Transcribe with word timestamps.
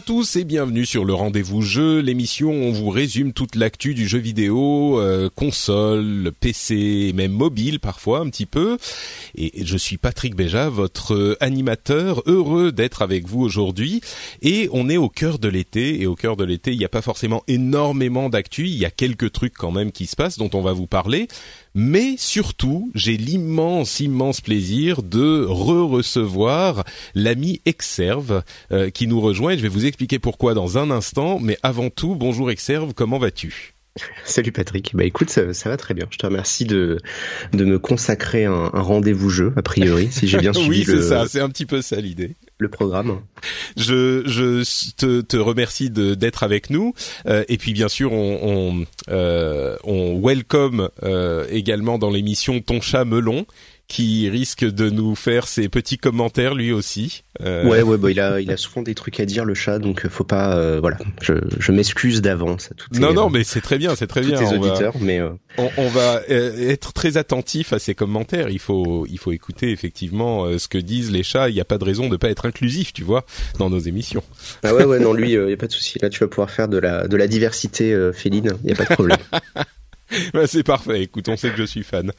à 0.00 0.02
tous 0.02 0.36
et 0.36 0.44
bienvenue 0.44 0.86
sur 0.86 1.04
le 1.04 1.12
rendez-vous 1.12 1.60
jeu, 1.60 2.00
l'émission 2.00 2.48
où 2.48 2.64
on 2.64 2.72
vous 2.72 2.88
résume 2.88 3.34
toute 3.34 3.54
l'actu 3.54 3.92
du 3.92 4.08
jeu 4.08 4.18
vidéo, 4.18 4.98
euh, 4.98 5.28
console, 5.28 6.32
PC 6.40 7.12
même 7.14 7.32
mobile 7.32 7.80
parfois 7.80 8.20
un 8.20 8.30
petit 8.30 8.46
peu. 8.46 8.78
Et 9.34 9.62
je 9.62 9.76
suis 9.76 9.98
Patrick 9.98 10.34
Béja, 10.34 10.70
votre 10.70 11.36
animateur, 11.40 12.22
heureux 12.24 12.72
d'être 12.72 13.02
avec 13.02 13.28
vous 13.28 13.42
aujourd'hui. 13.42 14.00
Et 14.40 14.70
on 14.72 14.88
est 14.88 14.96
au 14.96 15.10
cœur 15.10 15.38
de 15.38 15.48
l'été 15.48 16.00
et 16.00 16.06
au 16.06 16.14
cœur 16.14 16.36
de 16.36 16.44
l'été, 16.44 16.72
il 16.72 16.78
n'y 16.78 16.86
a 16.86 16.88
pas 16.88 17.02
forcément 17.02 17.42
énormément 17.46 18.30
d'actu, 18.30 18.68
il 18.68 18.78
y 18.78 18.86
a 18.86 18.90
quelques 18.90 19.32
trucs 19.32 19.54
quand 19.54 19.70
même 19.70 19.92
qui 19.92 20.06
se 20.06 20.16
passent 20.16 20.38
dont 20.38 20.50
on 20.54 20.62
va 20.62 20.72
vous 20.72 20.86
parler. 20.86 21.28
Mais 21.74 22.16
surtout, 22.16 22.90
j'ai 22.94 23.16
l'immense, 23.16 24.00
immense 24.00 24.40
plaisir 24.40 25.02
de 25.02 25.44
re-recevoir 25.48 26.84
l'ami 27.14 27.60
Exerve 27.64 28.42
euh, 28.72 28.90
qui 28.90 29.06
nous 29.06 29.20
rejoint. 29.20 29.52
Et 29.52 29.58
je 29.58 29.62
vais 29.62 29.68
vous 29.68 29.86
expliquer 29.86 30.18
pourquoi 30.18 30.54
dans 30.54 30.78
un 30.78 30.90
instant. 30.90 31.38
Mais 31.38 31.58
avant 31.62 31.90
tout, 31.90 32.16
bonjour 32.16 32.50
Exerve, 32.50 32.92
comment 32.94 33.18
vas-tu? 33.18 33.74
Salut 34.24 34.52
Patrick. 34.52 34.94
Bah 34.94 35.04
écoute, 35.04 35.30
ça, 35.30 35.52
ça, 35.52 35.68
va 35.68 35.76
très 35.76 35.94
bien. 35.94 36.06
Je 36.10 36.18
te 36.18 36.26
remercie 36.26 36.64
de 36.64 36.98
de 37.52 37.64
me 37.64 37.78
consacrer 37.78 38.44
un, 38.44 38.70
un 38.72 38.80
rendez-vous 38.80 39.30
jeu 39.30 39.52
a 39.56 39.62
priori, 39.62 40.08
si 40.10 40.28
j'ai 40.28 40.38
bien 40.38 40.52
suivi 40.54 40.80
oui, 40.80 40.84
c'est 40.84 41.02
ça. 41.02 41.26
C'est 41.26 41.40
un 41.40 41.48
petit 41.48 41.66
peu 41.66 41.82
ça 41.82 41.96
l'idée 41.96 42.36
le 42.60 42.68
programme. 42.68 43.20
Je, 43.76 44.22
je 44.26 44.62
te, 44.96 45.22
te 45.22 45.36
remercie 45.36 45.90
d'être 45.90 46.42
avec 46.42 46.70
nous 46.70 46.94
euh, 47.26 47.44
et 47.48 47.56
puis 47.56 47.72
bien 47.72 47.88
sûr 47.88 48.12
on 48.12 48.30
on, 48.42 48.84
euh, 49.08 49.76
on 49.84 50.20
welcome 50.20 50.90
euh, 51.02 51.46
également 51.50 51.98
dans 51.98 52.10
l'émission 52.10 52.60
ton 52.60 52.80
chat 52.80 53.04
melon 53.04 53.46
qui 53.90 54.30
risque 54.30 54.64
de 54.64 54.88
nous 54.88 55.16
faire 55.16 55.48
ses 55.48 55.68
petits 55.68 55.98
commentaires 55.98 56.54
lui 56.54 56.70
aussi. 56.70 57.24
Euh... 57.40 57.68
Ouais, 57.68 57.82
ouais, 57.82 57.98
bah, 57.98 58.12
il 58.12 58.20
a, 58.20 58.40
il 58.40 58.50
a 58.52 58.56
souvent 58.56 58.82
des 58.82 58.94
trucs 58.94 59.18
à 59.18 59.24
dire 59.24 59.44
le 59.44 59.54
chat, 59.54 59.80
donc 59.80 60.06
faut 60.06 60.22
pas, 60.22 60.56
euh, 60.56 60.78
voilà, 60.80 60.96
je, 61.20 61.34
je 61.58 61.72
m'excuse 61.72 62.22
d'avance. 62.22 62.70
Non, 62.92 63.12
non, 63.12 63.30
mais 63.30 63.42
c'est 63.42 63.60
très 63.60 63.78
bien, 63.78 63.96
c'est 63.96 64.06
très 64.06 64.20
bien. 64.20 64.40
Les 64.40 64.56
auditeurs, 64.56 64.92
va, 64.96 65.04
mais 65.04 65.20
euh... 65.20 65.30
on, 65.58 65.68
on, 65.76 65.88
va 65.88 66.22
être 66.28 66.92
très 66.92 67.16
attentif 67.16 67.72
à 67.72 67.80
ces 67.80 67.96
commentaires. 67.96 68.48
Il 68.48 68.60
faut, 68.60 69.06
il 69.10 69.18
faut 69.18 69.32
écouter 69.32 69.72
effectivement 69.72 70.44
euh, 70.44 70.58
ce 70.58 70.68
que 70.68 70.78
disent 70.78 71.10
les 71.10 71.24
chats. 71.24 71.48
Il 71.48 71.54
n'y 71.54 71.60
a 71.60 71.64
pas 71.64 71.78
de 71.78 71.84
raison 71.84 72.08
de 72.08 72.16
pas 72.16 72.30
être 72.30 72.46
inclusif, 72.46 72.92
tu 72.92 73.02
vois, 73.02 73.26
dans 73.58 73.70
nos 73.70 73.80
émissions. 73.80 74.22
Ah 74.62 74.72
ouais, 74.72 74.84
ouais, 74.84 75.00
non, 75.00 75.12
lui, 75.12 75.32
il 75.32 75.50
y 75.50 75.52
a 75.52 75.56
pas 75.56 75.66
de 75.66 75.72
souci. 75.72 75.98
Là, 76.00 76.10
tu 76.10 76.20
vas 76.20 76.28
pouvoir 76.28 76.52
faire 76.52 76.68
de 76.68 76.78
la, 76.78 77.08
de 77.08 77.16
la 77.16 77.26
diversité 77.26 78.10
féline. 78.12 78.52
Il 78.62 78.70
y 78.70 78.72
a 78.72 78.76
pas 78.76 78.84
de 78.84 78.94
problème. 78.94 79.18
bah, 80.34 80.46
c'est 80.46 80.62
parfait. 80.62 81.02
Écoute, 81.02 81.28
on 81.28 81.36
sait 81.36 81.50
que 81.50 81.56
je 81.56 81.64
suis 81.64 81.82
fan. 81.82 82.12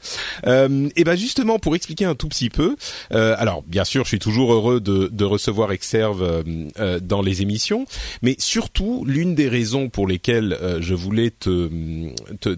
Euh, 0.46 0.88
et 0.96 1.04
ben 1.04 1.16
justement 1.16 1.58
pour 1.58 1.76
expliquer 1.76 2.04
un 2.04 2.14
tout 2.14 2.28
petit 2.28 2.50
peu. 2.50 2.76
Euh, 3.12 3.34
alors 3.38 3.62
bien 3.62 3.84
sûr, 3.84 4.04
je 4.04 4.08
suis 4.08 4.18
toujours 4.18 4.52
heureux 4.52 4.80
de, 4.80 5.08
de 5.12 5.24
recevoir 5.24 5.72
Exerve 5.72 6.22
euh, 6.22 6.42
euh, 6.78 7.00
dans 7.00 7.22
les 7.22 7.42
émissions, 7.42 7.86
mais 8.22 8.36
surtout 8.38 9.04
l'une 9.06 9.34
des 9.34 9.48
raisons 9.48 9.88
pour 9.88 10.06
lesquelles 10.06 10.56
euh, 10.60 10.78
je 10.80 10.94
voulais 10.94 11.30
te 11.30 11.68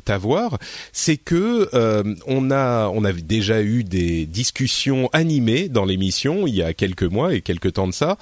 t'avoir, 0.05 0.59
c'est 0.93 1.17
que 1.17 1.69
euh, 1.75 2.15
on 2.27 2.51
a 2.51 2.89
on 2.89 3.05
avait 3.05 3.23
déjà 3.23 3.63
eu 3.63 3.85
des 3.85 4.27
discussions 4.27 5.09
animées 5.13 5.69
dans 5.69 5.85
l'émission 5.85 6.47
il 6.47 6.55
y 6.55 6.63
a 6.63 6.75
quelques 6.75 7.05
mois 7.05 7.35
et 7.35 7.41
quelques 7.41 7.75
temps 7.75 7.87
de 7.87 7.93
ça, 7.93 8.19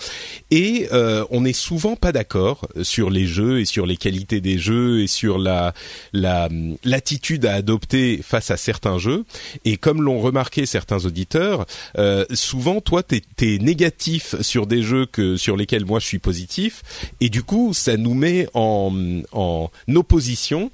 et 0.51 0.89
on 1.31 1.45
est 1.45 1.53
souvent 1.53 1.97
pas 1.97 2.13
d'accord 2.13 2.67
sur 2.83 3.11
les 3.11 3.27
jeux 3.27 3.61
et 3.61 3.65
sur 3.65 3.87
les 3.87 3.97
qualités 3.97 4.41
des 4.41 4.59
jeux 4.59 5.03
et 5.03 5.07
sur 5.07 5.39
la 5.39 5.75
la, 6.13 6.49
la 6.85 7.01
attitude 7.03 7.47
à 7.47 7.55
adopter 7.55 8.21
face 8.23 8.53
à 8.53 8.57
certains 8.57 8.99
jeux. 8.99 9.25
Et 9.65 9.77
comme 9.77 10.03
l'ont 10.03 10.21
remarqué 10.21 10.67
certains 10.67 11.05
auditeurs, 11.05 11.67
euh, 11.99 12.25
souvent 12.33 12.81
toi 12.81 13.03
t'es 13.03 13.23
es 13.41 13.59
négatif 13.59 14.41
sur 14.41 14.69
des 14.69 14.83
jeux 14.83 15.07
que 15.07 15.37
sur 15.37 15.57
lesquels 15.57 15.85
moi 15.85 15.99
je 15.99 16.07
suis 16.07 16.21
positif, 16.21 16.83
et 17.21 17.29
du 17.29 17.43
coup 17.43 17.75
ça 17.75 17.97
nous 17.97 18.15
met 18.15 18.47
en, 18.55 18.93
en 19.33 19.71
opposition. 19.95 20.71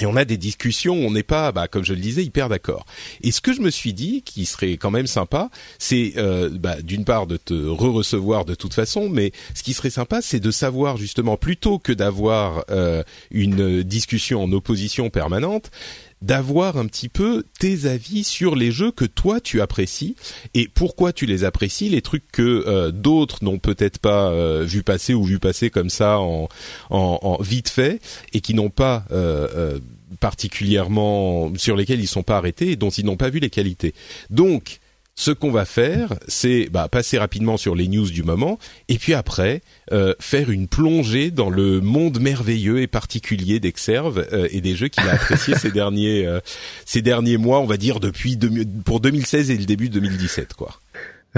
Et 0.00 0.06
on 0.06 0.16
a 0.16 0.24
des 0.24 0.38
discussions 0.38 0.94
où 0.94 1.06
on 1.06 1.10
n'est 1.10 1.22
pas, 1.22 1.52
bah, 1.52 1.68
comme 1.68 1.84
je 1.84 1.92
le 1.92 2.00
disais, 2.00 2.24
hyper 2.24 2.48
d'accord. 2.48 2.86
Et 3.22 3.30
ce 3.30 3.40
que 3.40 3.52
je 3.52 3.60
me 3.60 3.70
suis 3.70 3.92
dit, 3.92 4.22
qui 4.22 4.46
serait 4.46 4.76
quand 4.78 4.90
même 4.90 5.06
sympa, 5.06 5.50
c'est 5.78 6.14
euh, 6.16 6.48
bah, 6.50 6.80
d'une 6.82 7.04
part 7.04 7.26
de 7.26 7.36
te 7.36 7.52
re-recevoir 7.52 8.44
de 8.44 8.54
toute 8.54 8.72
façon, 8.72 9.10
mais 9.10 9.32
ce 9.54 9.62
qui 9.62 9.74
serait 9.74 9.90
sympa, 9.90 10.22
c'est 10.22 10.40
de 10.40 10.50
savoir 10.50 10.96
justement, 10.96 11.36
plutôt 11.36 11.78
que 11.78 11.92
d'avoir 11.92 12.64
euh, 12.70 13.02
une 13.30 13.82
discussion 13.82 14.42
en 14.42 14.50
opposition 14.52 15.10
permanente, 15.10 15.70
d'avoir 16.22 16.76
un 16.76 16.86
petit 16.86 17.08
peu 17.08 17.44
tes 17.58 17.86
avis 17.86 18.24
sur 18.24 18.56
les 18.56 18.70
jeux 18.70 18.92
que 18.92 19.04
toi 19.04 19.40
tu 19.40 19.60
apprécies 19.60 20.16
et 20.54 20.68
pourquoi 20.68 21.12
tu 21.12 21.26
les 21.26 21.44
apprécies, 21.44 21.88
les 21.88 22.02
trucs 22.02 22.30
que 22.32 22.64
euh, 22.66 22.90
d'autres 22.90 23.44
n'ont 23.44 23.58
peut-être 23.58 23.98
pas 23.98 24.30
euh, 24.30 24.64
vu 24.64 24.82
passer 24.82 25.14
ou 25.14 25.24
vu 25.24 25.38
passer 25.38 25.68
comme 25.70 25.90
ça 25.90 26.20
en, 26.20 26.48
en, 26.90 27.18
en 27.20 27.42
vite 27.42 27.68
fait 27.68 28.00
et 28.32 28.40
qui 28.40 28.54
n'ont 28.54 28.70
pas 28.70 29.04
euh, 29.10 29.78
particulièrement 30.20 31.52
sur 31.56 31.76
lesquels 31.76 32.00
ils 32.00 32.06
sont 32.06 32.22
pas 32.22 32.36
arrêtés 32.36 32.70
et 32.72 32.76
dont 32.76 32.90
ils 32.90 33.04
n'ont 33.04 33.16
pas 33.16 33.30
vu 33.30 33.40
les 33.40 33.50
qualités. 33.50 33.94
Donc 34.30 34.80
ce 35.14 35.30
qu'on 35.30 35.50
va 35.50 35.64
faire, 35.64 36.14
c'est 36.26 36.68
bah, 36.70 36.88
passer 36.88 37.18
rapidement 37.18 37.56
sur 37.56 37.74
les 37.74 37.86
news 37.86 38.10
du 38.10 38.22
moment, 38.22 38.58
et 38.88 38.98
puis 38.98 39.14
après 39.14 39.60
euh, 39.92 40.14
faire 40.20 40.50
une 40.50 40.68
plongée 40.68 41.30
dans 41.30 41.50
le 41.50 41.80
monde 41.80 42.18
merveilleux 42.18 42.80
et 42.80 42.86
particulier 42.86 43.60
d'Exerve 43.60 44.26
euh, 44.32 44.48
et 44.50 44.60
des 44.60 44.74
jeux 44.74 44.88
qu'il 44.88 45.06
a 45.08 45.12
appréciés 45.12 45.54
ces 45.54 45.70
derniers 45.72 46.26
euh, 46.26 46.40
ces 46.86 47.02
derniers 47.02 47.36
mois, 47.36 47.60
on 47.60 47.66
va 47.66 47.76
dire 47.76 48.00
depuis 48.00 48.38
pour 48.84 49.00
2016 49.00 49.50
et 49.50 49.56
le 49.58 49.64
début 49.64 49.88
de 49.90 50.00
2017, 50.00 50.54
quoi. 50.54 50.80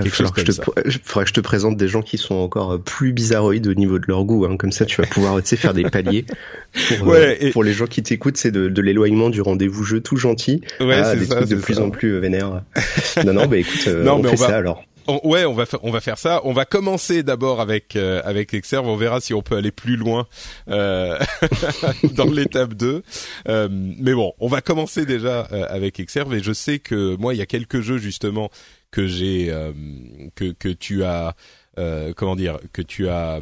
Il 0.03 0.10
faudra 0.10 0.32
que, 0.32 0.43
que, 0.43 1.27
je 1.27 1.32
te 1.32 1.41
présente 1.41 1.77
des 1.77 1.87
gens 1.87 2.03
qui 2.03 2.19
sont 2.19 2.34
encore 2.34 2.81
plus 2.81 3.12
bizarroïdes 3.12 3.69
au 3.69 3.75
niveau 3.75 3.99
de 3.99 4.05
leur 4.09 4.25
goût. 4.25 4.44
Hein. 4.44 4.56
Comme 4.56 4.72
ça, 4.72 4.84
tu 4.87 5.00
vas 5.00 5.06
pouvoir 5.06 5.41
tu 5.41 5.49
sais, 5.49 5.56
faire 5.56 5.75
des 5.75 5.84
paliers. 5.84 6.25
Pour, 6.99 7.09
ouais, 7.09 7.38
et... 7.41 7.50
pour 7.50 7.62
les 7.62 7.72
gens 7.72 7.87
qui 7.87 8.03
t'écoutent, 8.03 8.37
c'est 8.37 8.50
de, 8.50 8.69
de 8.69 8.82
l'éloignement 8.82 9.31
du 9.31 9.41
rendez-vous 9.41 9.84
jeu 9.84 10.00
tout 10.00 10.16
gentil 10.16 10.62
ouais, 10.81 10.94
à 10.94 11.15
des 11.15 11.27
ça, 11.27 11.37
trucs 11.37 11.49
de 11.49 11.56
plus 11.56 11.78
en 11.78 11.91
plus 11.91 12.19
vénères. 12.19 12.62
non, 13.25 13.32
non, 13.32 13.47
bah 13.47 13.59
écoute, 13.59 13.87
non, 14.05 14.15
on 14.15 14.22
mais 14.22 14.31
fait 14.31 14.34
on 14.34 14.41
va... 14.41 14.49
ça 14.49 14.56
alors. 14.56 14.84
On, 15.06 15.20
ouais, 15.29 15.44
on 15.44 15.52
va 15.52 15.64
on 15.82 15.91
va 15.91 16.00
faire 16.00 16.19
ça. 16.19 16.41
On 16.44 16.52
va 16.52 16.64
commencer 16.64 17.23
d'abord 17.23 17.61
avec 17.61 17.94
euh, 17.96 18.23
avec 18.25 18.55
Exerve. 18.55 18.88
On 18.88 18.96
verra 18.96 19.20
si 19.20 19.35
on 19.35 19.43
peut 19.43 19.56
aller 19.56 19.70
plus 19.70 19.96
loin 19.96 20.26
euh, 20.69 21.19
dans 22.14 22.31
l'étape 22.31 22.75
2. 22.75 23.02
Euh, 23.49 23.69
mais 23.70 24.14
bon, 24.14 24.32
on 24.41 24.49
va 24.49 24.62
commencer 24.62 25.05
déjà 25.05 25.46
euh, 25.52 25.67
avec 25.69 26.00
Exerve. 26.00 26.35
Et 26.35 26.43
je 26.43 26.52
sais 26.52 26.79
que 26.79 27.17
moi, 27.17 27.35
il 27.35 27.38
y 27.38 27.43
a 27.43 27.46
quelques 27.46 27.81
jeux 27.81 27.99
justement 27.99 28.50
que 28.94 29.08
j'ai 29.08 29.50
euh, 29.50 29.73
que 30.37 30.52
que 30.52 30.69
tu 30.69 31.02
as 31.02 31.35
euh, 31.79 32.12
comment 32.14 32.37
dire 32.37 32.61
que 32.73 32.81
tu 32.81 33.08
as 33.08 33.41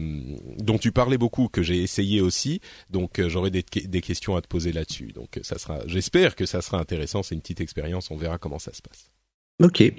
dont 0.57 0.79
tu 0.79 0.93
parlais 0.93 1.19
beaucoup 1.19 1.49
que 1.49 1.63
j'ai 1.63 1.83
essayé 1.83 2.23
aussi. 2.23 2.63
Donc 2.89 3.19
euh, 3.19 3.29
j'aurai 3.29 3.51
des, 3.51 3.63
des 3.63 4.01
questions 4.01 4.35
à 4.35 4.41
te 4.41 4.49
poser 4.49 4.73
là-dessus. 4.73 5.13
Donc 5.13 5.39
ça 5.43 5.59
sera 5.59 5.81
j'espère 5.87 6.37
que 6.37 6.47
ça 6.47 6.63
sera 6.63 6.79
intéressant. 6.79 7.23
C'est 7.23 7.35
une 7.35 7.43
petite 7.43 7.61
expérience. 7.61 8.11
On 8.11 8.17
verra 8.17 8.39
comment 8.39 8.59
ça 8.59 8.73
se 8.73 8.81
passe. 8.81 9.11
Ok. 9.63 9.93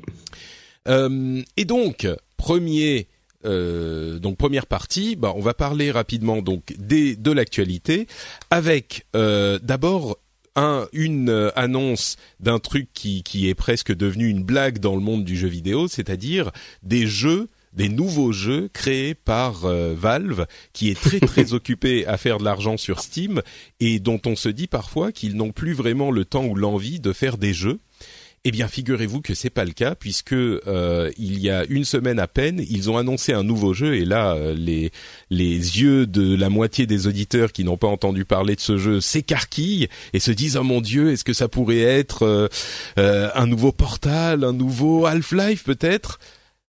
Euh, 0.88 1.44
et 1.56 1.66
donc 1.66 2.08
premier 2.36 3.08
euh, 3.46 4.18
donc 4.18 4.38
première 4.38 4.66
partie, 4.66 5.16
bah, 5.16 5.34
on 5.36 5.42
va 5.42 5.54
parler 5.54 5.92
rapidement 5.92 6.42
donc 6.42 6.74
des, 6.80 7.16
de 7.16 7.32
l'actualité 7.32 8.08
avec 8.50 9.06
euh, 9.16 9.60
d'abord 9.62 10.18
un, 10.56 10.88
une 10.94 11.52
annonce 11.56 12.18
d'un 12.40 12.60
truc 12.60 12.90
qui, 12.94 13.24
qui 13.24 13.50
est 13.50 13.56
presque 13.56 13.94
devenu 13.94 14.28
une 14.28 14.44
blague 14.44 14.80
dans 14.80 14.96
le 14.96 15.02
monde 15.02 15.24
du 15.24 15.38
jeu 15.38 15.48
vidéo, 15.48 15.88
c'est-à-dire 15.88 16.52
des 16.84 17.08
jeux 17.08 17.50
des 17.76 17.90
nouveaux 17.90 18.32
jeux 18.32 18.70
créés 18.72 19.16
par 19.16 19.66
euh, 19.66 19.94
Valve, 19.98 20.46
qui 20.74 20.90
est 20.90 21.00
très 21.00 21.20
très 21.20 21.54
occupé 21.54 22.06
à 22.06 22.18
faire 22.18 22.38
de 22.38 22.44
l'argent 22.44 22.78
sur 22.78 23.00
Steam 23.00 23.42
et 23.80 24.00
dont 24.00 24.22
on 24.26 24.36
se 24.36 24.50
dit 24.50 24.68
parfois 24.68 25.12
qu'ils 25.12 25.36
n'ont 25.36 25.52
plus 25.52 25.74
vraiment 25.74 26.12
le 26.12 26.26
temps 26.26 26.46
ou 26.46 26.56
l'envie 26.56 27.00
de 27.00 27.14
faire 27.14 27.38
des 27.38 27.54
jeux. 27.54 27.80
Eh 28.46 28.52
bien, 28.52 28.68
figurez-vous 28.68 29.22
que 29.22 29.34
c'est 29.34 29.50
pas 29.50 29.64
le 29.64 29.72
cas 29.72 29.96
puisque 29.96 30.34
euh, 30.34 31.10
il 31.18 31.40
y 31.40 31.50
a 31.50 31.64
une 31.70 31.86
semaine 31.86 32.20
à 32.20 32.28
peine, 32.28 32.62
ils 32.70 32.92
ont 32.92 32.98
annoncé 32.98 33.32
un 33.32 33.44
nouveau 33.44 33.74
jeu 33.74 33.96
et 33.96 34.04
là, 34.04 34.34
euh, 34.34 34.54
les 34.54 34.92
les 35.30 35.56
yeux 35.56 36.06
de 36.06 36.36
la 36.36 36.50
moitié 36.50 36.86
des 36.86 37.08
auditeurs 37.08 37.54
qui 37.54 37.64
n'ont 37.64 37.78
pas 37.78 37.88
entendu 37.88 38.26
parler 38.26 38.56
de 38.56 38.60
ce 38.60 38.78
jeu 38.78 39.00
s'écarquillent 39.00 39.88
et 40.12 40.20
se 40.20 40.32
disent 40.32 40.58
oh 40.58 40.64
mon 40.64 40.82
Dieu, 40.82 41.12
est-ce 41.12 41.24
que 41.24 41.32
ça 41.32 41.48
pourrait 41.48 41.84
être 41.84 42.50
un 42.98 43.48
nouveau 43.48 43.72
Portal, 43.72 44.44
un 44.44 44.54
nouveau 44.54 45.06
Half-Life 45.06 45.64
peut-être? 45.64 46.20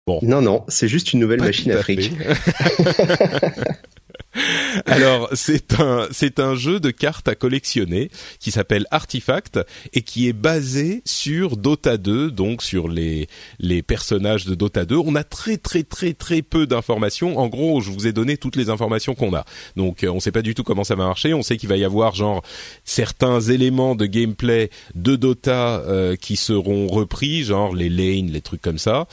Bon. 0.06 0.18
Non, 0.20 0.42
non, 0.42 0.64
c'est 0.68 0.88
juste 0.88 1.14
une 1.14 1.20
nouvelle 1.20 1.40
machine 1.40 1.72
à 1.72 1.78
fric. 1.78 2.12
Alors 4.86 5.28
c'est 5.32 5.80
un 5.80 6.08
c'est 6.10 6.40
un 6.40 6.54
jeu 6.54 6.80
de 6.80 6.90
cartes 6.90 7.28
à 7.28 7.34
collectionner 7.34 8.10
qui 8.40 8.50
s'appelle 8.50 8.86
Artifact 8.90 9.60
et 9.92 10.02
qui 10.02 10.28
est 10.28 10.32
basé 10.32 11.02
sur 11.04 11.56
Dota 11.56 11.96
2 11.96 12.30
donc 12.30 12.62
sur 12.62 12.88
les 12.88 13.28
les 13.58 13.82
personnages 13.82 14.44
de 14.44 14.54
Dota 14.54 14.84
2. 14.84 14.96
On 14.96 15.14
a 15.14 15.24
très 15.24 15.56
très 15.56 15.82
très 15.82 16.12
très 16.12 16.42
peu 16.42 16.66
d'informations. 16.66 17.38
En 17.38 17.48
gros, 17.48 17.80
je 17.80 17.90
vous 17.90 18.06
ai 18.06 18.12
donné 18.12 18.36
toutes 18.36 18.56
les 18.56 18.70
informations 18.70 19.14
qu'on 19.14 19.34
a. 19.34 19.44
Donc 19.76 20.04
euh, 20.04 20.10
on 20.10 20.20
sait 20.20 20.32
pas 20.32 20.42
du 20.42 20.54
tout 20.54 20.64
comment 20.64 20.84
ça 20.84 20.94
va 20.94 21.04
marcher. 21.04 21.34
On 21.34 21.42
sait 21.42 21.56
qu'il 21.56 21.68
va 21.68 21.76
y 21.76 21.84
avoir 21.84 22.14
genre 22.14 22.42
certains 22.84 23.40
éléments 23.40 23.94
de 23.94 24.06
gameplay 24.06 24.70
de 24.94 25.16
Dota 25.16 25.80
euh, 25.86 26.16
qui 26.16 26.36
seront 26.36 26.86
repris, 26.88 27.44
genre 27.44 27.74
les 27.74 27.88
lanes, 27.88 28.30
les 28.30 28.40
trucs 28.40 28.62
comme 28.62 28.78
ça. 28.78 29.06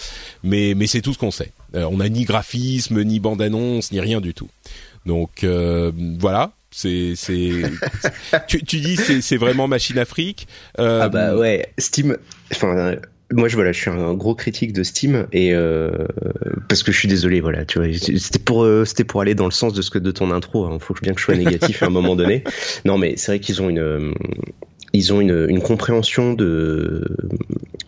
Mais 0.44 0.74
mais 0.76 0.88
c'est 0.88 1.02
tout 1.02 1.14
ce 1.14 1.20
qu'on 1.20 1.32
sait. 1.32 1.52
Euh, 1.76 1.88
on 1.90 1.98
n'a 1.98 2.10
ni 2.10 2.26
graphisme, 2.26 3.02
ni 3.04 3.20
bande 3.20 3.42
annonce, 3.42 3.92
ni 3.92 4.00
rien 4.00 4.20
du 4.22 4.34
tout. 4.34 4.50
Donc 5.06 5.44
euh, 5.44 5.92
voilà, 6.20 6.52
c'est 6.72 7.14
c'est 7.16 7.52
tu, 8.48 8.64
tu 8.64 8.80
dis 8.80 8.96
c'est 8.96 9.22
c'est 9.22 9.38
vraiment 9.38 9.68
machine 9.68 9.98
afrique 9.98 10.48
euh, 10.80 11.02
ah 11.04 11.10
bah 11.10 11.36
ouais 11.36 11.74
Steam 11.78 12.18
enfin 12.52 12.96
moi 13.32 13.48
je 13.48 13.56
voilà 13.56 13.72
je 13.72 13.80
suis 13.80 13.90
un 13.90 14.14
gros 14.14 14.36
critique 14.36 14.74
de 14.74 14.84
Steam 14.84 15.28
et 15.34 15.54
euh, 15.54 15.90
parce 16.70 16.84
que 16.84 16.92
je 16.92 17.00
suis 17.00 17.08
désolé 17.08 17.42
voilà 17.42 17.66
tu 17.66 17.80
vois 17.80 17.88
c'était 17.94 18.40
pour 18.40 18.68
c'était 18.86 19.04
pour 19.04 19.22
aller 19.22 19.36
dans 19.36 19.46
le 19.46 19.52
sens 19.52 19.74
de 19.74 19.82
ce 19.82 19.90
que 19.90 20.00
de 20.00 20.12
ton 20.12 20.32
intro 20.32 20.70
il 20.70 20.76
hein. 20.76 20.80
faut 20.80 20.94
bien 21.02 21.14
que 21.14 21.20
je 21.20 21.26
sois 21.26 21.36
négatif 21.36 21.82
à 21.84 21.88
un 21.88 21.90
moment 21.90 22.16
donné 22.16 22.44
non 22.86 22.98
mais 22.98 23.16
c'est 23.18 23.32
vrai 23.32 23.40
qu'ils 23.40 23.62
ont 23.62 23.70
une 23.70 24.14
ils 24.94 25.14
ont 25.14 25.22
une, 25.22 25.48
une 25.50 25.62
compréhension 25.62 26.34
de 26.34 27.18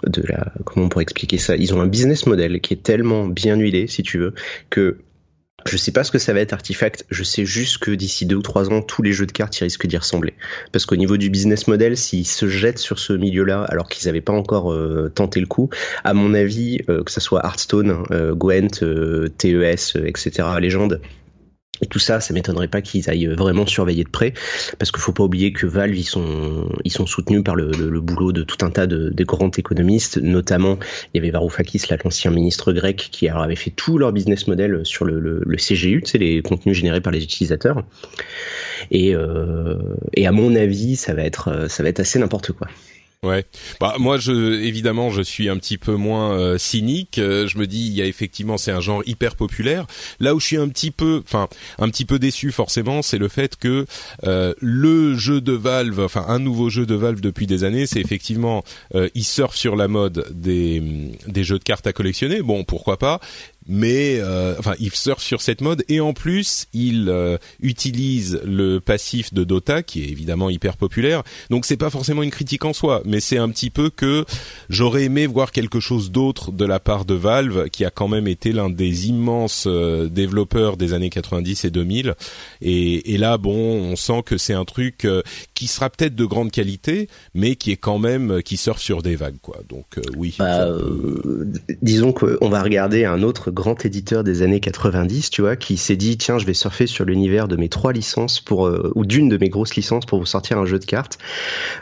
de 0.08 0.24
la 0.28 0.52
comment 0.66 0.86
on 0.86 0.90
pourrait 0.90 1.04
expliquer 1.04 1.38
ça? 1.38 1.56
Ils 1.56 1.74
ont 1.74 1.82
un 1.82 1.88
business 1.88 2.26
model 2.26 2.62
qui 2.62 2.74
est 2.74 2.84
tellement 2.84 3.28
bien 3.28 3.56
huilé 3.56 3.88
si 3.88 4.04
tu 4.04 4.18
veux 4.18 4.34
que 4.70 4.98
je 5.66 5.78
sais 5.78 5.92
pas 5.92 6.04
ce 6.04 6.12
que 6.12 6.20
ça 6.20 6.34
va 6.34 6.40
être 6.40 6.54
Artifact, 6.54 7.06
je 7.10 7.24
sais 7.24 7.46
juste 7.46 7.78
que 7.78 7.92
d'ici 7.92 8.26
deux 8.26 8.36
ou 8.36 8.42
trois 8.42 8.70
ans, 8.72 8.82
tous 8.82 9.02
les 9.02 9.14
jeux 9.14 9.26
de 9.26 9.32
cartes 9.32 9.60
ils 9.60 9.64
risquent 9.64 9.88
d'y 9.88 9.98
ressembler. 9.98 10.34
Parce 10.72 10.86
qu'au 10.86 10.96
niveau 10.96 11.18
du 11.18 11.30
business 11.30 11.68
model, 11.68 11.98
s'ils 11.98 12.28
se 12.28 12.48
jettent 12.48 12.80
sur 12.80 13.00
ce 13.00 13.14
milieu-là, 13.14 13.64
alors 13.64 13.88
qu'ils 13.88 14.08
n'avaient 14.08 14.22
pas 14.22 14.34
encore 14.34 14.72
euh, 14.72 15.12
tenté 15.14 15.40
le 15.40 15.48
coup, 15.48 15.70
à 16.04 16.14
mon 16.14 16.34
avis, 16.34 16.80
euh, 16.90 17.04
que 17.04 17.12
ça 17.12 17.22
soit 17.22 17.42
Hearthstone, 17.44 18.04
euh, 18.12 18.34
Gwent, 18.34 18.84
TES, 19.38 19.98
etc., 20.06 20.48
Légende, 20.60 21.02
et 21.84 21.86
tout 21.86 22.00
ça, 22.00 22.22
ça 22.22 22.34
m'étonnerait 22.34 22.70
pas 22.70 22.82
qu'ils 22.82 23.10
aillent 23.10 23.28
vraiment 23.28 23.66
surveiller 23.66 24.06
de 24.06 24.10
près, 24.10 24.34
parce 24.80 24.92
qu'il 24.92 25.02
faut 25.02 25.12
pas 25.12 25.24
oublier 25.24 25.52
que 25.52 25.68
Valve, 25.68 25.96
ils 25.96 26.04
sont, 26.04 26.70
ils 26.86 26.92
sont 26.92 27.06
soutenus 27.06 27.44
par 27.44 27.56
le, 27.56 27.72
boulot 28.00 28.32
de 28.32 28.44
tout 28.44 28.66
un 28.66 28.70
tas 28.70 28.88
de, 28.88 29.10
de, 29.10 29.24
grands 29.24 29.52
économistes, 29.52 30.18
notamment 30.18 30.80
il 31.14 31.18
y 31.18 31.20
avait 31.20 31.32
Varoufakis, 31.32 31.82
l'ancien 32.04 32.32
ministre 32.32 32.72
grec, 32.72 33.10
qui 33.12 33.28
avait 33.28 33.56
fait 33.56 33.70
tout 33.70 33.98
leur 33.98 34.14
business 34.14 34.48
model 34.48 34.82
sur 34.86 35.06
le, 35.06 35.20
le 35.20 35.58
CGU, 35.58 36.02
tu 36.04 36.12
sais, 36.12 36.18
les 36.18 36.42
contenus 36.42 36.78
générés 36.78 37.02
par 37.02 37.12
les 37.12 37.24
utilisateurs. 37.24 37.84
Et, 38.92 39.16
euh, 39.16 39.78
et 40.14 40.26
à 40.26 40.32
mon 40.32 40.56
avis, 40.56 40.96
ça 40.96 41.14
va 41.14 41.24
être, 41.24 41.68
ça 41.70 41.84
va 41.84 41.90
être 41.90 42.00
assez 42.00 42.18
n'importe 42.18 42.54
quoi. 42.54 42.68
Ouais. 43.24 43.46
Bah 43.80 43.96
moi 44.00 44.18
je 44.18 44.62
évidemment 44.62 45.10
je 45.10 45.22
suis 45.22 45.48
un 45.48 45.58
petit 45.58 45.78
peu 45.78 45.96
moins 45.96 46.38
euh, 46.38 46.58
cynique, 46.58 47.20
euh, 47.20 47.48
je 47.48 47.58
me 47.58 47.66
dis 47.66 47.88
il 47.88 47.94
y 47.94 48.02
a 48.02 48.06
effectivement 48.06 48.58
c'est 48.58 48.72
un 48.72 48.82
genre 48.82 49.02
hyper 49.06 49.38
populaire. 49.38 49.88
Là 50.20 50.36
où 50.36 50.42
je 50.42 50.46
suis 50.46 50.58
un 50.58 50.68
petit 50.68 50.92
peu 50.92 51.24
enfin 51.26 51.48
un 51.80 51.90
petit 51.90 52.04
peu 52.04 52.20
déçu 52.20 52.52
forcément, 52.52 53.02
c'est 53.02 53.18
le 53.18 53.30
fait 53.30 53.56
que 53.56 53.86
euh, 54.26 54.54
le 54.60 55.16
jeu 55.16 55.40
de 55.40 55.54
Valve, 55.54 56.02
enfin 56.02 56.26
un 56.28 56.40
nouveau 56.40 56.70
jeu 56.70 56.86
de 56.86 56.96
Valve 56.96 57.22
depuis 57.22 57.48
des 57.48 57.64
années, 57.64 57.86
c'est 57.86 58.02
effectivement 58.02 58.64
il 58.94 59.24
surfe 59.24 59.56
sur 59.56 59.78
la 59.78 59.88
mode 59.88 60.28
des 60.32 60.84
des 61.26 61.44
jeux 61.46 61.60
de 61.60 61.64
cartes 61.64 61.88
à 61.88 61.94
collectionner. 61.94 62.42
Bon, 62.42 62.66
pourquoi 62.66 62.98
pas 62.98 63.22
mais 63.68 64.20
euh, 64.20 64.56
enfin 64.60 64.74
il 64.80 64.92
surfe 64.92 65.22
sur 65.22 65.42
cette 65.42 65.62
mode. 65.62 65.84
Et 65.90 66.00
en 66.00 66.14
plus 66.14 66.68
il 66.74 67.08
euh, 67.10 67.38
utilise 67.62 68.42
le 68.46 68.80
passif 68.80 69.34
de 69.34 69.44
Dota 69.44 69.84
qui 69.84 70.04
est 70.04 70.08
évidemment 70.08 70.50
hyper 70.50 70.78
populaire. 70.78 71.24
Donc 71.50 71.66
c'est 71.66 71.78
pas 71.78 71.90
forcément 71.90 72.24
une 72.24 72.32
critique 72.32 72.66
en 72.66 72.74
soi 72.74 73.02
mais 73.06 73.20
c'est 73.20 73.38
un 73.38 73.50
petit 73.50 73.70
peu 73.70 73.90
que 73.90 74.26
j'aurais 74.70 75.04
aimé 75.04 75.28
voir 75.28 75.52
quelque 75.52 75.80
chose 75.80 76.12
d'autre 76.12 76.52
de 76.52 76.66
la 76.66 76.80
part 76.80 77.06
de 77.06 77.14
Valve 77.14 77.70
qui 77.70 77.86
a 77.86 77.90
quand 77.90 78.08
même 78.08 78.28
été 78.28 78.52
l'un 78.52 78.70
des 78.70 79.08
immenses 79.08 79.66
euh, 79.68 80.08
développeurs 80.08 80.78
des 80.78 80.94
années 80.94 81.10
90 81.10 81.66
et 81.66 81.72
2000 81.72 82.16
et, 82.62 83.14
et 83.14 83.18
là 83.18 83.38
bon 83.38 83.54
on 83.54 83.96
sent 83.96 84.24
que 84.26 84.38
c'est 84.38 84.54
un 84.54 84.66
truc 84.66 85.08
qui 85.54 85.68
sera 85.68 85.90
peut-être 85.90 86.16
de 86.16 86.26
grande 86.26 86.52
qualité 86.52 87.08
mais 87.34 87.56
qui 87.56 87.72
est 87.72 87.78
quand 87.78 88.00
même 88.00 88.42
qui 88.44 88.58
surfe 88.58 88.82
sur 88.82 89.02
des 89.02 89.16
vagues 89.16 89.38
quoi. 89.42 89.58
Donc 89.70 89.86
oui. 90.18 90.36
Bah, 90.40 90.68
disons 91.82 92.12
qu'on 92.14 92.50
va 92.50 92.62
regarder 92.62 93.06
un 93.06 93.24
autre 93.24 93.52
grand 93.54 93.86
éditeur 93.86 94.24
des 94.24 94.42
années 94.42 94.60
90, 94.60 95.30
tu 95.30 95.42
vois, 95.42 95.56
qui 95.56 95.78
s'est 95.78 95.96
dit 95.96 96.18
tiens, 96.18 96.38
je 96.38 96.46
vais 96.46 96.54
surfer 96.54 96.88
sur 96.88 97.06
l'univers 97.06 97.48
de 97.48 97.56
mes 97.56 97.70
trois 97.70 97.94
licences 97.94 98.40
pour 98.40 98.68
euh, 98.68 98.92
ou 98.96 99.06
d'une 99.06 99.30
de 99.30 99.38
mes 99.38 99.50
grosses 99.50 99.76
licences 99.76 100.06
pour 100.06 100.20
vous 100.20 100.26
sortir 100.26 100.58
un 100.58 100.66
jeu 100.66 100.80
de 100.80 100.86
cartes. 100.86 101.18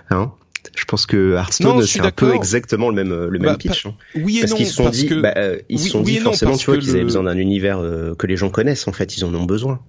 Hein 0.09 0.31
je 0.75 0.85
pense 0.85 1.05
que 1.05 1.33
Hearthstone 1.35 1.85
c'est 1.85 2.01
un 2.01 2.11
peu 2.11 2.35
exactement 2.35 2.89
le 2.89 2.95
même 2.95 3.25
le 3.25 3.39
même 3.39 3.51
bah, 3.51 3.57
pitch. 3.57 3.85
Hein. 3.85 3.95
Oui 4.15 4.37
et 4.37 4.41
parce 4.41 4.51
non, 4.51 4.57
qu'ils 4.57 4.67
se 4.67 4.73
sont 4.73 4.89
dit, 4.89 5.07
bah, 5.15 5.33
euh, 5.37 5.59
ils 5.69 5.79
sont 5.79 6.01
dit 6.01 6.17
forcément, 6.17 6.57
tu 6.57 6.65
vois, 6.67 6.77
qu'ils 6.77 6.91
avaient 6.91 7.03
besoin 7.03 7.23
d'un 7.23 7.37
univers 7.37 7.79
euh, 7.79 8.15
que 8.15 8.27
les 8.27 8.37
gens 8.37 8.49
connaissent. 8.49 8.87
En 8.87 8.91
fait, 8.91 9.17
ils 9.17 9.25
en 9.25 9.33
ont 9.33 9.45
besoin. 9.45 9.79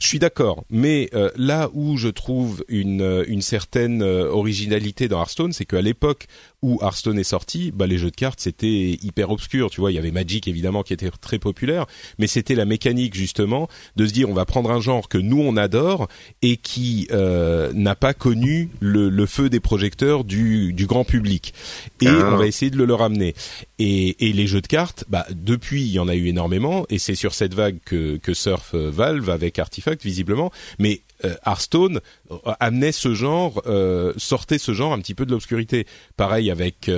Je 0.00 0.06
suis 0.06 0.18
d'accord, 0.18 0.64
mais 0.70 1.10
là 1.36 1.70
où 1.72 1.96
je 1.96 2.08
trouve 2.08 2.64
une 2.68 3.24
une 3.26 3.42
certaine 3.42 4.02
originalité 4.02 5.08
dans 5.08 5.18
Hearthstone, 5.20 5.52
c'est 5.52 5.64
qu'à 5.64 5.82
l'époque 5.82 6.26
où 6.62 6.78
Hearthstone 6.82 7.18
est 7.18 7.24
sorti, 7.24 7.70
bah 7.70 7.86
les 7.86 7.98
jeux 7.98 8.10
de 8.10 8.16
cartes 8.16 8.40
c'était 8.40 8.98
hyper 9.02 9.30
obscur, 9.30 9.70
tu 9.70 9.80
vois, 9.80 9.92
il 9.92 9.94
y 9.94 9.98
avait 9.98 10.10
Magic 10.10 10.48
évidemment 10.48 10.82
qui 10.82 10.92
était 10.92 11.10
très 11.20 11.38
populaire, 11.38 11.86
mais 12.18 12.26
c'était 12.26 12.54
la 12.54 12.64
mécanique 12.64 13.14
justement 13.14 13.68
de 13.96 14.06
se 14.06 14.12
dire 14.12 14.28
on 14.28 14.34
va 14.34 14.44
prendre 14.44 14.70
un 14.70 14.80
genre 14.80 15.08
que 15.08 15.18
nous 15.18 15.40
on 15.40 15.56
adore 15.56 16.08
et 16.42 16.56
qui 16.56 17.08
euh, 17.12 17.70
n'a 17.74 17.94
pas 17.94 18.14
connu 18.14 18.70
le, 18.80 19.08
le, 19.08 19.26
feu 19.26 19.48
des 19.48 19.60
projecteurs 19.60 20.17
du, 20.24 20.72
du 20.72 20.86
grand 20.86 21.04
public 21.04 21.54
et 22.00 22.08
ah. 22.08 22.30
on 22.32 22.36
va 22.36 22.46
essayer 22.46 22.70
de 22.70 22.76
le 22.76 22.84
leur 22.84 23.02
amener. 23.02 23.34
Et, 23.78 24.28
et 24.28 24.32
les 24.32 24.46
jeux 24.46 24.60
de 24.60 24.66
cartes, 24.66 25.04
bah 25.08 25.26
depuis 25.30 25.82
il 25.82 25.92
y 25.92 25.98
en 25.98 26.08
a 26.08 26.14
eu 26.14 26.26
énormément 26.26 26.86
et 26.88 26.98
c'est 26.98 27.14
sur 27.14 27.34
cette 27.34 27.54
vague 27.54 27.78
que, 27.84 28.16
que 28.16 28.34
surfe 28.34 28.72
euh, 28.74 28.90
Valve 28.90 29.30
avec 29.30 29.58
Artifact 29.58 30.02
visiblement, 30.02 30.50
mais 30.78 31.02
euh, 31.24 31.34
Hearthstone 31.44 32.00
euh, 32.30 32.36
amenait 32.60 32.92
ce 32.92 33.12
genre, 33.12 33.60
euh, 33.66 34.12
sortait 34.16 34.58
ce 34.58 34.72
genre 34.72 34.92
un 34.92 35.00
petit 35.00 35.14
peu 35.14 35.26
de 35.26 35.32
l'obscurité. 35.32 35.86
Pareil 36.16 36.50
avec 36.50 36.90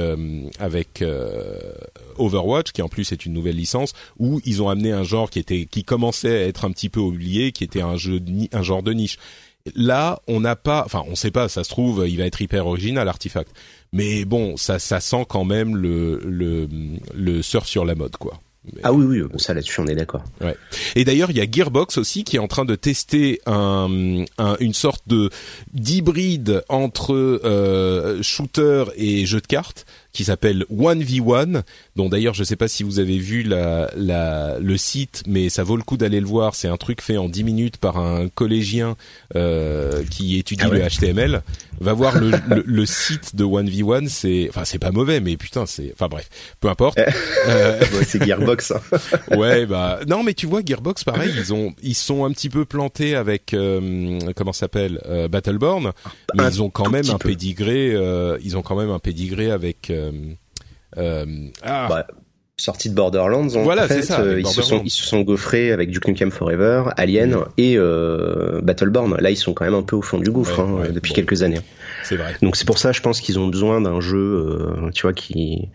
avec 0.58 1.02
Overwatch, 2.18 2.72
qui 2.72 2.82
en 2.82 2.88
plus 2.88 3.12
est 3.12 3.24
une 3.24 3.32
nouvelle 3.32 3.56
licence, 3.56 3.92
où 4.18 4.40
ils 4.44 4.62
ont 4.62 4.68
amené 4.68 4.92
un 4.92 5.04
genre 5.04 5.30
qui 5.30 5.38
était 5.38 5.66
qui 5.66 5.84
commençait 5.84 6.44
à 6.44 6.46
être 6.46 6.64
un 6.64 6.70
petit 6.70 6.88
peu 6.88 7.00
oublié, 7.00 7.52
qui 7.52 7.64
était 7.64 7.80
un 7.80 7.96
jeu 7.96 8.20
un 8.52 8.62
genre 8.62 8.82
de 8.82 8.92
niche. 8.92 9.18
Là, 9.74 10.20
on 10.26 10.40
n'a 10.40 10.56
pas, 10.56 10.82
enfin, 10.86 11.02
on 11.08 11.14
sait 11.14 11.30
pas, 11.30 11.48
ça 11.48 11.64
se 11.64 11.70
trouve, 11.70 12.08
il 12.08 12.16
va 12.16 12.24
être 12.24 12.40
hyper 12.40 12.66
original, 12.66 13.08
Artifact. 13.08 13.50
Mais 13.92 14.24
bon, 14.24 14.56
ça, 14.56 14.78
ça 14.78 15.00
sent 15.00 15.26
quand 15.28 15.44
même 15.44 15.76
le, 15.76 16.20
le, 16.24 16.68
le 17.14 17.42
surf 17.42 17.66
sur 17.66 17.84
la 17.84 17.94
mode, 17.94 18.16
quoi. 18.16 18.40
Ah 18.82 18.92
oui, 18.92 19.06
oui, 19.06 19.26
ça 19.38 19.54
là-dessus 19.54 19.80
on 19.80 19.86
est 19.86 19.94
d'accord. 19.94 20.22
Ouais. 20.42 20.54
Et 20.94 21.04
d'ailleurs, 21.04 21.30
il 21.30 21.38
y 21.38 21.40
a 21.40 21.46
Gearbox 21.50 21.96
aussi 21.96 22.24
qui 22.24 22.36
est 22.36 22.40
en 22.40 22.46
train 22.46 22.66
de 22.66 22.74
tester 22.74 23.40
un, 23.46 24.24
un 24.36 24.56
une 24.60 24.74
sorte 24.74 25.08
de 25.08 25.30
d'hybride 25.72 26.62
entre 26.68 27.14
euh, 27.14 28.22
shooter 28.22 28.84
et 28.96 29.24
jeu 29.24 29.40
de 29.40 29.46
cartes 29.46 29.86
qui 30.12 30.24
s'appelle 30.24 30.64
1v1, 30.70 31.62
dont 31.96 32.08
d'ailleurs 32.08 32.34
je 32.34 32.44
sais 32.44 32.56
pas 32.56 32.68
si 32.68 32.82
vous 32.82 32.98
avez 32.98 33.18
vu 33.18 33.42
la, 33.42 33.90
la, 33.96 34.58
le 34.58 34.76
site, 34.76 35.22
mais 35.26 35.48
ça 35.48 35.62
vaut 35.62 35.76
le 35.76 35.82
coup 35.82 35.96
d'aller 35.96 36.20
le 36.20 36.26
voir. 36.26 36.54
C'est 36.54 36.68
un 36.68 36.76
truc 36.76 37.00
fait 37.02 37.16
en 37.16 37.28
10 37.28 37.44
minutes 37.44 37.76
par 37.76 37.98
un 37.98 38.28
collégien 38.28 38.96
euh, 39.36 40.02
qui 40.10 40.38
étudie 40.38 40.62
ah 40.64 40.68
le 40.68 40.80
HTML. 40.80 41.42
Va 41.80 41.94
voir 41.94 42.18
le, 42.18 42.32
le, 42.66 42.86
site 42.86 43.36
de 43.36 43.44
1v1, 43.44 44.08
c'est, 44.08 44.48
enfin 44.50 44.64
c'est 44.64 44.78
pas 44.78 44.90
mauvais, 44.90 45.20
mais 45.20 45.36
putain 45.38 45.64
c'est, 45.64 45.92
enfin 45.94 46.08
bref, 46.08 46.28
peu 46.60 46.68
importe. 46.68 46.98
euh... 47.48 47.80
c'est 48.06 48.22
Gearbox. 48.22 48.72
Hein. 48.72 48.80
ouais 49.36 49.64
bah 49.64 50.00
non 50.06 50.22
mais 50.22 50.34
tu 50.34 50.46
vois 50.46 50.60
Gearbox 50.64 51.04
pareil, 51.04 51.32
ils 51.36 51.54
ont 51.54 51.72
ils 51.82 51.94
sont 51.94 52.24
un 52.24 52.32
petit 52.32 52.50
peu 52.50 52.64
plantés 52.64 53.14
avec 53.14 53.54
euh, 53.54 54.18
comment 54.36 54.52
s'appelle 54.52 55.00
euh, 55.06 55.28
Battleborn, 55.28 55.92
mais 56.34 56.44
ils 56.48 56.62
ont 56.62 56.70
quand 56.70 56.90
même 56.90 57.08
un 57.10 57.18
pédigré, 57.18 57.92
euh, 57.94 58.38
ils 58.42 58.56
ont 58.56 58.62
quand 58.62 58.76
même 58.76 58.90
un 58.90 58.98
pédigré 58.98 59.50
avec 59.50 59.92
ah. 60.96 61.86
bah, 61.88 62.06
sortie 62.60 62.90
de 62.90 62.94
Borderlands. 62.94 63.54
En 63.54 63.62
voilà, 63.62 63.88
ça. 63.88 64.22
ils, 64.36 64.46
se 64.46 64.62
sont, 64.62 64.82
ils 64.84 64.90
se 64.90 65.04
sont 65.04 65.22
gaufrés 65.22 65.72
avec 65.72 65.90
Duke 65.90 66.08
Nukem 66.08 66.30
Forever, 66.30 66.90
Alien 66.96 67.38
et 67.56 67.74
euh, 67.76 68.60
Battleborn. 68.62 69.16
Là, 69.18 69.30
ils 69.30 69.36
sont 69.36 69.52
quand 69.54 69.64
même 69.64 69.74
un 69.74 69.82
peu 69.82 69.96
au 69.96 70.02
fond 70.02 70.18
du 70.18 70.30
gouffre 70.30 70.60
hein, 70.60 70.84
depuis 70.92 71.12
quelques 71.12 71.42
années. 71.42 71.60
C'est 72.04 72.16
vrai. 72.16 72.36
Donc 72.42 72.56
c'est 72.56 72.66
pour 72.66 72.78
ça, 72.78 72.92
je 72.92 73.00
pense 73.00 73.20
qu'ils 73.20 73.38
ont 73.38 73.48
besoin 73.48 73.80
d'un 73.80 74.00
jeu, 74.00 74.18
euh, 74.18 74.90
tu 74.92 75.02
vois, 75.02 75.12
qui 75.12 75.68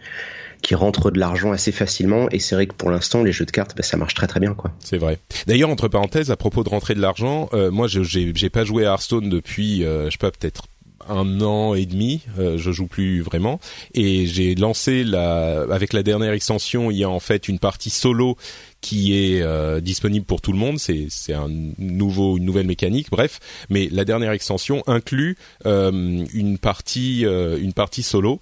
qui 0.61 0.73
rentre 0.73 1.11
de 1.11 1.19
l'argent 1.19 1.51
assez 1.51 1.71
facilement 1.71 2.27
et 2.31 2.39
c'est 2.39 2.55
vrai 2.55 2.65
que 2.65 2.73
pour 2.73 2.89
l'instant 2.89 3.21
les 3.21 3.31
jeux 3.31 3.45
de 3.45 3.51
cartes 3.51 3.75
bah, 3.77 3.83
ça 3.83 3.97
marche 3.97 4.15
très 4.15 4.25
très 4.25 4.39
bien 4.39 4.55
quoi. 4.55 4.71
C'est 4.79 4.97
vrai. 4.97 5.19
D'ailleurs 5.45 5.69
entre 5.69 5.87
parenthèses 5.87 6.31
à 6.31 6.37
propos 6.37 6.63
de 6.63 6.69
rentrer 6.69 6.95
de 6.95 7.01
l'argent, 7.01 7.49
euh, 7.53 7.69
moi 7.69 7.87
j'ai 7.87 8.49
pas 8.49 8.63
joué 8.63 8.83
à 8.83 8.89
Hearthstone 8.93 9.29
depuis 9.29 9.83
euh, 9.83 10.05
je 10.05 10.11
sais 10.11 10.17
pas 10.17 10.31
peut-être 10.31 10.63
un 11.09 11.41
an 11.41 11.75
et 11.75 11.85
demi, 11.85 12.21
euh, 12.39 12.57
je 12.57 12.71
joue 12.71 12.87
plus 12.87 13.21
vraiment, 13.21 13.59
et 13.93 14.25
j'ai 14.27 14.55
lancé 14.55 15.03
la, 15.03 15.61
avec 15.71 15.93
la 15.93 16.03
dernière 16.03 16.33
extension, 16.33 16.91
il 16.91 16.97
y 16.97 17.03
a 17.03 17.09
en 17.09 17.19
fait 17.19 17.47
une 17.47 17.59
partie 17.59 17.89
solo 17.89 18.37
qui 18.81 19.15
est 19.15 19.41
euh, 19.41 19.81
disponible 19.81 20.25
pour 20.25 20.41
tout 20.41 20.51
le 20.51 20.57
monde. 20.57 20.79
C'est 20.79 21.07
c'est 21.09 21.33
un 21.33 21.49
nouveau 21.77 22.37
une 22.37 22.45
nouvelle 22.45 22.67
mécanique. 22.67 23.07
Bref, 23.09 23.39
mais 23.69 23.89
la 23.91 24.05
dernière 24.05 24.31
extension 24.31 24.83
inclut 24.87 25.37
euh, 25.65 26.25
une 26.33 26.57
partie 26.57 27.21
une 27.23 27.73
partie 27.73 28.03
solo 28.03 28.39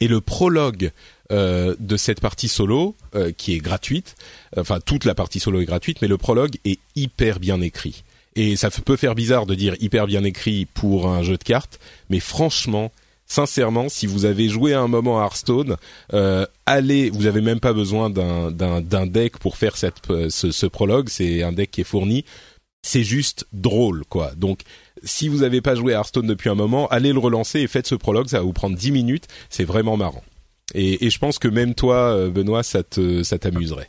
et 0.00 0.08
le 0.08 0.20
prologue 0.20 0.90
de 1.30 1.96
cette 1.96 2.20
partie 2.20 2.48
solo 2.48 2.96
qui 3.36 3.54
est 3.54 3.58
gratuite. 3.58 4.16
Enfin 4.56 4.78
toute 4.84 5.04
la 5.04 5.14
partie 5.14 5.40
solo 5.40 5.60
est 5.60 5.64
gratuite, 5.66 6.02
mais 6.02 6.08
le 6.08 6.18
prologue 6.18 6.56
est 6.64 6.80
hyper 6.96 7.38
bien 7.38 7.60
écrit. 7.60 8.02
Et 8.36 8.56
ça 8.56 8.70
peut 8.70 8.96
faire 8.96 9.14
bizarre 9.14 9.46
de 9.46 9.54
dire 9.54 9.76
hyper 9.80 10.06
bien 10.06 10.24
écrit 10.24 10.66
pour 10.66 11.08
un 11.08 11.22
jeu 11.22 11.36
de 11.36 11.44
cartes, 11.44 11.78
mais 12.10 12.18
franchement, 12.18 12.90
sincèrement, 13.26 13.88
si 13.88 14.06
vous 14.06 14.24
avez 14.24 14.48
joué 14.48 14.74
à 14.74 14.80
un 14.80 14.88
moment 14.88 15.20
à 15.20 15.24
Hearthstone, 15.24 15.76
euh, 16.12 16.46
allez, 16.66 17.10
vous 17.10 17.26
avez 17.26 17.40
même 17.40 17.60
pas 17.60 17.72
besoin 17.72 18.10
d'un 18.10 19.06
deck 19.06 19.38
pour 19.38 19.56
faire 19.56 19.76
cette 19.76 20.10
euh, 20.10 20.28
ce, 20.30 20.50
ce 20.50 20.66
prologue. 20.66 21.08
C'est 21.08 21.42
un 21.42 21.52
deck 21.52 21.70
qui 21.70 21.82
est 21.82 21.84
fourni. 21.84 22.24
C'est 22.82 23.04
juste 23.04 23.46
drôle, 23.52 24.04
quoi. 24.08 24.32
Donc, 24.36 24.60
si 25.02 25.28
vous 25.28 25.38
n'avez 25.38 25.60
pas 25.60 25.74
joué 25.74 25.94
à 25.94 25.98
Hearthstone 25.98 26.26
depuis 26.26 26.50
un 26.50 26.54
moment, 26.54 26.86
allez 26.88 27.12
le 27.12 27.18
relancer 27.18 27.60
et 27.60 27.66
faites 27.66 27.86
ce 27.86 27.94
prologue. 27.94 28.28
Ça 28.28 28.38
va 28.38 28.44
vous 28.44 28.52
prendre 28.52 28.76
10 28.76 28.90
minutes. 28.90 29.26
C'est 29.48 29.64
vraiment 29.64 29.96
marrant. 29.96 30.22
Et, 30.74 31.06
et, 31.06 31.10
je 31.10 31.18
pense 31.18 31.38
que 31.38 31.48
même 31.48 31.74
toi, 31.74 31.96
euh, 32.14 32.30
Benoît, 32.30 32.62
ça 32.62 32.82
te 32.82 33.22
ça 33.22 33.38
t'amuserait 33.38 33.88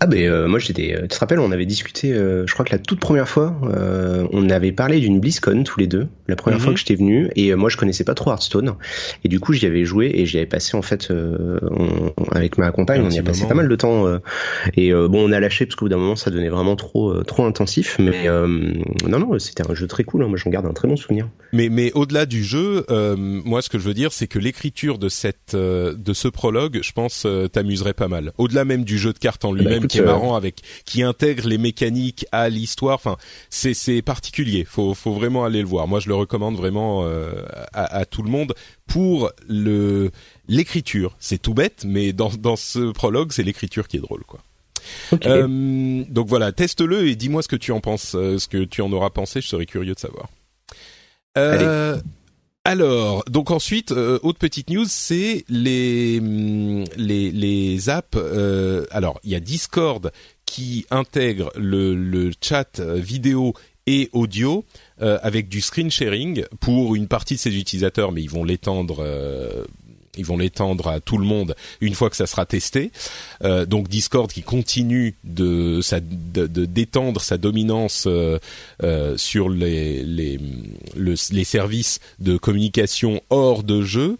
ah 0.00 0.06
ben 0.06 0.18
euh, 0.18 0.46
moi 0.46 0.58
j'étais, 0.58 0.94
euh, 0.94 1.02
tu 1.02 1.08
te 1.08 1.18
rappelles, 1.18 1.38
on 1.38 1.52
avait 1.52 1.64
discuté, 1.64 2.12
euh, 2.12 2.46
je 2.46 2.52
crois 2.52 2.66
que 2.66 2.72
la 2.72 2.78
toute 2.78 3.00
première 3.00 3.26
fois, 3.26 3.56
on 4.30 4.50
avait 4.50 4.72
parlé 4.72 5.00
d'une 5.00 5.20
BlizzCon 5.20 5.64
tous 5.64 5.80
les 5.80 5.86
deux, 5.86 6.06
la 6.28 6.36
première 6.36 6.58
mhm. 6.58 6.64
fois 6.64 6.74
que 6.74 6.78
j'étais 6.78 6.96
venu, 6.96 7.30
et 7.34 7.54
moi 7.54 7.70
je 7.70 7.78
connaissais 7.78 8.04
pas 8.04 8.12
trop 8.12 8.30
Hearthstone, 8.30 8.74
et 9.24 9.28
du 9.28 9.40
coup 9.40 9.54
j'y 9.54 9.64
avais 9.64 9.86
joué 9.86 10.10
et 10.14 10.26
j'y 10.26 10.36
avais 10.36 10.46
passé 10.46 10.76
en 10.76 10.82
fait 10.82 11.10
avec 12.32 12.58
ma 12.58 12.70
compagne, 12.72 13.02
on 13.02 13.08
y 13.08 13.18
a 13.18 13.22
passé 13.22 13.46
pas 13.46 13.54
mal 13.54 13.68
de 13.68 13.76
temps, 13.76 14.06
et 14.76 14.92
bon 14.92 15.28
on 15.28 15.32
a 15.32 15.40
lâché 15.40 15.64
parce 15.64 15.76
qu'au 15.76 15.86
bout 15.86 15.90
d'un 15.90 15.96
moment 15.96 16.16
ça 16.16 16.30
devenait 16.30 16.50
vraiment 16.50 16.76
trop 16.76 17.22
trop 17.22 17.44
intensif, 17.46 17.96
mais 17.98 18.28
non 18.28 19.18
non 19.18 19.38
c'était 19.38 19.68
un 19.68 19.74
jeu 19.74 19.86
très 19.86 20.04
cool, 20.04 20.24
hein. 20.24 20.28
moi 20.28 20.36
j'en 20.36 20.50
garde 20.50 20.66
un 20.66 20.74
très 20.74 20.88
bon 20.88 20.96
souvenir. 20.96 21.26
Mais 21.54 21.70
mais 21.70 21.90
au-delà 21.94 22.26
du 22.26 22.44
jeu, 22.44 22.84
moi 23.16 23.62
ce 23.62 23.70
que 23.70 23.78
je 23.78 23.84
veux 23.84 23.94
dire 23.94 24.12
c'est 24.12 24.26
que 24.26 24.38
l'écriture 24.38 24.98
de 24.98 25.08
cette 25.08 25.56
de 25.56 26.12
ce 26.12 26.28
prologue, 26.28 26.80
je 26.82 26.92
pense 26.92 27.26
t'amuserait 27.50 27.94
pas 27.94 28.08
mal, 28.08 28.32
au-delà 28.36 28.66
même 28.66 28.84
du 28.84 28.98
jeu 28.98 29.14
de 29.14 29.18
cartes 29.18 29.46
en 29.46 29.52
lui 29.52 29.69
même 29.70 29.86
qui 29.86 29.98
est 29.98 30.02
marrant 30.02 30.34
avec 30.34 30.60
qui 30.84 31.02
intègre 31.02 31.48
les 31.48 31.58
mécaniques 31.58 32.26
à 32.32 32.48
l'histoire. 32.48 32.94
Enfin, 32.94 33.16
c'est 33.48 33.74
c'est 33.74 34.02
particulier. 34.02 34.64
Faut 34.64 34.94
faut 34.94 35.12
vraiment 35.12 35.44
aller 35.44 35.60
le 35.60 35.68
voir. 35.68 35.88
Moi, 35.88 36.00
je 36.00 36.08
le 36.08 36.14
recommande 36.14 36.56
vraiment 36.56 37.04
euh, 37.04 37.44
à, 37.72 37.98
à, 37.98 38.04
tout 38.04 38.22
le 38.22 38.30
monde 38.30 38.54
pour 38.86 39.30
le 39.48 40.10
l'écriture. 40.48 41.16
C'est 41.18 41.40
tout 41.40 41.54
bête, 41.54 41.84
mais 41.86 42.12
dans 42.12 42.30
dans 42.30 42.56
ce 42.56 42.92
prologue, 42.92 43.32
c'est 43.32 43.42
l'écriture 43.42 43.88
qui 43.88 43.96
est 43.96 44.00
drôle, 44.00 44.24
quoi. 44.26 44.40
Euh, 45.26 46.04
donc 46.08 46.28
voilà, 46.28 46.52
teste-le 46.52 47.06
et 47.08 47.16
dis-moi 47.16 47.42
ce 47.42 47.48
que 47.48 47.56
tu 47.56 47.72
en 47.72 47.80
penses, 47.80 48.14
euh, 48.14 48.38
ce 48.38 48.48
que 48.48 48.64
tu 48.64 48.82
en 48.82 48.92
auras 48.92 49.10
pensé. 49.10 49.40
Je 49.40 49.48
serais 49.48 49.66
curieux 49.66 49.94
de 49.94 49.98
savoir. 49.98 50.28
Euh, 51.38 52.00
alors, 52.64 53.24
donc 53.24 53.50
ensuite, 53.50 53.90
euh, 53.90 54.18
autre 54.22 54.38
petite 54.38 54.68
news, 54.68 54.84
c'est 54.86 55.44
les, 55.48 56.20
mm, 56.20 56.84
les 56.96 57.32
les 57.32 57.88
apps. 57.88 58.16
Euh, 58.16 58.84
alors, 58.90 59.18
il 59.24 59.30
y 59.30 59.34
a 59.34 59.40
Discord 59.40 60.12
qui 60.44 60.84
intègre 60.90 61.50
le, 61.56 61.94
le 61.94 62.30
chat 62.42 62.78
euh, 62.78 62.96
vidéo 62.96 63.54
et 63.86 64.10
audio 64.12 64.64
avec 64.98 65.48
du 65.48 65.62
screen 65.62 65.90
sharing 65.90 66.44
pour 66.60 66.94
une 66.94 67.08
partie 67.08 67.34
de 67.34 67.40
ses 67.40 67.58
utilisateurs, 67.58 68.12
mais 68.12 68.22
ils 68.22 68.30
vont 68.30 68.44
l'étendre 68.44 69.02
ils 70.16 70.24
vont 70.24 70.36
l'étendre 70.36 70.88
à 70.88 71.00
tout 71.00 71.18
le 71.18 71.24
monde 71.24 71.54
une 71.80 71.94
fois 71.94 72.10
que 72.10 72.16
ça 72.16 72.26
sera 72.26 72.46
testé. 72.46 72.90
Euh, 73.44 73.64
donc 73.64 73.88
Discord 73.88 74.30
qui 74.30 74.42
continue 74.42 75.14
de, 75.24 75.80
d'étendre 76.64 77.20
sa 77.20 77.38
dominance 77.38 78.04
euh, 78.06 78.38
euh, 78.82 79.16
sur 79.16 79.48
les 79.48 80.38
services 81.44 82.00
de 82.18 82.36
communication 82.36 83.22
hors 83.30 83.62
de 83.62 83.82
jeu. 83.82 84.18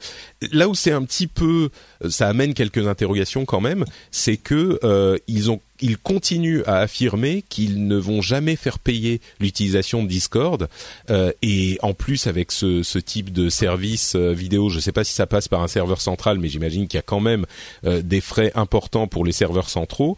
Là 0.53 0.69
où 0.69 0.75
c'est 0.75 0.93
un 0.93 1.03
petit 1.05 1.27
peu, 1.27 1.71
ça 2.09 2.29
amène 2.29 2.55
quelques 2.55 2.87
interrogations 2.87 3.45
quand 3.45 3.61
même, 3.61 3.85
c'est 4.11 4.37
que 4.37 4.79
ils 5.27 5.51
ont 5.51 5.61
ils 5.81 5.99
continuent 5.99 6.63
à 6.67 6.79
affirmer 6.79 7.43
qu'ils 7.49 7.87
ne 7.87 7.97
vont 7.97 8.23
jamais 8.23 8.57
faire 8.57 8.79
payer 8.79 9.21
l'utilisation 9.41 10.03
de 10.03 10.09
Discord 10.09 10.69
euh, 11.11 11.33
et 11.43 11.79
en 11.83 11.95
plus 11.95 12.27
avec 12.27 12.53
ce, 12.53 12.83
ce 12.83 12.99
type 12.99 13.33
de 13.33 13.49
service 13.49 14.15
euh, 14.15 14.33
vidéo, 14.33 14.69
je 14.69 14.77
ne 14.77 14.81
sais 14.81 14.93
pas 14.93 15.05
si 15.05 15.13
ça 15.13 15.27
passe 15.27 15.49
par 15.49 15.63
un 15.63 15.69
serveur 15.69 16.01
central, 16.01 16.39
mais 16.39 16.49
j'imagine 16.49 16.87
qu'il 16.87 16.99
y 16.99 17.01
a 17.01 17.03
quand 17.03 17.21
même 17.21 17.47
euh, 17.85 18.03
des 18.03 18.21
frais 18.21 18.53
importants 18.55 19.07
pour 19.07 19.25
les 19.25 19.33
serveurs 19.33 19.69
centraux. 19.69 20.17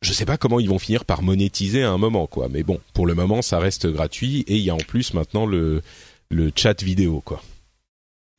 Je 0.00 0.10
ne 0.10 0.14
sais 0.14 0.26
pas 0.26 0.36
comment 0.36 0.60
ils 0.60 0.68
vont 0.68 0.78
finir 0.78 1.04
par 1.04 1.22
monétiser 1.22 1.82
à 1.82 1.90
un 1.90 1.98
moment, 1.98 2.28
quoi. 2.28 2.48
Mais 2.48 2.62
bon, 2.62 2.78
pour 2.94 3.06
le 3.06 3.14
moment, 3.14 3.42
ça 3.42 3.58
reste 3.58 3.88
gratuit 3.88 4.44
et 4.46 4.56
il 4.56 4.62
y 4.62 4.70
a 4.70 4.74
en 4.74 4.78
plus 4.78 5.12
maintenant 5.12 5.44
le 5.44 5.82
le 6.30 6.52
chat 6.54 6.82
vidéo, 6.82 7.22
quoi 7.24 7.42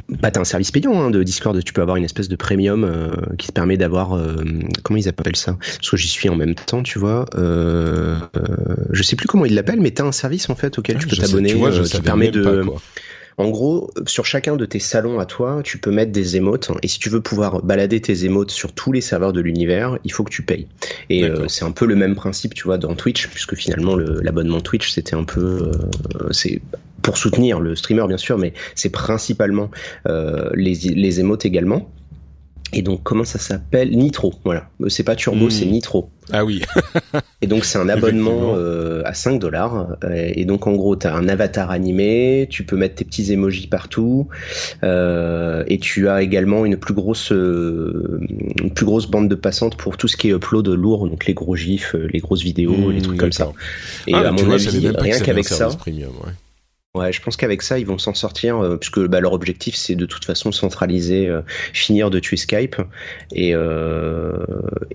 bah, 0.10 0.32
t'as 0.32 0.42
un 0.42 0.46
service 0.46 0.72
payant 0.72 1.00
hein, 1.02 1.12
de 1.12 1.24
Discord, 1.24 1.62
tu 1.64 1.74
peux 1.74 1.82
avoir 1.82 1.98
une 1.98 2.04
espèce 2.04 2.30
de 2.30 2.36
premium 2.36 2.84
euh, 2.84 3.10
qui 3.38 3.48
te 3.48 3.54
permet 3.54 3.78
d'avoir 3.78 4.14
euh, 4.14 4.36
comment 4.84 4.98
ils 4.98 5.08
appellent 5.08 5.36
ça? 5.36 5.58
Parce 5.60 5.90
que 5.90 5.98
j'y 5.98 6.08
suis 6.08 6.30
en 6.30 6.36
même 6.36 6.56
temps, 6.56 6.84
tu 6.84 7.00
vois. 7.00 7.26
Euh, 7.36 8.18
euh 8.36 8.76
je 8.92 9.04
sais 9.04 9.16
plus 9.16 9.28
comment 9.28 9.46
ils 9.46 9.54
l'appellent, 9.54 9.82
mais 9.82 9.92
t'as 9.92 10.06
un 10.06 10.12
service 10.12 10.50
en 10.50 10.56
fait 10.56 10.78
auquel 10.80 10.98
tu 10.98 11.08
peux 11.08 11.16
t'abonner, 11.16 11.54
qui 11.84 12.02
permet 12.02 12.32
de. 12.32 12.66
En 13.40 13.52
gros, 13.52 13.90
sur 14.06 14.26
chacun 14.26 14.58
de 14.58 14.66
tes 14.66 14.80
salons 14.80 15.18
à 15.18 15.26
toi, 15.26 15.62
tu 15.64 15.78
peux 15.78 15.92
mettre 15.92 16.12
des 16.12 16.36
émotes. 16.36 16.72
Et 16.84 16.90
si 16.90 17.00
tu 17.00 17.08
veux 17.08 17.22
pouvoir 17.22 17.62
balader 17.64 18.02
tes 18.02 18.26
émotes 18.26 18.52
sur 18.52 18.74
tous 18.74 18.92
les 18.92 19.00
serveurs 19.00 19.32
de 19.32 19.40
l'univers, 19.40 19.98
il 20.04 20.12
faut 20.12 20.26
que 20.26 20.30
tu 20.30 20.44
payes. 20.44 20.68
Et 21.10 21.24
euh, 21.24 21.48
c'est 21.48 21.64
un 21.64 21.72
peu 21.72 21.86
le 21.86 21.96
même 21.96 22.16
principe, 22.16 22.54
tu 22.54 22.66
vois, 22.66 22.78
dans 22.78 22.96
Twitch, 22.96 23.30
puisque 23.30 23.56
finalement 23.56 23.96
l'abonnement 23.96 24.60
Twitch, 24.60 24.92
c'était 24.92 25.16
un 25.16 25.24
peu, 25.24 25.72
euh, 26.20 26.28
c'est 26.32 26.62
pour 27.02 27.16
soutenir 27.16 27.62
le 27.62 27.78
streamer 27.78 28.06
bien 28.08 28.18
sûr, 28.18 28.38
mais 28.38 28.52
c'est 28.76 28.90
principalement 28.90 29.72
euh, 30.06 30.50
les, 30.54 30.74
les 30.74 31.20
émotes 31.22 31.46
également. 31.46 31.90
Et 32.72 32.82
donc, 32.82 33.02
comment 33.04 33.24
ça 33.24 33.40
s'appelle? 33.40 33.96
Nitro, 33.98 34.34
voilà. 34.44 34.70
C'est 34.88 35.04
pas 35.04 35.16
Turbo, 35.16 35.50
c'est 35.50 35.66
hmm. 35.66 35.72
Nitro. 35.72 36.10
Ah 36.32 36.46
oui. 36.46 36.62
et 37.42 37.48
donc, 37.48 37.66
c'est 37.66 37.80
un 37.80 37.90
abonnement 37.90 38.54
euh, 38.56 39.02
à 39.06 39.14
5 39.14 39.40
dollars. 39.40 39.98
Et 40.12 40.46
donc, 40.46 40.68
en 40.68 40.74
gros, 40.74 40.96
tu 40.96 41.08
as 41.08 41.16
un 41.16 41.28
avatar 41.28 41.72
animé, 41.72 42.48
tu 42.50 42.64
peux 42.64 42.76
mettre 42.76 42.96
tes 42.96 43.06
petits 43.06 43.32
emojis 43.34 43.68
partout, 43.68 44.28
euh, 44.84 45.64
et 45.68 45.80
tu 45.80 46.10
as 46.10 46.22
également 46.22 46.66
une 46.66 46.78
plus 46.78 46.94
grosse, 46.94 47.32
euh, 47.32 48.22
une 48.62 48.72
plus 48.72 48.86
grosse 48.86 49.08
bande 49.08 49.30
de 49.30 49.36
passantes 49.36 49.76
pour 49.76 49.98
tout 49.98 50.08
ce 50.08 50.18
qui 50.18 50.30
est 50.30 50.32
upload 50.32 50.68
lourd, 50.68 51.08
donc 51.08 51.26
les 51.26 51.34
gros 51.34 51.56
gifs, 51.56 51.96
les 51.96 52.20
grosses 52.20 52.44
vidéos, 52.44 52.92
les 52.92 53.00
hmm, 53.00 53.04
trucs 53.04 53.18
comme 53.18 53.32
ça. 53.32 53.52
Et 54.06 54.14
ah, 54.14 54.28
à 54.28 54.32
mon 54.32 54.52
avis, 54.52 54.90
rien 54.90 55.20
qu'avec 55.20 55.48
ça. 55.48 55.68
Premium, 55.68 56.12
ouais 56.26 56.34
Ouais, 56.96 57.14
je 57.14 57.22
pense 57.22 57.38
qu'avec 57.38 57.62
ça, 57.62 57.78
ils 57.78 57.86
vont 57.86 58.00
s'en 58.00 58.16
sortir, 58.16 58.58
euh, 58.58 58.76
puisque 58.76 59.00
bah, 59.00 59.20
leur 59.20 59.34
objectif, 59.34 59.76
c'est 59.76 59.94
de 59.94 60.08
toute 60.08 60.26
façon 60.26 60.52
centraliser, 60.52 61.28
euh, 61.28 61.42
finir 61.72 62.10
de 62.10 62.18
tuer 62.18 62.36
Skype 62.36 62.78
et, 63.32 63.54
euh, 63.54 64.34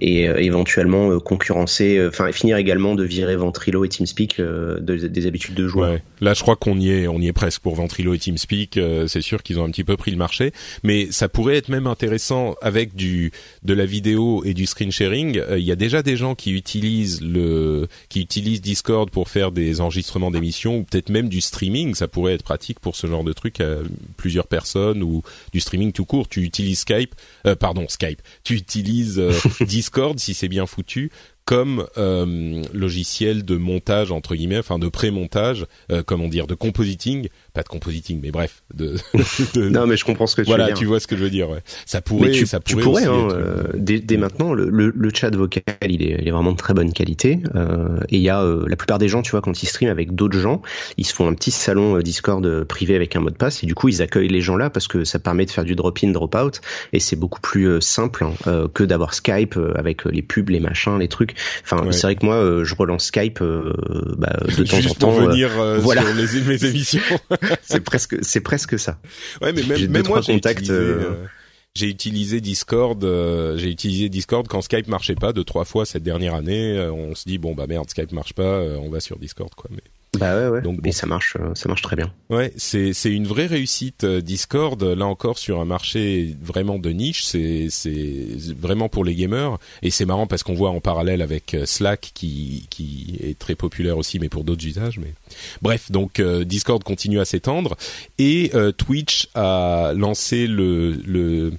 et 0.01 0.25
éventuellement 0.25 1.21
concurrencer, 1.21 2.05
enfin 2.05 2.33
finir 2.33 2.57
également 2.57 2.97
de 2.97 3.05
virer 3.05 3.37
Ventrilo 3.37 3.85
et 3.85 3.89
TeamSpeak 3.89 4.43
des 4.81 5.27
habitudes 5.29 5.55
de 5.55 5.69
jouer. 5.69 5.89
Ouais. 5.89 6.03
Là, 6.21 6.35
je 6.35 6.43
crois 6.43 6.57
qu'on 6.57 6.81
y 6.81 6.91
est, 6.91 7.07
on 7.07 7.21
y 7.21 7.29
est 7.29 7.33
presque 7.33 7.63
pour 7.63 7.77
Ventrilo 7.77 8.13
et 8.13 8.19
TeamSpeak. 8.19 8.81
c'est 9.07 9.23
sûr 9.23 9.45
qu'ils 9.45 9.61
ont 9.61 9.65
un 9.65 9.71
petit 9.71 9.85
peu 9.85 9.97
pris 9.97 10.11
le 10.11 10.17
marché, 10.17 10.51
mais 10.83 11.13
ça 11.13 11.29
pourrait 11.29 11.57
être 11.57 11.69
même 11.69 11.87
intéressant 11.87 12.57
avec 12.61 12.97
du 12.97 13.31
de 13.63 13.73
la 13.73 13.87
vidéo 13.87 14.43
et 14.45 14.53
du 14.53 14.67
screen 14.67 14.91
sharing. 14.91 15.41
Il 15.53 15.65
y 15.65 15.71
a 15.71 15.77
déjà 15.77 16.03
des 16.03 16.17
gens 16.17 16.35
qui 16.35 16.51
utilisent 16.51 17.23
le, 17.23 17.87
qui 18.09 18.21
utilisent 18.21 18.63
Discord 18.63 19.11
pour 19.11 19.29
faire 19.29 19.53
des 19.53 19.81
enregistrements 19.81 20.33
d'émissions 20.33 20.79
ou 20.79 20.83
peut-être 20.83 21.09
même 21.09 21.29
du 21.29 21.41
streaming 21.41 21.84
ça 21.93 22.09
pourrait 22.09 22.35
être 22.35 22.43
pratique 22.43 22.81
pour 22.81 22.97
ce 22.97 23.07
genre 23.07 23.25
de 23.25 23.33
truc 23.33 23.61
à 23.61 23.77
plusieurs 24.17 24.47
personnes 24.47 25.03
ou 25.03 25.23
du 25.53 25.61
streaming 25.61 25.93
tout 25.93 26.07
court. 26.07 26.29
Tu 26.29 26.43
utilises 26.43 26.81
Skype, 26.81 27.15
euh, 27.47 27.55
pardon 27.55 27.87
Skype, 27.89 28.23
tu 28.43 28.55
utilises 28.55 29.19
euh, 29.19 29.33
Discord 29.61 30.19
si 30.19 30.33
c'est 30.33 30.49
bien 30.49 30.67
foutu 30.67 31.11
comme 31.45 31.87
euh, 31.99 32.63
logiciel 32.73 33.45
de 33.45 33.57
montage 33.57 34.13
entre 34.13 34.35
guillemets, 34.35 34.59
enfin 34.59 34.79
de 34.79 34.89
pré-montage, 34.89 35.67
comment 36.07 36.29
dire, 36.29 36.47
de 36.47 36.55
compositing 36.55 37.29
pas 37.55 37.63
de 37.63 37.69
compositing, 37.69 38.19
mais 38.21 38.33
bref. 38.33 38.65
De, 38.75 38.97
de, 39.55 39.69
non, 39.69 39.87
mais 39.87 39.97
je 39.97 40.05
comprends 40.05 40.27
ce 40.27 40.35
que 40.35 40.43
tu 40.43 40.49
voilà, 40.49 40.65
veux 40.65 40.71
dire. 40.71 40.79
tu 40.79 40.87
vois 40.87 40.99
ce 40.99 41.07
que 41.07 41.17
je 41.17 41.23
veux 41.23 41.31
dire. 41.31 41.49
Ouais. 41.49 41.61
Ça 41.87 42.01
pourrait, 42.01 42.33
tu, 42.33 42.47
ça 42.47 42.59
pourrait. 42.59 42.77
Tu 42.77 42.83
pourrais 42.83 43.05
hein, 43.05 43.29
euh, 43.31 43.63
dès, 43.75 44.01
dès, 44.01 44.17
maintenant, 44.17 44.53
le, 44.53 44.69
le, 44.69 44.93
le, 44.95 45.11
chat 45.15 45.35
vocal, 45.35 45.63
il 45.83 46.03
est, 46.03 46.19
il 46.21 46.27
est, 46.27 46.31
vraiment 46.33 46.51
de 46.51 46.57
très 46.57 46.75
bonne 46.75 46.93
qualité. 46.93 47.39
Euh, 47.55 48.01
et 48.09 48.17
il 48.17 48.23
y 48.23 48.29
a 48.29 48.43
euh, 48.43 48.65
la 48.67 48.75
plupart 48.75 48.99
des 48.99 49.07
gens, 49.07 49.23
tu 49.23 49.31
vois, 49.31 49.41
quand 49.41 49.63
ils 49.63 49.67
streament 49.67 49.93
avec 49.93 50.17
d'autres 50.17 50.37
gens, 50.37 50.63
ils 50.97 51.07
se 51.07 51.15
font 51.15 51.29
un 51.29 51.35
petit 51.35 51.53
salon 51.53 51.97
euh, 51.97 52.03
Discord 52.03 52.45
euh, 52.45 52.65
privé 52.65 52.97
avec 52.97 53.15
un 53.15 53.21
mot 53.21 53.31
de 53.31 53.37
passe, 53.37 53.63
et 53.63 53.67
du 53.67 53.77
coup, 53.77 53.89
ils 53.89 54.03
accueillent 54.03 54.27
les 54.27 54.41
gens 54.41 54.57
là 54.57 54.69
parce 54.69 54.89
que 54.89 55.05
ça 55.05 55.21
permet 55.21 55.47
de 55.47 55.53
faire 55.53 55.65
du 55.65 55.77
drop-in, 55.77 56.11
drop-out, 56.11 56.61
et 56.93 56.99
c'est 56.99 57.17
beaucoup 57.17 57.41
plus 57.41 57.81
simple 57.81 58.25
hein, 58.25 58.69
que 58.75 58.83
d'avoir 58.83 59.15
Skype 59.15 59.57
avec 59.77 60.05
les 60.07 60.23
pubs, 60.23 60.49
les 60.51 60.59
machins, 60.59 60.99
les 60.99 61.09
trucs. 61.09 61.34
Enfin, 61.63 61.91
c'est 61.93 62.03
vrai 62.03 62.17
que 62.17 62.25
moi, 62.25 62.65
je 62.65 62.75
relance 62.75 63.07
Skype 63.07 63.41
bah, 63.41 64.37
de 64.57 64.65
temps 64.65 64.79
en 64.79 64.95
temps. 64.95 65.13
Pour 65.13 65.29
venir 65.29 65.51
voilà. 65.81 66.03
sur 66.03 66.15
les, 66.15 66.41
mes 66.43 66.65
émissions. 66.65 67.01
c'est 67.63 67.83
presque 67.83 68.17
c'est 68.23 68.41
presque 68.41 68.79
ça. 68.79 68.99
Ouais, 69.41 69.53
mais 69.53 69.63
même, 69.63 69.91
même 69.91 70.07
moi, 70.07 70.21
j'ai 70.21 70.35
utilisé, 70.35 70.73
euh, 70.73 70.77
euh, 70.77 71.27
j'ai 71.75 71.89
utilisé 71.89 72.41
Discord. 72.41 73.03
Euh, 73.05 73.57
j'ai 73.57 73.71
utilisé 73.71 74.09
Discord 74.09 74.47
quand 74.49 74.63
Skype 74.63 74.89
marchait 74.89 75.15
pas 75.15 75.33
deux 75.33 75.45
trois 75.45 75.65
fois 75.65 75.87
cette 75.87 76.03
dernière 76.03 76.35
année. 76.35 76.79
on 76.93 77.15
se 77.15 77.25
dit 77.25 77.39
bon 77.39 77.55
bah 77.55 77.67
merde, 77.67 77.89
Skype 77.89 78.13
marche 78.13 78.33
pas, 78.33 78.61
on 78.61 78.91
va 78.91 79.01
sur 79.01 79.19
Discord 79.19 79.55
quoi. 79.55 79.71
Mais 79.73 79.83
bah 80.19 80.37
ouais, 80.37 80.49
ouais. 80.49 80.63
Donc, 80.63 80.81
Et 80.85 80.93
ça 80.93 81.07
marche, 81.07 81.37
euh, 81.41 81.55
ça 81.55 81.69
marche 81.69 81.83
très 81.83 81.97
bien. 81.97 82.13
Ouais, 82.31 82.53
c'est 82.57 82.93
c'est 82.93 83.11
une 83.11 83.27
vraie 83.27 83.47
réussite 83.47 84.05
euh, 84.05 84.21
Discord. 84.21 84.83
Là 84.83 85.07
encore 85.07 85.39
sur 85.39 85.61
un 85.61 85.65
marché 85.65 86.35
vraiment 86.43 86.79
de 86.79 86.91
niche, 86.91 87.25
c'est 87.25 87.69
c'est 87.71 88.27
vraiment 88.59 88.89
pour 88.89 89.05
les 89.05 89.15
gamers. 89.15 89.59
Et 89.83 89.91
c'est 89.91 90.05
marrant 90.05 90.27
parce 90.27 90.43
qu'on 90.43 90.55
voit 90.55 90.71
en 90.71 90.81
parallèle 90.81 91.23
avec 91.23 91.55
euh, 91.55 91.67
Slack 91.67 92.13
qui 92.15 92.67
qui 92.71 93.19
est 93.23 93.39
très 93.39 93.55
populaire 93.55 93.99
aussi, 93.99 94.19
mais 94.19 94.29
pour 94.29 94.45
d'autres 94.45 94.67
usages. 94.67 94.99
Mais 94.99 95.15
bref, 95.63 95.91
donc 95.91 96.21
Discord 96.21 96.83
continue 96.85 97.21
à 97.21 97.25
s'étendre 97.25 97.77
et 98.19 98.53
Twitch 98.77 99.29
a 99.35 99.93
lancé 99.95 100.47
le 100.47 100.93
le 101.07 101.53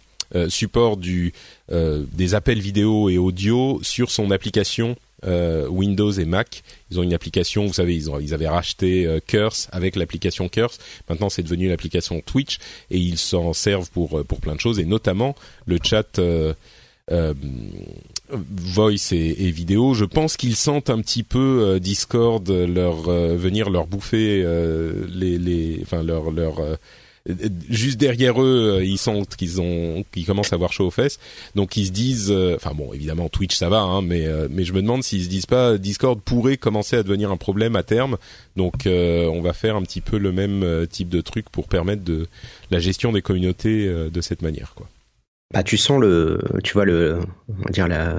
support 0.49 0.97
du 0.97 1.33
des 1.71 2.35
appels 2.35 2.59
vidéo 2.59 3.09
et 3.09 3.17
audio 3.17 3.79
sur 3.83 4.11
son 4.11 4.31
application 4.31 4.95
euh, 4.95 4.95
Windows 5.69 6.11
et 6.11 6.25
Mac. 6.25 6.63
Ils 6.91 6.99
ont 6.99 7.03
une 7.03 7.13
application, 7.13 7.65
vous 7.65 7.73
savez, 7.73 7.95
ils, 7.95 8.09
ont, 8.09 8.19
ils 8.19 8.33
avaient 8.33 8.47
racheté 8.47 9.05
euh, 9.05 9.19
Curse 9.25 9.67
avec 9.71 9.95
l'application 9.95 10.49
Curse. 10.49 10.79
Maintenant, 11.09 11.29
c'est 11.29 11.43
devenu 11.43 11.67
l'application 11.69 12.21
Twitch 12.21 12.59
et 12.91 12.97
ils 12.97 13.17
s'en 13.17 13.53
servent 13.53 13.89
pour 13.91 14.19
euh, 14.19 14.23
pour 14.23 14.39
plein 14.39 14.55
de 14.55 14.59
choses 14.59 14.79
et 14.79 14.85
notamment 14.85 15.35
le 15.65 15.77
chat. 15.81 16.19
voice 18.29 19.11
et, 19.11 19.51
vidéo, 19.51 19.93
je 19.93 20.05
pense 20.05 20.37
qu'ils 20.37 20.55
sentent 20.55 20.89
un 20.89 20.99
petit 21.01 21.21
peu 21.21 21.79
Discord 21.79 22.49
leur 22.49 23.03
venir 23.03 23.69
leur 23.69 23.85
bouffer 23.85 24.43
les, 25.07 25.37
les, 25.37 25.79
enfin 25.83 26.01
leur 26.01 26.31
leur 26.31 26.59
juste 27.69 27.97
derrière 27.97 28.41
eux, 28.41 28.77
euh, 28.77 28.85
ils 28.85 28.97
sentent 28.97 29.35
qu'ils 29.35 29.59
ont, 29.59 30.03
qu'ils 30.11 30.25
commencent 30.25 30.53
à 30.53 30.55
avoir 30.55 30.73
chaud 30.73 30.85
aux 30.85 30.91
fesses. 30.91 31.19
Donc 31.55 31.77
ils 31.77 31.87
se 31.87 31.91
disent, 31.91 32.31
euh, 32.31 32.55
enfin 32.55 32.73
bon, 32.75 32.93
évidemment 32.93 33.29
Twitch 33.29 33.55
ça 33.55 33.69
va, 33.69 33.79
hein, 33.79 34.01
mais 34.01 34.25
euh, 34.25 34.47
mais 34.49 34.63
je 34.63 34.73
me 34.73 34.81
demande 34.81 35.03
s'ils 35.03 35.23
se 35.23 35.29
disent 35.29 35.45
pas 35.45 35.77
Discord 35.77 36.19
pourrait 36.21 36.57
commencer 36.57 36.95
à 36.95 37.03
devenir 37.03 37.31
un 37.31 37.37
problème 37.37 37.75
à 37.75 37.83
terme. 37.83 38.17
Donc 38.55 38.83
on 38.85 39.41
va 39.41 39.53
faire 39.53 39.75
un 39.75 39.81
petit 39.81 40.01
peu 40.01 40.17
le 40.17 40.31
même 40.31 40.87
type 40.87 41.09
de 41.09 41.21
truc 41.21 41.49
pour 41.49 41.67
permettre 41.67 42.03
de 42.03 42.27
la 42.71 42.79
gestion 42.79 43.11
des 43.11 43.21
communautés 43.21 43.87
de 43.87 44.21
cette 44.21 44.41
manière, 44.41 44.73
quoi. 44.75 44.87
Bah, 45.53 45.61
tu 45.61 45.77
sens 45.77 46.01
le, 46.01 46.39
tu 46.63 46.73
vois 46.73 46.85
le, 46.85 47.19
on 47.49 47.65
va 47.65 47.69
dire 47.69 47.87
la, 47.87 48.15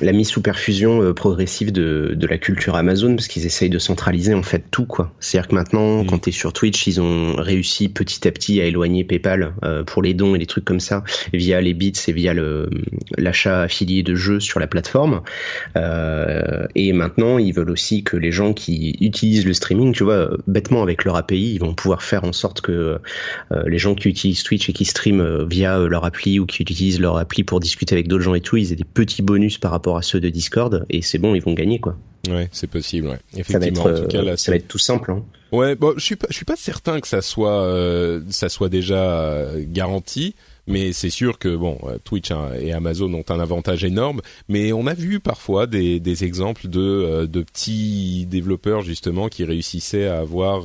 la 0.00 0.12
mise 0.12 0.28
sous 0.28 0.40
perfusion 0.40 1.02
euh, 1.02 1.12
progressive 1.12 1.72
de, 1.72 2.14
de 2.16 2.26
la 2.26 2.38
culture 2.38 2.74
Amazon 2.74 3.14
parce 3.16 3.28
qu'ils 3.28 3.44
essayent 3.44 3.68
de 3.68 3.78
centraliser 3.78 4.32
en 4.32 4.42
fait 4.42 4.64
tout 4.70 4.86
quoi. 4.86 5.12
C'est-à-dire 5.20 5.48
que 5.48 5.54
maintenant, 5.56 6.02
mm. 6.02 6.06
quand 6.06 6.20
tu 6.20 6.30
es 6.30 6.32
sur 6.32 6.54
Twitch, 6.54 6.86
ils 6.86 6.98
ont 6.98 7.34
réussi 7.36 7.90
petit 7.90 8.26
à 8.26 8.32
petit 8.32 8.62
à 8.62 8.64
éloigner 8.64 9.04
PayPal 9.04 9.52
euh, 9.62 9.84
pour 9.84 10.02
les 10.02 10.14
dons 10.14 10.34
et 10.34 10.38
les 10.38 10.46
trucs 10.46 10.64
comme 10.64 10.80
ça 10.80 11.04
via 11.34 11.60
les 11.60 11.74
bits 11.74 11.92
et 12.08 12.12
via 12.12 12.32
le 12.32 12.70
l'achat 13.18 13.60
affilié 13.60 14.02
de 14.02 14.14
jeux 14.14 14.40
sur 14.40 14.58
la 14.58 14.66
plateforme. 14.66 15.20
Euh, 15.76 16.66
et 16.74 16.94
maintenant, 16.94 17.36
ils 17.36 17.52
veulent 17.52 17.70
aussi 17.70 18.04
que 18.04 18.16
les 18.16 18.32
gens 18.32 18.54
qui 18.54 18.96
utilisent 19.02 19.44
le 19.44 19.52
streaming, 19.52 19.92
tu 19.92 20.02
vois, 20.02 20.30
bêtement 20.46 20.82
avec 20.82 21.04
leur 21.04 21.16
API, 21.16 21.52
ils 21.56 21.60
vont 21.60 21.74
pouvoir 21.74 22.02
faire 22.02 22.24
en 22.24 22.32
sorte 22.32 22.62
que 22.62 22.98
euh, 23.52 23.62
les 23.66 23.78
gens 23.78 23.94
qui 23.94 24.08
utilisent 24.08 24.44
Twitch 24.44 24.70
et 24.70 24.72
qui 24.72 24.86
streament 24.86 25.46
via 25.46 25.78
leur 25.80 26.06
appli 26.06 26.40
ou 26.40 26.46
qui 26.46 26.69
utilisent 26.70 27.00
leur 27.00 27.16
appli 27.16 27.44
pour 27.44 27.60
discuter 27.60 27.94
avec 27.94 28.08
d'autres 28.08 28.24
gens 28.24 28.34
et 28.34 28.40
tout, 28.40 28.56
ils 28.56 28.72
aient 28.72 28.76
des 28.76 28.84
petits 28.84 29.22
bonus 29.22 29.58
par 29.58 29.70
rapport 29.70 29.96
à 29.96 30.02
ceux 30.02 30.20
de 30.20 30.28
Discord 30.28 30.86
et 30.90 31.02
c'est 31.02 31.18
bon, 31.18 31.34
ils 31.34 31.42
vont 31.42 31.54
gagner 31.54 31.78
quoi. 31.78 31.96
Ouais, 32.28 32.48
c'est 32.52 32.66
possible. 32.66 33.08
Ouais. 33.08 33.18
Effectivement, 33.36 33.84
ça 33.84 33.90
va 33.90 33.96
être, 33.96 34.00
en 34.00 34.02
tout 34.02 34.08
cas, 34.08 34.22
là, 34.22 34.36
ça 34.36 34.52
va 34.52 34.56
être 34.56 34.68
tout 34.68 34.78
simple. 34.78 35.10
Hein. 35.10 35.24
Ouais, 35.52 35.74
bon, 35.74 35.94
je 35.96 36.04
suis 36.04 36.16
pas, 36.16 36.26
je 36.30 36.36
suis 36.36 36.44
pas 36.44 36.56
certain 36.56 37.00
que 37.00 37.08
ça 37.08 37.22
soit, 37.22 37.62
euh, 37.62 38.20
ça 38.28 38.48
soit 38.48 38.68
déjà 38.68 39.20
euh, 39.22 39.64
garanti. 39.66 40.34
Mais 40.66 40.92
c'est 40.92 41.10
sûr 41.10 41.38
que 41.38 41.56
bon, 41.56 41.78
euh, 41.84 41.98
Twitch 42.04 42.30
hein, 42.30 42.50
et 42.60 42.72
Amazon 42.72 43.12
ont 43.14 43.24
un 43.28 43.40
avantage 43.40 43.82
énorme. 43.84 44.20
Mais 44.48 44.72
on 44.72 44.86
a 44.86 44.94
vu 44.94 45.18
parfois 45.18 45.66
des, 45.66 45.98
des 45.98 46.24
exemples 46.24 46.68
de, 46.68 47.26
de 47.26 47.42
petits 47.42 48.26
développeurs 48.26 48.82
justement 48.82 49.28
qui 49.28 49.44
réussissaient 49.44 50.06
à 50.06 50.18
avoir, 50.18 50.64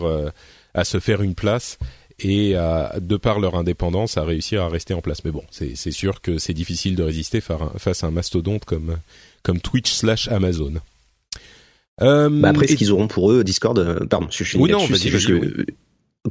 à 0.74 0.84
se 0.84 1.00
faire 1.00 1.22
une 1.22 1.34
place 1.34 1.80
et 2.20 2.56
à, 2.56 2.96
de 3.00 3.18
par 3.18 3.40
leur 3.40 3.56
indépendance 3.56 4.18
à 4.18 4.24
réussir 4.24 4.62
à 4.62 4.70
rester 4.70 4.94
en 4.94 5.02
place. 5.02 5.24
Mais 5.26 5.32
bon, 5.32 5.44
c'est 5.52 5.76
sûr 5.92 6.22
que 6.22 6.38
c'est 6.38 6.54
difficile 6.54 6.96
de 6.96 7.04
résister 7.04 7.42
face 7.42 8.04
à 8.04 8.08
un 8.08 8.12
mastodonte 8.12 8.66
comme 8.66 8.98
comme 9.44 9.60
Twitch 9.60 9.92
slash 9.92 10.28
Amazon. 10.30 10.74
Euh, 12.02 12.30
bah 12.30 12.50
après, 12.50 12.68
ce 12.68 12.76
qu'ils 12.76 12.92
auront 12.92 13.08
pour 13.08 13.32
eux, 13.32 13.44
Discord, 13.44 13.78
euh, 13.80 14.06
pardon, 14.06 14.28
je 14.30 14.44
suis 14.44 14.58
oui, 14.58 14.70
non, 14.70 14.80
juste 14.80 15.32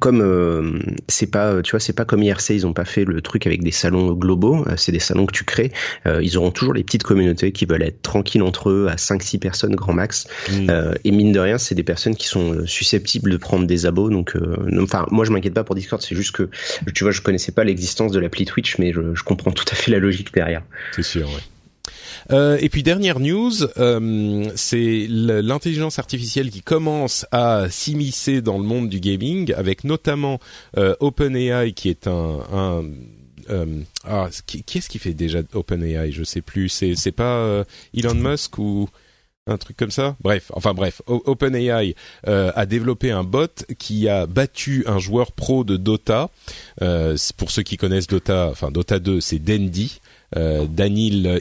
comme 0.00 0.20
euh, 0.20 0.78
c'est 1.08 1.30
pas 1.30 1.62
tu 1.62 1.72
vois 1.72 1.80
c'est 1.80 1.92
pas 1.92 2.04
comme 2.04 2.22
IRC 2.22 2.50
ils 2.50 2.66
ont 2.66 2.72
pas 2.72 2.84
fait 2.84 3.04
le 3.04 3.20
truc 3.20 3.46
avec 3.46 3.62
des 3.62 3.70
salons 3.70 4.12
globaux 4.12 4.64
euh, 4.66 4.74
c'est 4.76 4.92
des 4.92 4.98
salons 4.98 5.26
que 5.26 5.32
tu 5.32 5.44
crées. 5.44 5.72
Euh, 6.06 6.20
ils 6.22 6.36
auront 6.36 6.50
toujours 6.50 6.74
les 6.74 6.84
petites 6.84 7.02
communautés 7.02 7.52
qui 7.52 7.66
veulent 7.66 7.82
être 7.82 8.02
tranquilles 8.02 8.42
entre 8.42 8.70
eux 8.70 8.88
à 8.88 8.96
5 8.96 9.22
6 9.22 9.38
personnes 9.38 9.74
grand 9.74 9.92
max. 9.92 10.26
Mm. 10.50 10.70
et 11.04 11.10
mine 11.10 11.32
de 11.32 11.40
rien 11.40 11.58
c'est 11.58 11.74
des 11.74 11.82
personnes 11.82 12.16
qui 12.16 12.26
sont 12.26 12.66
susceptibles 12.66 13.30
de 13.30 13.36
prendre 13.36 13.66
des 13.66 13.86
abos 13.86 14.10
donc 14.10 14.36
enfin 14.80 15.06
moi 15.10 15.24
je 15.24 15.30
m'inquiète 15.30 15.54
pas 15.54 15.64
pour 15.64 15.74
Discord 15.74 16.02
c'est 16.02 16.14
juste 16.14 16.32
que 16.32 16.48
tu 16.94 17.04
vois 17.04 17.12
je 17.12 17.20
connaissais 17.20 17.52
pas 17.52 17.64
l'existence 17.64 18.12
de 18.12 18.18
l'appli 18.18 18.44
Twitch 18.44 18.78
mais 18.78 18.92
je, 18.92 19.14
je 19.14 19.22
comprends 19.22 19.50
tout 19.50 19.64
à 19.70 19.74
fait 19.74 19.90
la 19.90 19.98
logique 19.98 20.34
derrière. 20.34 20.62
C'est 20.92 21.02
sûr 21.02 21.26
ouais 21.28 21.53
euh, 22.30 22.58
et 22.60 22.68
puis 22.68 22.82
dernière 22.82 23.20
news, 23.20 23.52
euh, 23.78 24.50
c'est 24.56 25.06
l'intelligence 25.08 25.98
artificielle 25.98 26.50
qui 26.50 26.62
commence 26.62 27.26
à 27.32 27.68
s'immiscer 27.70 28.40
dans 28.40 28.58
le 28.58 28.64
monde 28.64 28.88
du 28.88 29.00
gaming, 29.00 29.52
avec 29.54 29.84
notamment 29.84 30.40
euh, 30.76 30.94
OpenAI 31.00 31.72
qui 31.72 31.88
est 31.88 32.06
un, 32.06 32.40
un 32.52 32.82
ah, 34.04 34.30
qui, 34.46 34.64
est-ce 34.74 34.88
qui 34.88 34.98
fait 34.98 35.12
déjà 35.12 35.40
OpenAI? 35.52 36.12
Je 36.12 36.24
sais 36.24 36.40
plus. 36.40 36.70
C'est 36.70 36.94
c'est 36.94 37.12
pas 37.12 37.64
Elon 37.94 38.14
Musk 38.14 38.58
ou 38.58 38.88
un 39.46 39.58
truc 39.58 39.76
comme 39.76 39.90
ça? 39.90 40.16
Bref, 40.22 40.50
enfin 40.54 40.72
bref, 40.72 41.02
OpenAI 41.06 41.94
a 42.26 42.66
développé 42.66 43.10
un 43.10 43.22
bot 43.22 43.66
qui 43.78 44.08
a 44.08 44.26
battu 44.26 44.84
un 44.86 44.98
joueur 44.98 45.32
pro 45.32 45.62
de 45.62 45.76
Dota. 45.76 46.30
pour 47.36 47.50
ceux 47.50 47.62
qui 47.62 47.76
connaissent 47.76 48.06
Dota, 48.06 48.48
enfin 48.50 48.70
Dota 48.70 48.98
2, 48.98 49.20
c'est 49.20 49.38
Dendi 49.38 50.00
euh, 50.36 50.66
Danil 50.66 51.40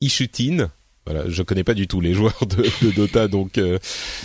Ishutin. 0.00 0.70
Voilà, 1.06 1.28
je 1.28 1.42
connais 1.42 1.64
pas 1.64 1.74
du 1.74 1.86
tout 1.86 2.00
les 2.00 2.14
joueurs 2.18 2.46
de, 2.46 2.90
Dota, 2.90 3.28
donc 3.28 3.58
euh, 3.58 3.78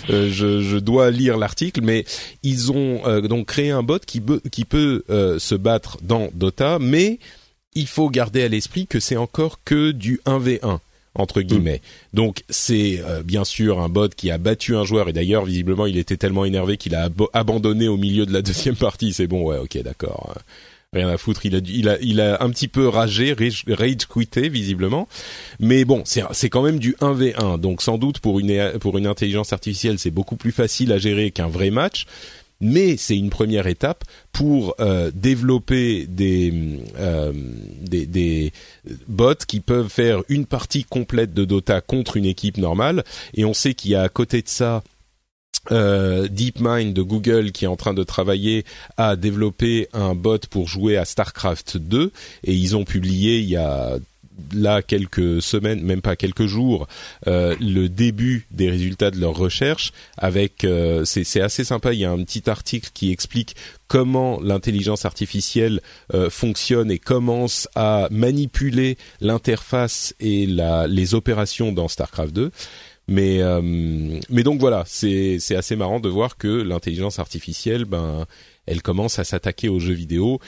euh, 0.10 0.30
je, 0.32 0.78
dois 0.78 1.12
lire 1.12 1.38
l'article. 1.38 1.82
Mais 1.82 2.06
ils 2.44 2.72
ont 2.72 3.02
donc 3.28 3.48
créé 3.48 3.72
un 3.72 3.84
bot 3.84 4.00
qui, 4.00 4.22
qui 4.52 4.66
peut 4.66 5.04
se 5.10 5.56
battre 5.56 5.98
dans 6.02 6.30
Dota, 6.34 6.80
mais 6.80 7.20
il 7.74 7.88
faut 7.88 8.10
garder 8.10 8.44
à 8.44 8.48
l'esprit 8.48 8.88
que 8.88 9.00
c'est 9.00 9.18
encore 9.18 9.60
que 9.64 9.92
du 9.92 10.20
1v1. 10.26 10.80
entre 11.16 11.42
guillemets. 11.42 11.82
Donc 12.14 12.44
c'est 12.50 13.02
euh, 13.04 13.24
bien 13.24 13.44
sûr 13.44 13.80
un 13.80 13.90
bot 13.90 14.10
qui 14.10 14.32
a 14.32 14.38
battu 14.38 14.76
un 14.76 14.84
joueur 14.84 15.10
et 15.10 15.14
d'ailleurs 15.14 15.46
visiblement 15.46 15.86
il 15.86 15.98
était 15.98 16.18
tellement 16.18 16.46
énervé 16.46 16.78
qu'il 16.78 16.96
a 16.96 17.10
abandonné 17.34 17.88
au 17.88 17.98
milieu 17.98 18.26
de 18.26 18.34
la 18.34 18.42
deuxième 18.42 18.76
partie. 18.76 19.14
C'est 19.14 19.28
bon, 19.28 19.44
ouais, 19.44 19.58
ok, 19.58 19.82
d'accord. 19.84 20.36
Rien 20.92 21.08
à 21.08 21.20
foutre, 21.20 21.46
il 21.46 21.56
a, 21.56 21.60
il 21.64 21.88
a, 21.88 22.00
il 22.02 22.20
a 22.20 22.42
un 22.44 22.50
petit 22.50 22.68
peu 22.68 22.88
ragé, 22.88 23.34
rage, 23.34 24.08
quitté 24.08 24.50
visiblement, 24.50 25.08
mais 25.60 25.86
bon, 25.86 26.02
c'est, 26.04 26.24
c'est 26.32 26.50
quand 26.50 26.64
même 26.64 26.80
du 26.80 26.94
1v1, 26.94 27.60
donc 27.60 27.84
sans 27.84 28.00
doute 28.00 28.18
pour 28.18 28.40
une, 28.40 28.72
pour 28.80 28.98
une 28.98 29.06
intelligence 29.06 29.54
artificielle, 29.54 30.00
c'est 30.00 30.10
beaucoup 30.10 30.36
plus 30.36 30.52
facile 30.52 30.92
à 30.92 30.98
gérer 30.98 31.30
qu'un 31.30 31.48
vrai 31.48 31.70
match. 31.70 32.08
Mais 32.62 32.98
c'est 32.98 33.16
une 33.16 33.30
première 33.30 33.68
étape 33.68 34.04
pour 34.34 34.76
euh, 34.82 35.12
développer 35.14 36.08
des, 36.08 36.82
euh, 36.98 37.32
des, 37.80 38.06
des 38.06 38.52
bots 39.08 39.34
qui 39.48 39.62
peuvent 39.62 39.88
faire 39.88 40.24
une 40.28 40.46
partie 40.46 40.84
complète 40.84 41.34
de 41.34 41.46
Dota 41.46 41.80
contre 41.80 42.18
une 42.18 42.26
équipe 42.26 42.58
normale. 42.58 43.06
Et 43.34 43.46
on 43.46 43.54
sait 43.54 43.76
qu'il 43.76 43.92
y 43.92 43.96
a 43.96 44.02
à 44.02 44.10
côté 44.10 44.42
de 44.42 44.50
ça 44.50 44.84
euh, 45.72 46.28
DeepMind 46.28 46.94
de 46.94 47.02
Google 47.02 47.52
qui 47.52 47.66
est 47.66 47.68
en 47.68 47.76
train 47.76 47.94
de 47.94 48.04
travailler 48.04 48.66
à 48.98 49.16
développer 49.16 49.88
un 49.94 50.16
bot 50.16 50.40
pour 50.50 50.68
jouer 50.68 50.98
à 50.98 51.06
StarCraft 51.06 51.78
2 51.78 52.12
et 52.44 52.54
ils 52.54 52.76
ont 52.76 52.86
publié 52.86 53.40
il 53.40 53.50
y 53.50 53.58
a 53.58 53.98
là 54.54 54.82
quelques 54.82 55.42
semaines, 55.42 55.82
même 55.82 56.02
pas 56.02 56.16
quelques 56.16 56.46
jours, 56.46 56.88
euh, 57.28 57.58
le 57.60 57.90
début 57.90 58.48
des 58.52 58.70
résultats 58.70 59.12
de 59.12 59.20
leur 59.20 59.36
recherche. 59.36 59.92
Avec, 60.18 60.64
euh, 60.64 61.04
c'est 61.04 61.42
assez 61.42 61.66
sympa. 61.66 61.92
Il 61.92 62.00
y 62.00 62.06
a 62.06 62.12
un 62.12 62.24
petit 62.24 62.50
article 62.50 62.90
qui 62.94 63.12
explique 63.12 63.58
comment 63.90 64.40
l'intelligence 64.40 65.04
artificielle 65.04 65.82
fonctionne 66.30 66.92
et 66.92 67.00
commence 67.00 67.68
à 67.74 68.08
manipuler 68.12 68.98
l'interface 69.20 70.14
et 70.20 70.46
les 70.46 71.16
opérations 71.16 71.72
dans 71.72 71.88
Starcraft 71.88 72.32
2. 72.34 72.52
Mais 73.10 73.42
mais 74.30 74.44
donc 74.44 74.60
voilà, 74.60 74.84
c'est 74.86 75.38
c'est 75.40 75.56
assez 75.56 75.76
marrant 75.76 76.00
de 76.00 76.10
voir 76.10 76.38
que 76.38 76.48
l'intelligence 76.48 77.18
artificielle, 77.20 77.86
ben, 77.86 78.26
elle 78.68 78.82
commence 78.84 79.18
à 79.18 79.24
s'attaquer 79.24 79.68
aux 79.68 79.80
jeux 79.80 79.94
vidéo. 79.94 80.40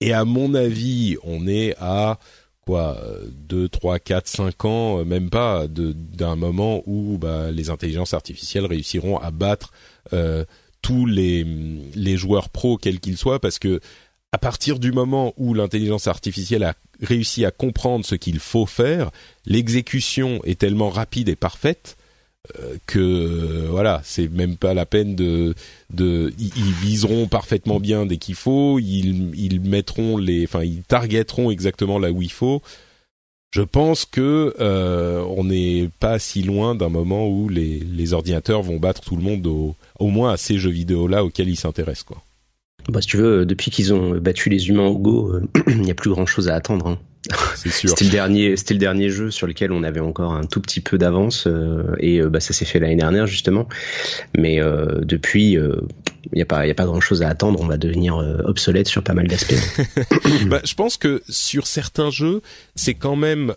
Et 0.00 0.12
à 0.12 0.24
mon 0.24 0.54
avis, 0.54 1.16
on 1.24 1.46
est 1.46 1.74
à 1.78 2.18
quoi 2.60 3.02
deux, 3.32 3.68
trois, 3.68 3.98
quatre, 3.98 4.28
cinq 4.28 4.64
ans, 4.64 5.00
euh, 5.00 5.04
même 5.04 5.30
pas 5.30 5.66
d'un 5.68 6.36
moment 6.36 6.82
où 6.86 7.18
bah, 7.18 7.50
les 7.50 7.70
intelligences 7.70 8.14
artificielles 8.14 8.66
réussiront 8.66 9.18
à 9.18 9.30
battre 9.30 9.72
euh, 10.12 10.44
tous 10.82 11.06
les, 11.06 11.44
les 11.94 12.16
joueurs 12.16 12.48
pros 12.48 12.76
quels 12.76 13.00
qu'ils 13.00 13.16
soient, 13.16 13.40
parce 13.40 13.58
que 13.58 13.80
à 14.32 14.38
partir 14.38 14.78
du 14.78 14.92
moment 14.92 15.34
où 15.36 15.54
l'intelligence 15.54 16.06
artificielle 16.06 16.62
a 16.62 16.74
réussi 17.02 17.44
à 17.44 17.50
comprendre 17.50 18.04
ce 18.04 18.14
qu'il 18.14 18.38
faut 18.38 18.66
faire, 18.66 19.10
l'exécution 19.44 20.40
est 20.44 20.60
tellement 20.60 20.90
rapide 20.90 21.28
et 21.28 21.36
parfaite 21.36 21.96
euh, 21.96 21.99
que 22.86 23.66
voilà, 23.68 24.00
c'est 24.04 24.28
même 24.28 24.56
pas 24.56 24.74
la 24.74 24.86
peine 24.86 25.14
de 25.14 25.54
de 25.90 26.32
ils, 26.38 26.72
viseront 26.72 27.28
parfaitement 27.28 27.80
bien 27.80 28.06
dès 28.06 28.16
qu'il 28.16 28.34
faut, 28.34 28.78
ils 28.78 29.32
ils 29.38 29.60
mettront 29.60 30.16
les 30.16 30.44
enfin 30.44 30.62
ils 30.62 30.82
targeteront 30.82 31.50
exactement 31.50 31.98
là 31.98 32.10
où 32.10 32.22
il 32.22 32.32
faut. 32.32 32.62
Je 33.52 33.62
pense 33.62 34.04
que 34.04 34.54
euh, 34.60 35.24
on 35.36 35.44
n'est 35.44 35.90
pas 35.98 36.18
si 36.18 36.42
loin 36.42 36.74
d'un 36.74 36.88
moment 36.88 37.28
où 37.28 37.48
les 37.48 37.80
les 37.80 38.12
ordinateurs 38.12 38.62
vont 38.62 38.78
battre 38.78 39.02
tout 39.02 39.16
le 39.16 39.22
monde 39.22 39.46
au 39.46 39.74
au 39.98 40.08
moins 40.08 40.32
à 40.32 40.36
ces 40.36 40.58
jeux 40.58 40.70
vidéo 40.70 41.08
là 41.08 41.24
auxquels 41.24 41.48
ils 41.48 41.56
s'intéressent 41.56 42.04
quoi. 42.04 42.22
Bah, 42.88 43.00
si 43.00 43.08
tu 43.08 43.16
veux, 43.16 43.44
depuis 43.44 43.70
qu'ils 43.70 43.92
ont 43.92 44.16
battu 44.16 44.48
les 44.48 44.68
humains 44.68 44.86
au 44.86 44.98
Go, 44.98 45.32
euh, 45.34 45.42
il 45.68 45.80
n'y 45.80 45.90
a 45.90 45.94
plus 45.94 46.10
grand 46.10 46.26
chose 46.26 46.48
à 46.48 46.54
attendre. 46.54 46.86
Hein. 46.86 46.98
c'était 47.54 48.04
le 48.04 48.10
dernier, 48.10 48.56
c'était 48.56 48.74
le 48.74 48.80
dernier 48.80 49.10
jeu 49.10 49.30
sur 49.30 49.46
lequel 49.46 49.72
on 49.72 49.82
avait 49.82 50.00
encore 50.00 50.32
un 50.32 50.44
tout 50.44 50.60
petit 50.60 50.80
peu 50.80 50.96
d'avance 50.96 51.46
euh, 51.46 51.94
et 51.98 52.20
euh, 52.20 52.30
bah, 52.30 52.40
ça 52.40 52.54
s'est 52.54 52.64
fait 52.64 52.78
l'année 52.80 52.96
dernière 52.96 53.26
justement. 53.26 53.68
Mais 54.36 54.60
depuis, 55.02 55.52
il 55.52 56.34
n'y 56.34 56.42
a 56.42 56.46
pas, 56.46 56.66
il 56.66 56.70
a 56.70 56.74
pas 56.74 56.86
grand 56.86 57.00
chose 57.00 57.22
à 57.22 57.28
attendre. 57.28 57.60
On 57.60 57.66
va 57.66 57.76
devenir 57.76 58.16
obsolète 58.44 58.88
sur 58.88 59.02
pas 59.02 59.12
mal 59.12 59.26
d'aspects. 59.26 59.54
bah, 60.46 60.60
je 60.64 60.74
pense 60.74 60.96
que 60.96 61.22
sur 61.28 61.66
certains 61.66 62.10
jeux, 62.10 62.42
c'est 62.74 62.94
quand 62.94 63.16
même, 63.16 63.54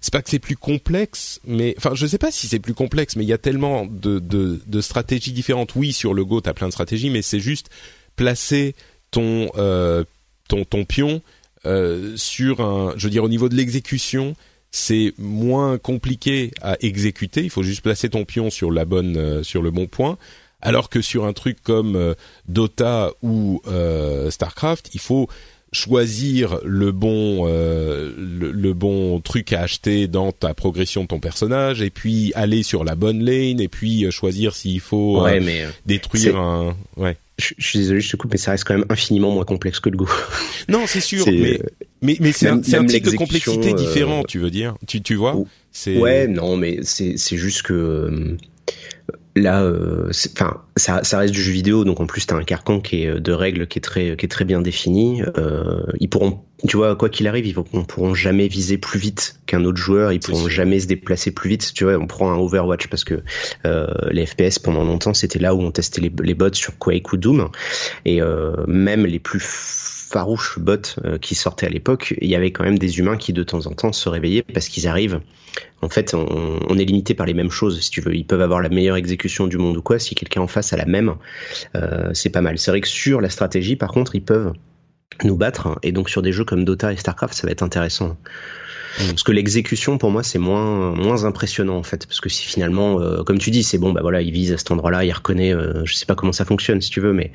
c'est 0.00 0.12
pas 0.12 0.22
que 0.22 0.30
c'est 0.30 0.38
plus 0.38 0.56
complexe, 0.56 1.40
mais 1.46 1.74
enfin, 1.78 1.92
je 1.94 2.06
sais 2.06 2.18
pas 2.18 2.30
si 2.30 2.46
c'est 2.46 2.58
plus 2.58 2.74
complexe, 2.74 3.16
mais 3.16 3.24
il 3.24 3.28
y 3.28 3.32
a 3.32 3.38
tellement 3.38 3.86
de, 3.86 4.18
de, 4.18 4.60
de 4.66 4.80
stratégies 4.80 5.32
différentes. 5.32 5.74
Oui, 5.74 5.92
sur 5.92 6.14
le 6.14 6.24
Go, 6.24 6.40
t'as 6.40 6.52
plein 6.52 6.68
de 6.68 6.72
stratégies, 6.72 7.10
mais 7.10 7.22
c'est 7.22 7.40
juste 7.40 7.68
placer 8.16 8.74
ton 9.10 9.50
euh, 9.56 10.04
ton 10.48 10.64
ton 10.64 10.84
pion 10.84 11.22
euh, 11.64 12.16
sur 12.16 12.60
un, 12.60 12.94
je 12.96 13.04
veux 13.06 13.10
dire 13.10 13.24
au 13.24 13.28
niveau 13.28 13.48
de 13.48 13.54
l'exécution, 13.54 14.34
c'est 14.70 15.14
moins 15.18 15.78
compliqué 15.78 16.50
à 16.60 16.76
exécuter. 16.80 17.42
Il 17.42 17.50
faut 17.50 17.62
juste 17.62 17.82
placer 17.82 18.08
ton 18.08 18.24
pion 18.24 18.50
sur 18.50 18.72
la 18.72 18.84
bonne, 18.84 19.16
euh, 19.16 19.42
sur 19.42 19.62
le 19.62 19.70
bon 19.70 19.86
point. 19.86 20.18
Alors 20.60 20.88
que 20.88 21.00
sur 21.00 21.24
un 21.24 21.32
truc 21.32 21.60
comme 21.62 22.14
Dota 22.46 23.10
ou 23.20 23.60
Starcraft, 24.30 24.90
il 24.94 25.00
faut 25.00 25.28
choisir 25.72 26.60
le 26.64 26.92
bon 26.92 27.46
euh, 27.48 28.12
le, 28.18 28.74
bon 28.74 29.20
truc 29.20 29.52
à 29.54 29.62
acheter 29.62 30.06
dans 30.06 30.30
ta 30.30 30.52
progression 30.52 31.02
de 31.02 31.08
ton 31.08 31.18
personnage 31.18 31.80
et 31.80 31.88
puis 31.88 32.30
aller 32.34 32.62
sur 32.62 32.84
la 32.84 32.94
bonne 32.94 33.24
lane 33.24 33.58
et 33.58 33.68
puis 33.68 34.04
euh, 34.04 34.10
choisir 34.10 34.54
s'il 34.54 34.80
faut 34.80 35.26
euh, 35.26 35.70
détruire 35.86 36.36
un 36.36 36.76
ouais. 36.98 37.16
Je, 37.38 37.54
suis 37.58 37.78
désolé 37.78 38.00
je 38.00 38.10
te 38.10 38.16
coupe 38.16 38.32
mais 38.32 38.38
ça 38.38 38.50
reste 38.50 38.64
quand 38.64 38.74
même 38.74 38.84
infiniment 38.90 39.30
moins 39.30 39.46
complexe 39.46 39.80
que 39.80 39.88
le 39.88 39.96
Go. 39.96 40.06
Non 40.68 40.84
c'est 40.86 41.00
sûr 41.00 41.24
mais, 41.26 41.58
mais 42.02 42.16
mais 42.20 42.32
c'est 42.32 42.48
un, 42.48 42.58
un 42.58 42.86
type 42.86 43.04
de 43.04 43.16
complexité 43.16 43.72
différent 43.72 44.24
tu 44.28 44.38
veux 44.38 44.50
dire. 44.50 44.76
Tu 44.86 45.00
tu 45.00 45.14
vois 45.14 45.42
ouais 45.86 46.28
non 46.28 46.58
mais 46.58 46.80
c'est 46.82 47.16
c'est 47.16 47.38
juste 47.38 47.62
que 47.62 48.36
là, 49.34 49.62
euh, 49.62 50.10
enfin, 50.34 50.60
ça, 50.76 51.04
ça, 51.04 51.18
reste 51.18 51.32
du 51.32 51.42
jeu 51.42 51.52
vidéo, 51.52 51.84
donc 51.84 52.00
en 52.00 52.06
plus 52.06 52.26
t'as 52.26 52.36
un 52.36 52.44
carcan 52.44 52.80
qui 52.80 53.04
est 53.04 53.08
euh, 53.08 53.20
de 53.20 53.32
règles 53.32 53.66
qui 53.66 53.78
est 53.78 53.82
très, 53.82 54.16
qui 54.16 54.26
est 54.26 54.28
très 54.28 54.44
bien 54.44 54.60
défini. 54.60 55.22
Euh, 55.38 55.82
ils 56.00 56.08
pourront, 56.08 56.40
tu 56.66 56.76
vois, 56.76 56.96
quoi 56.96 57.08
qu'il 57.08 57.26
arrive, 57.26 57.46
ils 57.46 57.56
ne 57.56 57.84
pourront 57.84 58.14
jamais 58.14 58.48
viser 58.48 58.78
plus 58.78 58.98
vite 58.98 59.40
qu'un 59.46 59.64
autre 59.64 59.78
joueur. 59.78 60.12
Ils 60.12 60.20
pourront 60.20 60.48
jamais 60.48 60.80
se 60.80 60.86
déplacer 60.86 61.30
plus 61.30 61.48
vite. 61.48 61.72
Tu 61.74 61.84
vois, 61.84 61.96
on 61.96 62.06
prend 62.06 62.30
un 62.30 62.36
Overwatch 62.36 62.88
parce 62.88 63.04
que 63.04 63.22
euh, 63.64 63.86
les 64.10 64.26
FPS 64.26 64.58
pendant 64.58 64.84
longtemps 64.84 65.14
c'était 65.14 65.38
là 65.38 65.54
où 65.54 65.60
on 65.60 65.70
testait 65.70 66.00
les, 66.00 66.12
les 66.22 66.34
bots 66.34 66.52
sur 66.52 66.78
Quake 66.78 67.12
ou 67.12 67.16
Doom, 67.16 67.48
et 68.04 68.20
euh, 68.20 68.54
même 68.66 69.06
les 69.06 69.18
plus 69.18 69.42
farouches 70.12 70.58
bots 70.58 70.76
euh, 71.04 71.18
qui 71.18 71.34
sortaient 71.34 71.66
à 71.66 71.70
l'époque, 71.70 72.14
il 72.20 72.28
y 72.28 72.36
avait 72.36 72.52
quand 72.52 72.64
même 72.64 72.78
des 72.78 72.98
humains 72.98 73.16
qui 73.16 73.32
de 73.32 73.42
temps 73.42 73.66
en 73.66 73.72
temps 73.72 73.92
se 73.92 74.08
réveillaient 74.08 74.42
parce 74.42 74.68
qu'ils 74.68 74.86
arrivent. 74.86 75.20
En 75.80 75.88
fait, 75.88 76.14
on, 76.14 76.78
est 76.78 76.84
limité 76.84 77.14
par 77.14 77.26
les 77.26 77.34
mêmes 77.34 77.50
choses, 77.50 77.80
si 77.80 77.90
tu 77.90 78.00
veux. 78.00 78.14
Ils 78.14 78.26
peuvent 78.26 78.40
avoir 78.40 78.62
la 78.62 78.68
meilleure 78.68 78.96
exécution 78.96 79.46
du 79.46 79.58
monde 79.58 79.76
ou 79.76 79.82
quoi. 79.82 79.98
Si 79.98 80.14
quelqu'un 80.14 80.40
en 80.40 80.46
face 80.46 80.72
a 80.72 80.76
la 80.76 80.86
même, 80.86 81.14
euh, 81.74 82.10
c'est 82.14 82.30
pas 82.30 82.40
mal. 82.40 82.58
C'est 82.58 82.70
vrai 82.70 82.80
que 82.80 82.88
sur 82.88 83.20
la 83.20 83.28
stratégie, 83.28 83.76
par 83.76 83.90
contre, 83.90 84.14
ils 84.14 84.22
peuvent 84.22 84.52
nous 85.24 85.36
battre. 85.36 85.78
Et 85.82 85.92
donc 85.92 86.08
sur 86.08 86.22
des 86.22 86.32
jeux 86.32 86.44
comme 86.44 86.64
Dota 86.64 86.92
et 86.92 86.96
Starcraft, 86.96 87.34
ça 87.34 87.46
va 87.46 87.50
être 87.52 87.62
intéressant. 87.62 88.16
Mm. 89.00 89.08
Parce 89.08 89.22
que 89.24 89.32
l'exécution, 89.32 89.98
pour 89.98 90.10
moi, 90.10 90.22
c'est 90.22 90.38
moins 90.38 90.94
moins 90.94 91.24
impressionnant 91.24 91.76
en 91.76 91.82
fait, 91.82 92.06
parce 92.06 92.20
que 92.20 92.28
si 92.28 92.46
finalement, 92.46 93.00
euh, 93.00 93.22
comme 93.24 93.38
tu 93.38 93.50
dis, 93.50 93.62
c'est 93.62 93.78
bon, 93.78 93.92
bah 93.92 94.02
voilà, 94.02 94.22
il 94.22 94.30
vise 94.30 94.52
à 94.52 94.58
cet 94.58 94.70
endroit-là, 94.70 95.04
il 95.04 95.12
reconnaît. 95.12 95.52
je 95.84 95.94
sais 95.94 96.06
pas 96.06 96.14
comment 96.14 96.32
ça 96.32 96.44
fonctionne, 96.44 96.80
si 96.80 96.90
tu 96.90 97.00
veux, 97.00 97.12
mais 97.12 97.32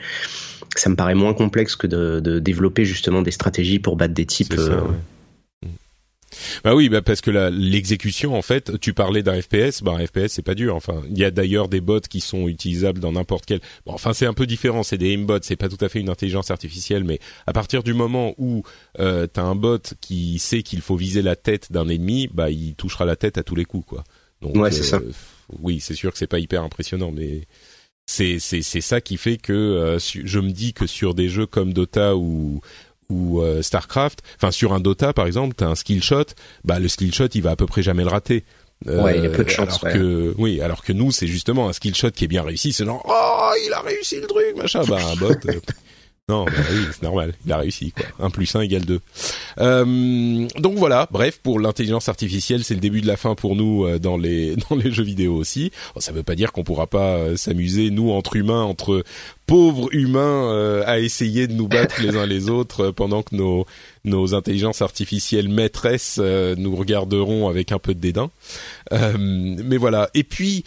ça 0.75 0.89
me 0.89 0.95
paraît 0.95 1.15
moins 1.15 1.34
complexe 1.34 1.75
que 1.75 1.88
de, 1.88 2.39
développer 2.39 2.86
justement 2.86 3.21
des 3.21 3.32
stratégies 3.32 3.80
pour 3.80 3.95
battre 3.95 4.13
des 4.13 4.25
types. 4.25 4.53
Euh, 4.58 4.82
bah 6.63 6.75
oui, 6.75 6.89
bah 6.89 7.01
parce 7.01 7.21
que 7.21 7.32
l'exécution 7.32 8.36
en 8.36 8.41
fait, 8.41 8.80
tu 8.80 8.93
parlais 8.93 9.23
d'un 9.23 9.41
FPS, 9.41 9.82
bah 9.82 9.93
un 9.93 10.06
FPS 10.06 10.27
c'est 10.27 10.41
pas 10.41 10.56
dur. 10.56 10.75
Enfin, 10.75 11.01
il 11.10 11.17
y 11.17 11.23
a 11.23 11.32
d'ailleurs 11.32 11.69
des 11.69 11.82
bots 11.82 12.01
qui 12.01 12.19
sont 12.19 12.47
utilisables 12.47 12.99
dans 12.99 13.13
n'importe 13.13 13.45
quel. 13.45 13.60
Bon, 13.86 13.93
enfin 13.93 14.13
c'est 14.13 14.25
un 14.25 14.34
peu 14.34 14.45
différent, 14.45 14.84
c'est 14.84 14.97
des 14.97 15.13
aimbots, 15.13 15.39
c'est 15.41 15.56
pas 15.56 15.69
tout 15.69 15.84
à 15.84 15.89
fait 15.89 15.99
une 15.99 16.10
intelligence 16.10 16.51
artificielle, 16.51 17.03
mais 17.03 17.19
à 17.45 17.53
partir 17.53 17.84
du 17.84 17.93
moment 17.93 18.36
où 18.38 18.63
euh, 18.99 19.27
t'as 19.27 19.43
un 19.43 19.56
bot 19.56 19.80
qui 20.01 20.39
sait 20.39 20.63
qu'il 20.63 20.82
faut 20.82 20.95
viser 20.95 21.21
la 21.21 21.36
tête 21.36 21.71
d'un 21.71 21.88
ennemi, 21.88 22.30
bah 22.32 22.49
il 22.49 22.75
touchera 22.75 23.06
la 23.06 23.15
tête 23.15 23.38
à 23.38 23.43
tous 23.43 23.56
les 23.56 23.65
coups 23.65 23.86
quoi. 23.88 24.03
Donc, 24.41 24.56
ouais, 24.56 24.71
c'est 24.71 24.84
ça. 24.84 24.97
Euh, 24.97 25.12
oui, 25.62 25.80
c'est 25.80 25.95
sûr 25.95 26.12
que 26.12 26.17
c'est 26.17 26.27
pas 26.27 26.39
hyper 26.39 26.62
impressionnant, 26.62 27.12
mais 27.12 27.47
c'est 28.07 28.39
c'est 28.39 28.61
c'est 28.63 28.81
ça 28.81 29.01
qui 29.01 29.17
fait 29.17 29.37
que 29.37 29.53
euh, 29.53 29.99
je 29.99 30.39
me 30.39 30.49
dis 30.49 30.73
que 30.73 30.87
sur 30.87 31.13
des 31.13 31.29
jeux 31.29 31.45
comme 31.45 31.73
Dota 31.73 32.15
ou 32.15 32.61
ou 33.09 33.41
euh, 33.41 33.61
Starcraft, 33.61 34.21
enfin 34.37 34.51
sur 34.51 34.73
un 34.73 34.79
Dota 34.79 35.13
par 35.13 35.27
exemple, 35.27 35.53
t'as 35.55 35.67
un 35.67 35.75
skill 35.75 36.01
shot, 36.01 36.25
bah 36.63 36.79
le 36.79 36.87
skill 36.87 37.13
shot 37.13 37.27
il 37.35 37.43
va 37.43 37.51
à 37.51 37.55
peu 37.55 37.67
près 37.67 37.83
jamais 37.83 38.03
le 38.03 38.09
rater. 38.09 38.43
Euh, 38.87 39.03
ouais, 39.03 39.17
il 39.17 39.23
y 39.23 39.27
a 39.27 39.29
peu 39.29 39.43
de 39.43 39.49
chance. 39.49 39.83
Alors 39.83 39.93
que 39.93 40.35
oui, 40.37 40.61
alors 40.61 40.83
que 40.83 40.93
nous 40.93 41.11
c'est 41.11 41.27
justement 41.27 41.67
un 41.67 41.73
skill 41.73 41.95
shot 41.95 42.11
qui 42.11 42.23
est 42.25 42.29
bien 42.29 42.43
réussi, 42.43 42.73
c'est 42.73 42.85
genre 42.85 43.03
oh 43.07 43.51
il 43.65 43.73
a 43.73 43.81
réussi 43.81 44.19
le 44.21 44.27
truc 44.27 44.55
machin, 44.55 44.83
bah 44.87 44.99
un 45.05 45.15
bot 45.15 45.33
Non, 46.29 46.43
bah 46.43 46.51
oui, 46.71 46.79
c'est 46.91 47.03
normal. 47.03 47.33
Il 47.45 47.53
a 47.53 47.57
réussi, 47.57 47.93
quoi. 47.93 48.03
1 48.19 48.29
plus 48.31 48.53
1 48.53 48.59
égale 48.59 48.83
2. 48.83 48.99
Euh, 49.59 50.45
donc 50.59 50.77
voilà, 50.77 51.07
bref, 51.09 51.39
pour 51.41 51.57
l'intelligence 51.57 52.09
artificielle, 52.09 52.65
c'est 52.65 52.73
le 52.73 52.81
début 52.81 52.99
de 52.99 53.07
la 53.07 53.15
fin 53.15 53.33
pour 53.33 53.55
nous 53.55 53.85
euh, 53.85 53.97
dans 53.97 54.17
les 54.17 54.57
dans 54.69 54.75
les 54.75 54.91
jeux 54.91 55.05
vidéo 55.05 55.35
aussi. 55.35 55.71
Bon, 55.95 56.01
ça 56.01 56.11
veut 56.11 56.23
pas 56.23 56.35
dire 56.35 56.51
qu'on 56.51 56.65
pourra 56.65 56.85
pas 56.85 57.15
euh, 57.15 57.37
s'amuser, 57.37 57.91
nous, 57.91 58.11
entre 58.11 58.35
humains, 58.35 58.63
entre 58.63 59.05
pauvres 59.45 59.87
humains, 59.93 60.51
euh, 60.51 60.83
à 60.85 60.99
essayer 60.99 61.47
de 61.47 61.53
nous 61.53 61.69
battre 61.69 62.01
les 62.01 62.17
uns 62.17 62.25
les 62.25 62.49
autres 62.49 62.91
pendant 62.91 63.23
que 63.23 63.33
nos 63.33 63.65
nos 64.03 64.35
intelligences 64.35 64.81
artificielles 64.81 65.47
maîtresses 65.47 66.17
nous 66.19 66.75
regarderont 66.75 67.47
avec 67.47 67.71
un 67.71 67.79
peu 67.79 67.93
de 67.93 67.99
dédain. 68.01 68.31
mais 68.91 69.77
voilà. 69.77 70.09
Et 70.13 70.23
puis 70.25 70.65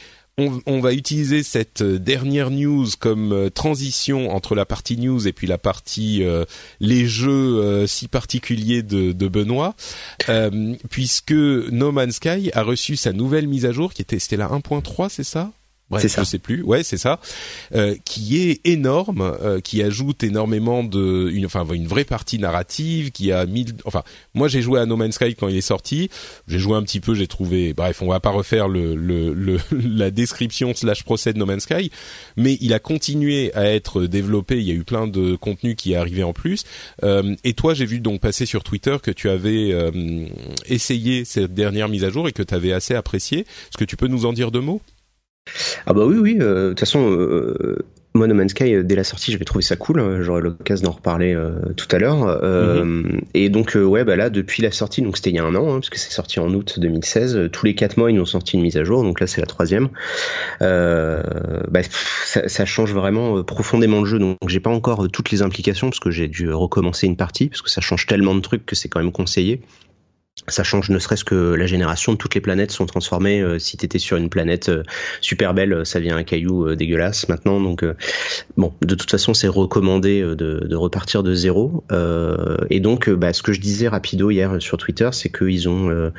on, 0.66 0.80
va 0.80 0.92
utiliser 0.92 1.42
cette 1.42 1.82
euh, 1.82 1.98
dernière 1.98 2.50
news 2.50 2.86
comme 2.98 3.32
euh, 3.32 3.50
transition 3.50 4.30
entre 4.30 4.54
la 4.54 4.64
partie 4.64 4.96
news 4.96 5.26
et 5.26 5.32
puis 5.32 5.46
la 5.46 5.58
partie 5.58 6.24
euh, 6.24 6.44
les 6.80 7.06
jeux 7.06 7.86
si 7.86 8.08
particuliers 8.08 8.82
de, 8.82 9.28
Benoît, 9.28 9.74
puisque 10.90 11.32
No 11.32 11.92
Man's 11.92 12.16
Sky 12.16 12.50
a 12.54 12.62
reçu 12.62 12.96
sa 12.96 13.12
nouvelle 13.12 13.46
mise 13.46 13.66
à 13.66 13.72
jour 13.72 13.92
qui 13.92 14.02
était 14.02 14.18
c'était 14.18 14.36
la 14.36 14.48
1.3, 14.48 15.08
c'est 15.08 15.24
ça? 15.24 15.52
Bref, 15.90 16.14
je 16.16 16.24
sais 16.24 16.38
plus, 16.38 16.62
ouais, 16.62 16.82
c'est 16.82 16.96
ça, 16.96 17.20
euh, 17.74 17.96
qui 18.04 18.40
est 18.40 18.60
énorme, 18.64 19.22
euh, 19.42 19.60
qui 19.60 19.82
ajoute 19.82 20.22
énormément 20.22 20.84
de, 20.84 21.30
une, 21.32 21.46
enfin, 21.46 21.66
une 21.72 21.86
vraie 21.86 22.04
partie 22.04 22.38
narrative, 22.38 23.10
qui 23.10 23.32
a 23.32 23.44
mis, 23.46 23.66
enfin, 23.84 24.02
moi 24.34 24.48
j'ai 24.48 24.62
joué 24.62 24.80
à 24.80 24.86
No 24.86 24.96
Man's 24.96 25.16
Sky 25.16 25.34
quand 25.34 25.48
il 25.48 25.56
est 25.56 25.60
sorti, 25.60 26.08
j'ai 26.46 26.58
joué 26.58 26.76
un 26.76 26.82
petit 26.82 27.00
peu, 27.00 27.14
j'ai 27.14 27.26
trouvé, 27.26 27.74
bref, 27.74 28.02
on 28.02 28.08
va 28.08 28.20
pas 28.20 28.30
refaire 28.30 28.68
le, 28.68 28.94
le, 28.94 29.34
le 29.34 29.58
la 29.72 30.10
description 30.10 30.72
slash 30.74 31.04
procès 31.04 31.32
de 31.32 31.38
No 31.38 31.46
Man's 31.46 31.64
Sky, 31.64 31.90
mais 32.36 32.56
il 32.60 32.72
a 32.72 32.78
continué 32.78 33.52
à 33.54 33.64
être 33.64 34.04
développé, 34.04 34.58
il 34.58 34.68
y 34.68 34.70
a 34.70 34.74
eu 34.74 34.84
plein 34.84 35.06
de 35.06 35.34
contenu 35.34 35.74
qui 35.74 35.92
est 35.92 35.96
arrivé 35.96 36.22
en 36.22 36.32
plus, 36.32 36.64
euh, 37.02 37.34
et 37.44 37.54
toi 37.54 37.74
j'ai 37.74 37.86
vu 37.86 38.00
donc 38.00 38.20
passer 38.20 38.46
sur 38.46 38.62
Twitter 38.62 38.96
que 39.02 39.10
tu 39.10 39.28
avais 39.28 39.72
euh, 39.72 40.26
essayé 40.66 41.24
cette 41.24 41.52
dernière 41.52 41.88
mise 41.88 42.04
à 42.04 42.10
jour 42.10 42.28
et 42.28 42.32
que 42.32 42.42
tu 42.42 42.54
avais 42.54 42.72
assez 42.72 42.94
apprécié, 42.94 43.40
est-ce 43.40 43.78
que 43.78 43.84
tu 43.84 43.96
peux 43.96 44.06
nous 44.06 44.24
en 44.26 44.32
dire 44.32 44.50
deux 44.50 44.60
mots? 44.60 44.80
Ah 45.86 45.92
bah 45.92 46.04
oui, 46.04 46.16
oui. 46.18 46.38
Euh, 46.40 46.64
de 46.64 46.68
toute 46.70 46.80
façon, 46.80 47.10
euh, 47.10 47.76
moi, 48.14 48.26
No 48.26 48.34
Man's 48.34 48.50
Sky, 48.50 48.74
euh, 48.74 48.82
dès 48.82 48.94
la 48.94 49.04
sortie, 49.04 49.32
j'avais 49.32 49.44
trouvé 49.44 49.62
ça 49.62 49.76
cool. 49.76 50.00
Hein, 50.00 50.22
j'aurai 50.22 50.42
l'occasion 50.42 50.86
d'en 50.86 50.92
reparler 50.92 51.36
tout 51.76 51.88
à 51.90 51.98
l'heure. 51.98 52.42
Mhm. 52.42 53.20
Et 53.34 53.48
donc, 53.48 53.76
ouais, 53.76 54.04
bah 54.04 54.16
là, 54.16 54.30
depuis 54.30 54.62
la 54.62 54.70
sortie, 54.70 55.02
donc 55.02 55.16
c'était 55.16 55.30
il 55.30 55.36
y 55.36 55.38
a 55.38 55.44
un 55.44 55.54
an, 55.54 55.68
hein, 55.68 55.74
parce 55.74 55.90
que 55.90 55.98
c'est 55.98 56.12
sorti 56.12 56.40
en 56.40 56.52
août 56.52 56.78
2016. 56.78 57.50
tous 57.52 57.66
les 57.66 57.74
quatre 57.74 57.96
mois, 57.96 58.10
ils 58.10 58.14
nous 58.14 58.22
ont 58.22 58.26
sorti 58.26 58.56
une 58.56 58.62
mise 58.62 58.76
à 58.76 58.84
jour. 58.84 59.02
Donc 59.02 59.20
là, 59.20 59.26
c'est 59.26 59.40
la 59.40 59.46
troisième. 59.46 59.88
Bah, 60.60 61.82
ça, 62.24 62.48
ça, 62.48 62.64
change 62.64 62.92
vraiment 62.92 63.42
profondément 63.42 64.00
le 64.00 64.06
jeu. 64.06 64.18
Donc, 64.18 64.38
j'ai 64.46 64.60
pas 64.60 64.70
encore 64.70 65.08
toutes 65.10 65.30
les 65.30 65.42
implications 65.42 65.88
parce 65.88 66.00
que 66.00 66.10
j'ai 66.10 66.28
dû 66.28 66.52
recommencer 66.52 67.06
une 67.06 67.16
partie 67.16 67.48
parce 67.48 67.62
que 67.62 67.70
ça 67.70 67.80
change 67.80 68.06
tellement 68.06 68.34
de 68.34 68.40
trucs 68.40 68.66
que 68.66 68.76
c'est 68.76 68.88
quand 68.88 69.00
même 69.00 69.12
conseillé 69.12 69.60
ça 70.48 70.64
change 70.64 70.90
ne 70.90 70.98
serait-ce 70.98 71.24
que 71.24 71.54
la 71.54 71.66
génération 71.66 72.16
toutes 72.16 72.34
les 72.34 72.40
planètes 72.40 72.70
sont 72.70 72.86
transformées. 72.86 73.40
Euh, 73.40 73.58
si 73.58 73.76
tu 73.76 73.84
étais 73.84 73.98
sur 73.98 74.16
une 74.16 74.28
planète 74.28 74.68
euh, 74.68 74.82
super 75.20 75.54
belle, 75.54 75.84
ça 75.84 76.00
vient 76.00 76.16
un 76.16 76.24
caillou 76.24 76.66
euh, 76.66 76.76
dégueulasse 76.76 77.28
maintenant. 77.28 77.60
Donc 77.60 77.84
bon, 78.56 78.72
de 78.82 78.94
toute 78.94 79.10
façon, 79.10 79.34
c'est 79.34 79.48
recommandé 79.48 80.22
de, 80.22 80.34
de, 80.34 80.76
repartir 80.76 81.22
de 81.22 81.34
zéro. 81.34 81.84
et 82.70 82.80
donc, 82.80 83.10
bah, 83.10 83.32
ce 83.32 83.42
que 83.42 83.52
je 83.52 83.60
disais 83.60 83.88
rapido 83.88 84.30
hier 84.30 84.60
sur 84.60 84.76
Twitter, 84.78 85.08
c'est 85.12 85.30
qu'ils 85.30 85.68
ont, 85.68 86.10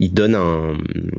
ils 0.00 0.12
donnent 0.12 0.34
un, 0.34 0.76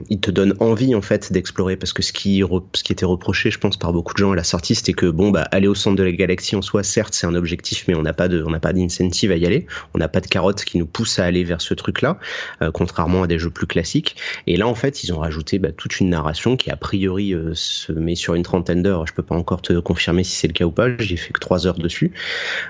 ils 0.09 0.19
te 0.19 0.31
donnent 0.31 0.55
envie 0.59 0.95
en 0.95 1.01
fait 1.01 1.31
d'explorer 1.31 1.75
parce 1.75 1.93
que 1.93 2.01
ce 2.01 2.13
qui, 2.13 2.43
ce 2.73 2.83
qui 2.83 2.91
était 2.91 3.05
reproché, 3.05 3.51
je 3.51 3.59
pense, 3.59 3.77
par 3.77 3.93
beaucoup 3.93 4.13
de 4.13 4.19
gens 4.19 4.31
à 4.31 4.35
la 4.35 4.43
sortie, 4.43 4.75
c'était 4.75 4.93
que 4.93 5.07
bon, 5.07 5.31
bah 5.31 5.47
aller 5.51 5.67
au 5.67 5.75
centre 5.75 5.95
de 5.95 6.03
la 6.03 6.11
galaxie 6.11 6.55
en 6.55 6.61
soi, 6.61 6.83
certes, 6.83 7.13
c'est 7.13 7.27
un 7.27 7.35
objectif, 7.35 7.85
mais 7.87 7.95
on 7.95 8.03
n'a 8.03 8.13
pas 8.13 8.27
de, 8.27 8.43
on 8.45 8.51
n'a 8.51 8.59
pas 8.59 8.73
d'incentive 8.73 9.31
à 9.31 9.35
y 9.35 9.45
aller. 9.45 9.65
On 9.93 9.99
n'a 9.99 10.07
pas 10.07 10.21
de 10.21 10.27
carotte 10.27 10.63
qui 10.63 10.77
nous 10.77 10.85
pousse 10.85 11.19
à 11.19 11.25
aller 11.25 11.43
vers 11.43 11.61
ce 11.61 11.73
truc-là. 11.73 12.19
Euh, 12.62 12.71
contrairement 12.71 13.23
à 13.23 13.27
des 13.27 13.39
jeux 13.39 13.49
plus 13.49 13.67
classiques. 13.67 14.15
Et 14.47 14.58
là, 14.58 14.67
en 14.67 14.75
fait, 14.75 15.03
ils 15.03 15.13
ont 15.13 15.19
rajouté 15.19 15.60
bah, 15.60 15.71
toute 15.71 15.99
une 15.99 16.10
narration 16.10 16.58
qui 16.58 16.71
a 16.71 16.77
priori 16.77 17.34
euh, 17.34 17.53
se 17.53 17.91
met 17.91 18.15
sur 18.15 18.36
une 18.36 18.43
trentaine 18.43 18.84
d'heures. 18.84 19.08
Je 19.08 19.13
peux 19.13 19.23
pas 19.23 19.36
encore 19.36 19.62
te 19.62 19.79
confirmer 19.79 20.23
si 20.23 20.36
c'est 20.36 20.47
le 20.47 20.53
cas 20.53 20.65
ou 20.65 20.71
pas. 20.71 20.95
J'ai 20.97 21.17
fait 21.17 21.34
que 21.34 21.39
trois 21.39 21.67
heures 21.67 21.77
dessus. 21.77 22.12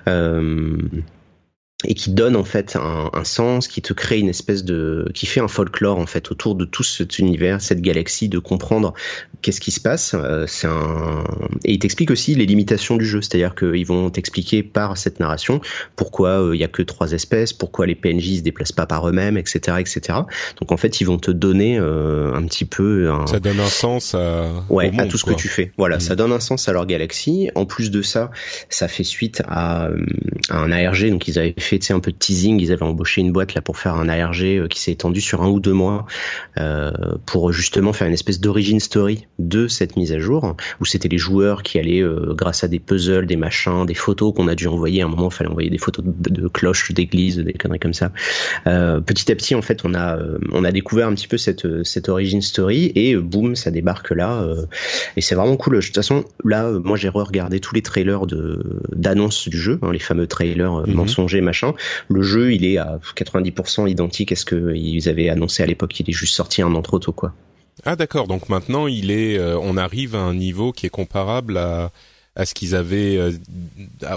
Euh, 0.07 0.77
et 1.85 1.93
qui 1.93 2.11
donne 2.11 2.35
en 2.35 2.43
fait 2.43 2.75
un, 2.75 3.09
un, 3.13 3.23
sens, 3.23 3.67
qui 3.67 3.81
te 3.81 3.93
crée 3.93 4.19
une 4.19 4.29
espèce 4.29 4.63
de, 4.63 5.09
qui 5.13 5.25
fait 5.25 5.39
un 5.39 5.47
folklore 5.47 5.99
en 5.99 6.05
fait 6.05 6.31
autour 6.31 6.55
de 6.55 6.65
tout 6.65 6.83
cet 6.83 7.19
univers, 7.19 7.61
cette 7.61 7.81
galaxie, 7.81 8.29
de 8.29 8.39
comprendre 8.39 8.93
qu'est-ce 9.41 9.61
qui 9.61 9.71
se 9.71 9.79
passe. 9.79 10.15
Euh, 10.15 10.45
c'est 10.47 10.67
un 10.67 11.23
et 11.65 11.73
il 11.73 11.79
t'explique 11.79 12.11
aussi 12.11 12.35
les 12.35 12.45
limitations 12.45 12.97
du 12.97 13.05
jeu, 13.05 13.21
c'est-à-dire 13.21 13.55
qu'ils 13.55 13.85
vont 13.85 14.09
t'expliquer 14.09 14.63
par 14.63 14.97
cette 14.97 15.19
narration 15.19 15.61
pourquoi 15.95 16.41
euh, 16.41 16.55
il 16.55 16.59
y 16.59 16.63
a 16.63 16.67
que 16.67 16.81
trois 16.81 17.11
espèces, 17.11 17.53
pourquoi 17.53 17.85
les 17.85 17.95
PNJ 17.95 18.37
se 18.37 18.41
déplacent 18.41 18.71
pas 18.71 18.85
par 18.85 19.07
eux-mêmes, 19.07 19.37
etc., 19.37 19.77
etc. 19.79 20.19
Donc 20.59 20.71
en 20.71 20.77
fait 20.77 21.01
ils 21.01 21.05
vont 21.05 21.17
te 21.17 21.31
donner 21.31 21.77
euh, 21.79 22.33
un 22.33 22.43
petit 22.45 22.65
peu 22.65 23.11
un... 23.11 23.27
ça 23.27 23.39
donne 23.39 23.59
un 23.59 23.69
sens 23.69 24.15
à 24.15 24.49
ouais 24.69 24.91
à 24.97 25.05
tout 25.05 25.17
ce 25.17 25.25
que 25.25 25.33
tu 25.33 25.47
fais. 25.47 25.71
Voilà, 25.77 25.97
mm. 25.97 26.01
ça 26.01 26.15
donne 26.15 26.31
un 26.31 26.39
sens 26.39 26.67
à 26.67 26.73
leur 26.73 26.85
galaxie. 26.85 27.49
En 27.55 27.65
plus 27.65 27.91
de 27.91 28.01
ça, 28.01 28.31
ça 28.69 28.87
fait 28.87 29.03
suite 29.03 29.43
à, 29.47 29.89
à 30.49 30.57
un 30.57 30.71
ARG, 30.71 31.09
donc 31.09 31.27
ils 31.27 31.39
avaient 31.39 31.55
fait 31.57 31.72
fait 31.81 31.93
un 31.93 31.99
peu 31.99 32.11
de 32.11 32.17
teasing. 32.17 32.59
Ils 32.59 32.71
avaient 32.71 32.83
embauché 32.83 33.21
une 33.21 33.31
boîte 33.31 33.53
là 33.53 33.61
pour 33.61 33.77
faire 33.77 33.95
un 33.95 34.09
ARG 34.09 34.43
euh, 34.43 34.67
qui 34.67 34.79
s'est 34.79 34.91
étendu 34.91 35.21
sur 35.21 35.41
un 35.41 35.49
ou 35.49 35.59
deux 35.59 35.73
mois 35.73 36.05
euh, 36.57 36.91
pour 37.25 37.51
justement 37.51 37.93
faire 37.93 38.07
une 38.07 38.13
espèce 38.13 38.39
d'origine 38.39 38.79
story 38.79 39.27
de 39.39 39.67
cette 39.67 39.95
mise 39.95 40.11
à 40.11 40.19
jour 40.19 40.55
où 40.79 40.85
c'était 40.85 41.07
les 41.07 41.17
joueurs 41.17 41.63
qui 41.63 41.79
allaient 41.79 42.03
euh, 42.03 42.33
grâce 42.35 42.63
à 42.63 42.67
des 42.67 42.79
puzzles, 42.79 43.25
des 43.25 43.35
machins, 43.35 43.85
des 43.85 43.93
photos 43.93 44.33
qu'on 44.33 44.47
a 44.47 44.55
dû 44.55 44.67
envoyer. 44.67 45.01
À 45.01 45.05
un 45.05 45.09
moment, 45.09 45.29
il 45.29 45.33
fallait 45.33 45.49
envoyer 45.49 45.69
des 45.69 45.77
photos 45.77 46.05
de, 46.05 46.47
cloches 46.47 46.91
d'église, 46.91 47.37
des 47.37 47.53
conneries 47.53 47.79
comme 47.79 47.93
ça. 47.93 48.11
petit 48.65 49.31
à 49.31 49.35
petit, 49.35 49.55
en 49.55 49.61
fait, 49.61 49.81
on 49.85 49.93
a 49.93 50.19
on 50.51 50.63
a 50.63 50.71
découvert 50.71 51.07
un 51.07 51.15
petit 51.15 51.27
peu 51.27 51.37
cette 51.37 51.83
cette 51.83 52.09
origin 52.09 52.41
story 52.41 52.91
et 52.95 53.15
boum, 53.15 53.55
ça 53.55 53.71
débarque 53.71 54.11
là 54.11 54.45
et 55.15 55.21
c'est 55.21 55.35
vraiment 55.35 55.57
cool. 55.57 55.79
De 55.79 55.81
toute 55.81 55.95
façon, 55.95 56.25
là, 56.43 56.71
moi, 56.83 56.97
j'ai 56.97 57.09
re-regardé 57.09 57.59
tous 57.59 57.75
les 57.75 57.81
trailers 57.81 58.25
de 58.25 58.81
d'annonce 58.91 59.47
du 59.47 59.57
jeu, 59.57 59.79
hein, 59.81 59.91
les 59.91 59.99
fameux 59.99 60.27
trailers 60.27 60.87
mhm. 60.87 60.93
mensongers 60.93 61.41
machin 61.41 61.62
le 62.09 62.21
jeu, 62.21 62.53
il 62.53 62.65
est 62.65 62.77
à 62.77 62.99
90% 63.15 63.89
identique 63.89 64.31
à 64.31 64.35
ce 64.35 64.45
qu'ils 64.45 65.09
avaient 65.09 65.29
annoncé 65.29 65.63
à 65.63 65.65
l'époque. 65.65 65.99
Il 65.99 66.09
est 66.09 66.13
juste 66.13 66.35
sorti 66.35 66.61
un 66.61 66.73
an 66.73 66.81
trop 66.81 66.99
tôt, 66.99 67.13
quoi. 67.13 67.33
Ah 67.85 67.95
d'accord. 67.95 68.27
Donc 68.27 68.49
maintenant, 68.49 68.87
il 68.87 69.11
est, 69.11 69.37
euh, 69.37 69.57
on 69.59 69.77
arrive 69.77 70.15
à 70.15 70.19
un 70.19 70.33
niveau 70.33 70.71
qui 70.71 70.85
est 70.85 70.89
comparable 70.89 71.57
à 71.57 71.91
à 72.35 72.45
ce 72.45 72.55
qu'ils 72.55 72.73
avaient 72.73 73.17
euh, 73.17 73.31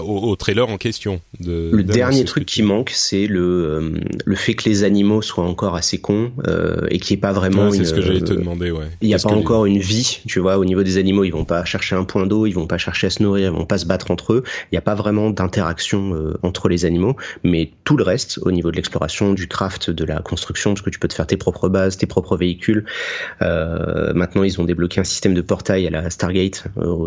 au, 0.01 0.35
trailer 0.35 0.67
en 0.67 0.77
question. 0.77 1.21
De, 1.39 1.69
le 1.71 1.83
dernier 1.83 2.25
truc 2.25 2.45
qui 2.45 2.63
manque, 2.63 2.89
c'est 2.91 3.27
le 3.27 3.41
euh, 3.41 3.91
le 4.25 4.35
fait 4.35 4.55
que 4.55 4.67
les 4.67 4.83
animaux 4.83 5.21
soient 5.21 5.43
encore 5.43 5.75
assez 5.75 5.99
cons 5.99 6.31
euh, 6.47 6.87
et 6.89 6.99
qu'il 6.99 7.13
n'y 7.13 7.19
ait 7.19 7.21
pas 7.21 7.31
vraiment. 7.31 7.71
c'est 7.71 7.85
ce 7.85 7.93
que 7.93 8.01
j'allais 8.01 8.21
te 8.21 8.33
demander, 8.33 8.71
ouais. 8.71 8.87
Il 9.01 9.07
n'y 9.07 9.13
a 9.13 9.19
pas 9.19 9.29
encore 9.29 9.67
une 9.67 9.77
vie, 9.77 10.21
tu 10.27 10.39
vois, 10.39 10.57
au 10.57 10.65
niveau 10.65 10.81
des 10.81 10.97
animaux. 10.97 11.25
Ils 11.25 11.31
vont 11.31 11.45
pas 11.45 11.63
chercher 11.63 11.95
un 11.95 12.05
point 12.05 12.25
d'eau, 12.25 12.47
ils 12.47 12.53
vont 12.53 12.65
pas 12.65 12.79
chercher 12.79 13.07
à 13.07 13.09
se 13.11 13.21
nourrir, 13.21 13.51
ils 13.51 13.55
vont 13.55 13.67
pas 13.67 13.77
se 13.77 13.85
battre 13.85 14.09
entre 14.09 14.33
eux. 14.33 14.43
Il 14.71 14.73
n'y 14.73 14.79
a 14.79 14.81
pas 14.81 14.95
vraiment 14.95 15.29
d'interaction 15.29 16.33
entre 16.41 16.69
les 16.69 16.85
animaux, 16.85 17.15
mais 17.43 17.71
tout 17.83 17.97
le 17.97 18.03
reste, 18.03 18.39
au 18.41 18.51
niveau 18.51 18.71
de 18.71 18.77
l'exploration, 18.77 19.33
du 19.33 19.47
craft, 19.47 19.91
de 19.91 20.03
la 20.05 20.21
construction, 20.21 20.73
parce 20.73 20.81
que 20.81 20.89
tu 20.89 20.97
peux 20.97 21.07
te 21.07 21.13
faire 21.13 21.27
tes 21.27 21.37
propres 21.37 21.69
bases, 21.69 21.97
tes 21.97 22.07
propres 22.07 22.35
véhicules. 22.35 22.85
maintenant, 23.41 24.41
ils 24.41 24.59
ont 24.59 24.63
débloqué 24.63 24.99
un 25.01 25.03
système 25.03 25.35
de 25.35 25.41
portail 25.41 25.85
à 25.85 25.91
la 25.91 26.09
Stargate. 26.09 26.63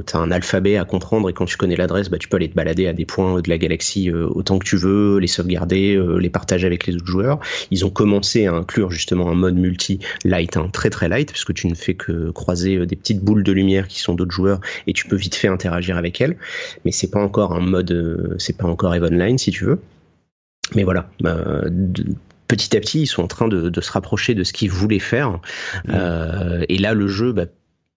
tu 0.07 0.17
as 0.17 0.21
un 0.21 0.31
alphabet 0.31 0.77
à 0.77 0.85
et 1.29 1.33
quand 1.33 1.45
tu 1.45 1.57
connais 1.57 1.77
l'adresse, 1.77 2.09
bah, 2.09 2.19
tu 2.19 2.29
peux 2.29 2.37
aller 2.37 2.49
te 2.49 2.55
balader 2.55 2.87
à 2.87 2.93
des 2.93 3.05
points 3.05 3.41
de 3.41 3.49
la 3.49 3.59
galaxie 3.59 4.11
euh, 4.11 4.29
autant 4.31 4.59
que 4.59 4.65
tu 4.65 4.77
veux, 4.77 5.19
les 5.19 5.27
sauvegarder, 5.27 5.97
euh, 5.97 6.19
les 6.19 6.31
partager 6.31 6.67
avec 6.67 6.87
les 6.87 6.97
autres 6.97 7.07
joueurs. 7.07 7.41
Ils 7.71 7.85
ont 7.85 7.91
commencé 7.91 8.47
à 8.47 8.53
inclure 8.53 8.91
justement 8.91 9.31
un 9.31 9.35
mode 9.35 9.57
multi 9.57 10.01
light, 10.25 10.57
hein, 10.57 10.69
très 10.73 10.91
très 10.91 11.09
light, 11.09 11.31
puisque 11.31 11.55
tu 11.55 11.67
ne 11.67 11.75
fais 11.75 11.95
que 11.95 12.31
croiser 12.31 12.77
euh, 12.77 12.87
des 12.87 12.97
petites 12.97 13.21
boules 13.21 13.43
de 13.43 13.53
lumière 13.53 13.89
qui 13.89 14.01
sont 14.01 14.15
d'autres 14.15 14.33
joueurs 14.33 14.61
et 14.87 14.93
tu 14.93 15.07
peux 15.07 15.17
vite 15.17 15.35
fait 15.35 15.49
interagir 15.49 15.97
avec 15.97 16.21
elles. 16.21 16.37
Mais 16.85 16.93
c'est 16.93 17.11
pas 17.11 17.21
encore 17.21 17.53
un 17.53 17.61
mode, 17.61 18.37
c'est 18.39 18.57
pas 18.57 18.67
encore 18.67 18.91
Line 18.95 19.39
si 19.39 19.51
tu 19.51 19.65
veux. 19.65 19.81
Mais 20.75 20.85
voilà, 20.85 21.11
bah, 21.21 21.65
petit 22.49 22.77
à 22.77 22.81
petit, 22.81 23.03
ils 23.03 23.07
sont 23.07 23.23
en 23.23 23.29
train 23.29 23.49
de, 23.49 23.81
se 23.81 23.93
rapprocher 23.93 24.35
de 24.35 24.45
ce 24.45 24.53
qu'ils 24.53 24.71
voulaient 24.71 24.99
faire. 24.99 25.41
Mmh. 25.87 26.65
et 26.69 26.79
là, 26.79 26.93
le 26.93 27.09
jeu, 27.09 27.33
bah, 27.33 27.47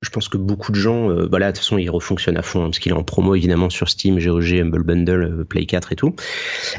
je 0.03 0.09
pense 0.09 0.27
que 0.27 0.37
beaucoup 0.37 0.71
de 0.71 0.77
gens, 0.77 1.09
euh, 1.09 1.25
voilà, 1.29 1.47
de 1.47 1.51
toute 1.53 1.63
façon, 1.63 1.77
il 1.77 1.89
refonctionne 1.89 2.37
à 2.37 2.41
fond, 2.41 2.61
hein, 2.61 2.65
parce 2.65 2.79
qu'il 2.79 2.91
est 2.91 2.95
en 2.95 3.03
promo 3.03 3.35
évidemment 3.35 3.69
sur 3.69 3.89
Steam, 3.89 4.19
GOG, 4.19 4.53
Humble 4.53 4.83
Bundle, 4.83 5.23
euh, 5.23 5.43
Play 5.43 5.65
4 5.65 5.93
et 5.93 5.95
tout. 5.95 6.13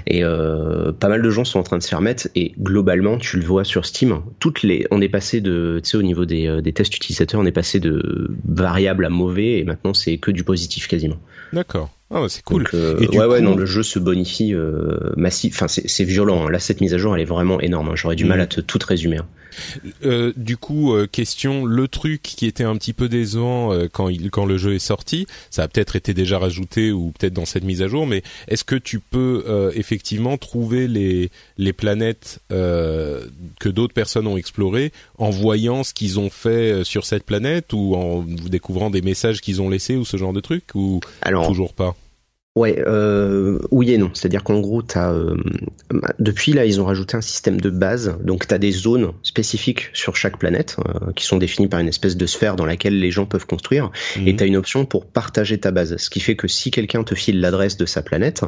Et 0.07 0.23
euh, 0.23 0.93
pas 0.93 1.09
mal 1.09 1.23
de 1.23 1.31
gens 1.31 1.45
sont 1.45 1.59
en 1.59 1.63
train 1.63 1.79
de 1.79 1.83
se 1.83 1.89
faire 1.89 2.03
mettre, 2.03 2.29
et 2.35 2.53
globalement, 2.61 3.19
tu 3.19 3.39
le 3.39 3.45
vois 3.45 3.65
sur 3.65 3.87
Steam, 3.87 4.21
toutes 4.39 4.63
les, 4.63 4.87
on 4.91 5.01
est 5.01 5.09
passé 5.09 5.41
de, 5.41 5.81
tu 5.83 5.91
sais, 5.91 5.97
au 5.97 6.03
niveau 6.03 6.27
des, 6.27 6.61
des 6.63 6.73
tests 6.73 6.95
utilisateurs, 6.95 7.41
on 7.41 7.47
est 7.47 7.53
passé 7.53 7.81
de 7.81 8.31
variable 8.47 9.07
à 9.07 9.11
mauvais, 9.11 9.59
et 9.59 9.65
maintenant 9.65 9.95
c'est 9.95 10.19
que 10.19 10.31
du 10.31 10.45
positif 10.45 10.87
quasiment. 10.87 11.17
D'accord. 11.53 11.91
Ah 12.11 12.27
c'est 12.29 12.45
cool. 12.45 12.67
Euh, 12.75 12.99
ouais, 13.09 13.25
ouais, 13.25 13.41
non, 13.41 13.57
le 13.57 13.67
jeu 13.67 13.83
se 13.83 13.99
bonifie 13.99 14.55
massif. 15.17 15.55
Enfin, 15.57 15.67
c'est 15.69 16.05
violent. 16.05 16.47
Hein. 16.47 16.51
Là, 16.51 16.59
cette 16.61 16.81
mise 16.81 16.95
à 16.95 16.99
jour, 16.99 17.15
elle 17.15 17.23
est 17.23 17.27
vraiment 17.27 17.61
énorme. 17.61 17.89
Hein. 17.89 17.97
J'aurais 17.97 18.15
du 18.15 18.25
mal 18.25 18.39
mm. 18.39 18.43
à 18.43 18.47
te 18.47 18.61
tout 18.61 18.79
résumer. 18.87 19.19
Euh, 20.05 20.33
du 20.37 20.57
coup, 20.57 20.95
euh, 20.95 21.07
question, 21.07 21.65
le 21.65 21.89
truc 21.89 22.23
qui 22.23 22.47
était 22.47 22.65
un 22.65 22.77
petit 22.77 22.93
peu 22.93 23.09
décevant 23.09 23.73
euh, 23.73 23.89
quand 23.91 24.09
il, 24.09 24.31
quand 24.31 24.45
le 24.45 24.59
jeu 24.59 24.75
est 24.75 24.79
sorti, 24.79 25.27
ça 25.51 25.63
a 25.63 25.69
peut-être 25.69 25.97
été 25.97 26.15
déjà 26.15 26.39
rajouté 26.39 26.93
ou 26.93 27.13
peut-être 27.19 27.33
dans 27.33 27.45
cette 27.45 27.65
mise 27.65 27.83
à 27.83 27.89
jour, 27.89 28.07
mais 28.07 28.23
est-ce 28.49 28.65
que 28.65 28.77
tu 28.77 29.01
peux 29.01 29.45
effectivement 29.75 30.37
trouver 30.37 30.89
les 30.89 31.31
les 31.59 31.73
planètes 31.73 32.41
que 32.49 33.69
d'autres 33.69 33.95
personnes 33.95 34.27
ont 34.27 34.37
explorées 34.37 34.93
en 35.19 35.31
voyant 35.31 35.85
ce 35.85 35.93
qu'ils 35.95 36.19
ont 36.19 36.31
fait 36.31 36.85
sur 36.85 37.05
cette 37.05 37.25
planète 37.25 37.73
ou 37.73 37.95
en 37.95 38.23
découvrant 38.23 38.91
des 38.91 39.03
messages 39.03 39.41
qu'ils 39.41 39.63
ont 39.63 39.69
laissés 39.69 39.97
ou 39.97 40.05
ce 40.05 40.17
genre 40.17 40.33
de 40.33 40.41
truc 40.41 40.65
ou 40.75 41.01
toujours 41.47 41.75
pas? 41.75 41.95
Ouais, 42.57 42.81
euh, 42.87 43.59
oui 43.73 43.91
et 43.91 43.99
non. 43.99 44.11
C'est-à-dire 44.15 44.45
qu'en 44.45 44.61
gros, 44.61 44.81
as, 44.95 45.13
euh, 45.13 45.37
depuis 46.21 46.53
là, 46.53 46.65
ils 46.65 46.81
ont 46.81 46.85
rajouté 46.85 47.17
un 47.17 47.21
système 47.21 47.61
de 47.61 47.69
base. 47.69 48.17
Donc, 48.23 48.47
tu 48.47 48.55
as 48.55 48.59
des 48.59 48.71
zones 48.71 49.11
spécifiques 49.25 49.91
sur 49.93 50.15
chaque 50.15 50.39
planète 50.39 50.77
euh, 50.79 51.11
qui 51.17 51.25
sont 51.25 51.37
définies 51.37 51.67
par 51.67 51.81
une 51.81 51.89
espèce 51.89 52.17
de 52.17 52.27
sphère 52.27 52.55
dans 52.55 52.65
laquelle 52.65 53.01
les 53.01 53.11
gens 53.11 53.27
peuvent 53.27 53.47
construire. 53.47 53.91
Et 54.15 54.33
mhm. 54.33 54.37
tu 54.37 54.45
as 54.45 54.47
une 54.47 54.57
option 54.57 54.87
pour 54.87 55.05
partager 55.05 55.59
ta 55.59 55.73
base. 55.73 55.97
Ce 55.97 56.09
qui 56.09 56.21
fait 56.21 56.37
que 56.37 56.47
si 56.47 56.71
quelqu'un 56.71 57.03
te 57.03 57.17
file 57.17 57.41
l'adresse 57.41 57.77
de 57.77 57.87
sa 57.87 58.03
planète, 58.03 58.45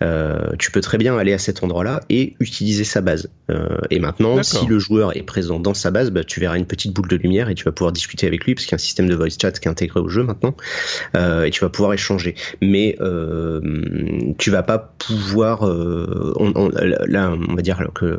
euh, 0.00 0.38
tu 0.58 0.70
peux 0.70 0.80
très 0.80 0.96
bien 0.96 1.18
aller 1.18 1.34
à 1.34 1.38
cet 1.38 1.62
endroit-là 1.62 2.00
et 2.08 2.36
utiliser 2.40 2.84
sa 2.84 3.02
base. 3.02 3.28
Euh, 3.50 3.76
et 3.90 3.98
maintenant, 3.98 4.42
si 4.42 4.64
le 4.64 4.78
joueur 4.78 5.14
est 5.18 5.22
présent 5.22 5.60
dans 5.60 5.74
sa 5.74 5.90
base, 5.90 6.10
bah, 6.10 6.24
tu 6.24 6.40
verras 6.40 6.56
une 6.56 6.66
petite 6.66 6.94
boule 6.94 7.08
de 7.08 7.16
lumière 7.16 7.50
et 7.50 7.54
tu 7.54 7.64
vas 7.64 7.72
pouvoir 7.72 7.92
discuter 7.92 8.26
avec 8.26 8.44
lui 8.46 8.54
parce 8.54 8.64
qu'il 8.64 8.72
y 8.72 8.76
a 8.76 8.76
un 8.76 8.78
système 8.78 9.08
de 9.08 9.14
voice 9.14 9.36
chat 9.38 9.52
qui 9.52 9.68
est 9.68 9.70
intégré 9.70 10.00
au 10.00 10.08
jeu 10.08 10.22
maintenant. 10.22 10.56
et 11.14 11.50
tu 11.50 11.60
vas 11.60 11.68
pouvoir 11.68 11.92
échanger. 11.92 12.34
Mais 12.62 12.96
euh, 13.49 13.49
tu 14.38 14.50
vas 14.50 14.62
pas 14.62 14.78
pouvoir 14.78 15.66
euh, 15.66 16.32
on, 16.36 16.70
là 16.70 17.32
on 17.48 17.54
va 17.54 17.62
dire 17.62 17.82
que 17.94 18.18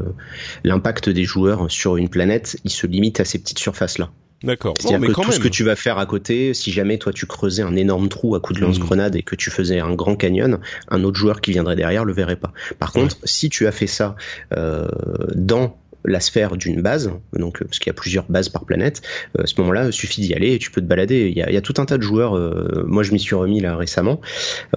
l'impact 0.63 1.09
des 1.09 1.23
joueurs 1.23 1.69
sur 1.69 1.97
une 1.97 2.09
planète 2.09 2.57
il 2.63 2.71
se 2.71 2.87
limite 2.87 3.19
à 3.19 3.25
ces 3.25 3.39
petites 3.39 3.59
surfaces 3.59 3.97
là 3.97 4.09
D'accord. 4.43 4.73
C'est-à-dire 4.79 5.07
que 5.07 5.21
tout 5.21 5.31
ce 5.31 5.39
que 5.39 5.47
tu 5.47 5.63
vas 5.63 5.75
faire 5.75 5.99
à 5.99 6.05
côté, 6.05 6.53
si 6.53 6.71
jamais 6.71 6.97
toi 6.97 7.13
tu 7.13 7.27
creusais 7.27 7.61
un 7.61 7.75
énorme 7.75 8.09
trou 8.09 8.35
à 8.35 8.39
coup 8.39 8.53
de 8.53 8.59
hmm. 8.59 8.63
lance-grenade 8.63 9.15
et 9.15 9.21
que 9.21 9.35
tu 9.35 9.51
faisais 9.51 9.79
un 9.79 9.93
grand 9.93 10.15
canyon, 10.15 10.59
un 10.89 11.03
autre 11.03 11.17
joueur 11.17 11.41
qui 11.41 11.51
viendrait 11.51 11.75
derrière 11.75 12.05
le 12.05 12.13
verrait 12.13 12.37
pas. 12.37 12.51
Par 12.79 12.91
contre, 12.91 13.17
si 13.23 13.49
tu 13.49 13.67
as 13.67 13.71
fait 13.71 13.87
ça 13.87 14.15
euh, 14.57 14.87
dans 15.35 15.77
la 16.05 16.19
sphère 16.19 16.57
d'une 16.57 16.81
base, 16.81 17.11
donc 17.33 17.61
euh, 17.61 17.65
parce 17.65 17.79
qu'il 17.79 17.87
y 17.87 17.91
a 17.91 17.93
plusieurs 17.93 18.25
bases 18.29 18.49
par 18.49 18.65
planète, 18.65 19.01
euh, 19.37 19.43
à 19.43 19.47
ce 19.47 19.59
moment-là, 19.61 19.87
il 19.87 19.93
suffit 19.93 20.21
d'y 20.21 20.33
aller 20.33 20.53
et 20.53 20.59
tu 20.59 20.71
peux 20.71 20.81
te 20.81 20.85
balader. 20.85 21.29
Il 21.29 21.37
y 21.37 21.41
a, 21.41 21.49
il 21.49 21.53
y 21.53 21.57
a 21.57 21.61
tout 21.61 21.75
un 21.77 21.85
tas 21.85 21.97
de 21.97 22.03
joueurs. 22.03 22.35
Euh, 22.35 22.83
moi, 22.87 23.03
je 23.03 23.11
m'y 23.11 23.19
suis 23.19 23.35
remis 23.35 23.59
là 23.61 23.75
récemment 23.75 24.21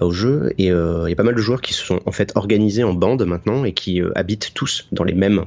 au 0.01 0.11
jeu 0.11 0.53
et 0.57 0.65
il 0.65 1.09
y 1.09 1.11
a 1.11 1.15
pas 1.15 1.23
mal 1.23 1.35
de 1.35 1.41
joueurs 1.41 1.61
qui 1.61 1.73
se 1.73 1.83
sont 1.83 1.99
en 2.05 2.11
fait 2.11 2.31
organisés 2.35 2.83
en 2.83 2.93
bandes 2.93 3.25
maintenant 3.25 3.65
et 3.65 3.73
qui 3.73 4.01
habitent 4.15 4.51
tous 4.53 4.87
dans 4.91 5.03
les 5.03 5.13
mêmes 5.13 5.45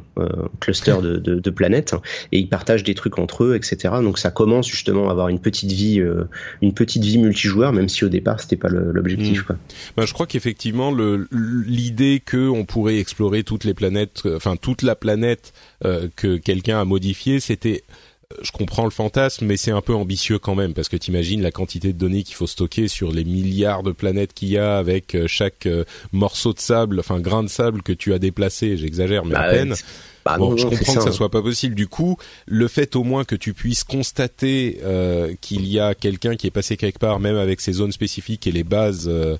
clusters 0.60 1.00
de, 1.00 1.16
de, 1.16 1.36
de, 1.36 1.50
planètes 1.50 1.94
et 2.32 2.38
ils 2.38 2.48
partagent 2.48 2.84
des 2.84 2.94
trucs 2.94 3.18
entre 3.18 3.44
eux, 3.44 3.56
etc. 3.56 3.94
Donc 4.02 4.18
ça 4.18 4.30
commence 4.30 4.68
justement 4.68 5.08
à 5.08 5.12
avoir 5.12 5.28
une 5.28 5.40
petite 5.40 5.72
vie, 5.72 6.02
une 6.62 6.72
petite 6.72 7.04
vie 7.04 7.18
multijoueur, 7.18 7.72
même 7.72 7.88
si 7.88 8.04
au 8.04 8.08
départ 8.08 8.40
c'était 8.40 8.56
pas 8.56 8.68
l'objectif. 8.68 9.48
Mmh. 9.48 9.56
Ben, 9.96 10.06
je 10.06 10.12
crois 10.12 10.26
qu'effectivement 10.26 10.94
l'idée 11.32 12.22
que 12.24 12.48
on 12.48 12.64
pourrait 12.64 12.98
explorer 12.98 13.42
toutes 13.42 13.64
les 13.64 13.74
planètes, 13.74 14.22
enfin 14.36 14.56
toute 14.56 14.82
la 14.82 14.94
planète 14.94 15.38
euh, 15.38 15.67
que 15.82 16.36
quelqu'un 16.36 16.80
a 16.80 16.84
modifié, 16.84 17.40
c'était 17.40 17.84
euh, 18.32 18.36
je 18.42 18.52
comprends 18.52 18.84
le 18.84 18.90
fantasme, 18.90 19.46
mais 19.46 19.56
c'est 19.56 19.70
un 19.70 19.80
peu 19.80 19.94
ambitieux 19.94 20.38
quand 20.38 20.54
même, 20.54 20.74
parce 20.74 20.88
que 20.88 20.96
t'imagines 20.96 21.40
la 21.40 21.50
quantité 21.50 21.92
de 21.92 21.98
données 21.98 22.22
qu'il 22.22 22.34
faut 22.34 22.46
stocker 22.46 22.88
sur 22.88 23.10
les 23.10 23.24
milliards 23.24 23.82
de 23.82 23.92
planètes 23.92 24.34
qu'il 24.34 24.48
y 24.48 24.58
a 24.58 24.76
avec 24.76 25.14
euh, 25.14 25.26
chaque 25.26 25.68
morceau 26.12 26.52
de 26.52 26.58
sable, 26.58 27.00
enfin 27.00 27.20
grain 27.20 27.42
de 27.42 27.48
sable 27.48 27.82
que 27.82 27.92
tu 27.92 28.12
as 28.12 28.18
déplacé, 28.18 28.76
j'exagère, 28.76 29.24
mais 29.24 29.34
à 29.34 29.40
bah, 29.40 29.50
peine. 29.50 29.74
Bah, 30.24 30.36
bon, 30.36 30.56
je 30.56 30.66
comprends 30.66 30.94
que 30.94 31.02
ça 31.02 31.12
soit 31.12 31.30
pas 31.30 31.40
possible. 31.40 31.74
Du 31.74 31.88
coup, 31.88 32.18
le 32.46 32.68
fait 32.68 32.96
au 32.96 33.04
moins 33.04 33.24
que 33.24 33.34
tu 33.34 33.54
puisses 33.54 33.82
constater 33.82 34.78
qu'il 35.40 35.66
y 35.66 35.80
a 35.80 35.94
quelqu'un 35.94 36.36
qui 36.36 36.46
est 36.46 36.50
passé 36.50 36.76
quelque 36.76 36.98
part, 36.98 37.20
même 37.20 37.36
avec 37.36 37.62
ses 37.62 37.72
zones 37.72 37.92
spécifiques 37.92 38.46
et 38.46 38.52
les 38.52 38.64
bases 38.64 39.08
euh, 39.08 39.38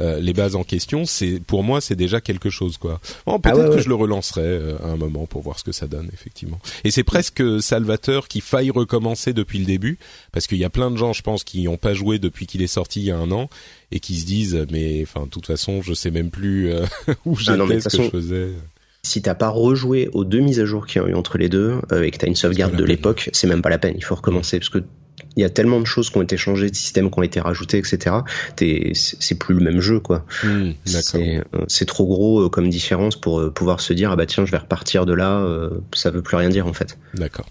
les 0.00 0.32
bases 0.32 0.56
en 0.56 0.64
question, 0.64 1.04
c'est 1.04 1.40
pour 1.46 1.62
moi 1.62 1.80
c'est 1.80 1.96
déjà 1.96 2.20
quelque 2.20 2.50
chose 2.50 2.78
quoi. 2.78 3.00
Ah 3.26 3.38
peut-être 3.38 3.76
que 3.76 3.82
je 3.82 3.88
le 3.88 3.94
relancerai 3.94 4.42
euh, 4.42 4.78
à 4.82 4.88
un 4.88 4.96
moment 4.96 5.26
pour 5.26 5.42
voir 5.42 5.58
ce 5.58 5.64
que 5.64 5.72
ça 5.72 5.86
donne 5.86 6.08
effectivement. 6.12 6.58
Et 6.84 6.90
c'est 6.90 7.04
presque 7.04 7.42
salvateur 7.60 8.28
qu'il 8.28 8.42
faille 8.42 8.70
recommencer 8.70 9.32
depuis 9.32 9.58
le 9.58 9.64
début 9.64 9.98
parce 10.32 10.46
qu'il 10.46 10.58
y 10.58 10.64
a 10.64 10.70
plein 10.70 10.90
de 10.90 10.96
gens 10.96 11.12
je 11.12 11.22
pense 11.22 11.44
qui 11.44 11.62
n'ont 11.64 11.76
pas 11.76 11.94
joué 11.94 12.18
depuis 12.18 12.46
qu'il 12.46 12.62
est 12.62 12.66
sorti 12.66 13.00
il 13.00 13.06
y 13.06 13.10
a 13.10 13.18
un 13.18 13.30
an 13.30 13.48
et 13.92 14.00
qui 14.00 14.16
se 14.16 14.26
disent 14.26 14.66
mais 14.70 15.02
enfin 15.02 15.24
de 15.24 15.30
toute 15.30 15.46
façon 15.46 15.82
je 15.82 15.94
sais 15.94 16.10
même 16.10 16.30
plus 16.30 16.70
euh, 16.70 16.84
où 17.24 17.36
ah 17.46 17.56
j'étais 17.56 17.80
ce 17.80 17.96
que 17.96 18.02
je 18.04 18.10
faisais 18.10 18.48
si 19.02 19.22
t'as 19.22 19.34
pas 19.34 19.48
rejoué 19.48 20.10
aux 20.12 20.24
deux 20.24 20.40
mises 20.40 20.60
à 20.60 20.66
jour 20.66 20.86
qu'il 20.86 21.00
y 21.00 21.04
a 21.04 21.08
eu 21.08 21.14
entre 21.14 21.38
les 21.38 21.48
deux 21.48 21.80
et 22.02 22.10
que 22.10 22.18
t'as 22.18 22.26
une 22.26 22.36
sauvegarde 22.36 22.76
de 22.76 22.84
l'époque, 22.84 23.30
c'est 23.32 23.46
même 23.46 23.62
pas 23.62 23.70
la 23.70 23.78
peine. 23.78 23.94
Il 23.96 24.04
faut 24.04 24.14
recommencer 24.14 24.58
parce 24.58 24.68
que 24.68 24.84
il 25.36 25.42
y 25.42 25.44
a 25.44 25.50
tellement 25.50 25.80
de 25.80 25.84
choses 25.84 26.10
qui 26.10 26.18
ont 26.18 26.22
été 26.22 26.36
changées, 26.36 26.70
de 26.70 26.76
systèmes 26.76 27.10
qui 27.10 27.18
ont 27.18 27.22
été 27.22 27.40
rajoutés, 27.40 27.78
etc. 27.78 28.16
C'est 28.56 29.38
plus 29.38 29.54
le 29.54 29.60
même 29.60 29.80
jeu, 29.80 30.00
quoi. 30.00 30.24
Hmm, 30.42 30.72
euh, 31.14 31.42
c'est 31.68 31.86
trop 31.86 32.06
gros 32.06 32.40
euh, 32.40 32.48
comme 32.48 32.68
différence 32.68 33.16
pour 33.16 33.40
euh, 33.40 33.50
pouvoir 33.50 33.80
se 33.80 33.92
dire 33.92 34.10
ah 34.10 34.16
bah 34.16 34.26
tiens 34.26 34.44
je 34.44 34.50
vais 34.50 34.58
repartir 34.58 35.06
de 35.06 35.12
là. 35.12 35.46
ça 35.94 36.10
veut 36.10 36.22
plus 36.22 36.36
rien 36.36 36.48
dire 36.48 36.66
en 36.66 36.72
fait. 36.72 36.98
D'accord. 37.14 37.46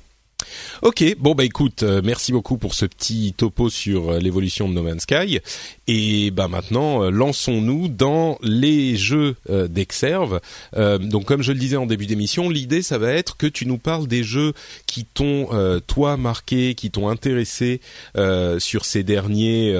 Ok, 0.82 1.04
bon 1.20 1.36
bah 1.36 1.44
écoute, 1.44 1.84
euh, 1.84 2.00
merci 2.02 2.32
beaucoup 2.32 2.58
pour 2.58 2.74
ce 2.74 2.86
petit 2.86 3.34
topo 3.36 3.70
sur 3.70 4.12
euh, 4.12 4.20
l'évolution 4.20 4.70
de 4.70 4.74
No 4.74 4.82
Man's 4.82 5.02
Sky. 5.02 5.40
Et 5.88 6.32
bah 6.32 6.48
maintenant, 6.48 7.04
euh, 7.04 7.10
lançons-nous 7.10 7.90
dans 7.90 8.38
les 8.42 8.96
jeux 8.96 9.36
d'Exerve. 9.50 10.40
donc 10.76 11.26
comme 11.26 11.42
je 11.42 11.52
le 11.52 11.60
disais 11.60 11.76
en 11.76 11.86
début 11.86 12.06
d'émission, 12.06 12.50
l'idée 12.50 12.82
ça 12.82 12.98
va 12.98 13.12
être 13.12 13.36
que 13.36 13.48
tu 13.48 13.66
nous 13.66 13.78
parles 13.78 14.08
des 14.08 14.24
jeux 14.24 14.54
qui 14.86 15.06
t'ont 15.06 15.50
toi 15.88 16.18
marqué, 16.18 16.76
qui 16.76 16.92
t'ont 16.92 17.10
intéressé 17.10 17.82
sur 18.60 18.86
ces 18.86 19.04
derniers. 19.04 19.74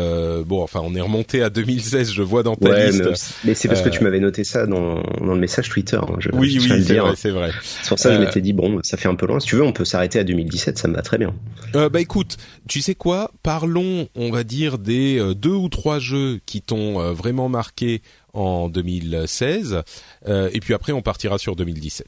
bon, 0.46 0.62
enfin 0.62 0.82
on 0.84 0.96
est 0.96 1.02
remonté 1.02 1.42
à 1.42 1.50
2016, 1.50 2.12
je 2.12 2.22
vois 2.24 2.44
dans 2.44 2.56
ta 2.56 2.88
liste. 2.88 3.04
Mais, 3.44 3.54
c'est 3.54 3.68
parce 3.68 3.82
que 3.82 3.90
tu 3.90 4.04
m'avais 4.04 4.20
noté 4.20 4.44
ça 4.44 4.66
dans, 4.66 5.02
dans 5.22 5.34
le 5.34 5.40
message 5.40 5.70
Twitter. 5.70 5.98
Hein, 5.98 6.16
je, 6.20 6.30
oui, 6.34 6.58
oui, 6.60 6.84
c'est 6.86 6.98
vrai, 6.98 7.14
c'est 7.16 7.32
vrai. 7.32 7.52
C'est 7.64 7.90
pour 7.90 8.00
ça 8.00 8.10
que 8.10 8.16
je 8.16 8.22
m'étais 8.22 8.42
dit 8.42 8.54
bon, 8.54 8.80
ça 8.84 8.98
fait 8.98 9.08
un 9.08 9.16
peu 9.16 9.28
loin. 9.28 9.40
Si 9.40 9.48
tu 9.48 9.56
veux, 9.56 9.64
on 9.64 9.74
peut 9.74 9.86
s'arrêter 9.86 10.20
à 10.20 10.24
2017, 10.24 10.78
ça 10.78 10.89
me 10.90 10.96
va 10.96 11.02
très 11.02 11.18
bien. 11.18 11.34
Euh, 11.76 11.90
bah 11.90 12.02
écoute, 12.02 12.38
tu 12.68 12.82
sais 12.82 12.96
quoi? 12.96 13.32
Parlons, 13.44 14.08
on 14.16 14.32
va 14.32 14.44
dire 14.44 14.78
des 14.78 15.20
euh, 15.20 15.34
deux 15.34 15.54
ou 15.54 15.70
trois 15.70 16.00
jeux 16.00 16.40
qui 16.46 16.62
t'ont 16.62 17.00
euh, 17.00 17.14
vraiment 17.14 17.50
marqué 17.50 18.02
en 18.34 18.70
2016, 18.70 19.82
et 20.28 20.60
puis 20.60 20.74
après 20.76 20.92
on 20.92 21.02
partira 21.02 21.40
sur 21.40 21.56
2017. 21.56 22.08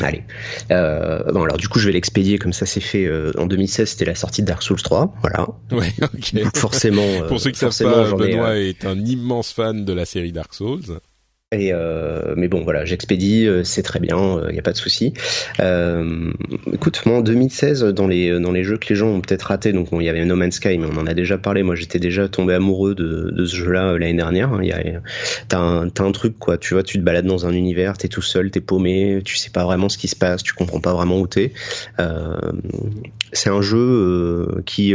Allez. 0.00 0.24
bon 0.68 1.44
alors 1.44 1.56
du 1.56 1.68
coup 1.68 1.78
je 1.78 1.86
vais 1.86 1.92
l'expédier 1.92 2.38
comme 2.38 2.52
ça 2.52 2.66
c'est 2.66 2.80
fait 2.80 3.08
en 3.38 3.46
2016 3.46 3.90
c'était 3.90 4.04
la 4.04 4.16
sortie 4.16 4.42
de 4.42 4.48
Dark 4.48 4.60
Souls 4.64 4.82
3 4.82 5.14
voilà. 5.20 5.46
Ouais 5.70 5.92
ok. 6.02 6.56
forcément. 6.56 7.20
Pour 7.28 7.38
ceux 7.38 7.52
qui 7.52 7.60
savent 7.60 7.78
pas, 7.78 8.12
Benoît 8.16 8.56
est 8.56 8.84
un 8.84 8.98
immense 8.98 9.52
fan 9.52 9.84
de 9.84 9.92
la 9.92 10.04
série 10.04 10.32
Dark 10.32 10.52
Souls. 10.54 10.98
Euh, 11.72 12.34
mais 12.36 12.48
bon, 12.48 12.62
voilà, 12.62 12.84
j'expédie, 12.84 13.46
euh, 13.46 13.64
c'est 13.64 13.82
très 13.82 14.00
bien, 14.00 14.16
il 14.16 14.48
euh, 14.48 14.52
n'y 14.52 14.58
a 14.58 14.62
pas 14.62 14.72
de 14.72 14.76
souci. 14.76 15.14
Euh, 15.60 16.32
écoute, 16.72 17.02
moi 17.06 17.18
en 17.18 17.20
2016, 17.20 17.84
dans 17.84 18.06
les 18.06 18.38
dans 18.40 18.52
les 18.52 18.64
jeux 18.64 18.76
que 18.76 18.88
les 18.88 18.94
gens 18.94 19.08
ont 19.08 19.20
peut-être 19.20 19.42
raté, 19.42 19.72
donc 19.72 19.88
il 19.92 20.02
y 20.02 20.08
avait 20.08 20.24
No 20.24 20.36
Man's 20.36 20.56
Sky, 20.56 20.78
mais 20.78 20.86
on 20.86 20.98
en 20.98 21.06
a 21.06 21.14
déjà 21.14 21.38
parlé. 21.38 21.62
Moi, 21.62 21.74
j'étais 21.74 21.98
déjà 21.98 22.28
tombé 22.28 22.54
amoureux 22.54 22.94
de, 22.94 23.44
ce 23.44 23.56
jeu-là 23.56 23.92
l'année 23.98 24.14
dernière. 24.14 24.52
Hein. 24.52 24.62
T'as 25.48 25.58
un, 25.58 25.86
un 25.86 26.12
truc 26.12 26.38
quoi, 26.38 26.58
tu 26.58 26.74
vois, 26.74 26.82
tu 26.82 26.98
te 26.98 27.02
balades 27.02 27.26
dans 27.26 27.46
un 27.46 27.52
univers, 27.52 27.96
t'es 27.96 28.08
tout 28.08 28.22
seul, 28.22 28.50
t'es 28.50 28.60
paumé, 28.60 29.20
tu 29.24 29.36
sais 29.36 29.50
pas 29.50 29.64
vraiment 29.64 29.88
ce 29.88 29.98
qui 29.98 30.08
se 30.08 30.16
passe, 30.16 30.42
tu 30.42 30.52
comprends 30.54 30.80
pas 30.80 30.92
vraiment 30.92 31.20
où 31.20 31.26
t'es. 31.26 31.52
c'est 33.32 33.50
un 33.50 33.62
jeu 33.62 34.62
qui 34.66 34.94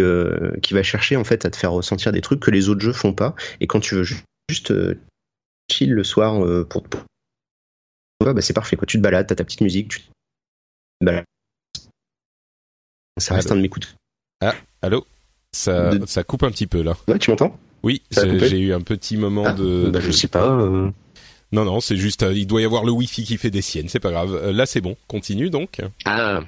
qui 0.61 0.73
va 0.73 0.83
chercher 0.83 1.15
en 1.15 1.23
fait 1.23 1.45
à 1.45 1.49
te 1.49 1.55
faire 1.55 1.71
ressentir 1.71 2.11
des 2.11 2.21
trucs 2.21 2.39
que 2.39 2.51
les 2.51 2.69
autres 2.69 2.81
jeux 2.81 2.93
font 2.93 3.13
pas. 3.13 3.35
Et 3.61 3.67
quand 3.67 3.79
tu 3.79 3.95
veux 3.95 4.03
juste 4.03 4.73
chill 5.71 5.91
le 5.91 6.03
soir 6.03 6.43
euh, 6.43 6.65
pour, 6.65 6.83
pour... 6.83 7.03
bah, 8.19 8.41
c'est 8.41 8.53
parfait 8.53 8.75
quoi. 8.75 8.85
Tu 8.85 8.97
te 8.97 9.03
balades, 9.03 9.27
t'as 9.27 9.35
ta 9.35 9.43
petite 9.43 9.61
musique, 9.61 9.89
tu 9.89 9.99
te 10.01 10.05
balades. 11.05 11.25
Ça 13.17 13.35
reste 13.35 13.51
un 13.51 13.55
de 13.55 13.61
mes 13.61 13.69
coups 13.69 13.95
Ah, 14.41 14.55
allô 14.81 15.05
ça, 15.51 15.91
ça 16.05 16.23
coupe 16.23 16.43
un 16.43 16.51
petit 16.51 16.67
peu 16.67 16.81
là. 16.81 16.95
Ouais, 17.07 17.17
tu 17.17 17.31
m'entends? 17.31 17.57
Oui, 17.81 18.03
j'ai 18.11 18.59
eu 18.59 18.73
un 18.73 18.81
petit 18.81 19.17
moment 19.17 19.45
ah, 19.47 19.53
de, 19.53 19.89
bah, 19.89 19.99
Je 19.99 20.11
sais 20.11 20.27
pas. 20.27 20.51
Euh. 20.51 20.91
Non, 21.51 21.65
non, 21.65 21.79
c'est 21.79 21.97
juste, 21.97 22.23
euh, 22.23 22.33
il 22.33 22.45
doit 22.45 22.61
y 22.61 22.65
avoir 22.65 22.83
le 22.83 22.91
wifi 22.91 23.23
qui 23.23 23.37
fait 23.37 23.49
des 23.49 23.63
siennes, 23.63 23.89
c'est 23.89 23.99
pas 23.99 24.11
grave. 24.11 24.51
là, 24.51 24.65
c'est 24.65 24.81
bon, 24.81 24.95
continue 25.07 25.49
donc. 25.49 25.81
Ah, 26.05 26.41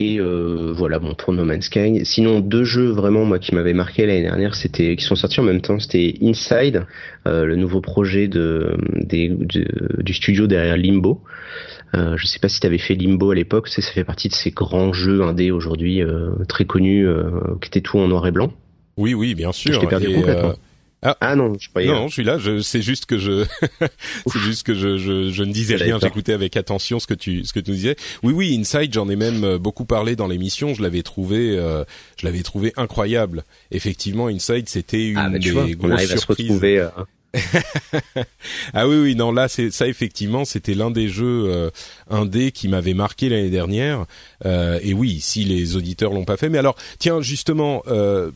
et 0.00 0.20
euh, 0.20 0.72
voilà, 0.76 0.98
bon 0.98 1.14
pour 1.14 1.32
No 1.32 1.44
Man's 1.44 1.66
Sky. 1.66 2.04
Sinon, 2.04 2.40
deux 2.40 2.64
jeux 2.64 2.90
vraiment 2.90 3.24
moi 3.24 3.38
qui 3.38 3.54
m'avaient 3.54 3.72
marqué 3.72 4.06
l'année 4.06 4.22
dernière, 4.22 4.54
c'était 4.54 4.94
qui 4.96 5.04
sont 5.04 5.16
sortis 5.16 5.40
en 5.40 5.44
même 5.44 5.60
temps. 5.60 5.78
C'était 5.80 6.14
Inside, 6.22 6.86
euh, 7.26 7.44
le 7.44 7.56
nouveau 7.56 7.80
projet 7.80 8.28
de, 8.28 8.76
du 9.04 10.14
studio 10.14 10.46
derrière 10.46 10.76
Limbo. 10.76 11.22
Euh, 11.94 12.16
je 12.16 12.26
sais 12.26 12.38
pas 12.38 12.48
si 12.48 12.60
tu 12.60 12.66
avais 12.66 12.78
fait 12.78 12.94
Limbo 12.94 13.30
à 13.30 13.34
l'époque, 13.34 13.68
ça 13.68 13.82
fait 13.82 14.04
partie 14.04 14.28
de 14.28 14.34
ces 14.34 14.50
grands 14.50 14.92
jeux 14.92 15.22
indés 15.22 15.50
aujourd'hui 15.50 16.02
euh, 16.02 16.30
très 16.46 16.64
connus, 16.64 17.08
qui 17.60 17.68
étaient 17.68 17.80
tout 17.80 17.98
en 17.98 18.08
noir 18.08 18.26
et 18.26 18.30
blanc. 18.30 18.52
Oui, 18.96 19.14
oui, 19.14 19.34
bien 19.34 19.52
sûr. 19.52 19.80
Je 19.80 19.86
perdu 19.86 20.12
complètement. 20.12 20.54
Ah, 21.02 21.16
ah 21.20 21.36
non, 21.36 21.56
je 21.58 21.68
croyais. 21.68 21.88
Non, 21.88 22.08
je 22.08 22.14
suis 22.14 22.24
là. 22.24 22.38
Je, 22.38 22.60
c'est 22.60 22.82
juste 22.82 23.06
que 23.06 23.18
je, 23.18 23.44
c'est 24.26 24.38
juste 24.40 24.66
que 24.66 24.74
je, 24.74 24.98
je, 24.98 25.30
je 25.30 25.42
ne 25.44 25.52
disais 25.52 25.76
rien. 25.76 25.98
J'écoutais 26.00 26.32
avec 26.32 26.56
attention 26.56 26.98
ce 26.98 27.06
que 27.06 27.14
tu, 27.14 27.44
ce 27.44 27.52
que 27.52 27.60
tu 27.60 27.70
nous 27.70 27.76
disais. 27.76 27.96
Oui, 28.22 28.32
oui, 28.32 28.56
Inside, 28.58 28.92
j'en 28.92 29.08
ai 29.08 29.16
même 29.16 29.44
euh, 29.44 29.58
beaucoup 29.58 29.84
parlé 29.84 30.16
dans 30.16 30.26
l'émission. 30.26 30.74
Je 30.74 30.82
l'avais 30.82 31.02
trouvé, 31.02 31.56
euh, 31.56 31.84
je 32.18 32.26
l'avais 32.26 32.42
trouvé 32.42 32.72
incroyable. 32.76 33.44
Effectivement, 33.70 34.26
Inside, 34.26 34.68
c'était 34.68 35.08
une 35.08 35.18
ah, 35.18 35.30
des 35.30 35.50
vois, 35.50 35.66
grosses 35.68 36.06
surprises. 36.06 36.60
Euh, 36.62 36.88
ah 38.74 38.88
oui 38.88 38.96
oui 38.96 39.14
non 39.14 39.32
là 39.32 39.48
c'est 39.48 39.70
ça 39.70 39.86
effectivement 39.86 40.46
c'était 40.46 40.72
l'un 40.72 40.90
des 40.90 41.08
jeux 41.08 41.44
euh, 41.46 41.70
indés 42.08 42.52
qui 42.52 42.68
m'avait 42.68 42.94
marqué 42.94 43.28
l'année 43.28 43.50
dernière 43.50 44.06
euh, 44.46 44.78
et 44.82 44.94
oui 44.94 45.20
si 45.20 45.44
les 45.44 45.76
auditeurs 45.76 46.14
l'ont 46.14 46.24
pas 46.24 46.38
fait 46.38 46.48
mais 46.48 46.56
alors 46.56 46.76
tiens 46.98 47.20
justement 47.20 47.82
euh, 47.86 48.30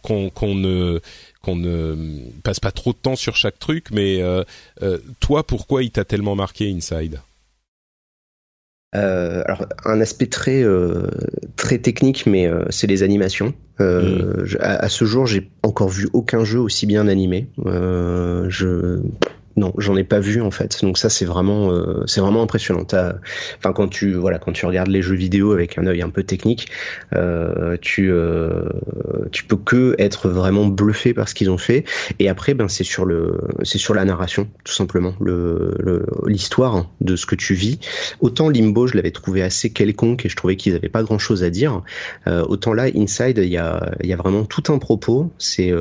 qu'on 0.00 0.30
qu'on 0.30 0.54
ne 0.54 1.00
qu'on 1.42 1.56
ne 1.56 2.30
passe 2.42 2.60
pas 2.60 2.70
trop 2.70 2.92
de 2.92 2.98
temps 2.98 3.16
sur 3.16 3.36
chaque 3.36 3.58
truc, 3.58 3.90
mais 3.92 4.22
euh, 4.22 4.44
euh, 4.82 4.98
toi, 5.20 5.46
pourquoi 5.46 5.82
il 5.82 5.90
t'a 5.90 6.04
tellement 6.04 6.34
marqué 6.34 6.72
Inside? 6.72 7.20
Euh, 8.94 9.42
alors 9.46 9.66
un 9.86 10.02
aspect 10.02 10.26
très 10.26 10.62
très 11.56 11.78
technique, 11.78 12.26
mais 12.26 12.50
c'est 12.70 12.86
les 12.86 13.02
animations. 13.02 13.54
Mm. 13.78 14.44
à, 14.60 14.88
ce 14.88 15.04
jour, 15.04 15.26
j'ai 15.26 15.50
encore 15.62 15.88
vu 15.88 16.08
aucun 16.12 16.44
jeu 16.44 16.60
aussi 16.60 16.86
bien 16.86 17.08
animé. 17.08 17.48
je 17.64 19.00
non, 19.56 19.72
j'en 19.76 19.96
ai 19.96 20.04
pas 20.04 20.20
vu 20.20 20.40
en 20.40 20.50
fait. 20.50 20.82
Donc 20.82 20.98
ça 20.98 21.08
c'est 21.10 21.24
vraiment 21.24 21.70
euh, 21.70 22.04
c'est 22.06 22.20
vraiment 22.20 22.42
impressionnant. 22.42 22.84
Enfin 22.84 23.72
quand 23.74 23.88
tu 23.88 24.14
voilà 24.14 24.38
quand 24.38 24.52
tu 24.52 24.64
regardes 24.66 24.88
les 24.88 25.02
jeux 25.02 25.14
vidéo 25.14 25.52
avec 25.52 25.78
un 25.78 25.86
œil 25.86 26.02
un 26.02 26.08
peu 26.08 26.22
technique, 26.22 26.68
euh, 27.14 27.76
tu 27.80 28.10
euh, 28.10 28.64
tu 29.30 29.44
peux 29.44 29.56
que 29.56 29.94
être 29.98 30.28
vraiment 30.28 30.66
bluffé 30.66 31.12
par 31.12 31.28
ce 31.28 31.34
qu'ils 31.34 31.50
ont 31.50 31.58
fait. 31.58 31.84
Et 32.18 32.28
après 32.28 32.54
ben 32.54 32.68
c'est 32.68 32.84
sur 32.84 33.04
le 33.04 33.38
c'est 33.62 33.78
sur 33.78 33.94
la 33.94 34.04
narration 34.04 34.48
tout 34.64 34.72
simplement 34.72 35.14
le 35.20 36.06
l'histoire 36.26 36.88
de 37.00 37.16
ce 37.16 37.26
que 37.26 37.34
tu 37.34 37.54
vis. 37.54 37.78
Autant 38.20 38.48
Limbo 38.48 38.86
je 38.86 38.96
l'avais 38.96 39.10
trouvé 39.10 39.42
assez 39.42 39.70
quelconque 39.70 40.24
et 40.24 40.28
je 40.28 40.36
trouvais 40.36 40.56
qu'ils 40.56 40.74
avaient 40.74 40.88
pas 40.88 41.02
grand 41.02 41.18
chose 41.18 41.44
à 41.44 41.50
dire. 41.50 41.82
autant 42.26 42.72
là 42.72 42.84
Inside 42.94 43.38
il 43.38 43.50
y 43.50 43.58
a 43.58 43.92
il 44.02 44.08
y 44.08 44.12
a 44.12 44.16
vraiment 44.16 44.44
tout 44.44 44.72
un 44.72 44.78
propos. 44.78 45.30
C'est 45.38 45.72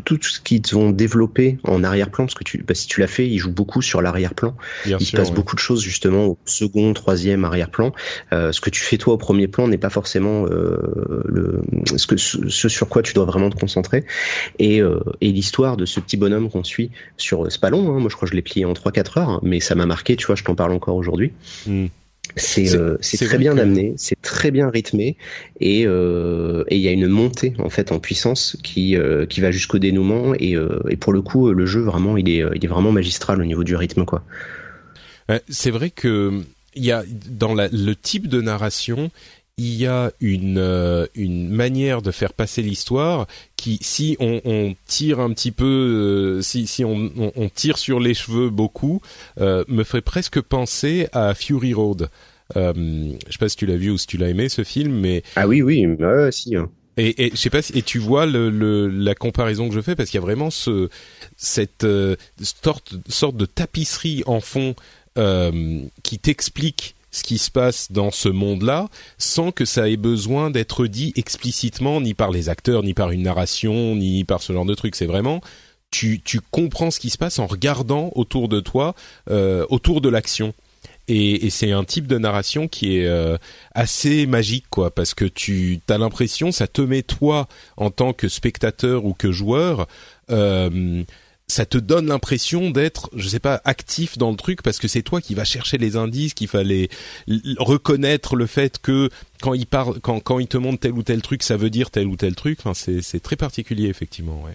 tout 0.00 0.18
tout 0.18 0.28
ce 0.28 0.40
qu'ils 0.40 0.62
vont 0.72 0.90
développer 0.90 1.58
en 1.64 1.84
arrière-plan 1.84 2.24
parce 2.26 2.34
que 2.34 2.44
tu 2.44 2.62
bah, 2.66 2.74
si 2.74 2.86
tu 2.86 3.00
l'as 3.00 3.06
fait, 3.06 3.26
il 3.26 3.38
joue 3.38 3.50
beaucoup 3.50 3.82
sur 3.82 4.02
l'arrière-plan. 4.02 4.56
Il 4.86 5.00
se 5.04 5.16
passe 5.16 5.32
beaucoup 5.32 5.54
de 5.54 5.60
choses 5.60 5.82
justement 5.82 6.26
au 6.26 6.38
second, 6.44 6.92
troisième 6.92 7.44
arrière-plan. 7.44 7.92
Euh, 8.32 8.52
ce 8.52 8.60
que 8.60 8.70
tu 8.70 8.82
fais 8.82 8.98
toi 8.98 9.14
au 9.14 9.18
premier 9.18 9.48
plan 9.48 9.68
n'est 9.68 9.78
pas 9.78 9.90
forcément 9.90 10.46
euh, 10.46 11.22
le 11.26 11.62
ce 11.96 12.06
que 12.06 12.16
ce 12.16 12.68
sur 12.68 12.88
quoi 12.88 13.02
tu 13.02 13.14
dois 13.14 13.24
vraiment 13.24 13.50
te 13.50 13.58
concentrer. 13.58 14.04
Et, 14.58 14.80
euh, 14.80 15.00
et 15.20 15.32
l'histoire 15.32 15.76
de 15.76 15.86
ce 15.86 16.00
petit 16.00 16.16
bonhomme 16.16 16.50
qu'on 16.50 16.64
suit 16.64 16.90
sur 17.16 17.50
c'est 17.50 17.60
pas 17.60 17.70
long. 17.70 17.94
Hein, 17.94 18.00
moi 18.00 18.08
je 18.08 18.16
crois 18.16 18.26
que 18.26 18.32
je 18.32 18.36
l'ai 18.36 18.42
plié 18.42 18.64
en 18.64 18.72
3-4 18.72 19.18
heures, 19.18 19.40
mais 19.42 19.60
ça 19.60 19.74
m'a 19.74 19.86
marqué. 19.86 20.16
Tu 20.16 20.26
vois, 20.26 20.36
je 20.36 20.44
t'en 20.44 20.54
parle 20.54 20.72
encore 20.72 20.96
aujourd'hui. 20.96 21.32
Hmm. 21.66 21.86
C'est 22.36 22.74
euh, 22.74 22.96
très 22.98 23.38
bien 23.38 23.56
amené, 23.58 23.94
c'est 23.96 24.20
très 24.20 24.50
bien 24.50 24.70
rythmé 24.70 25.16
et 25.60 25.86
euh, 25.86 26.64
il 26.70 26.78
y 26.78 26.88
a 26.88 26.92
une 26.92 27.08
montée 27.08 27.54
en 27.58 27.70
fait 27.70 27.92
en 27.92 27.98
puissance 27.98 28.56
qui 28.62 28.96
euh, 28.96 29.26
qui 29.26 29.40
va 29.40 29.50
jusqu'au 29.50 29.78
dénouement 29.78 30.34
et, 30.34 30.56
euh, 30.56 30.80
et 30.88 30.96
pour 30.96 31.12
le 31.12 31.20
coup 31.22 31.52
le 31.52 31.66
jeu 31.66 31.80
vraiment 31.80 32.16
il 32.16 32.28
est 32.28 32.42
il 32.54 32.64
est 32.64 32.68
vraiment 32.68 32.92
magistral 32.92 33.40
au 33.40 33.44
niveau 33.44 33.64
du 33.64 33.76
rythme 33.76 34.04
quoi. 34.04 34.24
C'est 35.48 35.70
vrai 35.70 35.90
que 35.90 36.42
il 36.74 36.84
y 36.84 36.92
a 36.92 37.04
dans 37.30 37.54
la, 37.54 37.68
le 37.68 37.94
type 37.94 38.28
de 38.28 38.40
narration 38.40 39.10
il 39.58 39.74
y 39.74 39.86
a 39.86 40.12
une 40.20 41.08
une 41.14 41.50
manière 41.50 42.02
de 42.02 42.10
faire 42.10 42.32
passer 42.32 42.62
l'histoire 42.62 43.26
qui 43.56 43.78
si 43.82 44.16
on, 44.18 44.40
on, 44.44 44.74
tire 44.86 45.20
un 45.20 45.32
petit 45.32 45.52
peu 45.52 46.40
si 46.42 46.66
si 46.66 46.84
on, 46.84 47.10
on, 47.36 47.48
tire 47.48 47.76
sur 47.76 48.00
les 48.00 48.14
cheveux 48.14 48.48
beaucoup 48.48 49.02
me 49.38 49.84
ferait 49.84 50.00
presque 50.00 50.40
penser 50.40 51.08
à 51.12 51.34
Fury 51.34 51.74
Road 51.74 52.08
euh, 52.56 52.72
je 53.26 53.32
sais 53.32 53.38
pas 53.38 53.48
si 53.48 53.56
tu 53.56 53.66
l'as 53.66 53.76
vu 53.76 53.90
ou 53.90 53.98
si 53.98 54.06
tu 54.06 54.16
l'as 54.16 54.28
aimé 54.28 54.48
ce 54.48 54.64
film, 54.64 54.92
mais 54.92 55.22
ah 55.36 55.46
oui 55.46 55.62
oui, 55.62 55.86
si. 56.30 56.56
Hein. 56.56 56.70
Et, 56.96 57.26
et 57.26 57.30
je 57.30 57.36
sais 57.36 57.50
pas 57.50 57.62
si, 57.62 57.76
et 57.76 57.82
tu 57.82 57.98
vois 57.98 58.26
le, 58.26 58.50
le, 58.50 58.88
la 58.88 59.14
comparaison 59.14 59.68
que 59.68 59.74
je 59.74 59.80
fais 59.80 59.96
parce 59.96 60.10
qu'il 60.10 60.18
y 60.18 60.22
a 60.22 60.26
vraiment 60.26 60.50
ce 60.50 60.90
cette 61.36 61.84
euh, 61.84 62.16
sorte, 62.42 62.94
sorte 63.08 63.36
de 63.36 63.46
tapisserie 63.46 64.22
en 64.26 64.40
fond 64.40 64.74
euh, 65.16 65.80
qui 66.02 66.18
t'explique 66.18 66.94
ce 67.12 67.22
qui 67.22 67.38
se 67.38 67.50
passe 67.50 67.92
dans 67.92 68.10
ce 68.10 68.28
monde-là 68.28 68.88
sans 69.18 69.52
que 69.52 69.64
ça 69.64 69.88
ait 69.88 69.96
besoin 69.96 70.50
d'être 70.50 70.86
dit 70.86 71.12
explicitement 71.14 72.00
ni 72.00 72.14
par 72.14 72.30
les 72.30 72.48
acteurs 72.48 72.82
ni 72.82 72.94
par 72.94 73.10
une 73.10 73.22
narration 73.22 73.94
ni 73.94 74.24
par 74.24 74.42
ce 74.42 74.52
genre 74.52 74.64
de 74.64 74.74
truc. 74.74 74.96
C'est 74.96 75.06
vraiment 75.06 75.40
tu, 75.90 76.20
tu 76.22 76.40
comprends 76.50 76.90
ce 76.90 76.98
qui 76.98 77.10
se 77.10 77.18
passe 77.18 77.38
en 77.38 77.46
regardant 77.46 78.10
autour 78.16 78.48
de 78.48 78.60
toi 78.60 78.94
euh, 79.30 79.64
autour 79.68 80.00
de 80.00 80.08
l'action. 80.08 80.54
Et, 81.06 81.46
et 81.46 81.50
c'est 81.50 81.72
un 81.72 81.84
type 81.84 82.06
de 82.06 82.16
narration 82.16 82.68
qui 82.68 82.96
est 82.96 83.06
euh, 83.06 83.36
assez 83.74 84.26
magique 84.26 84.66
quoi 84.70 84.94
parce 84.94 85.14
que 85.14 85.24
tu 85.24 85.80
as 85.88 85.98
l'impression 85.98 86.52
ça 86.52 86.68
te 86.68 86.80
met 86.80 87.02
toi 87.02 87.48
en 87.76 87.90
tant 87.90 88.12
que 88.12 88.28
spectateur 88.28 89.04
ou 89.04 89.12
que 89.12 89.32
joueur 89.32 89.88
euh, 90.30 91.02
ça 91.52 91.66
te 91.66 91.76
donne 91.76 92.06
l'impression 92.06 92.70
d'être, 92.70 93.10
je 93.14 93.28
sais 93.28 93.38
pas, 93.38 93.60
actif 93.64 94.16
dans 94.16 94.30
le 94.30 94.36
truc 94.36 94.62
parce 94.62 94.78
que 94.78 94.88
c'est 94.88 95.02
toi 95.02 95.20
qui 95.20 95.34
vas 95.34 95.44
chercher 95.44 95.76
les 95.76 95.96
indices, 95.96 96.32
qu'il 96.32 96.48
fallait 96.48 96.88
reconnaître 97.58 98.36
le 98.36 98.46
fait 98.46 98.78
que 98.78 99.10
quand 99.42 99.52
il 99.52 99.66
parle, 99.66 100.00
quand 100.00 100.20
quand 100.20 100.38
il 100.38 100.48
te 100.48 100.56
montre 100.56 100.80
tel 100.80 100.92
ou 100.92 101.02
tel 101.02 101.20
truc, 101.20 101.42
ça 101.42 101.58
veut 101.58 101.70
dire 101.70 101.90
tel 101.90 102.06
ou 102.06 102.16
tel 102.16 102.34
truc. 102.34 102.58
Enfin, 102.60 102.72
c'est 102.74 103.02
c'est 103.02 103.20
très 103.20 103.36
particulier 103.36 103.88
effectivement, 103.88 104.42
ouais 104.42 104.54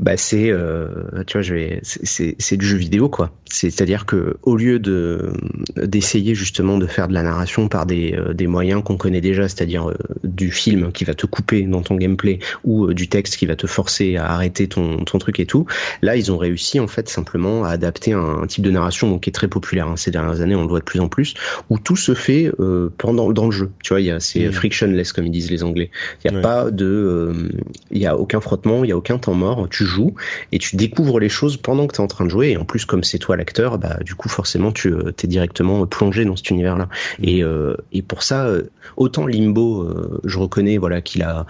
bah 0.00 0.16
c'est 0.16 0.50
euh, 0.50 0.88
tu 1.26 1.34
vois 1.34 1.42
je 1.42 1.54
vais 1.54 1.80
c'est 1.82 2.34
c'est 2.38 2.56
du 2.56 2.66
jeu 2.66 2.78
vidéo 2.78 3.08
quoi. 3.08 3.32
C'est-à-dire 3.44 4.06
que 4.06 4.36
au 4.42 4.56
lieu 4.56 4.78
de 4.78 5.32
d'essayer 5.76 6.34
justement 6.34 6.78
de 6.78 6.86
faire 6.86 7.06
de 7.06 7.12
la 7.12 7.22
narration 7.22 7.68
par 7.68 7.84
des 7.84 8.14
euh, 8.14 8.32
des 8.32 8.46
moyens 8.46 8.82
qu'on 8.82 8.96
connaît 8.96 9.20
déjà 9.20 9.42
c'est-à-dire 9.42 9.90
euh, 9.90 9.96
du 10.24 10.50
film 10.50 10.90
qui 10.92 11.04
va 11.04 11.12
te 11.12 11.26
couper 11.26 11.62
dans 11.62 11.82
ton 11.82 11.96
gameplay 11.96 12.38
ou 12.64 12.86
euh, 12.86 12.94
du 12.94 13.08
texte 13.08 13.36
qui 13.36 13.44
va 13.44 13.56
te 13.56 13.66
forcer 13.66 14.16
à 14.16 14.30
arrêter 14.30 14.68
ton 14.68 15.04
ton 15.04 15.18
truc 15.18 15.38
et 15.38 15.46
tout 15.46 15.66
là 16.00 16.16
ils 16.16 16.32
ont 16.32 16.38
réussi 16.38 16.80
en 16.80 16.86
fait 16.86 17.08
simplement 17.08 17.64
à 17.64 17.70
adapter 17.70 18.12
un, 18.12 18.46
type 18.46 18.64
de 18.64 18.70
narration 18.70 19.10
donc 19.10 19.22
qui 19.22 19.30
est 19.30 19.34
très 19.34 19.48
populaire 19.48 19.88
hein, 19.88 19.96
ces 19.96 20.10
dernières 20.10 20.40
années 20.40 20.54
on 20.54 20.62
le 20.62 20.68
voit 20.68 20.78
de 20.78 20.84
plus 20.84 21.00
en 21.00 21.08
plus 21.08 21.34
où 21.68 21.78
tout 21.78 21.96
se 21.96 22.14
fait 22.14 22.50
pendant 22.96 23.32
dans 23.32 23.46
le 23.46 23.50
jeu. 23.50 23.70
Tu 23.82 23.92
vois 23.92 24.00
il 24.00 24.06
y 24.06 24.10
a 24.10 24.18
c'est 24.18 24.48
mmh. 24.48 24.52
frictionless 24.52 25.12
comme 25.12 25.26
ils 25.26 25.30
disent 25.30 25.50
les 25.50 25.62
anglais. 25.62 25.90
Il 26.24 26.32
y 26.32 26.36
a 26.36 26.40
pas 26.40 26.70
de 26.70 27.50
il 27.90 27.98
y 27.98 28.06
a 28.06 28.16
aucun 28.16 28.40
frottement 28.40 28.84
il 28.84 28.90
y 28.90 28.92
a 28.92 28.96
aucun 28.96 29.18
temps 29.18 29.34
mort. 29.34 29.68
Tu 29.68 29.84
joues 29.90 30.14
et 30.52 30.58
tu 30.58 30.76
découvres 30.76 31.20
les 31.20 31.28
choses 31.28 31.56
pendant 31.56 31.86
que 31.86 31.94
tu 31.94 32.00
es 32.00 32.04
en 32.04 32.06
train 32.06 32.24
de 32.24 32.30
jouer. 32.30 32.50
Et 32.50 32.56
en 32.56 32.64
plus 32.64 32.84
comme 32.86 33.04
c'est 33.04 33.18
toi 33.18 33.36
l'acteur 33.36 33.78
bah 33.78 33.98
du 34.04 34.14
coup 34.14 34.28
forcément 34.28 34.72
tu 34.72 34.92
euh, 34.92 35.12
es 35.22 35.26
directement 35.26 35.86
plongé 35.86 36.24
dans 36.24 36.36
cet 36.36 36.50
univers 36.50 36.78
là 36.78 36.86
mmh. 36.86 37.24
et 37.24 37.42
euh, 37.42 37.76
et 37.92 38.02
pour 38.02 38.22
ça 38.22 38.46
euh, 38.46 38.62
autant 38.96 39.26
Limbo 39.26 39.88
je 40.24 40.38
reconnais 40.38 40.78
voilà 40.78 41.00
qu'il 41.00 41.22
a 41.22 41.46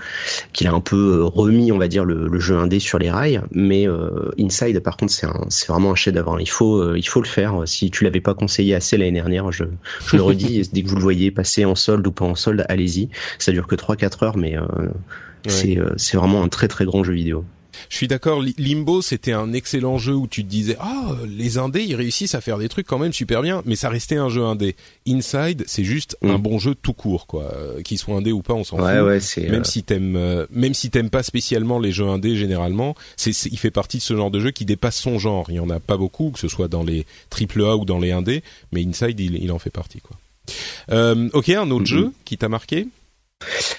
qu'il 0.52 0.66
a 0.66 0.72
un 0.72 0.80
peu 0.80 1.22
remis 1.24 1.72
on 1.72 1.78
va 1.78 1.88
dire 1.88 2.04
le, 2.04 2.40
jeu 2.40 2.56
indé 2.56 2.80
sur 2.80 2.98
les 2.98 3.10
rails. 3.10 3.42
Mais 3.52 3.86
Inside 4.38 4.80
par 4.80 4.96
contre 4.96 5.12
c'est 5.12 5.68
vraiment 5.68 5.92
un 5.92 5.94
chef 5.94 6.14
d'œuvre 6.14 6.40
il 6.40 6.48
faut 6.48 6.94
il 6.94 7.06
faut 7.06 7.20
le 7.20 7.28
faire. 7.28 7.62
Si 7.66 7.90
tu 7.90 8.04
l'avais 8.04 8.20
pas 8.20 8.34
conseillé 8.34 8.74
assez 8.74 8.96
l'année 8.96 9.12
dernière 9.12 9.52
je 9.52 9.64
je 10.06 10.16
le 10.16 10.22
redis 10.22 10.68
dès 10.72 10.82
que 10.82 10.88
vous 10.88 10.96
le 10.96 11.02
voyez 11.02 11.30
passer 11.30 11.64
en 11.64 11.74
solde 11.74 12.06
ou 12.06 12.12
pas 12.12 12.24
en 12.24 12.34
solde 12.34 12.64
allez-y. 12.68 13.10
Ça 13.38 13.52
dure 13.52 13.66
que 13.66 13.74
3 13.74 13.96
4 13.96 14.22
heures 14.22 14.36
mais 14.36 14.56
c'est 15.46 15.78
c'est 15.96 16.16
vraiment 16.16 16.42
un 16.42 16.48
très 16.48 16.68
très 16.68 16.84
grand 16.84 17.04
jeu 17.04 17.12
vidéo 17.12 17.44
je 17.88 17.96
suis 17.96 18.08
d'accord. 18.08 18.42
Limbo, 18.58 19.02
c'était 19.02 19.32
un 19.32 19.52
excellent 19.52 19.98
jeu 19.98 20.14
où 20.14 20.26
tu 20.26 20.44
te 20.44 20.48
disais, 20.48 20.76
ah, 20.80 21.12
les 21.26 21.58
indés, 21.58 21.82
ils 21.82 21.94
réussissent 21.94 22.34
à 22.34 22.40
faire 22.40 22.58
des 22.58 22.68
trucs 22.68 22.86
quand 22.86 22.98
même 22.98 23.12
super 23.12 23.42
bien, 23.42 23.62
mais 23.64 23.76
ça 23.76 23.88
restait 23.88 24.16
un 24.16 24.28
jeu 24.28 24.42
indé. 24.42 24.76
Inside, 25.06 25.64
c'est 25.66 25.84
juste 25.84 26.16
un 26.22 26.38
mm. 26.38 26.42
bon 26.42 26.58
jeu 26.58 26.74
tout 26.74 26.92
court, 26.92 27.26
quoi. 27.26 27.52
Euh, 27.54 27.82
qu'il 27.82 27.98
soit 27.98 28.14
indé 28.14 28.32
ou 28.32 28.42
pas, 28.42 28.54
on 28.54 28.64
s'en 28.64 28.76
fout. 28.76 28.86
même 28.86 29.60
euh, 29.60 29.64
si 29.64 29.82
t'aimes, 29.82 30.16
euh, 30.16 30.46
même 30.50 30.74
si 30.74 30.90
t'aimes 30.90 31.10
pas 31.10 31.22
spécialement 31.22 31.78
les 31.78 31.92
jeux 31.92 32.08
indés 32.08 32.36
généralement, 32.36 32.94
c'est, 33.16 33.30
il 33.46 33.58
fait 33.58 33.70
partie 33.70 33.98
de 33.98 34.02
ce 34.02 34.16
genre 34.16 34.30
de 34.30 34.40
jeu 34.40 34.50
qui 34.50 34.64
dépasse 34.64 34.96
son 34.96 35.18
genre. 35.18 35.46
Il 35.50 35.56
y 35.56 35.60
en 35.60 35.70
a 35.70 35.80
pas 35.80 35.96
beaucoup, 35.96 36.30
que 36.30 36.38
ce 36.38 36.48
soit 36.48 36.68
dans 36.68 36.82
les 36.82 37.06
triple 37.28 37.62
A 37.62 37.76
ou 37.76 37.84
dans 37.84 37.98
les 37.98 38.12
indés, 38.12 38.42
mais 38.72 38.84
Inside, 38.84 39.18
il, 39.20 39.52
en 39.52 39.58
fait 39.58 39.70
partie, 39.70 40.00
quoi. 40.00 40.16
ok, 41.32 41.48
un 41.50 41.70
autre 41.70 41.84
mm-hmm. 41.84 41.86
jeu 41.86 42.12
qui 42.24 42.36
t'a 42.36 42.48
marqué? 42.48 42.86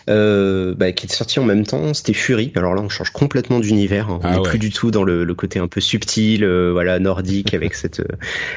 Euh, 0.10 0.74
bah, 0.76 0.92
qui 0.92 1.08
est 1.08 1.12
sorti 1.14 1.40
en 1.40 1.44
même 1.44 1.66
temps, 1.66 1.94
c'était 1.94 2.14
Fury. 2.14 2.52
Alors 2.56 2.74
là, 2.74 2.82
on 2.82 2.90
change 2.90 3.12
complètement 3.12 3.60
d'univers. 3.60 4.10
Hein. 4.10 4.20
On 4.24 4.32
n'est 4.32 4.38
ah 4.38 4.50
plus 4.50 4.60
du 4.60 4.72
tout 4.72 4.92
dans 4.92 5.04
le, 5.04 5.24
le 5.24 5.34
côté 5.34 5.60
un 5.60 5.68
peu 5.68 5.82
subtil, 5.82 6.44
euh, 6.44 6.72
voilà, 6.72 7.00
nordique 7.00 7.54
avec 7.54 7.76
cette, 7.76 8.00
euh, 8.00 8.16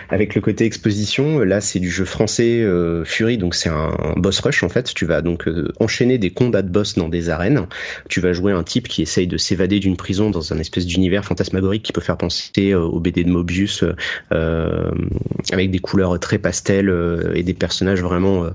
avec 0.09 0.35
le 0.35 0.41
côté 0.41 0.65
exposition. 0.65 1.41
Là, 1.41 1.61
c'est 1.61 1.81
du 1.81 1.91
jeu 1.91 2.05
français 2.05 2.61
euh, 2.63 3.05
Fury, 3.05 3.39
donc 3.39 3.55
c'est 3.55 3.69
un, 3.69 3.95
boss 4.17 4.41
rush 4.41 4.63
en 4.63 4.69
fait. 4.69 4.95
Tu 4.95 5.07
vas 5.07 5.23
donc 5.23 5.49
enchaîner 5.81 6.19
des 6.19 6.31
combats 6.31 6.63
de 6.63 6.71
boss 6.71 6.95
dans 6.95 7.09
des 7.09 7.29
arènes. 7.29 7.67
Tu 8.09 8.21
vas 8.21 8.33
jouer 8.33 8.53
un 8.53 8.63
type 8.63 8.89
qui 8.89 9.03
essaye 9.03 9.27
de 9.27 9.37
s'évader 9.37 9.81
d'une 9.81 9.97
prison 9.97 10.31
dans 10.31 10.53
un 10.53 10.59
espèce 10.59 10.87
d'univers 10.87 11.25
fantasmagorique 11.25 11.83
qui 11.83 11.93
peut 11.93 12.01
faire 12.01 12.17
penser 12.17 12.75
au 12.75 13.01
BD 13.01 13.25
de 13.25 13.31
Mobius, 13.31 13.85
avec 14.31 15.71
des 15.71 15.79
couleurs 15.79 16.19
très 16.21 16.39
pastel 16.39 16.93
et 17.35 17.43
des 17.43 17.55
personnages 17.55 18.03
vraiment 18.03 18.47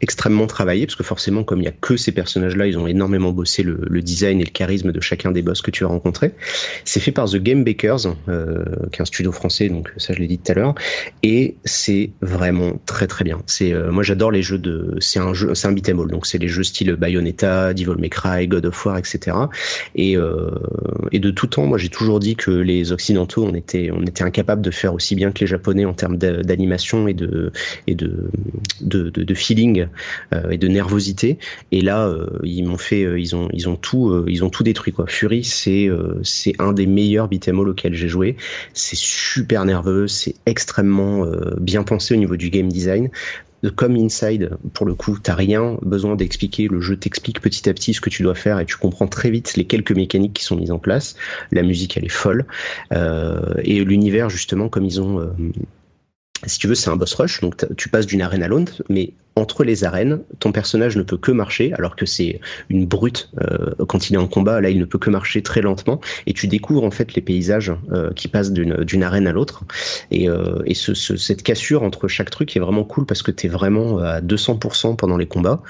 extrêmement 0.00 0.46
travaillés, 0.46 0.86
parce 0.86 0.96
que 0.96 1.02
forcément, 1.02 1.44
comme 1.44 1.60
il 1.60 1.64
y 1.64 1.68
a 1.68 1.72
que 1.72 1.95
ces 1.96 2.12
personnages 2.12 2.26
personnages-là, 2.26 2.66
ils 2.66 2.78
ont 2.78 2.86
énormément 2.86 3.32
bossé 3.32 3.62
le, 3.62 4.02
design 4.02 4.40
et 4.40 4.44
le 4.44 4.50
charisme 4.50 4.92
de 4.92 5.00
chacun 5.00 5.30
des 5.30 5.42
boss 5.42 5.62
que 5.62 5.70
tu 5.70 5.84
vas 5.84 5.90
rencontrer. 5.90 6.32
C'est 6.84 7.00
fait 7.00 7.12
par 7.12 7.30
The 7.30 7.36
Game 7.36 7.64
Bakers, 7.64 8.06
euh, 8.28 8.64
qui 8.92 8.98
est 8.98 9.02
un 9.02 9.04
studio 9.04 9.32
français, 9.32 9.68
donc 9.68 9.92
ça 9.96 10.12
je 10.12 10.18
l'ai 10.18 10.26
dit 10.26 10.38
tout 10.38 10.52
à 10.52 10.54
l'heure, 10.54 10.74
et 11.22 11.56
c'est 11.64 12.10
vraiment 12.20 12.80
très 12.84 13.06
très 13.06 13.24
bien. 13.24 13.42
C'est 13.46 13.72
euh, 13.72 13.90
moi 13.90 14.02
j'adore 14.02 14.30
les 14.30 14.42
jeux 14.42 14.58
de, 14.58 14.96
c'est 15.00 15.18
un 15.18 15.34
jeu, 15.34 15.54
c'est 15.54 15.68
un 15.68 15.72
beat'em 15.72 16.00
all, 16.00 16.08
donc 16.08 16.26
c'est 16.26 16.38
les 16.38 16.48
jeux 16.48 16.62
style 16.62 16.92
Bayonetta, 16.96 17.74
Devil 17.74 17.96
May 17.98 18.10
Cry, 18.10 18.48
God 18.48 18.66
of 18.66 18.84
War, 18.84 18.98
etc. 18.98 19.36
Et 19.94 20.16
euh, 20.16 20.50
et 21.12 21.20
de 21.20 21.30
tout 21.30 21.46
temps, 21.46 21.66
moi 21.66 21.78
j'ai 21.78 21.88
toujours 21.88 22.20
dit 22.20 22.36
que 22.36 22.50
les 22.50 22.92
occidentaux 22.92 23.44
on 23.44 23.54
était 23.54 23.90
on 23.92 24.02
était 24.02 24.24
incapables 24.24 24.62
de 24.62 24.70
faire 24.70 24.94
aussi 24.94 25.14
bien 25.14 25.32
que 25.32 25.40
les 25.40 25.46
japonais 25.46 25.84
en 25.84 25.94
termes 25.94 26.18
d'animation 26.18 27.08
et 27.08 27.14
de 27.14 27.52
et 27.86 27.94
de, 27.94 28.30
de 28.80 29.34
feeling 29.34 29.86
euh, 30.32 30.50
et 30.50 30.58
de 30.58 30.68
nervosité. 30.68 31.38
Et 31.72 31.80
là, 31.86 32.06
euh, 32.06 32.26
ils 32.44 32.64
m'ont 32.64 32.76
fait, 32.76 33.04
euh, 33.04 33.18
ils 33.18 33.34
ont, 33.34 33.48
ils 33.52 33.68
ont 33.68 33.76
tout, 33.76 34.24
ils 34.28 34.44
ont 34.44 34.50
tout 34.50 34.62
détruit 34.62 34.92
quoi. 34.92 35.06
Fury, 35.06 35.42
c'est 35.42 35.88
c'est 36.22 36.52
un 36.58 36.72
des 36.72 36.86
meilleurs 36.86 37.28
beat'em 37.28 37.58
all 37.58 37.70
auxquels 37.70 37.94
j'ai 37.94 38.08
joué. 38.08 38.36
C'est 38.74 38.98
super 38.98 39.64
nerveux, 39.64 40.06
c'est 40.06 40.34
extrêmement 40.44 41.26
bien 41.58 41.82
pensé 41.82 42.14
au 42.14 42.18
niveau 42.18 42.36
du 42.36 42.50
game 42.50 42.68
design 42.68 43.10
comme 43.70 43.96
Inside, 43.96 44.50
pour 44.74 44.86
le 44.86 44.94
coup, 44.94 45.18
t'as 45.20 45.34
rien 45.34 45.78
besoin 45.82 46.16
d'expliquer. 46.16 46.68
Le 46.68 46.80
jeu 46.80 46.96
t'explique 46.96 47.40
petit 47.40 47.68
à 47.68 47.74
petit 47.74 47.94
ce 47.94 48.00
que 48.00 48.10
tu 48.10 48.22
dois 48.22 48.34
faire 48.34 48.60
et 48.60 48.66
tu 48.66 48.76
comprends 48.76 49.06
très 49.06 49.30
vite 49.30 49.56
les 49.56 49.64
quelques 49.64 49.92
mécaniques 49.92 50.34
qui 50.34 50.44
sont 50.44 50.56
mises 50.56 50.70
en 50.70 50.78
place. 50.78 51.16
La 51.52 51.62
musique, 51.62 51.96
elle 51.96 52.04
est 52.04 52.08
folle. 52.08 52.46
Euh, 52.92 53.54
et 53.62 53.84
l'univers, 53.84 54.30
justement, 54.30 54.68
comme 54.68 54.84
ils 54.84 55.00
ont... 55.00 55.20
Euh, 55.20 55.26
si 56.44 56.58
tu 56.58 56.68
veux, 56.68 56.74
c'est 56.74 56.90
un 56.90 56.96
boss 56.96 57.14
rush, 57.14 57.40
donc 57.40 57.56
tu 57.76 57.88
passes 57.88 58.06
d'une 58.06 58.20
arène 58.20 58.42
à 58.42 58.48
l'autre, 58.48 58.82
mais 58.88 59.14
entre 59.36 59.64
les 59.64 59.84
arènes, 59.84 60.20
ton 60.40 60.50
personnage 60.50 60.96
ne 60.96 61.02
peut 61.02 61.18
que 61.18 61.30
marcher, 61.30 61.72
alors 61.74 61.94
que 61.94 62.06
c'est 62.06 62.40
une 62.70 62.86
brute 62.86 63.28
euh, 63.42 63.74
quand 63.86 64.08
il 64.08 64.14
est 64.14 64.18
en 64.18 64.26
combat. 64.26 64.62
Là, 64.62 64.70
il 64.70 64.78
ne 64.78 64.86
peut 64.86 64.98
que 64.98 65.10
marcher 65.10 65.42
très 65.42 65.60
lentement, 65.60 66.00
et 66.26 66.32
tu 66.32 66.48
découvres 66.48 66.84
en 66.84 66.90
fait 66.90 67.14
les 67.14 67.20
paysages 67.20 67.72
euh, 67.92 68.12
qui 68.14 68.28
passent 68.28 68.50
d'une 68.50 69.02
arène 69.02 69.26
à 69.26 69.32
l'autre. 69.32 69.64
Et, 70.10 70.28
euh, 70.28 70.62
et 70.64 70.72
ce, 70.72 70.94
ce, 70.94 71.16
cette 71.16 71.42
cassure 71.42 71.82
entre 71.82 72.08
chaque 72.08 72.30
truc 72.30 72.56
est 72.56 72.60
vraiment 72.60 72.84
cool 72.84 73.04
parce 73.04 73.22
que 73.22 73.30
t'es 73.30 73.48
vraiment 73.48 73.98
à 73.98 74.22
200% 74.22 74.96
pendant 74.96 75.18
les 75.18 75.26
combats. 75.26 75.62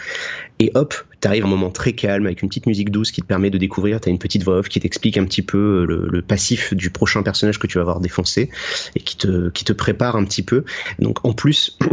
Et 0.61 0.71
hop, 0.75 0.95
t'arrives 1.21 1.43
à 1.43 1.47
un 1.47 1.51
moment 1.51 1.71
très 1.71 1.93
calme 1.93 2.27
avec 2.27 2.43
une 2.43 2.49
petite 2.49 2.67
musique 2.67 2.91
douce 2.91 3.11
qui 3.11 3.21
te 3.21 3.27
permet 3.27 3.51
de 3.51 3.59
découvrir. 3.59 4.01
T'as 4.01 4.11
une 4.11 4.19
petite 4.19 4.45
voix 4.45 4.59
off 4.59 4.69
qui 4.69 4.79
t'explique 4.79 5.19
un 5.19 5.25
petit 5.25 5.43
peu 5.43 5.85
le, 5.85 6.07
le, 6.09 6.23
passif 6.23 6.73
du 6.73 6.91
prochain 6.91 7.23
personnage 7.23 7.59
que 7.59 7.67
tu 7.67 7.79
vas 7.79 7.83
avoir 7.83 8.01
défoncé 8.01 8.49
et 8.95 9.01
qui 9.01 9.17
te 9.17 9.51
qui 9.51 9.65
te 9.65 9.73
prépare 9.73 10.17
un 10.17 10.25
petit 10.25 10.43
peu. 10.43 10.65
Donc 10.99 11.25
en 11.27 11.33
plus 11.33 11.77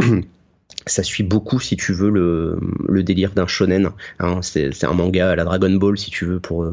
ça 0.86 1.02
suit 1.02 1.22
beaucoup 1.22 1.60
si 1.60 1.76
tu 1.76 1.92
veux 1.92 2.10
le, 2.10 2.58
le 2.88 3.02
délire 3.02 3.30
d'un 3.30 3.46
shonen 3.46 3.90
hein, 4.18 4.40
c'est 4.42 4.84
un 4.84 4.92
manga 4.92 5.30
à 5.30 5.36
la 5.36 5.44
Dragon 5.44 5.70
Ball 5.70 5.96
si 5.96 6.10
tu 6.10 6.26
veux 6.26 6.40
pour, 6.40 6.66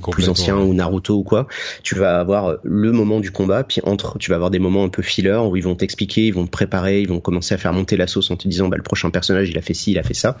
pour 0.00 0.12
plus 0.12 0.28
ancien 0.28 0.56
ou 0.56 0.72
Naruto 0.72 1.16
ou 1.16 1.22
quoi. 1.22 1.46
Tu 1.82 1.94
vas 1.94 2.18
avoir 2.18 2.56
le 2.62 2.92
moment 2.92 3.20
du 3.20 3.30
combat 3.30 3.64
puis 3.64 3.80
entre 3.84 4.18
tu 4.18 4.30
vas 4.30 4.36
avoir 4.36 4.50
des 4.50 4.58
moments 4.58 4.84
un 4.84 4.88
peu 4.88 5.02
filler 5.02 5.40
où 5.46 5.56
ils 5.56 5.62
vont 5.62 5.74
t'expliquer 5.74 6.26
ils 6.26 6.34
vont 6.34 6.46
te 6.46 6.50
préparer 6.50 7.02
ils 7.02 7.08
vont 7.08 7.20
commencer 7.20 7.54
à 7.54 7.58
faire 7.58 7.72
monter 7.72 7.96
la 7.96 8.06
sauce 8.06 8.30
en 8.30 8.36
te 8.36 8.48
disant 8.48 8.68
bah 8.68 8.76
le 8.76 8.82
prochain 8.82 9.10
personnage 9.10 9.50
il 9.50 9.58
a 9.58 9.62
fait 9.62 9.74
ci 9.74 9.92
il 9.92 9.98
a 9.98 10.02
fait 10.02 10.14
ça. 10.14 10.38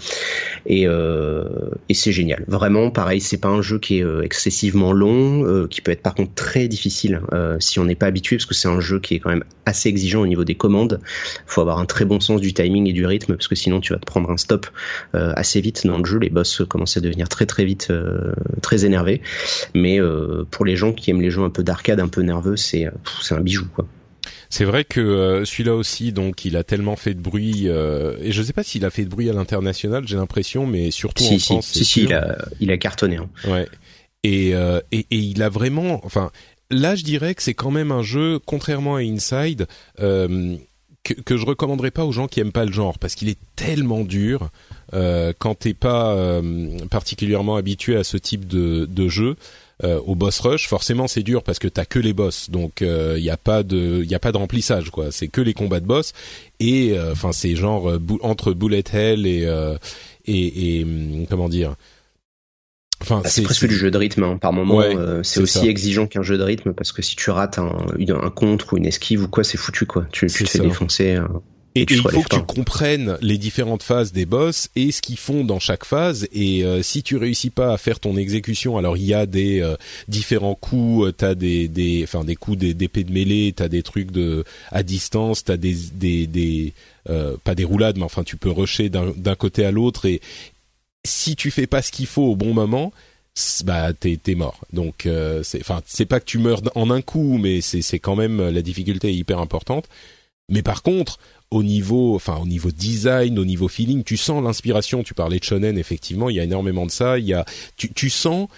Et 0.66 0.86
euh, 0.86 1.44
et 1.88 1.94
c'est 1.94 2.12
génial. 2.12 2.44
Vraiment 2.48 2.90
pareil 2.90 3.20
c'est 3.20 3.38
pas 3.38 3.48
un 3.48 3.62
jeu 3.62 3.78
qui 3.78 3.98
est 3.98 4.04
euh, 4.04 4.22
excessivement 4.22 4.92
long 4.92 5.44
euh, 5.44 5.66
qui 5.68 5.82
peut 5.82 5.92
être 5.92 6.02
par 6.02 6.14
contre 6.14 6.32
très 6.34 6.68
difficile 6.68 7.20
euh, 7.32 7.56
si 7.60 7.78
on 7.78 7.84
n'est 7.84 7.94
pas 7.94 8.06
habitué 8.06 8.36
parce 8.36 8.46
que 8.46 8.54
c'est 8.54 8.68
un 8.68 8.80
jeu 8.80 9.00
qui 9.00 9.14
est 9.14 9.18
quand 9.18 9.30
même 9.30 9.44
assez 9.66 9.88
exigeant 9.88 10.22
au 10.22 10.26
niveau 10.26 10.44
des 10.44 10.54
commandes. 10.54 11.00
Faut 11.46 11.60
avoir 11.60 11.78
un 11.78 11.84
très 11.84 12.06
bon 12.06 12.20
sens 12.20 12.40
du 12.40 12.54
timing 12.54 12.88
et 12.88 12.92
du 12.92 13.04
rythme 13.04 13.17
parce 13.26 13.48
que 13.48 13.54
sinon 13.54 13.80
tu 13.80 13.92
vas 13.92 13.98
te 13.98 14.06
prendre 14.06 14.30
un 14.30 14.36
stop 14.36 14.66
euh, 15.14 15.32
assez 15.36 15.60
vite 15.60 15.86
dans 15.86 15.98
le 15.98 16.04
jeu. 16.04 16.18
Les 16.18 16.30
boss 16.30 16.62
commencent 16.68 16.96
à 16.96 17.00
devenir 17.00 17.28
très 17.28 17.46
très 17.46 17.64
vite 17.64 17.88
euh, 17.90 18.32
très 18.62 18.84
énervés. 18.84 19.22
Mais 19.74 20.00
euh, 20.00 20.44
pour 20.50 20.64
les 20.64 20.76
gens 20.76 20.92
qui 20.92 21.10
aiment 21.10 21.20
les 21.20 21.30
jeux 21.30 21.42
un 21.42 21.50
peu 21.50 21.62
d'arcade, 21.62 22.00
un 22.00 22.08
peu 22.08 22.22
nerveux, 22.22 22.56
c'est 22.56 22.86
c'est 23.22 23.34
un 23.34 23.40
bijou 23.40 23.66
quoi. 23.74 23.86
C'est 24.50 24.64
vrai 24.64 24.84
que 24.84 25.42
celui-là 25.44 25.74
aussi, 25.74 26.12
donc, 26.12 26.46
il 26.46 26.56
a 26.56 26.64
tellement 26.64 26.96
fait 26.96 27.12
de 27.12 27.20
bruit, 27.20 27.66
et 27.66 28.32
je 28.32 28.42
sais 28.42 28.54
pas 28.54 28.62
s'il 28.62 28.86
a 28.86 28.90
fait 28.90 29.04
de 29.04 29.10
bruit 29.10 29.28
à 29.28 29.34
l'international, 29.34 30.08
j'ai 30.08 30.16
l'impression, 30.16 30.66
mais 30.66 30.90
surtout 30.90 31.24
en 31.24 31.38
France. 31.38 31.66
Si, 31.66 31.84
si, 31.84 32.04
il 32.04 32.14
a, 32.14 32.38
il 32.58 32.70
a 32.70 32.78
cartonné. 32.78 33.16
Hein. 33.16 33.28
Ouais. 33.46 33.68
Et, 34.24 34.52
et, 34.52 35.06
et 35.10 35.16
il 35.18 35.42
a 35.42 35.50
vraiment, 35.50 36.00
enfin, 36.02 36.30
là, 36.70 36.94
je 36.94 37.04
dirais 37.04 37.34
que 37.34 37.42
c'est 37.42 37.54
quand 37.54 37.70
même 37.70 37.92
un 37.92 38.02
jeu, 38.02 38.38
contrairement 38.44 38.96
à 38.96 39.00
Inside, 39.00 39.66
euh, 40.00 40.56
que, 41.04 41.14
que 41.14 41.36
je 41.36 41.46
recommanderais 41.46 41.90
pas 41.90 42.04
aux 42.04 42.12
gens 42.12 42.28
qui 42.28 42.40
aiment 42.40 42.52
pas 42.52 42.64
le 42.64 42.72
genre 42.72 42.98
parce 42.98 43.14
qu'il 43.14 43.28
est 43.28 43.38
tellement 43.56 44.04
dur 44.04 44.50
euh, 44.94 45.32
quand 45.38 45.54
t'es 45.54 45.74
pas 45.74 46.14
euh, 46.14 46.78
particulièrement 46.90 47.56
habitué 47.56 47.96
à 47.96 48.04
ce 48.04 48.16
type 48.16 48.46
de, 48.46 48.86
de 48.86 49.08
jeu. 49.08 49.36
Euh, 49.84 50.00
au 50.00 50.16
boss 50.16 50.40
rush, 50.40 50.66
forcément 50.66 51.06
c'est 51.06 51.22
dur 51.22 51.44
parce 51.44 51.60
que 51.60 51.68
t'as 51.68 51.84
que 51.84 52.00
les 52.00 52.12
boss, 52.12 52.50
donc 52.50 52.78
il 52.80 52.88
euh, 52.88 53.18
y 53.20 53.30
a 53.30 53.36
pas 53.36 53.62
de 53.62 54.02
y 54.02 54.14
a 54.16 54.18
pas 54.18 54.32
de 54.32 54.36
remplissage 54.36 54.90
quoi. 54.90 55.12
C'est 55.12 55.28
que 55.28 55.40
les 55.40 55.54
combats 55.54 55.78
de 55.78 55.86
boss 55.86 56.14
et 56.58 56.98
euh, 56.98 57.12
enfin 57.12 57.30
c'est 57.30 57.54
genre 57.54 57.92
entre 58.22 58.52
bullet 58.52 58.82
hell 58.92 59.24
et 59.24 59.46
et, 60.26 60.78
et 60.80 60.82
hum, 60.82 61.26
comment 61.30 61.48
dire 61.48 61.76
Enfin, 63.00 63.20
bah, 63.22 63.28
c'est 63.28 63.42
presque 63.42 63.66
du 63.66 63.76
jeu 63.76 63.90
de 63.90 63.98
rythme 63.98 64.24
hein, 64.24 64.38
par 64.40 64.52
moment. 64.52 64.80
Euh, 64.80 65.22
c'est 65.22 65.40
aussi 65.40 65.68
exigeant 65.68 66.06
qu'un 66.06 66.22
jeu 66.22 66.36
de 66.36 66.42
rythme 66.42 66.72
parce 66.72 66.92
que 66.92 67.02
si 67.02 67.16
tu 67.16 67.30
rates 67.30 67.58
un, 67.58 67.76
un 67.98 68.30
contre 68.30 68.72
ou 68.72 68.76
une 68.76 68.86
esquive 68.86 69.24
ou 69.24 69.28
quoi, 69.28 69.44
c'est 69.44 69.58
foutu 69.58 69.86
quoi. 69.86 70.06
Tu, 70.10 70.26
tu 70.26 70.44
te 70.44 70.50
fais 70.50 70.58
défoncer. 70.58 71.14
Euh, 71.16 71.26
et, 71.74 71.86
il 71.88 72.00
faut 72.00 72.22
que 72.22 72.34
tu 72.34 72.42
comprennes 72.42 73.16
les 73.20 73.38
différentes 73.38 73.84
phases 73.84 74.10
des 74.10 74.26
boss 74.26 74.68
et 74.74 74.90
ce 74.90 75.00
qu'ils 75.00 75.18
font 75.18 75.44
dans 75.44 75.60
chaque 75.60 75.84
phase. 75.84 76.26
Et 76.32 76.64
euh, 76.64 76.82
si 76.82 77.04
tu 77.04 77.16
réussis 77.16 77.50
pas 77.50 77.72
à 77.72 77.76
faire 77.76 78.00
ton 78.00 78.16
exécution, 78.16 78.78
alors 78.78 78.96
il 78.96 79.04
y 79.04 79.14
a 79.14 79.26
des 79.26 79.62
différents 80.08 80.56
coups. 80.56 81.12
T'as 81.16 81.36
des, 81.36 81.68
des, 81.68 82.00
enfin 82.02 82.24
des 82.24 82.34
coups 82.34 82.58
d'épée 82.58 83.04
de 83.04 83.12
mêlée. 83.12 83.52
T'as 83.54 83.68
des 83.68 83.84
trucs 83.84 84.10
de 84.10 84.42
à 84.72 84.82
distance. 84.82 85.44
T'as 85.44 85.56
des, 85.56 85.76
des, 85.94 86.26
des 86.26 86.74
pas 87.44 87.54
des 87.54 87.64
roulades, 87.64 87.96
mais 87.96 88.02
enfin 88.02 88.24
tu 88.24 88.36
peux 88.36 88.50
rusher 88.50 88.88
d'un 88.88 89.34
côté 89.36 89.64
à 89.64 89.70
l'autre 89.70 90.04
et 90.06 90.20
si 91.08 91.36
tu 91.36 91.50
fais 91.50 91.66
pas 91.66 91.82
ce 91.82 91.90
qu'il 91.90 92.06
faut 92.06 92.22
au 92.22 92.36
bon 92.36 92.54
moment, 92.54 92.92
bah 93.64 93.92
t'es 93.92 94.34
mort. 94.34 94.60
Donc 94.72 95.06
euh, 95.06 95.42
c'est 95.42 95.60
enfin 95.60 95.80
c'est 95.86 96.06
pas 96.06 96.20
que 96.20 96.24
tu 96.24 96.38
meurs 96.38 96.62
en 96.74 96.90
un 96.90 97.02
coup, 97.02 97.38
mais 97.38 97.60
c'est 97.60 97.82
c'est 97.82 97.98
quand 97.98 98.16
même 98.16 98.48
la 98.48 98.62
difficulté 98.62 99.08
est 99.08 99.14
hyper 99.14 99.38
importante. 99.38 99.88
Mais 100.48 100.62
par 100.62 100.82
contre, 100.82 101.18
au 101.50 101.62
niveau 101.62 102.14
enfin 102.14 102.38
au 102.38 102.46
niveau 102.46 102.70
design, 102.70 103.38
au 103.38 103.44
niveau 103.44 103.68
feeling, 103.68 104.02
tu 104.02 104.16
sens 104.16 104.42
l'inspiration. 104.42 105.02
Tu 105.02 105.14
parlais 105.14 105.38
de 105.38 105.44
shonen, 105.44 105.78
effectivement, 105.78 106.30
il 106.30 106.36
y 106.36 106.40
a 106.40 106.44
énormément 106.44 106.86
de 106.86 106.90
ça. 106.90 107.18
Il 107.18 107.26
y 107.26 107.34
a 107.34 107.44
tu 107.76 107.92
tu 107.92 108.10
sens 108.10 108.48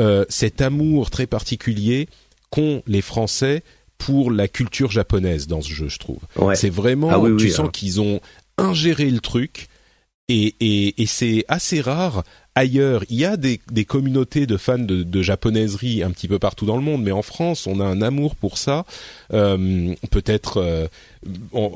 euh, 0.00 0.24
cet 0.28 0.60
amour 0.62 1.10
très 1.10 1.26
particulier 1.26 2.08
qu'ont 2.50 2.82
les 2.86 3.02
Français 3.02 3.62
pour 3.98 4.30
la 4.30 4.48
culture 4.48 4.90
japonaise 4.90 5.46
dans 5.46 5.60
ce 5.60 5.72
jeu, 5.72 5.88
je 5.88 5.98
trouve. 5.98 6.20
C'est 6.54 6.70
vraiment, 6.70 7.10
ah 7.10 7.36
tu 7.38 7.50
sens 7.50 7.68
qu'ils 7.70 8.00
ont 8.00 8.20
ingéré 8.56 9.10
le 9.10 9.20
truc 9.20 9.68
et, 10.30 10.54
et, 10.60 11.02
et 11.02 11.06
c'est 11.06 11.44
assez 11.48 11.80
rare 11.80 12.22
ailleurs. 12.54 13.02
Il 13.10 13.18
y 13.18 13.24
a 13.24 13.36
des, 13.36 13.60
des 13.72 13.84
communautés 13.84 14.46
de 14.46 14.56
fans 14.56 14.78
de, 14.78 15.02
de, 15.02 15.22
japonaiserie 15.22 16.02
un 16.02 16.10
petit 16.10 16.28
peu 16.28 16.38
partout 16.38 16.66
dans 16.66 16.76
le 16.76 16.82
monde, 16.82 17.02
mais 17.02 17.10
en 17.10 17.22
France, 17.22 17.66
on 17.66 17.80
a 17.80 17.84
un 17.84 18.00
amour 18.00 18.36
pour 18.36 18.58
ça. 18.58 18.84
Euh, 19.32 19.94
Peut-être, 20.10 20.58
euh, 20.58 20.86
on, 21.52 21.72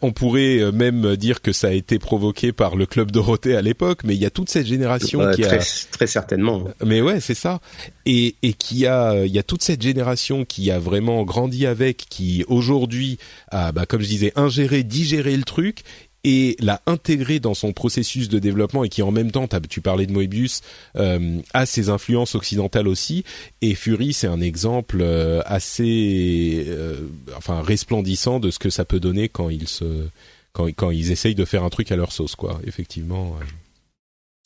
on, 0.00 0.12
pourrait 0.12 0.72
même 0.72 1.16
dire 1.16 1.42
que 1.42 1.52
ça 1.52 1.68
a 1.68 1.72
été 1.72 1.98
provoqué 1.98 2.52
par 2.52 2.76
le 2.76 2.86
club 2.86 3.10
Dorothée 3.10 3.54
à 3.54 3.62
l'époque, 3.62 4.00
mais 4.04 4.14
il 4.14 4.20
y 4.20 4.26
a 4.26 4.30
toute 4.30 4.48
cette 4.48 4.66
génération 4.66 5.30
qui 5.32 5.42
très, 5.42 5.58
a 5.58 5.64
très 5.90 6.06
certainement. 6.06 6.64
Mais 6.84 7.02
ouais, 7.02 7.20
c'est 7.20 7.34
ça. 7.34 7.60
Et, 8.06 8.36
et 8.42 8.54
qui 8.54 8.86
a, 8.86 9.24
il 9.24 9.32
y 9.32 9.38
a 9.38 9.42
toute 9.42 9.62
cette 9.62 9.82
génération 9.82 10.44
qui 10.44 10.70
a 10.70 10.78
vraiment 10.78 11.22
grandi 11.24 11.66
avec, 11.66 12.06
qui 12.08 12.44
aujourd'hui 12.48 13.18
a, 13.50 13.72
bah, 13.72 13.84
comme 13.86 14.00
je 14.00 14.08
disais, 14.08 14.32
ingéré, 14.36 14.82
digéré 14.84 15.36
le 15.36 15.44
truc 15.44 15.82
et 16.24 16.56
l'a 16.60 16.82
intégré 16.86 17.40
dans 17.40 17.54
son 17.54 17.72
processus 17.72 18.28
de 18.28 18.38
développement 18.38 18.84
et 18.84 18.88
qui 18.88 19.02
en 19.02 19.10
même 19.10 19.30
temps, 19.30 19.48
tu 19.68 19.80
parlais 19.80 20.06
de 20.06 20.12
Moebius, 20.12 20.60
euh, 20.96 21.38
a 21.54 21.66
ses 21.66 21.88
influences 21.88 22.34
occidentales 22.34 22.88
aussi. 22.88 23.24
Et 23.62 23.74
Fury, 23.74 24.12
c'est 24.12 24.26
un 24.26 24.40
exemple 24.40 24.98
euh, 25.00 25.40
assez, 25.46 26.64
euh, 26.68 26.96
enfin, 27.36 27.62
resplendissant 27.62 28.40
de 28.40 28.50
ce 28.50 28.58
que 28.58 28.70
ça 28.70 28.84
peut 28.84 29.00
donner 29.00 29.28
quand 29.28 29.48
ils 29.48 29.68
se, 29.68 30.06
quand, 30.52 30.66
quand 30.74 30.90
ils 30.90 31.10
essayent 31.10 31.34
de 31.34 31.44
faire 31.44 31.64
un 31.64 31.70
truc 31.70 31.90
à 31.92 31.96
leur 31.96 32.12
sauce, 32.12 32.36
quoi. 32.36 32.60
Effectivement. 32.66 33.36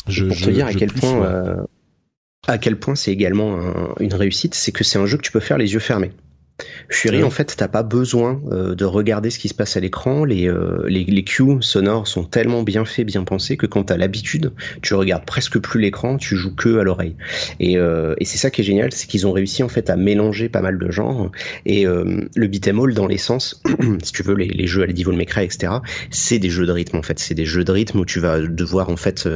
Je, 0.06 0.26
pour 0.26 0.36
te 0.36 0.50
dire 0.50 0.66
à 0.66 0.74
quel 0.74 0.92
point, 0.92 1.66
à 2.46 2.58
quel 2.58 2.78
point 2.78 2.94
c'est 2.94 3.10
également 3.10 3.58
une 4.00 4.14
réussite, 4.14 4.54
c'est 4.54 4.70
que 4.70 4.84
c'est 4.84 4.98
un 4.98 5.06
jeu 5.06 5.16
que 5.16 5.22
tu 5.22 5.32
peux 5.32 5.40
faire 5.40 5.58
les 5.58 5.72
yeux 5.72 5.80
fermés. 5.80 6.12
Fury, 6.88 7.24
en 7.24 7.30
fait, 7.30 7.54
t'as 7.56 7.66
pas 7.66 7.82
besoin 7.82 8.40
euh, 8.52 8.74
de 8.76 8.84
regarder 8.84 9.30
ce 9.30 9.38
qui 9.40 9.48
se 9.48 9.54
passe 9.54 9.76
à 9.76 9.80
l'écran. 9.80 10.24
Les, 10.24 10.48
euh, 10.48 10.84
les, 10.86 11.04
les 11.04 11.24
cues 11.24 11.60
sonores 11.60 12.06
sont 12.06 12.24
tellement 12.24 12.62
bien 12.62 12.84
faits, 12.84 13.06
bien 13.06 13.24
pensés 13.24 13.56
que 13.56 13.66
quand 13.66 13.84
t'as 13.84 13.96
l'habitude, 13.96 14.52
tu 14.80 14.94
regardes 14.94 15.24
presque 15.24 15.58
plus 15.58 15.80
l'écran, 15.80 16.16
tu 16.16 16.36
joues 16.36 16.54
que 16.54 16.78
à 16.78 16.84
l'oreille. 16.84 17.16
Et, 17.58 17.76
euh, 17.76 18.14
et 18.18 18.24
c'est 18.24 18.38
ça 18.38 18.50
qui 18.50 18.60
est 18.60 18.64
génial, 18.64 18.92
c'est 18.92 19.08
qu'ils 19.08 19.26
ont 19.26 19.32
réussi 19.32 19.62
en 19.64 19.68
fait 19.68 19.90
à 19.90 19.96
mélanger 19.96 20.48
pas 20.48 20.60
mal 20.60 20.78
de 20.78 20.90
genres. 20.90 21.32
Et 21.66 21.84
le 21.84 22.46
beat'em 22.46 22.78
all, 22.78 22.94
dans 22.94 23.06
l'essence, 23.06 23.62
si 24.02 24.12
tu 24.12 24.22
veux, 24.22 24.34
les, 24.34 24.48
les 24.48 24.66
jeux 24.66 24.82
à 24.82 24.86
la 24.86 24.92
Devil 24.92 25.16
May 25.16 25.26
Cry, 25.26 25.44
etc., 25.44 25.72
c'est 26.10 26.38
des 26.38 26.50
jeux 26.50 26.66
de 26.66 26.72
rythme 26.72 26.96
en 26.96 27.02
fait. 27.02 27.18
C'est 27.18 27.34
des 27.34 27.46
jeux 27.46 27.64
de 27.64 27.72
rythme 27.72 28.00
où 28.00 28.04
tu 28.04 28.20
vas 28.20 28.40
devoir 28.40 28.90
en 28.90 28.96
fait 28.96 29.28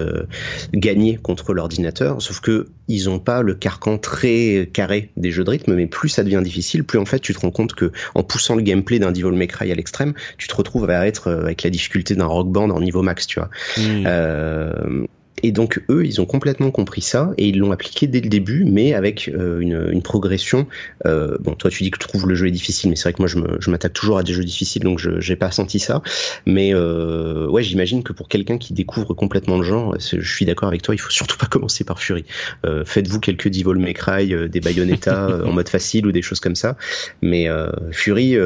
gagner 0.72 1.16
contre 1.16 1.52
l'ordinateur. 1.52 2.22
Sauf 2.22 2.40
que 2.40 2.68
ils 2.86 3.10
ont 3.10 3.18
pas 3.18 3.42
le 3.42 3.54
carcan 3.54 3.98
très 3.98 4.70
carré 4.72 5.10
des 5.16 5.30
jeux 5.30 5.44
de 5.44 5.50
rythme, 5.50 5.74
mais 5.74 5.86
plus 5.86 6.08
ça 6.08 6.24
devient 6.24 6.40
difficile, 6.42 6.84
plus 6.84 6.98
en 6.98 7.04
fait 7.08 7.18
tu 7.18 7.34
te 7.34 7.40
rends 7.40 7.50
compte 7.50 7.74
que 7.74 7.92
en 8.14 8.22
poussant 8.22 8.54
le 8.54 8.62
gameplay 8.62 8.98
d'un 8.98 9.12
Devil 9.12 9.36
May 9.36 9.46
Cry 9.46 9.70
à 9.72 9.74
l'extrême, 9.74 10.14
tu 10.36 10.48
te 10.48 10.54
retrouves 10.54 10.88
à 10.88 11.06
être 11.06 11.28
euh, 11.28 11.42
avec 11.42 11.62
la 11.62 11.70
difficulté 11.70 12.14
d'un 12.14 12.26
rock 12.26 12.48
band 12.48 12.70
en 12.70 12.80
niveau 12.80 13.02
max, 13.02 13.26
tu 13.26 13.40
vois. 13.40 13.50
Euh, 13.78 15.06
et 15.42 15.52
donc 15.52 15.82
eux, 15.90 16.04
ils 16.04 16.20
ont 16.20 16.26
complètement 16.26 16.70
compris 16.70 17.02
ça 17.02 17.32
et 17.38 17.48
ils 17.48 17.58
l'ont 17.58 17.72
appliqué 17.72 18.06
dès 18.06 18.20
le 18.20 18.28
début, 18.28 18.64
mais 18.64 18.94
avec 18.94 19.28
euh, 19.28 19.60
une, 19.60 19.88
une, 19.92 20.02
progression. 20.02 20.66
Euh, 21.06 21.36
bon, 21.40 21.54
toi 21.54 21.70
tu 21.70 21.82
dis 21.82 21.90
que 21.90 21.98
tu 21.98 22.06
trouves 22.06 22.28
le 22.28 22.34
jeu 22.34 22.48
est 22.48 22.52
difficile, 22.52 22.90
mais 22.90 22.96
c'est 22.96 23.04
vrai 23.04 23.12
que 23.12 23.22
moi 23.22 23.28
je 23.28 23.70
m'attaque 23.70 23.92
toujours 23.92 24.18
à 24.18 24.22
des 24.22 24.32
jeux 24.32 24.44
difficiles, 24.44 24.82
donc 24.82 24.98
je 24.98 25.20
j'ai 25.20 25.36
pas 25.36 25.50
senti 25.50 25.78
ça. 25.78 26.02
Mais 26.46 26.74
euh, 26.74 27.46
ouais, 27.48 27.62
j'imagine 27.62 28.02
que 28.02 28.12
pour 28.12 28.28
quelqu'un 28.28 28.58
qui 28.58 28.72
découvre 28.72 29.14
complètement 29.14 29.58
le 29.58 29.64
genre, 29.64 29.96
je 29.98 30.20
suis 30.20 30.44
d'accord 30.44 30.68
avec 30.68 30.82
toi, 30.82 30.94
il 30.94 30.98
faut 30.98 31.10
surtout 31.10 31.36
pas 31.36 31.46
commencer 31.50 31.84
par 31.84 32.00
Fury. 32.00 32.24
Euh, 32.66 32.84
Faites-vous 32.84 33.20
quelques 33.20 33.48
Devil 33.48 33.78
May 33.78 33.94
Cry, 33.94 34.34
euh, 34.34 34.48
des 34.48 34.60
Bayonetta 34.60 35.40
en 35.46 35.52
mode 35.52 35.68
facile 35.68 36.06
ou 36.06 36.12
des 36.12 36.22
choses 36.22 36.40
comme 36.40 36.56
ça. 36.56 36.76
Mais 37.22 37.48
Fury, 37.92 38.36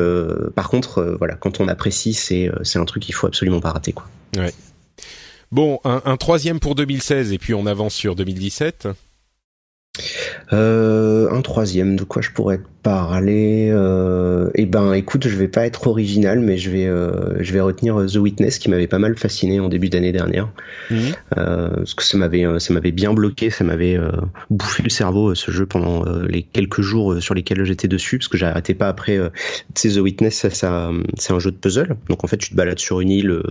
par 0.54 0.68
contre, 0.68 1.16
voilà, 1.18 1.34
quand 1.34 1.60
on 1.60 1.68
apprécie, 1.68 2.14
c'est 2.14 2.50
c'est 2.62 2.78
un 2.78 2.84
truc 2.84 3.02
qu'il 3.02 3.14
faut 3.14 3.26
absolument 3.26 3.60
pas 3.60 3.70
rater, 3.70 3.92
quoi. 3.92 4.08
Ouais. 4.36 4.52
Bon, 5.52 5.80
un, 5.84 6.16
troisième 6.16 6.60
pour 6.60 6.74
2016 6.74 7.34
et 7.34 7.38
puis 7.38 7.52
on 7.52 7.66
avance 7.66 7.92
sur 7.92 8.16
2017. 8.16 8.88
Euh, 10.54 11.30
un 11.30 11.42
troisième, 11.42 11.94
de 11.96 12.04
quoi 12.04 12.22
je 12.22 12.30
pourrais 12.30 12.58
parler 12.82 13.68
euh, 13.70 14.50
Eh 14.54 14.66
ben, 14.66 14.92
écoute, 14.94 15.28
je 15.28 15.36
vais 15.36 15.48
pas 15.48 15.66
être 15.66 15.86
original, 15.86 16.40
mais 16.40 16.58
je 16.58 16.70
vais, 16.70 16.86
euh, 16.86 17.42
je 17.42 17.52
vais 17.52 17.60
retenir 17.60 18.04
The 18.06 18.16
Witness 18.16 18.58
qui 18.58 18.70
m'avait 18.70 18.88
pas 18.88 18.98
mal 18.98 19.16
fasciné 19.16 19.60
en 19.60 19.68
début 19.68 19.88
d'année 19.88 20.12
dernière, 20.12 20.48
mhm. 20.90 21.12
euh, 21.38 21.68
parce 21.76 21.94
que 21.94 22.02
ça 22.02 22.18
m'avait, 22.18 22.44
euh, 22.44 22.58
ça 22.58 22.74
m'avait 22.74 22.90
bien 22.90 23.14
bloqué, 23.14 23.50
ça 23.50 23.62
m'avait 23.64 23.96
euh, 23.96 24.10
bouffé 24.50 24.82
le 24.82 24.90
cerveau 24.90 25.34
ce 25.34 25.50
jeu 25.50 25.66
pendant 25.66 26.04
les 26.28 26.42
quelques 26.42 26.80
jours 26.80 27.22
sur 27.22 27.34
lesquels 27.34 27.64
j'étais 27.64 27.88
dessus, 27.88 28.18
parce 28.18 28.28
que 28.28 28.36
j'arrêtais 28.36 28.74
pas 28.74 28.88
après. 28.88 29.18
tu 29.74 29.90
sais, 29.90 29.96
The 29.96 30.02
Witness, 30.02 30.34
ça, 30.34 30.50
ça 30.50 30.90
c'est 31.18 31.32
un 31.32 31.38
jeu 31.38 31.50
de 31.50 31.56
puzzle, 31.56 31.96
donc 32.08 32.24
en 32.24 32.26
fait, 32.26 32.36
tu 32.36 32.50
te 32.50 32.54
balades 32.54 32.78
sur 32.78 33.00
une 33.00 33.10
île, 33.10 33.42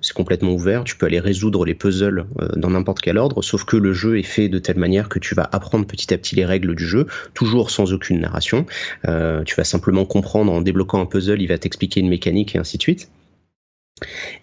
c'est 0.00 0.14
complètement 0.14 0.52
ouvert, 0.52 0.84
tu 0.84 0.96
peux 0.96 1.06
aller 1.06 1.20
résoudre 1.20 1.64
les 1.64 1.74
puzzles 1.74 2.26
dans 2.56 2.70
n'importe 2.70 3.00
quel 3.00 3.18
ordre, 3.18 3.42
sauf 3.42 3.64
que 3.64 3.76
le 3.76 3.92
jeu 3.92 4.18
est 4.18 4.22
fait 4.22 4.48
de 4.48 4.58
telle 4.58 4.78
manière 4.78 5.08
que 5.08 5.18
tu 5.18 5.34
vas 5.34 5.48
apprendre 5.52 5.86
petit 5.86 6.12
à 6.12 6.18
petit 6.18 6.36
les 6.36 6.44
règles 6.44 6.74
du 6.74 6.86
jeu, 6.86 7.06
toujours 7.32 7.70
sans 7.70 7.92
aucune 7.92 8.20
narration. 8.20 8.66
Euh, 9.08 9.42
tu 9.44 9.54
vas 9.54 9.64
simplement 9.64 10.04
comprendre 10.04 10.52
en 10.52 10.60
débloquant 10.60 11.00
un 11.00 11.06
puzzle, 11.06 11.40
il 11.40 11.48
va 11.48 11.58
t'expliquer 11.58 12.00
une 12.00 12.08
mécanique 12.08 12.54
et 12.54 12.58
ainsi 12.58 12.78
de 12.78 12.82
suite. 12.82 13.08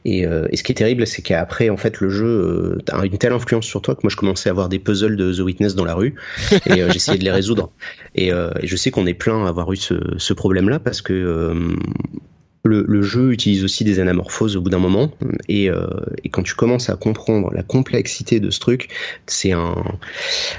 Et, 0.06 0.26
euh, 0.26 0.48
ce 0.54 0.64
qui 0.64 0.72
est 0.72 0.76
terrible, 0.76 1.06
c'est 1.06 1.22
qu'après, 1.22 1.70
en 1.70 1.78
fait, 1.78 2.00
le 2.00 2.10
jeu 2.10 2.26
euh, 2.26 2.78
a 2.92 3.06
une 3.06 3.18
telle 3.18 3.34
influence 3.34 3.66
sur 3.66 3.82
toi 3.82 3.96
que 3.96 4.02
moi, 4.04 4.10
je 4.10 4.16
commençais 4.16 4.50
à 4.50 4.52
avoir 4.52 4.70
des 4.70 4.80
puzzles 4.80 5.18
de 5.18 5.34
The 5.34 5.40
Witness 5.40 5.76
dans 5.76 5.86
la 5.86 5.94
rue 5.94 6.16
et 6.68 6.90
j'essayais 6.90 7.18
de 7.18 7.24
les 7.24 7.32
résoudre. 7.32 7.72
Et, 8.16 8.32
je 8.64 8.76
sais 8.76 8.92
qu'on 8.92 9.06
est 9.06 9.14
plein 9.14 9.46
à 9.46 9.50
avoir 9.50 9.72
eu 9.74 9.78
ce, 9.78 9.96
ce 10.18 10.34
problème-là 10.34 10.80
parce 10.80 11.02
que 11.02 11.76
le, 12.64 13.01
jeu 13.01 13.32
utilise 13.32 13.64
aussi 13.64 13.84
des 13.84 13.99
anamorphoses 13.99 14.55
au 14.55 14.62
bout 14.62 14.70
d'un 14.70 14.80
moment, 14.80 15.12
et, 15.47 15.70
euh, 15.70 15.88
et, 16.24 16.30
quand 16.30 16.43
tu 16.43 16.53
commences 16.53 16.89
à 16.89 16.95
comprendre 16.95 17.51
la 17.53 17.64
complexité 17.64 18.39
de 18.39 18.49
ce 18.49 18.59
truc, 18.59 18.89
c'est 19.26 19.51
un, 19.51 19.76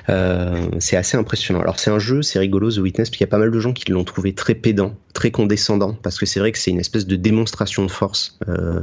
euh, 0.08 0.68
c'est 0.80 0.96
assez 0.96 1.16
impressionnant. 1.16 1.60
Alors 1.60 1.78
c'est 1.78 1.90
un 1.90 1.98
jeu, 1.98 2.22
c'est 2.22 2.38
rigolo 2.38 2.70
The 2.70 2.78
Witness, 2.78 3.08
parce 3.08 3.16
qu'il 3.16 3.24
y 3.24 3.28
a 3.28 3.30
pas 3.30 3.38
mal 3.38 3.50
de 3.50 3.60
gens 3.60 3.72
qui 3.72 3.90
l'ont 3.90 4.04
trouvé 4.04 4.34
très 4.34 4.54
pédant, 4.54 4.94
très 5.14 5.30
condescendant, 5.30 5.94
parce 6.02 6.18
que 6.18 6.26
c'est 6.26 6.40
vrai 6.40 6.52
que 6.52 6.58
c'est 6.58 6.70
une 6.70 6.80
espèce 6.80 7.06
de 7.06 7.16
démonstration 7.16 7.84
de 7.84 7.90
force. 7.90 8.38
Euh, 8.48 8.80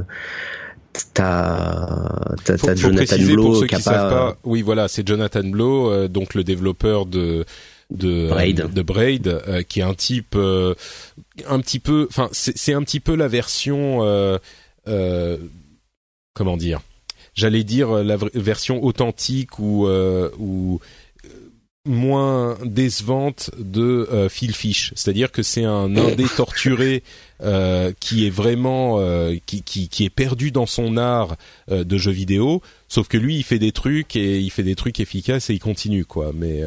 T'as 1.14 2.74
Jonathan 2.74 3.16
Blow 3.18 3.62
qui, 3.62 3.82
pas... 3.82 4.36
Oui, 4.42 4.62
voilà, 4.62 4.88
c'est 4.88 5.06
Jonathan 5.06 5.44
Blow, 5.44 5.90
euh, 5.90 6.08
donc 6.08 6.34
le 6.34 6.42
développeur 6.42 7.06
de 7.06 7.44
de 7.90 8.28
Braid, 8.28 8.72
de 8.72 8.82
Braid 8.82 9.26
euh, 9.26 9.62
qui 9.62 9.80
est 9.80 9.84
un 9.84 9.94
type 9.94 10.34
euh, 10.36 10.74
un 11.46 11.60
petit 11.60 11.78
peu, 11.78 12.06
enfin 12.08 12.28
c'est 12.32 12.72
un 12.72 12.82
petit 12.82 13.00
peu 13.00 13.14
la 13.14 13.28
version 13.28 14.00
euh, 14.02 15.36
comment 16.34 16.56
dire, 16.56 16.80
j'allais 17.34 17.64
dire 17.64 17.90
la 17.90 18.16
version 18.34 18.82
authentique 18.84 19.58
ou 19.58 19.86
ou 19.86 20.80
moins 21.86 22.58
décevante 22.64 23.50
de 23.58 24.06
euh, 24.12 24.28
Phil 24.28 24.54
Fish, 24.54 24.92
c'est-à-dire 24.94 25.32
que 25.32 25.42
c'est 25.42 25.64
un 25.64 25.96
indé 25.96 26.24
torturé 26.36 27.02
euh, 27.42 27.92
qui 28.00 28.26
est 28.26 28.30
vraiment 28.30 29.00
euh, 29.00 29.36
qui, 29.46 29.62
qui, 29.62 29.88
qui, 29.88 30.04
est 30.04 30.10
perdu 30.10 30.50
dans 30.50 30.66
son 30.66 30.98
art 30.98 31.36
euh, 31.70 31.84
de 31.84 31.96
jeu 31.96 32.12
vidéo, 32.12 32.60
sauf 32.88 33.08
que 33.08 33.16
lui 33.16 33.36
il 33.36 33.44
fait 33.44 33.58
des 33.58 33.72
trucs 33.72 34.14
et 34.14 34.38
il 34.38 34.50
fait 34.50 34.62
des 34.62 34.74
trucs 34.74 35.00
efficaces 35.00 35.48
et 35.48 35.54
il 35.54 35.58
continue 35.58 36.04
quoi. 36.04 36.32
Mais 36.34 36.62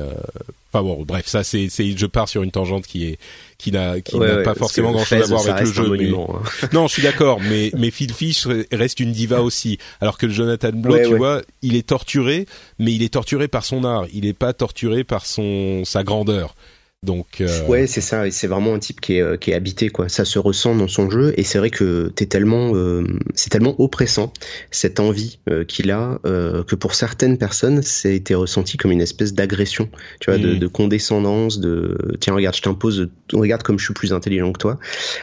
enfin 0.73 0.83
bon, 0.83 1.03
bref, 1.03 1.27
ça 1.27 1.43
c'est 1.43 1.69
c'est 1.69 1.95
je 1.95 2.05
pars 2.05 2.27
sur 2.27 2.41
une 2.41 2.51
tangente 2.51 2.87
qui 2.87 3.05
est 3.05 3.19
qui 3.57 3.71
n'a 3.71 4.01
qui 4.01 4.17
n'a 4.17 4.37
pas 4.37 4.55
forcément 4.55 4.91
grand 4.91 5.05
chose 5.05 5.21
à 5.21 5.35
voir 5.35 5.47
avec 5.47 5.67
le 5.67 5.71
jeu. 5.71 5.89
Mais... 5.89 6.09
Hein. 6.09 6.67
non, 6.73 6.87
je 6.87 6.93
suis 6.93 7.03
d'accord, 7.03 7.39
mais 7.41 7.71
mais 7.77 7.91
Phil 7.91 8.13
Fish 8.13 8.47
reste 8.71 8.99
une 8.99 9.11
diva 9.11 9.41
aussi, 9.41 9.77
alors 10.01 10.17
que 10.17 10.27
Jonathan 10.27 10.71
Blow, 10.73 10.97
tu 10.97 11.15
vois, 11.15 11.41
il 11.61 11.75
est 11.75 11.87
torturé, 11.87 12.47
mais 12.79 12.91
il 12.93 13.03
est 13.03 13.13
torturé 13.13 13.47
par 13.47 13.63
son 13.63 13.83
art, 13.83 14.05
il 14.13 14.25
est 14.25 14.33
pas 14.33 14.53
torturé 14.53 15.03
par 15.03 15.25
son 15.25 15.83
sa 15.85 16.03
grandeur. 16.03 16.55
Donc 17.03 17.41
euh... 17.41 17.65
ouais, 17.67 17.85
c'est 17.85 18.01
ça. 18.01 18.25
Et 18.25 18.31
c'est 18.31 18.47
vraiment 18.47 18.73
un 18.73 18.79
type 18.79 19.01
qui 19.01 19.17
est, 19.17 19.21
euh, 19.21 19.35
qui 19.35 19.51
est 19.51 19.53
habité 19.53 19.89
quoi. 19.89 20.07
Ça 20.07 20.23
se 20.23 20.39
ressent 20.39 20.73
dans 20.73 20.87
son 20.87 21.09
jeu 21.09 21.33
et 21.37 21.43
c'est 21.43 21.57
vrai 21.57 21.69
que 21.69 22.11
t'es 22.15 22.25
tellement, 22.25 22.71
euh, 22.75 23.03
c'est 23.35 23.49
tellement 23.49 23.79
oppressant 23.79 24.31
cette 24.71 25.01
envie 25.01 25.39
euh, 25.49 25.65
qu'il 25.65 25.91
a 25.91 26.19
que 26.23 26.75
pour 26.75 26.95
certaines 26.95 27.37
personnes, 27.37 27.81
été 28.05 28.35
ressenti 28.35 28.77
comme 28.77 28.91
une 28.91 29.01
espèce 29.01 29.33
d'agression, 29.33 29.89
tu 30.19 30.31
vois, 30.31 30.39
de, 30.39 30.55
mm. 30.55 30.59
de, 30.59 30.67
condescendance, 30.67 31.59
de 31.59 31.97
tiens 32.19 32.33
regarde, 32.33 32.55
je 32.55 32.61
t'impose, 32.61 33.09
regarde 33.33 33.63
comme 33.63 33.79
je 33.79 33.85
suis 33.85 33.93
plus 33.93 34.13
intelligent 34.13 34.51
que 34.53 34.59
toi. 34.59 34.79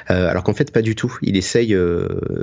alors 0.07 0.45
qu'en 0.45 0.55
fait 0.55 0.73
pas 0.73 0.83
du 0.83 0.95
tout. 0.95 1.17
Il 1.23 1.37
essaye, 1.37 1.75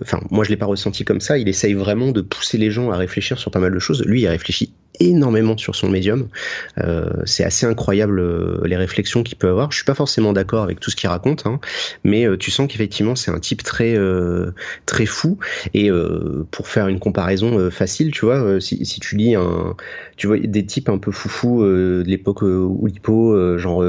enfin 0.01 0.21
moi 0.31 0.43
je 0.43 0.49
l'ai 0.49 0.57
pas 0.57 0.65
ressenti 0.65 1.05
comme 1.05 1.21
ça. 1.21 1.38
Il 1.38 1.47
essaye 1.47 1.73
vraiment 1.73 2.11
de 2.11 2.21
pousser 2.21 2.57
les 2.57 2.71
gens 2.71 2.91
à 2.91 2.97
réfléchir 2.97 3.38
sur 3.38 3.51
pas 3.51 3.59
mal 3.59 3.73
de 3.73 3.79
choses. 3.79 4.03
Lui 4.05 4.21
il 4.21 4.27
réfléchit 4.27 4.73
énormément 4.99 5.57
sur 5.57 5.75
son 5.75 5.89
médium. 5.89 6.27
c'est 7.25 7.43
assez 7.43 7.65
incroyable 7.65 8.65
les 8.65 8.77
réflexions 8.77 9.23
qu'il 9.23 9.38
peut 9.38 9.49
avoir. 9.49 9.71
Je 9.71 9.77
suis 9.77 9.85
pas 9.85 9.93
forcément 9.93 10.33
d'accord 10.33 10.63
avec 10.63 10.79
tout 10.79 10.91
ce 10.91 10.95
qu'il 10.95 11.09
raconte, 11.09 11.45
hein, 11.45 11.59
mais 12.03 12.25
euh, 12.25 12.38
tu 12.38 12.51
sens 12.51 12.67
qu'effectivement 12.67 13.15
c'est 13.15 13.31
un 13.31 13.39
type 13.39 13.63
très 13.63 13.95
euh, 13.95 14.51
très 14.85 15.05
fou. 15.05 15.38
Et 15.73 15.89
euh, 15.89 16.45
pour 16.51 16.67
faire 16.67 16.88
une 16.88 16.99
comparaison 16.99 17.69
facile, 17.71 18.11
tu 18.11 18.25
vois, 18.25 18.59
si, 18.61 18.99
tu 18.99 19.15
lis 19.15 19.35
un, 19.35 19.75
tu 20.18 20.28
vois 20.28 20.38
des 20.39 20.65
types 20.65 20.89
un 20.89 20.97
peu 20.97 21.11
foufou 21.11 21.63
de 21.63 22.03
l'époque 22.05 22.41
Oulipo, 22.41 23.57
genre 23.57 23.84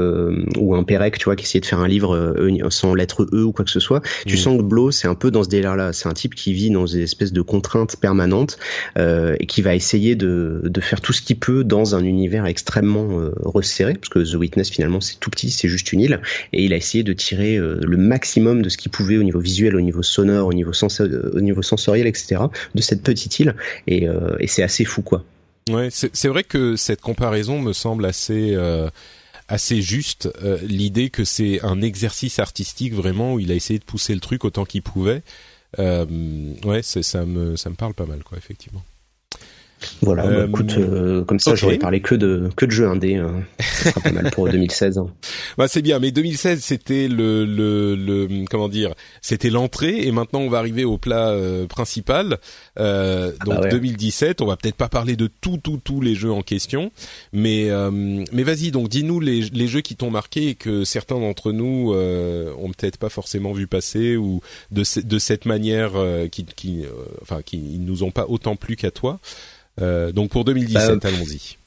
ou 0.57 0.75
un 0.75 0.83
Pérec, 0.83 1.17
tu 1.17 1.25
vois, 1.25 1.35
qui 1.35 1.43
essayait 1.43 1.61
de 1.61 1.65
faire 1.65 1.79
un 1.79 1.87
livre 1.87 2.35
sans 2.69 2.93
lettre 2.95 3.27
E 3.33 3.43
ou 3.43 3.51
quoi 3.51 3.65
que 3.65 3.71
ce 3.71 3.79
soit. 3.79 4.01
Tu 4.25 4.35
mmh. 4.35 4.37
sens 4.37 4.57
que 4.57 4.63
Blo, 4.63 4.91
c'est 4.91 5.07
un 5.07 5.15
peu 5.15 5.31
dans 5.31 5.43
ce 5.43 5.49
délire-là. 5.49 5.93
C'est 5.93 6.07
un 6.07 6.13
type 6.13 6.35
qui 6.35 6.53
vit 6.53 6.69
dans 6.69 6.85
des 6.85 7.01
espèces 7.01 7.33
de 7.33 7.41
contraintes 7.41 7.97
permanentes 7.97 8.57
et 8.97 9.45
qui 9.47 9.61
va 9.61 9.75
essayer 9.75 10.15
de, 10.15 10.61
de 10.63 10.81
faire 10.81 11.01
tout 11.01 11.13
ce 11.13 11.21
qu'il 11.21 11.37
peut 11.37 11.63
dans 11.63 11.95
un 11.95 12.03
univers 12.03 12.45
extrêmement 12.45 13.09
resserré, 13.43 13.95
parce 13.95 14.09
que 14.09 14.19
The 14.19 14.35
Witness 14.35 14.69
finalement 14.69 15.01
c'est 15.01 15.19
tout 15.19 15.29
petit, 15.29 15.49
c'est 15.49 15.67
juste 15.67 15.91
une 15.93 16.01
île, 16.01 16.21
et 16.53 16.63
il 16.63 16.73
a 16.73 16.75
essayé 16.75 17.03
de 17.03 17.13
tirer 17.13 17.57
euh, 17.57 17.79
le 17.81 17.97
maximum 17.97 18.61
de 18.61 18.69
ce 18.69 18.77
qu'il 18.77 18.91
pouvait 18.91 19.17
au 19.17 19.23
niveau 19.23 19.39
visuel, 19.39 19.75
au 19.75 19.81
niveau 19.81 20.03
sonore, 20.03 20.47
au 20.47 20.53
niveau, 20.53 20.71
euh, 20.99 21.31
au 21.33 21.41
niveau 21.41 21.61
sensoriel, 21.61 22.07
etc. 22.07 22.41
de 22.75 22.81
cette 22.81 23.03
petite 23.03 23.39
île, 23.39 23.55
et, 23.87 24.07
euh, 24.07 24.35
et 24.39 24.47
c'est 24.47 24.63
assez 24.63 24.85
fou, 24.85 25.01
quoi. 25.01 25.23
Ouais, 25.69 25.89
c'est 25.91 26.27
vrai 26.27 26.43
que 26.43 26.75
cette 26.75 27.01
comparaison 27.01 27.61
me 27.61 27.73
semble 27.73 28.05
assez 28.05 28.57
assez 29.47 29.81
juste. 29.81 30.29
L'idée 30.61 31.09
que 31.09 31.23
c'est 31.23 31.63
un 31.63 31.81
exercice 31.81 32.39
artistique 32.39 32.93
vraiment 32.93 33.33
où 33.35 33.39
il 33.39 33.51
a 33.51 33.55
essayé 33.55 33.79
de 33.79 33.85
pousser 33.85 34.13
le 34.13 34.19
truc 34.19 34.45
autant 34.45 34.65
qu'il 34.65 34.81
pouvait. 34.81 35.23
ouais, 35.77 36.81
ça 36.83 37.25
me 37.25 37.55
ça 37.55 37.69
me 37.69 37.75
parle 37.75 37.93
pas 37.93 38.05
mal, 38.05 38.23
quoi, 38.23 38.37
effectivement. 38.37 38.83
Voilà, 40.01 40.27
bah, 40.27 40.45
écoute, 40.47 40.75
euh, 40.77 41.23
comme 41.23 41.39
ça, 41.39 41.55
j'aurais 41.55 41.77
parlé 41.77 42.01
que 42.01 42.15
de 42.15 42.49
que 42.55 42.65
de 42.65 42.71
jeux 42.71 42.87
indés. 42.87 43.15
Hein. 43.15 43.43
Ça 43.59 43.91
sera 43.91 44.01
pas 44.01 44.11
mal 44.11 44.31
pour 44.31 44.47
2016. 44.51 44.97
Hein. 44.97 45.07
bah 45.57 45.67
c'est 45.67 45.81
bien, 45.81 45.99
mais 45.99 46.11
2016 46.11 46.59
c'était 46.61 47.07
le, 47.07 47.45
le, 47.45 47.95
le 47.95 48.45
comment 48.49 48.69
dire, 48.69 48.93
c'était 49.21 49.49
l'entrée 49.49 50.05
et 50.05 50.11
maintenant 50.11 50.39
on 50.39 50.49
va 50.49 50.57
arriver 50.57 50.85
au 50.85 50.97
plat 50.97 51.29
euh, 51.29 51.65
principal. 51.67 52.39
Euh, 52.79 53.31
ah 53.39 53.45
donc 53.45 53.69
2017, 53.69 54.39
bah 54.39 54.45
on 54.45 54.47
va 54.47 54.57
peut-être 54.57 54.75
pas 54.75 54.89
parler 54.89 55.15
de 55.15 55.27
tout 55.27 55.57
tout 55.57 55.79
tous 55.83 56.01
les 56.01 56.15
jeux 56.15 56.31
en 56.31 56.41
question, 56.41 56.91
mais 57.33 57.69
euh, 57.69 57.91
mais 57.91 58.43
vas-y 58.43 58.71
donc 58.71 58.89
dis-nous 58.89 59.19
les, 59.19 59.41
les 59.41 59.67
jeux 59.67 59.81
qui 59.81 59.95
t'ont 59.95 60.11
marqué 60.11 60.49
et 60.49 60.55
que 60.55 60.83
certains 60.83 61.19
d'entre 61.19 61.51
nous 61.51 61.93
euh, 61.93 62.53
ont 62.57 62.71
peut-être 62.71 62.97
pas 62.97 63.09
forcément 63.09 63.53
vu 63.53 63.67
passer 63.67 64.15
ou 64.17 64.41
de 64.71 64.83
de 65.01 65.19
cette 65.19 65.45
manière 65.45 65.91
qui 66.31 66.45
qui 66.45 66.83
enfin 67.21 67.41
qui 67.43 67.77
nous 67.79 68.03
ont 68.03 68.11
pas 68.11 68.25
autant 68.27 68.55
plu 68.55 68.75
qu'à 68.75 68.91
toi. 68.91 69.19
Donc 70.13 70.29
pour 70.29 70.45
2017, 70.45 70.99
bah, 71.01 71.09
allons-y. 71.09 71.57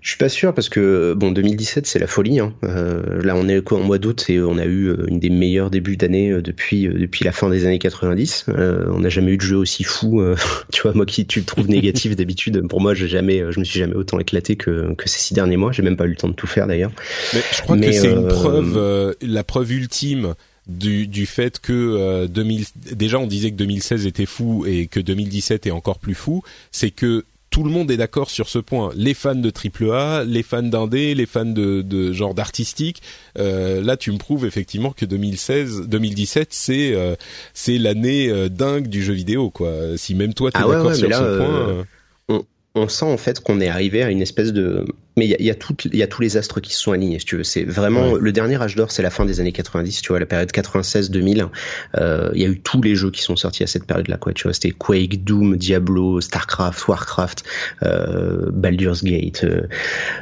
Je 0.00 0.10
suis 0.10 0.18
pas 0.18 0.28
sûr 0.28 0.54
parce 0.54 0.68
que 0.68 1.14
bon 1.14 1.32
2017 1.32 1.86
c'est 1.86 1.98
la 1.98 2.06
folie. 2.06 2.40
Hein. 2.40 2.54
Euh, 2.64 3.22
là 3.22 3.34
on 3.36 3.48
est 3.48 3.62
quoi 3.62 3.78
en 3.78 3.82
mois 3.82 3.98
d'août 3.98 4.26
et 4.28 4.40
on 4.40 4.58
a 4.58 4.64
eu 4.64 4.88
euh, 4.88 5.06
une 5.08 5.18
des 5.18 5.30
meilleurs 5.30 5.70
débuts 5.70 5.96
d'année 5.96 6.30
euh, 6.30 6.42
depuis 6.42 6.88
depuis 6.88 7.24
la 7.24 7.32
fin 7.32 7.50
des 7.50 7.66
années 7.66 7.78
90. 7.78 8.46
on 8.48 9.00
n'a 9.00 9.08
jamais 9.08 9.32
eu 9.32 9.36
de 9.36 9.42
jeu 9.42 9.56
aussi 9.56 9.84
fou. 9.84 10.22
tu 10.72 10.82
vois 10.82 10.92
moi 10.94 11.06
qui 11.06 11.26
tu 11.26 11.40
le 11.40 11.44
trouves 11.44 11.68
négatif 11.68 12.16
d'habitude. 12.16 12.66
Pour 12.68 12.80
moi 12.80 12.94
j'ai 12.94 13.08
jamais 13.08 13.42
je 13.50 13.58
me 13.58 13.64
suis 13.64 13.78
jamais 13.78 13.94
autant 13.94 14.18
éclaté 14.18 14.56
que 14.56 14.94
que 14.94 15.08
ces 15.08 15.18
six 15.18 15.34
derniers 15.34 15.56
mois. 15.56 15.72
J'ai 15.72 15.82
même 15.82 15.96
pas 15.96 16.04
eu 16.04 16.10
le 16.10 16.16
temps 16.16 16.28
de 16.28 16.34
tout 16.34 16.46
faire 16.46 16.66
d'ailleurs. 16.66 16.92
Mais 17.34 17.42
je 17.52 17.62
crois 17.62 17.76
que 17.76 17.92
c'est 17.92 18.12
une 18.12 18.28
preuve 18.28 19.16
la 19.20 19.44
preuve 19.44 19.72
ultime 19.72 20.34
du, 20.68 21.06
du 21.06 21.26
fait 21.26 21.58
que 21.58 22.26
2000, 22.26 22.64
déjà 22.92 23.18
on 23.18 23.26
disait 23.26 23.50
que 23.50 23.56
2016 23.56 24.06
était 24.06 24.26
fou 24.26 24.64
et 24.66 24.86
que 24.86 25.00
2017 25.00 25.66
est 25.66 25.70
encore 25.70 25.98
plus 25.98 26.14
fou, 26.14 26.42
c'est 26.70 26.90
que 26.90 27.24
tout 27.50 27.64
le 27.64 27.70
monde 27.70 27.90
est 27.90 27.96
d'accord 27.96 28.30
sur 28.30 28.48
ce 28.48 28.58
point. 28.58 28.90
Les 28.94 29.14
fans 29.14 29.34
de 29.34 29.50
AAA, 29.50 30.24
les 30.24 30.42
fans 30.42 30.62
d'indé, 30.62 31.14
les 31.14 31.26
fans 31.26 31.44
de, 31.44 31.82
de 31.82 32.12
genre 32.12 32.34
d'artistique. 32.34 33.02
Euh, 33.38 33.82
là, 33.82 33.96
tu 33.96 34.12
me 34.12 34.18
prouves 34.18 34.44
effectivement 34.44 34.92
que 34.92 35.04
2016, 35.04 35.82
2017, 35.88 36.48
c'est 36.50 36.94
euh, 36.94 37.16
c'est 37.54 37.78
l'année 37.78 38.28
euh, 38.28 38.48
dingue 38.48 38.88
du 38.88 39.02
jeu 39.02 39.14
vidéo, 39.14 39.50
quoi. 39.50 39.72
Si 39.96 40.14
même 40.14 40.34
toi 40.34 40.50
t'es 40.52 40.58
es 40.58 40.62
ah 40.64 40.68
d'accord 40.68 40.94
sur 40.94 41.12
ce 41.12 41.38
point. 41.38 41.86
On, 42.28 42.44
on, 42.74 42.88
sent 42.88 43.06
en 43.06 43.16
fait 43.16 43.40
qu'on 43.40 43.60
est 43.60 43.68
arrivé 43.68 44.02
à 44.02 44.10
une 44.10 44.20
espèce 44.20 44.52
de 44.52 44.84
mais 45.18 45.26
il 45.26 45.30
y 45.30 45.34
a, 45.34 45.40
y, 45.40 45.50
a 45.50 45.56
y 45.92 46.02
a 46.02 46.06
tous 46.06 46.22
les 46.22 46.36
astres 46.36 46.60
qui 46.60 46.72
se 46.72 46.80
sont 46.80 46.92
alignés, 46.92 47.18
si 47.18 47.26
tu 47.26 47.36
veux. 47.36 47.44
C'est 47.44 47.64
vraiment 47.64 48.14
le 48.14 48.32
dernier 48.32 48.60
âge 48.60 48.76
d'or, 48.76 48.90
c'est 48.90 49.02
la 49.02 49.10
fin 49.10 49.24
des 49.24 49.40
années 49.40 49.52
90, 49.52 50.00
tu 50.02 50.08
vois, 50.08 50.20
la 50.20 50.26
période 50.26 50.50
96-2000. 50.50 51.48
Euh, 51.96 52.30
il 52.34 52.42
y 52.42 52.44
a 52.44 52.48
eu 52.48 52.60
tous 52.60 52.80
les 52.82 52.94
jeux 52.94 53.10
qui 53.10 53.22
sont 53.22 53.36
sortis 53.36 53.62
à 53.62 53.66
cette 53.66 53.84
période-là, 53.84 54.16
quoi. 54.16 54.32
Tu 54.32 54.44
vois, 54.44 54.52
c'était 54.52 54.70
Quake, 54.70 55.24
Doom, 55.24 55.56
Diablo, 55.56 56.20
Starcraft, 56.20 56.86
Warcraft, 56.88 57.44
euh, 57.82 58.50
Baldur's 58.52 59.02
Gate, 59.02 59.44
euh, 59.44 59.62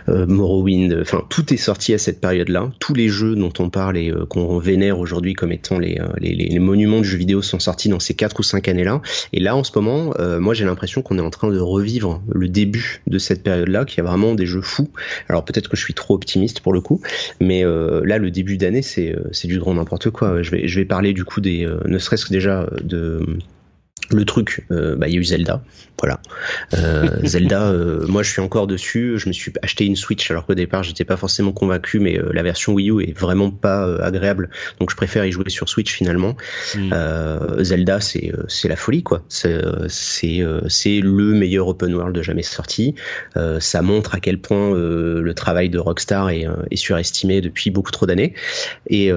euh, 0.09 0.27
Morrowind. 0.27 0.99
Enfin, 1.01 1.23
tout 1.29 1.53
est 1.53 1.59
sorti 1.59 1.95
à 1.95 1.99
cette 1.99 2.21
période-là. 2.21 2.71
Tous 2.79 2.95
les 2.95 3.09
jeux 3.09 3.35
dont 3.35 3.53
on 3.59 3.71
parle 3.71 3.97
et 3.99 4.11
euh, 4.11 4.27
qu'on 4.27 4.59
vénère 4.59 4.99
aujourd'hui 4.99 5.35
comme 5.35 5.53
étant 5.53 5.79
les, 5.79 6.01
les, 6.19 6.35
les, 6.35 6.59
monuments 6.59 7.01
du 7.01 7.09
jeu 7.09 7.19
vidéo 7.19 7.43
sont 7.43 7.59
sortis 7.59 7.89
dans 7.89 8.01
ces 8.01 8.15
quatre 8.15 8.41
ou 8.41 8.43
cinq 8.43 8.69
années-là. 8.69 9.03
Et 9.33 9.41
là, 9.41 9.55
en 9.57 9.65
ce 9.65 9.73
moment, 9.75 10.13
moi, 10.41 10.55
j'ai 10.55 10.65
l'impression 10.65 11.03
qu'on 11.03 11.19
est 11.19 11.23
en 11.23 11.31
train 11.31 11.51
de 11.51 11.59
revivre 11.59 12.23
le 12.29 12.49
début 12.49 13.03
de 13.07 13.19
cette 13.19 13.43
période-là, 13.43 13.85
qui 13.85 14.01
a 14.01 14.03
vraiment 14.03 14.35
des 14.35 14.47
jeux 14.47 14.63
fous 14.63 14.86
alors 15.29 15.45
peut-être 15.45 15.69
que 15.69 15.77
je 15.77 15.83
suis 15.83 15.95
trop 15.95 16.15
optimiste 16.15 16.61
pour 16.61 16.73
le 16.73 16.81
coup, 16.81 17.01
mais 17.41 17.65
euh, 17.65 18.03
là 18.05 18.19
le 18.19 18.31
début 18.31 18.57
d'année 18.57 18.83
c'est 18.83 19.13
euh, 19.13 19.29
c'est 19.33 19.49
du 19.49 19.59
grand 19.59 19.75
n'importe 19.75 20.11
quoi. 20.11 20.43
Je 20.43 20.51
vais 20.51 20.69
je 20.69 20.81
vais 20.81 20.85
parler 20.85 21.13
du 21.13 21.25
coup 21.25 21.41
des 21.41 21.65
euh, 21.65 21.81
ne 21.87 21.99
serait-ce 21.99 22.27
que 22.27 22.33
déjà 22.33 22.69
de 22.83 23.25
le 24.11 24.25
truc, 24.25 24.67
euh, 24.71 24.97
bah, 24.97 25.09
il 25.09 25.15
y 25.15 25.17
a 25.17 25.21
eu 25.21 25.25
Zelda, 25.25 25.63
voilà. 25.99 26.21
Euh, 26.75 27.09
Zelda, 27.25 27.69
euh, 27.69 28.07
moi 28.07 28.23
je 28.23 28.31
suis 28.31 28.41
encore 28.41 28.67
dessus. 28.67 29.15
Je 29.19 29.29
me 29.29 29.33
suis 29.33 29.53
acheté 29.63 29.85
une 29.85 29.97
Switch 29.97 30.31
alors 30.31 30.47
qu'au 30.47 30.55
départ 30.55 30.83
j'étais 30.83 31.05
pas 31.05 31.17
forcément 31.17 31.53
convaincu, 31.53 31.99
mais 31.99 32.19
la 32.33 32.43
version 32.43 32.73
Wii 32.73 32.91
U 32.91 33.03
est 33.03 33.17
vraiment 33.19 33.51
pas 33.51 33.85
agréable, 34.03 34.51
donc 34.79 34.91
je 34.91 34.97
préfère 34.97 35.25
y 35.25 35.33
jouer 35.33 35.49
sur 35.49 35.69
Switch 35.69 35.93
finalement. 35.93 36.37
Hmm. 36.75 36.93
Zelda, 37.63 38.01
c'est 38.01 38.33
c'est 38.49 38.69
la 38.69 38.77
folie 38.77 39.03
quoi. 39.03 39.25
C'est 39.29 39.61
c'est 39.89 40.43
c'est 40.69 41.01
le 41.01 41.33
meilleur 41.33 41.69
open 41.69 41.95
world 41.95 42.15
de 42.15 42.23
jamais 42.23 42.43
sorti. 42.43 42.95
ça 43.59 43.83
montre 43.83 44.15
à 44.15 44.21
quel 44.21 44.41
point 44.41 44.73
le 44.75 45.33
travail 45.35 45.71
de 45.71 45.79
Rockstar 45.79 46.31
est, 46.31 46.47
est 46.71 46.77
surestimé 46.77 47.41
depuis 47.41 47.71
beaucoup 47.71 47.91
trop 47.91 48.07
d'années 48.07 48.35
et 48.89 49.11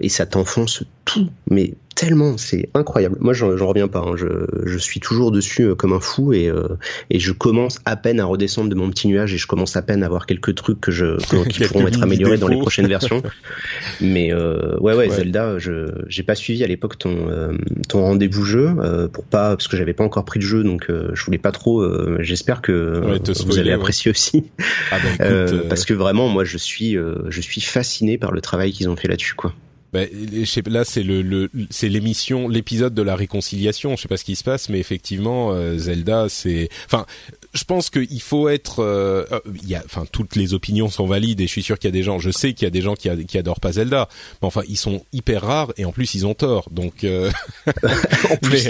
et 0.00 0.08
ça 0.08 0.26
t'enfonce 0.26 0.84
tout, 1.04 1.28
mais 1.48 1.74
tellement, 2.00 2.38
c'est 2.38 2.70
incroyable. 2.72 3.18
Moi, 3.20 3.34
j'en 3.34 3.66
reviens 3.66 3.86
pas. 3.86 3.98
Hein. 3.98 4.14
Je, 4.16 4.26
je, 4.64 4.78
suis 4.78 5.00
toujours 5.00 5.30
dessus 5.30 5.64
euh, 5.64 5.74
comme 5.74 5.92
un 5.92 6.00
fou 6.00 6.32
et, 6.32 6.48
euh, 6.48 6.66
et 7.10 7.20
je 7.20 7.30
commence 7.30 7.78
à 7.84 7.94
peine 7.94 8.20
à 8.20 8.24
redescendre 8.24 8.70
de 8.70 8.74
mon 8.74 8.88
petit 8.88 9.06
nuage 9.06 9.34
et 9.34 9.36
je 9.36 9.46
commence 9.46 9.76
à 9.76 9.82
peine 9.82 10.02
à 10.02 10.08
voir 10.08 10.24
quelques 10.24 10.54
trucs 10.54 10.80
que 10.80 10.90
je 10.90 11.18
qui 11.50 11.62
pourront 11.64 11.86
être 11.86 12.02
améliorés 12.02 12.38
dans 12.38 12.48
les 12.48 12.56
prochaines 12.56 12.86
versions. 12.86 13.22
Mais 14.00 14.32
euh, 14.32 14.78
ouais, 14.78 14.94
ouais, 14.94 15.10
Zelda, 15.10 15.58
je 15.58 15.88
j'ai 16.08 16.22
pas 16.22 16.34
suivi 16.34 16.64
à 16.64 16.66
l'époque 16.66 16.96
ton 16.96 17.28
euh, 17.28 17.52
ton 17.86 18.00
rendez-vous 18.00 18.46
jeu 18.46 18.74
pour 19.12 19.24
pas 19.24 19.50
parce 19.50 19.68
que 19.68 19.76
j'avais 19.76 19.92
pas 19.92 20.04
encore 20.04 20.24
pris 20.24 20.38
de 20.38 20.44
jeu 20.44 20.64
donc 20.64 20.86
je 20.88 21.24
voulais 21.24 21.36
pas 21.36 21.52
trop. 21.52 21.86
J'espère 22.22 22.62
que 22.62 23.18
vous 23.44 23.58
allez 23.58 23.72
apprécier 23.72 24.10
aussi 24.10 24.44
ah 24.90 24.96
bah, 25.18 25.26
parce 25.68 25.84
que 25.84 25.92
vraiment, 25.92 26.28
moi, 26.28 26.44
je 26.44 26.56
suis 26.56 26.96
je 27.28 27.40
suis 27.42 27.60
fasciné 27.60 28.16
par 28.16 28.32
le 28.32 28.40
travail 28.40 28.72
qu'ils 28.72 28.88
ont 28.88 28.96
fait 28.96 29.08
là-dessus, 29.08 29.34
quoi. 29.34 29.52
Bah, 29.92 30.00
là, 30.66 30.84
c'est 30.84 31.02
le, 31.02 31.50
c'est 31.70 31.88
l'émission, 31.88 32.48
l'épisode 32.48 32.94
de 32.94 33.02
la 33.02 33.16
réconciliation. 33.16 33.96
Je 33.96 34.02
sais 34.02 34.08
pas 34.08 34.16
ce 34.16 34.24
qui 34.24 34.36
se 34.36 34.44
passe, 34.44 34.68
mais 34.68 34.78
effectivement, 34.78 35.52
euh, 35.52 35.76
Zelda, 35.78 36.28
c'est, 36.28 36.68
enfin, 36.86 37.06
je 37.52 37.64
pense 37.64 37.90
qu'il 37.90 38.20
faut 38.22 38.48
être, 38.48 38.80
euh, 38.80 39.24
euh, 39.32 39.40
il 39.62 39.68
y 39.68 39.74
a, 39.74 39.82
enfin, 39.84 40.04
toutes 40.10 40.36
les 40.36 40.54
opinions 40.54 40.88
sont 40.88 41.06
valides 41.06 41.40
et 41.40 41.46
je 41.46 41.52
suis 41.52 41.62
sûr 41.62 41.78
qu'il 41.78 41.88
y 41.88 41.92
a 41.92 41.92
des 41.92 42.04
gens, 42.04 42.18
je 42.18 42.30
sais 42.30 42.52
qu'il 42.52 42.64
y 42.64 42.68
a 42.68 42.70
des 42.70 42.80
gens 42.80 42.94
qui, 42.94 43.08
qui 43.26 43.38
adorent 43.38 43.58
pas 43.58 43.72
Zelda, 43.72 44.08
mais 44.40 44.46
enfin, 44.46 44.62
ils 44.68 44.76
sont 44.76 45.04
hyper 45.12 45.42
rares 45.42 45.72
et 45.76 45.84
en 45.84 45.90
plus 45.90 46.14
ils 46.14 46.26
ont 46.26 46.34
tort. 46.34 46.68
Donc, 46.70 47.02
euh... 47.02 47.30
en 48.30 48.36
plus, 48.36 48.68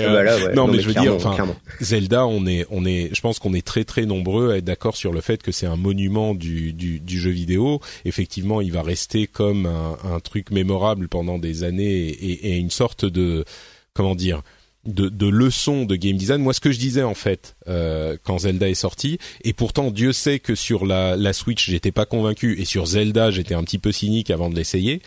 non, 0.55 0.67
mais, 0.67 0.81
je 0.81 0.87
veux 0.87 0.95
dire, 0.95 1.15
enfin, 1.15 1.37
Zelda, 1.81 2.27
on 2.27 2.47
est, 2.47 2.67
on 2.71 2.87
est, 2.87 3.15
je 3.15 3.21
pense 3.21 3.39
qu'on 3.39 3.53
est 3.53 3.67
très 3.67 3.85
très 3.85 4.07
nombreux 4.07 4.53
à 4.53 4.57
être 4.57 4.65
d'accord 4.65 4.97
sur 4.97 5.13
le 5.13 5.21
fait 5.21 5.43
que 5.43 5.53
c'est 5.53 5.67
un 5.67 5.77
monument 5.77 6.35
du, 6.35 6.73
du, 6.73 7.01
du, 7.01 7.21
jeu 7.21 7.31
vidéo. 7.31 7.81
Effectivement, 8.07 8.63
il 8.63 8.73
va 8.73 8.83
rester 8.83 9.27
comme 9.27 9.67
un, 9.67 9.99
un 10.05 10.21
truc 10.21 10.51
mémorable 10.51 11.09
pendant 11.09 11.39
des 11.39 11.65
années 11.65 12.09
et, 12.09 12.53
et 12.53 12.57
une 12.57 12.71
sorte 12.71 13.05
de, 13.05 13.45
comment 13.93 14.15
dire 14.15 14.43
de, 14.87 15.09
de 15.09 15.27
leçons 15.27 15.85
de 15.85 15.97
game 15.97 16.17
design. 16.17 16.41
Moi, 16.41 16.55
ce 16.55 16.61
que 16.61 16.73
je 16.73 16.79
disais 16.79 17.03
en 17.03 17.15
fait 17.15 17.57
euh, 17.69 18.17
quand 18.23 18.41
Zelda 18.41 18.69
est 18.69 18.75
sorti, 18.75 19.19
et 19.45 19.53
pourtant 19.53 19.91
Dieu 19.91 20.13
sait 20.13 20.39
que 20.39 20.55
sur 20.55 20.87
la, 20.87 21.17
la 21.17 21.33
Switch 21.33 21.69
j'étais 21.69 21.93
pas 21.93 22.07
convaincu, 22.07 22.61
et 22.61 22.65
sur 22.65 22.87
Zelda 22.87 23.31
j'étais 23.31 23.55
un 23.55 23.63
petit 23.63 23.79
peu 23.79 23.93
cynique 23.93 24.31
avant 24.31 24.49
de 24.51 24.57
l'essayer. 24.57 25.03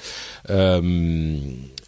Euh, 0.49 1.37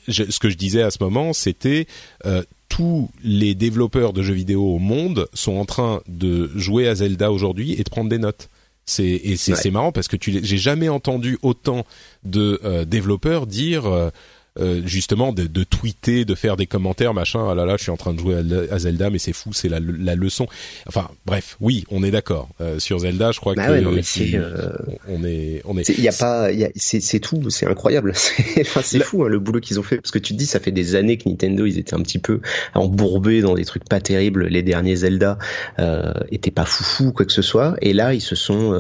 ce 0.08 0.40
que 0.40 0.50
je 0.50 0.56
disais 0.56 0.82
à 0.82 0.92
ce 0.92 0.98
moment, 1.02 1.34
c'était 1.34 1.88
euh, 2.26 2.44
tous 2.70 3.10
les 3.24 3.56
développeurs 3.56 4.14
de 4.14 4.22
jeux 4.22 4.34
vidéo 4.34 4.64
au 4.64 4.80
monde 4.80 5.28
sont 5.34 5.56
en 5.56 5.66
train 5.66 6.02
de 6.08 6.52
jouer 6.56 6.88
à 6.88 6.96
Zelda 6.96 7.32
aujourd'hui 7.32 7.74
et 7.74 7.84
de 7.84 7.90
prendre 7.90 8.10
des 8.10 8.20
notes. 8.20 8.50
C'est 8.88 9.04
et 9.04 9.36
c'est 9.36 9.72
marrant 9.72 9.92
parce 9.92 10.08
que 10.08 10.16
tu 10.16 10.40
j'ai 10.44 10.58
jamais 10.58 10.90
entendu 10.90 11.40
autant 11.42 11.88
de 12.24 12.60
euh, 12.64 12.86
développeurs 12.86 13.48
dire 13.48 14.12
euh, 14.60 14.66
euh, 14.66 14.82
justement 14.86 15.32
de, 15.32 15.44
de, 15.44 15.64
tweeter, 15.64 16.26
de 16.26 16.36
faire 16.36 16.58
des 16.58 16.68
commentaires, 16.68 17.14
machin. 17.14 17.48
Ah 17.50 17.56
là 17.56 17.66
là, 17.66 17.76
je 17.78 17.84
suis 17.84 17.92
en 17.92 17.98
train 17.98 18.14
de 18.14 18.20
jouer 18.20 18.36
à, 18.72 18.80
Zelda, 18.80 19.10
mais 19.10 19.20
c'est 19.20 19.34
fou, 19.34 19.54
c'est 19.54 19.70
la, 19.70 19.80
la, 19.80 20.16
leçon. 20.16 20.48
Enfin, 20.88 21.10
bref, 21.26 21.56
oui, 21.62 21.86
on 21.90 22.04
est 22.04 22.12
d'accord 22.12 22.50
euh, 22.62 22.80
sur 22.80 23.00
Zelda. 23.00 23.32
Je 23.32 23.40
crois 23.40 23.54
bah 23.56 23.68
que 23.68 23.72
euh, 23.72 24.72
on 25.08 25.24
est, 25.24 25.62
on 25.66 25.78
est. 25.78 25.90
Il 25.90 26.02
y 26.02 26.08
a 26.08 26.12
pas, 26.12 26.50
c'est 26.76 27.20
tout, 27.20 27.50
c'est 27.50 27.68
incroyable. 27.68 28.14
enfin, 28.62 28.82
c'est 28.84 29.04
fou 29.04 29.24
hein, 29.24 29.30
le 29.30 29.40
boulot 29.40 29.60
qu'ils 29.60 29.80
ont 29.80 29.84
fait 29.84 29.98
parce 29.98 30.12
que 30.12 30.20
tu 30.20 30.34
te 30.34 30.38
dis, 30.38 30.46
ça 30.46 30.60
fait 30.60 30.72
des 30.72 30.96
années 30.96 31.18
que 31.18 31.30
Nintendo, 31.30 31.66
ils 31.66 31.78
étaient 31.78 31.96
un 31.96 32.02
petit 32.02 32.20
peu 32.20 32.42
embourbés 32.74 33.42
dans 33.42 33.56
des 33.56 33.66
trucs 33.66 33.86
pas 33.86 34.00
terribles. 34.00 34.48
Les 34.48 34.64
derniers 34.64 34.98
Zelda 34.98 35.38
euh, 35.80 36.14
étaient 36.32 36.52
pas 36.52 36.66
foufou 36.66 37.12
quoi 37.12 37.26
que 37.26 37.34
ce 37.34 37.42
soit, 37.42 37.76
et 37.82 37.94
là, 37.94 38.14
ils 38.14 38.22
se 38.22 38.36
sont, 38.36 38.72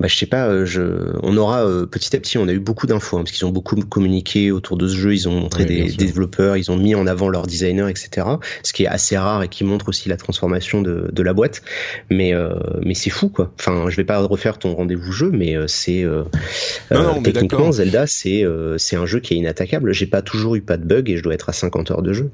bah, 0.00 0.08
je 0.08 0.16
sais 0.16 0.26
pas, 0.26 0.64
je, 0.64 1.16
on 1.22 1.36
aura 1.36 1.64
petit 1.86 2.14
à 2.16 2.20
petit, 2.20 2.38
on 2.38 2.48
a 2.48 2.52
eu 2.52 2.60
beaucoup 2.60 2.86
d'infos 2.86 3.18
hein, 3.18 3.22
parce 3.22 3.32
qu'ils 3.32 3.46
ont 3.46 3.50
beaucoup 3.50 3.76
communiqué 3.76 4.50
autour 4.50 4.76
de 4.76 4.85
ce 4.88 4.96
jeu, 4.96 5.14
ils 5.14 5.28
ont 5.28 5.32
montré 5.32 5.64
des, 5.64 5.84
développeurs, 5.92 6.56
ils 6.56 6.70
ont 6.70 6.76
mis 6.76 6.94
en 6.94 7.06
avant 7.06 7.28
leurs 7.28 7.46
designers, 7.46 7.88
etc. 7.88 8.26
Ce 8.62 8.72
qui 8.72 8.84
est 8.84 8.88
assez 8.88 9.16
rare 9.16 9.42
et 9.42 9.48
qui 9.48 9.64
montre 9.64 9.88
aussi 9.88 10.08
la 10.08 10.16
transformation 10.16 10.82
de, 10.82 11.08
de 11.12 11.22
la 11.22 11.32
boîte. 11.32 11.62
Mais 12.10 12.34
euh, 12.34 12.54
mais 12.82 12.94
c'est 12.94 13.10
fou 13.10 13.28
quoi. 13.28 13.52
Enfin, 13.58 13.86
je 13.88 13.96
vais 13.96 14.04
pas 14.04 14.18
refaire 14.18 14.58
ton 14.58 14.74
rendez-vous 14.74 15.12
jeu, 15.12 15.30
mais 15.32 15.56
euh, 15.56 15.66
c'est 15.66 16.04
euh, 16.04 16.24
euh 16.92 17.20
techniquement 17.22 17.72
Zelda, 17.72 18.06
c'est 18.06 18.44
c'est 18.78 18.96
un 18.96 19.06
jeu 19.06 19.20
qui 19.20 19.34
est 19.34 19.36
inattaquable. 19.36 19.92
J'ai 19.92 20.06
pas 20.06 20.22
toujours 20.22 20.56
eu 20.56 20.60
pas 20.60 20.76
de 20.76 20.84
bug 20.84 21.10
et 21.10 21.16
je 21.16 21.22
dois 21.22 21.34
être 21.34 21.48
à 21.48 21.52
50 21.52 21.90
heures 21.90 22.02
de 22.02 22.12
jeu. 22.12 22.30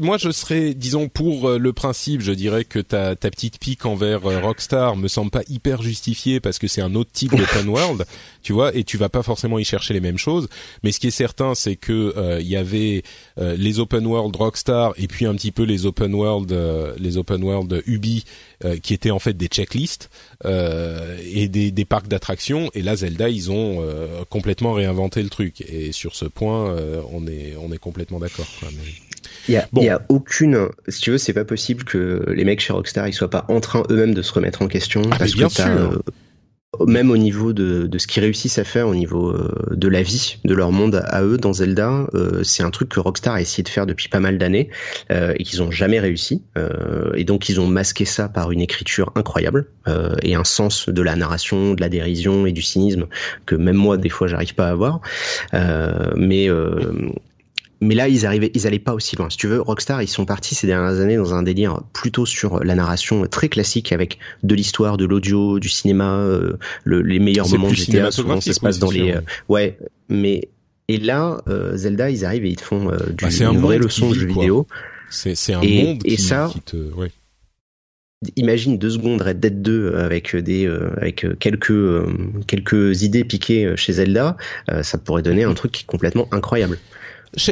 Moi, 0.00 0.18
je 0.18 0.30
serais, 0.30 0.74
disons, 0.74 1.08
pour 1.08 1.50
le 1.50 1.72
principe, 1.72 2.20
je 2.20 2.32
dirais 2.32 2.64
que 2.64 2.78
ta, 2.78 3.16
ta 3.16 3.30
petite 3.30 3.58
pique 3.58 3.86
envers 3.86 4.22
Rockstar 4.22 4.96
me 4.96 5.08
semble 5.08 5.30
pas 5.30 5.42
hyper 5.48 5.82
justifiée 5.82 6.40
parce 6.40 6.58
que 6.58 6.66
c'est 6.66 6.80
un 6.80 6.94
autre 6.94 7.10
type 7.12 7.34
d'open 7.34 7.68
world, 7.68 8.04
tu 8.42 8.52
vois, 8.52 8.74
et 8.74 8.84
tu 8.84 8.96
vas 8.96 9.08
pas 9.08 9.22
forcément 9.22 9.58
y 9.58 9.64
chercher 9.64 9.94
les 9.94 10.00
mêmes 10.00 10.18
choses. 10.18 10.48
Mais 10.82 10.92
ce 10.92 11.00
qui 11.00 11.06
est 11.06 11.12
certain, 11.12 11.54
c'est 11.54 11.76
que 11.76 12.38
il 12.40 12.48
y 12.48 12.56
avait 12.56 13.02
les 13.36 13.78
open 13.78 14.06
world 14.06 14.34
Rockstar 14.34 14.94
et 14.96 15.06
puis 15.06 15.26
un 15.26 15.34
petit 15.34 15.52
peu 15.52 15.62
les 15.62 15.86
open 15.86 16.14
world, 16.14 16.54
les 16.98 17.16
open 17.16 17.42
world 17.42 17.82
Ubi 17.86 18.24
qui 18.82 18.94
étaient 18.94 19.10
en 19.10 19.18
fait 19.18 19.36
des 19.36 19.46
checklists 19.46 20.10
et 20.44 21.48
des, 21.48 21.70
des 21.70 21.84
parcs 21.84 22.08
d'attractions. 22.08 22.70
Et 22.74 22.82
là, 22.82 22.96
Zelda, 22.96 23.28
ils 23.28 23.50
ont 23.50 23.84
complètement 24.28 24.72
réinventé 24.72 25.22
le 25.22 25.30
truc. 25.30 25.62
Et 25.68 25.92
sur 25.92 26.16
ce 26.16 26.24
point, 26.24 26.74
on 27.12 27.26
est 27.26 27.54
on 27.60 27.72
est 27.72 27.78
complètement 27.78 28.18
d'accord. 28.18 28.46
Il 29.48 29.54
y 29.54 29.56
a, 29.56 29.68
y 29.72 29.88
a, 29.88 30.02
aucune, 30.08 30.68
si 30.88 31.00
tu 31.00 31.10
veux, 31.10 31.18
c'est 31.18 31.32
pas 31.32 31.44
possible 31.44 31.84
que 31.84 32.24
les 32.28 32.44
mecs 32.44 32.60
chez 32.60 32.72
Rockstar 32.72 33.08
ils 33.08 33.12
soient 33.12 33.30
pas 33.30 33.44
en 33.48 33.60
train 33.60 33.82
eux-mêmes 33.90 34.14
de 34.14 34.22
se 34.22 34.32
remettre 34.32 34.62
en 34.62 34.68
question 34.68 35.02
ah, 35.10 35.16
parce 35.18 35.34
bien 35.34 35.48
que 35.48 35.54
sûr. 35.54 35.66
Euh, 35.66 35.98
même 36.86 37.10
au 37.10 37.16
niveau 37.16 37.54
de, 37.54 37.86
de 37.86 37.98
ce 37.98 38.06
qu'ils 38.06 38.22
réussissent 38.22 38.58
à 38.58 38.64
faire 38.64 38.88
au 38.88 38.94
niveau 38.94 39.30
euh, 39.30 39.50
de 39.70 39.88
la 39.88 40.02
vie 40.02 40.36
de 40.44 40.54
leur 40.54 40.70
monde 40.70 41.02
à 41.06 41.24
eux 41.24 41.38
dans 41.38 41.54
Zelda, 41.54 42.06
euh, 42.12 42.44
c'est 42.44 42.62
un 42.62 42.70
truc 42.70 42.90
que 42.90 43.00
Rockstar 43.00 43.34
a 43.34 43.40
essayé 43.40 43.62
de 43.62 43.70
faire 43.70 43.86
depuis 43.86 44.08
pas 44.08 44.20
mal 44.20 44.36
d'années 44.36 44.68
et 45.10 45.42
qu'ils 45.44 45.62
ont 45.62 45.70
jamais 45.70 45.98
réussi. 45.98 46.42
et 47.14 47.24
donc 47.24 47.48
ils 47.48 47.58
ont 47.60 47.66
masqué 47.66 48.04
ça 48.04 48.28
par 48.28 48.52
une 48.52 48.60
écriture 48.60 49.10
incroyable 49.14 49.66
et 50.22 50.34
un 50.34 50.44
sens 50.44 50.88
de 50.88 51.02
la 51.02 51.16
narration, 51.16 51.72
de 51.72 51.80
la 51.80 51.88
dérision 51.88 52.46
et 52.46 52.52
du 52.52 52.62
cynisme 52.62 53.06
que 53.46 53.54
même 53.54 53.76
moi 53.76 53.96
des 53.96 54.10
fois 54.10 54.26
j'arrive 54.26 54.54
pas 54.54 54.68
à 54.68 54.70
avoir. 54.70 55.00
mais 56.16 56.48
mais 57.80 57.94
là, 57.94 58.08
ils 58.08 58.26
arrivaient, 58.26 58.50
ils 58.54 58.66
allaient 58.66 58.78
pas 58.78 58.94
aussi 58.94 59.14
loin. 59.16 59.30
Si 59.30 59.36
tu 59.36 59.46
veux, 59.46 59.60
Rockstar, 59.60 60.02
ils 60.02 60.08
sont 60.08 60.24
partis 60.24 60.54
ces 60.54 60.66
dernières 60.66 61.00
années 61.00 61.16
dans 61.16 61.34
un 61.34 61.42
délire 61.42 61.80
plutôt 61.92 62.26
sur 62.26 62.64
la 62.64 62.74
narration 62.74 63.26
très 63.26 63.48
classique 63.48 63.92
avec 63.92 64.18
de 64.42 64.54
l'histoire, 64.54 64.96
de 64.96 65.04
l'audio, 65.04 65.60
du 65.60 65.68
cinéma, 65.68 66.18
euh, 66.18 66.58
les 66.86 67.20
meilleurs 67.20 67.48
moments 67.48 67.68
de 67.68 67.74
GTA. 67.74 68.10
Souvent, 68.10 68.40
ça 68.40 68.52
se 68.52 68.60
passe 68.60 68.78
dans 68.78 68.90
les, 68.90 69.12
euh, 69.12 69.20
ouais. 69.48 69.78
Mais 70.08 70.48
et 70.88 70.98
là, 70.98 71.40
euh, 71.48 71.76
Zelda, 71.76 72.10
ils 72.10 72.24
arrivent 72.24 72.46
et 72.46 72.50
ils 72.50 72.56
te 72.56 72.62
font 72.62 72.90
du 72.90 73.24
bah, 73.24 73.28
une 73.40 73.58
vraie 73.58 73.78
leçon 73.78 74.08
de 74.10 74.14
jeu 74.14 74.26
vidéo. 74.26 74.66
C'est 75.10 75.52
un 75.52 75.58
monde 75.58 76.02
et 76.04 76.16
qui, 76.16 76.22
ça, 76.22 76.50
qui 76.52 76.60
te, 76.60 76.76
ouais. 76.94 77.10
Imagine 78.34 78.78
deux 78.78 78.90
secondes 78.90 79.22
Red 79.22 79.38
Dead 79.38 79.62
2 79.62 79.94
avec 79.94 80.34
des 80.34 80.66
avec 80.96 81.24
quelques 81.38 82.04
quelques 82.48 83.02
idées 83.02 83.22
piquées 83.22 83.74
chez 83.76 83.92
Zelda, 83.92 84.36
ça 84.82 84.98
pourrait 84.98 85.22
donner 85.22 85.44
un 85.44 85.54
truc 85.54 85.84
complètement 85.86 86.26
incroyable. 86.32 86.78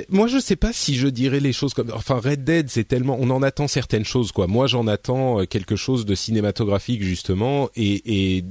Moi, 0.08 0.26
je 0.26 0.38
sais 0.38 0.56
pas 0.56 0.72
si 0.72 0.94
je 0.94 1.08
dirais 1.08 1.40
les 1.40 1.52
choses 1.52 1.74
comme. 1.74 1.90
Enfin, 1.94 2.20
Red 2.22 2.44
Dead, 2.44 2.68
c'est 2.70 2.84
tellement. 2.84 3.16
On 3.20 3.30
en 3.30 3.42
attend 3.42 3.68
certaines 3.68 4.04
choses, 4.04 4.32
quoi. 4.32 4.46
Moi, 4.46 4.66
j'en 4.66 4.86
attends 4.86 5.40
euh, 5.40 5.44
quelque 5.44 5.76
chose 5.76 6.06
de 6.06 6.14
cinématographique 6.14 7.02
justement, 7.02 7.68
et, 7.76 8.36
et 8.36 8.44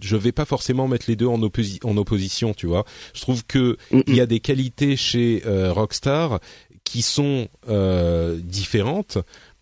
je 0.00 0.16
vais 0.16 0.32
pas 0.32 0.44
forcément 0.44 0.88
mettre 0.88 1.06
les 1.08 1.16
deux 1.16 1.26
en, 1.26 1.40
en 1.40 1.96
opposition, 1.96 2.54
tu 2.54 2.66
vois. 2.66 2.84
Je 3.14 3.20
trouve 3.20 3.44
que 3.46 3.76
il 4.06 4.14
y 4.14 4.20
a 4.20 4.26
des 4.26 4.40
qualités 4.40 4.96
chez 4.96 5.42
euh, 5.46 5.72
Rockstar 5.72 6.40
qui 6.84 7.02
sont 7.02 7.48
euh, 7.68 8.38
différentes 8.42 9.18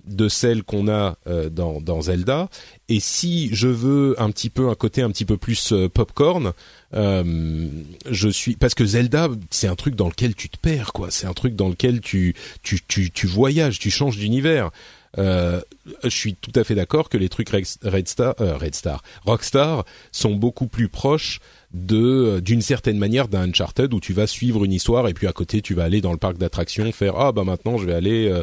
de 0.06 0.28
celles 0.28 0.62
qu'on 0.62 0.88
a 0.88 1.16
euh, 1.26 1.48
dans, 1.48 1.80
dans, 1.80 2.02
Zelda. 2.02 2.48
Et 2.88 3.00
si 3.00 3.48
je 3.54 3.68
veux 3.68 4.14
un 4.20 4.30
petit 4.30 4.50
peu 4.50 4.68
un 4.68 4.74
côté 4.74 5.02
un 5.02 5.10
petit 5.10 5.24
peu 5.24 5.36
plus 5.36 5.72
euh, 5.72 5.88
popcorn, 5.88 6.52
euh, 6.94 7.68
je 8.10 8.28
suis 8.28 8.56
parce 8.56 8.74
que 8.74 8.84
Zelda 8.84 9.28
c'est 9.50 9.68
un 9.68 9.76
truc 9.76 9.94
dans 9.94 10.08
lequel 10.08 10.34
tu 10.34 10.48
te 10.48 10.58
perds 10.58 10.92
quoi. 10.92 11.10
C'est 11.10 11.26
un 11.26 11.32
truc 11.32 11.56
dans 11.56 11.68
lequel 11.68 12.00
tu 12.00 12.34
tu 12.62 12.80
tu, 12.86 13.10
tu 13.10 13.26
voyages, 13.26 13.78
tu 13.78 13.90
changes 13.90 14.16
d'univers. 14.18 14.70
Euh, 15.18 15.60
je 16.02 16.08
suis 16.08 16.34
tout 16.34 16.52
à 16.54 16.64
fait 16.64 16.74
d'accord 16.74 17.08
que 17.08 17.16
les 17.16 17.28
trucs 17.28 17.50
Red 17.50 18.08
Star, 18.08 18.34
euh, 18.40 18.56
Red 18.56 18.74
Star, 18.74 19.02
Rockstar 19.24 19.84
sont 20.12 20.34
beaucoup 20.34 20.66
plus 20.66 20.88
proches 20.88 21.40
de 21.74 21.96
euh, 22.36 22.40
d'une 22.40 22.62
certaine 22.62 22.98
manière 22.98 23.26
d'un 23.26 23.48
Uncharted 23.48 23.92
où 23.92 24.00
tu 24.00 24.12
vas 24.12 24.28
suivre 24.28 24.64
une 24.64 24.72
histoire 24.72 25.08
et 25.08 25.14
puis 25.14 25.26
à 25.26 25.32
côté 25.32 25.60
tu 25.60 25.74
vas 25.74 25.82
aller 25.82 26.00
dans 26.00 26.12
le 26.12 26.18
parc 26.18 26.38
d'attractions 26.38 26.90
faire 26.92 27.14
ah 27.18 27.32
bah 27.32 27.42
maintenant 27.42 27.78
je 27.78 27.86
vais 27.86 27.94
aller 27.94 28.28
euh, 28.28 28.42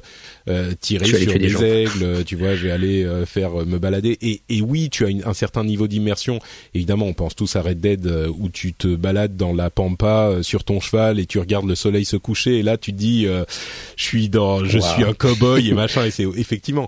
euh 0.50 0.74
tirer 0.80 1.06
sur 1.06 1.40
des, 1.40 1.64
aigles 1.64 2.26
tu 2.26 2.36
vois 2.36 2.56
je 2.56 2.68
vais 2.68 2.72
aller 2.72 3.04
euh, 3.04 3.26
faire 3.26 3.52
me 3.66 3.80
balader. 3.80 4.18
Et, 4.22 4.42
et 4.50 4.62
oui 4.62 4.90
tu 4.90 5.06
as 5.06 5.10
un 5.26 5.34
certain 5.34 5.64
niveau 5.64 5.88
d'immersion. 5.88 6.40
Évidemment 6.74 7.06
on 7.06 7.14
pense 7.14 7.36
tous 7.36 7.56
à 7.56 7.62
Red 7.62 7.80
Dead 7.80 8.06
où 8.38 8.50
tu 8.50 8.74
te 8.74 8.96
balades 8.96 9.38
dans 9.38 9.54
la 9.54 9.70
pampa 9.70 10.40
sur 10.42 10.66
ton 10.66 10.82
cheval 10.82 11.20
et 11.20 11.26
tu 11.26 11.40
regardes 11.40 11.68
le 11.68 11.76
soleil 11.76 12.04
se 12.04 12.18
coucher 12.18 12.60
et 12.60 12.64
là 12.64 12.78
tu 12.78 12.92
te 12.92 12.98
dis 12.98 13.26
je 13.96 14.04
suis 14.04 14.28
dans 14.28 14.66
je 14.66 14.80
suis 14.80 15.04
un 15.04 15.14
cowboy 15.14 15.70
et 15.70 15.74
machin 15.74 16.04
et 16.06 16.12
c'est 16.12 16.26
effectivement 16.36 16.88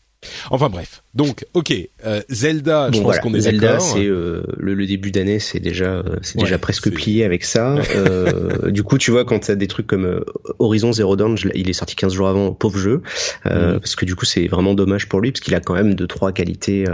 Enfin 0.51 0.69
bref, 0.69 1.01
donc 1.15 1.45
ok, 1.55 1.73
euh, 2.05 2.21
Zelda, 2.29 2.89
je 2.93 3.01
pense 3.01 3.19
qu'on 3.19 3.33
est 3.33 3.41
Zelda, 3.41 3.79
c'est 3.79 4.05
euh, 4.05 4.43
le, 4.57 4.75
le, 4.75 4.85
début 4.85 5.09
d'année, 5.09 5.39
c'est 5.39 5.59
déjà, 5.59 5.95
euh, 5.95 6.17
c'est 6.21 6.37
déjà 6.37 6.59
presque 6.59 6.91
plié 6.91 7.25
avec 7.25 7.43
ça. 7.43 7.75
Euh, 7.95 8.69
du 8.71 8.83
coup, 8.83 8.99
tu 8.99 9.09
vois, 9.09 9.25
quand 9.25 9.39
t'as 9.39 9.55
des 9.55 9.67
trucs 9.67 9.87
comme 9.87 10.05
euh, 10.05 10.23
Horizon 10.59 10.93
Zero 10.93 11.15
Dawn, 11.15 11.37
il 11.55 11.69
est 11.69 11.73
sorti 11.73 11.95
15 11.95 12.13
jours 12.13 12.27
avant, 12.27 12.53
pauvre 12.53 12.77
jeu, 12.77 13.01
mm. 13.45 13.79
parce 13.79 13.95
que 13.95 14.05
du 14.05 14.15
coup, 14.15 14.25
c'est 14.25 14.47
vraiment 14.47 14.75
dommage 14.75 15.09
pour 15.09 15.21
lui, 15.21 15.31
parce 15.31 15.41
qu'il 15.41 15.55
a 15.55 15.59
quand 15.59 15.73
même 15.73 15.95
deux 15.95 16.07
trois 16.07 16.31
qualités 16.31 16.85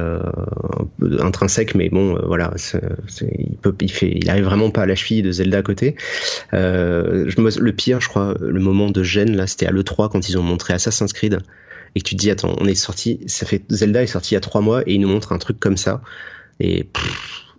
intrinsèques, 1.20 1.76
mais 1.76 1.90
bon, 1.90 2.18
voilà, 2.26 2.54
il 3.22 3.58
peut, 3.58 3.76
il 3.82 3.92
fait, 3.92 4.14
il 4.16 4.30
arrive 4.30 4.46
vraiment 4.46 4.72
pas 4.72 4.84
à 4.84 4.86
la 4.86 4.96
cheville 4.96 5.22
de 5.22 5.32
Zelda 5.32 5.58
à 5.58 5.64
côté. 5.64 5.96
Je, 6.54 7.60
le 7.60 7.72
pire, 7.74 8.00
je 8.00 8.08
crois, 8.08 8.36
le 8.40 8.60
moment 8.60 8.90
de 8.90 9.04
gêne 9.04 9.36
là, 9.36 9.48
c'était 9.48 9.68
à 9.68 9.72
le 9.72 9.84
3 9.84 10.10
quand 10.10 10.30
ils 10.30 10.38
ont 10.38 10.44
montré 10.44 10.74
Assassin's 10.74 11.12
Creed 11.12 11.40
et 11.98 12.00
que 12.00 12.10
tu 12.10 12.16
te 12.16 12.20
dis 12.22 12.30
attends, 12.30 12.56
on 12.60 12.68
est 12.68 12.76
sorti, 12.76 13.20
ça 13.26 13.48
fait 13.48 13.64
Zelda 13.72 14.04
est 14.04 14.08
sorti 14.08 14.34
il 14.34 14.36
y 14.36 14.38
a 14.38 14.42
trois 14.42 14.62
mois 14.62 14.84
et 14.84 14.94
il 14.94 15.02
nous 15.02 15.08
montre 15.08 15.32
un 15.32 15.40
truc 15.40 15.60
comme 15.60 15.78
ça. 15.78 16.04
Et 16.60 16.92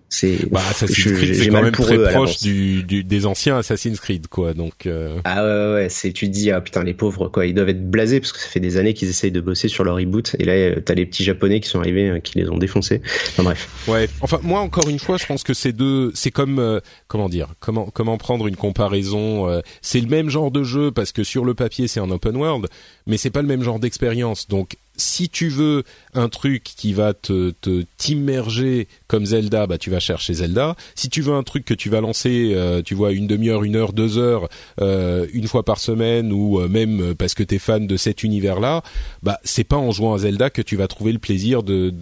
c'est 0.09 0.51
bah, 0.51 0.63
Assassin's 0.71 1.17
Creed 1.17 1.35
c'est 1.35 1.49
quand 1.49 1.63
même 1.63 1.73
très 1.73 2.13
proche 2.13 2.39
du, 2.39 2.83
du, 2.83 3.05
des 3.05 3.27
anciens 3.27 3.59
Assassin's 3.59 4.01
Creed 4.01 4.27
quoi 4.29 4.55
donc 4.55 4.87
euh... 4.87 5.19
ah 5.25 5.45
ouais 5.45 5.75
ouais 5.75 5.89
c'est 5.91 6.13
tu 6.13 6.27
te 6.27 6.33
dis 6.33 6.51
ah 6.51 6.61
putain 6.61 6.83
les 6.83 6.95
pauvres 6.95 7.29
quoi 7.29 7.45
ils 7.47 7.55
doivent 7.55 7.69
être 7.69 7.91
blasés 7.91 8.21
parce 8.21 8.33
que 8.33 8.39
ça 8.39 8.49
fait 8.49 8.61
des 8.61 8.79
années 8.79 8.95
qu'ils 8.95 9.09
essayent 9.09 9.31
de 9.33 9.41
bosser 9.41 9.69
sur 9.69 9.85
leur 9.85 9.97
reboot 9.97 10.35
et 10.39 10.45
là 10.45 10.53
euh, 10.53 10.81
t'as 10.81 10.95
les 10.95 11.05
petits 11.05 11.25
japonais 11.25 11.61
qui 11.61 11.69
sont 11.69 11.81
arrivés 11.81 12.09
euh, 12.09 12.21
qui 12.21 12.39
les 12.39 12.49
ont 12.49 12.57
défoncés. 12.57 13.03
Enfin 13.29 13.43
bref. 13.43 13.69
Ouais 13.87 14.09
enfin 14.21 14.41
moi 14.43 14.61
encore 14.61 14.89
une 14.89 14.99
fois 14.99 15.19
je 15.19 15.27
pense 15.27 15.43
que 15.43 15.53
c'est 15.53 15.73
deux 15.73 16.11
c'est 16.15 16.31
comme 16.31 16.59
euh, 16.59 16.81
comment 17.07 17.29
dire 17.29 17.49
comment 17.61 17.87
comment 17.87 18.17
prendre 18.17 18.47
une 18.47 18.57
comparaison 18.57 19.61
c'est 19.83 20.01
le 20.01 20.09
même 20.09 20.31
genre 20.31 20.51
de 20.51 20.63
jeu 20.63 20.91
parce 20.91 21.13
que 21.13 21.23
sur 21.23 21.45
le 21.45 21.55
papier 21.55 21.87
c'est 21.87 22.01
un 22.01 22.11
open 22.11 22.37
world 22.37 22.67
mais 23.07 23.17
c'est 23.17 23.31
pas 23.31 23.43
le 23.43 23.49
même 23.49 23.63
genre 23.63 23.79
d'expérience 23.79 24.49
donc 24.49 24.77
si 24.99 25.29
tu 25.29 25.49
veux 25.49 25.85
un 26.15 26.29
truc 26.29 26.65
qui 26.65 26.93
va 26.93 27.15
te 27.15 27.53
t'immerger 27.97 28.89
comme 29.07 29.25
Zelda, 29.25 29.67
bah 29.67 29.79
tu 29.79 29.91
vas 29.91 30.01
chercher 30.01 30.35
Zelda. 30.35 30.77
Si 30.95 31.09
tu 31.09 31.23
veux 31.23 31.33
un 31.33 31.43
truc 31.43 31.65
que 31.65 31.75
tu 31.75 31.89
vas 31.89 32.01
lancer, 32.01 32.53
euh, 32.55 32.83
tu 32.83 32.95
vois 32.95 33.13
une 33.13 33.27
demi-heure, 33.27 33.65
une 33.65 33.77
heure, 33.77 33.93
deux 33.93 34.19
heures, 34.19 34.49
euh, 34.81 35.27
une 35.33 35.49
fois 35.49 35.65
par 35.65 35.79
semaine 35.79 36.33
ou 36.33 36.61
euh, 36.61 36.69
même 36.69 37.15
parce 37.15 37.35
que 37.35 37.43
t'es 37.43 37.59
fan 37.59 37.87
de 37.87 37.97
cet 37.97 38.23
univers-là, 38.23 38.83
bah 39.23 39.39
c'est 39.45 39.65
pas 39.65 39.77
en 39.77 39.91
jouant 39.91 40.15
à 40.15 40.19
Zelda 40.19 40.51
que 40.51 40.63
tu 40.63 40.77
vas 40.77 40.89
trouver 40.89 41.13
le 41.13 41.19
plaisir 41.19 41.63
de 41.63 41.93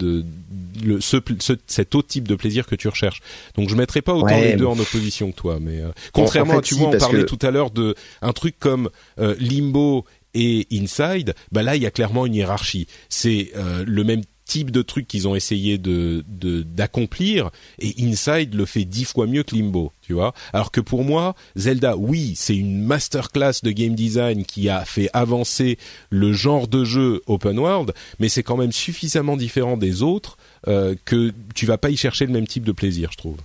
le, 0.84 1.01
ce, 1.01 1.16
cet 1.66 1.94
autre 1.94 2.09
type 2.09 2.28
de 2.28 2.34
plaisir 2.34 2.66
que 2.66 2.74
tu 2.74 2.88
recherches. 2.88 3.22
Donc 3.57 3.68
je 3.68 3.76
mettrais 3.76 4.03
pas 4.03 4.14
autant 4.14 4.40
les 4.40 4.57
deux 4.57 4.66
en 4.66 4.78
opposition 4.78 5.30
que 5.30 5.36
toi, 5.36 5.59
mais 5.61 5.80
contrairement 6.12 6.59
à 6.59 6.62
tu 6.62 6.74
vois, 6.74 6.88
on 6.88 6.99
parlait 6.99 7.24
tout 7.24 7.38
à 7.42 7.51
l'heure 7.51 7.70
de 7.70 7.94
un 8.20 8.32
truc 8.32 8.57
comme 8.59 8.90
Limbo 9.16 10.05
et 10.37 10.66
Inside, 10.72 11.34
bah 11.51 11.62
là 11.62 11.76
il 11.76 11.82
y 11.82 11.87
a 11.87 11.91
clairement 11.91 12.26
une 12.26 12.34
hiérarchie. 12.34 12.87
C'est 13.09 13.53
le 13.57 14.05
même 14.05 14.22
type 14.47 14.70
de 14.70 14.80
truc 14.80 15.07
qu'ils 15.07 15.28
ont 15.28 15.34
essayé 15.34 15.76
de 15.76 16.24
d'accomplir 16.62 17.51
et 17.78 17.95
Inside 17.99 18.55
le 18.55 18.64
fait 18.64 18.84
dix 18.84 19.05
fois 19.05 19.26
mieux 19.26 19.43
que 19.43 19.55
Limbo, 19.55 19.93
tu 20.01 20.14
vois. 20.14 20.32
Alors 20.53 20.70
que 20.70 20.80
pour 20.80 21.05
moi, 21.05 21.34
Zelda, 21.57 21.97
oui, 21.97 22.34
c'est 22.37 22.57
une 22.57 22.82
masterclass 22.82 23.61
de 23.62 23.72
game 23.72 23.95
design 23.95 24.45
qui 24.45 24.68
a 24.68 24.84
fait 24.84 25.11
avancer 25.12 25.78
le 26.11 26.32
genre 26.32 26.68
de 26.68 26.84
jeu 26.84 27.22
open 27.26 27.59
world, 27.59 27.93
mais 28.18 28.28
c'est 28.28 28.43
quand 28.43 28.57
même 28.57 28.72
suffisamment 28.72 29.37
différent 29.37 29.76
des 29.76 30.03
autres 30.03 30.39
euh, 30.68 30.95
que 31.05 31.32
tu 31.55 31.66
vas 31.66 31.78
pas 31.78 31.91
y 31.91 31.97
chercher 31.97 32.26
le 32.26 32.32
même 32.32 32.47
type 32.47 32.64
de 32.64 32.72
plaisir, 32.72 33.11
je 33.12 33.18
trouve 33.18 33.37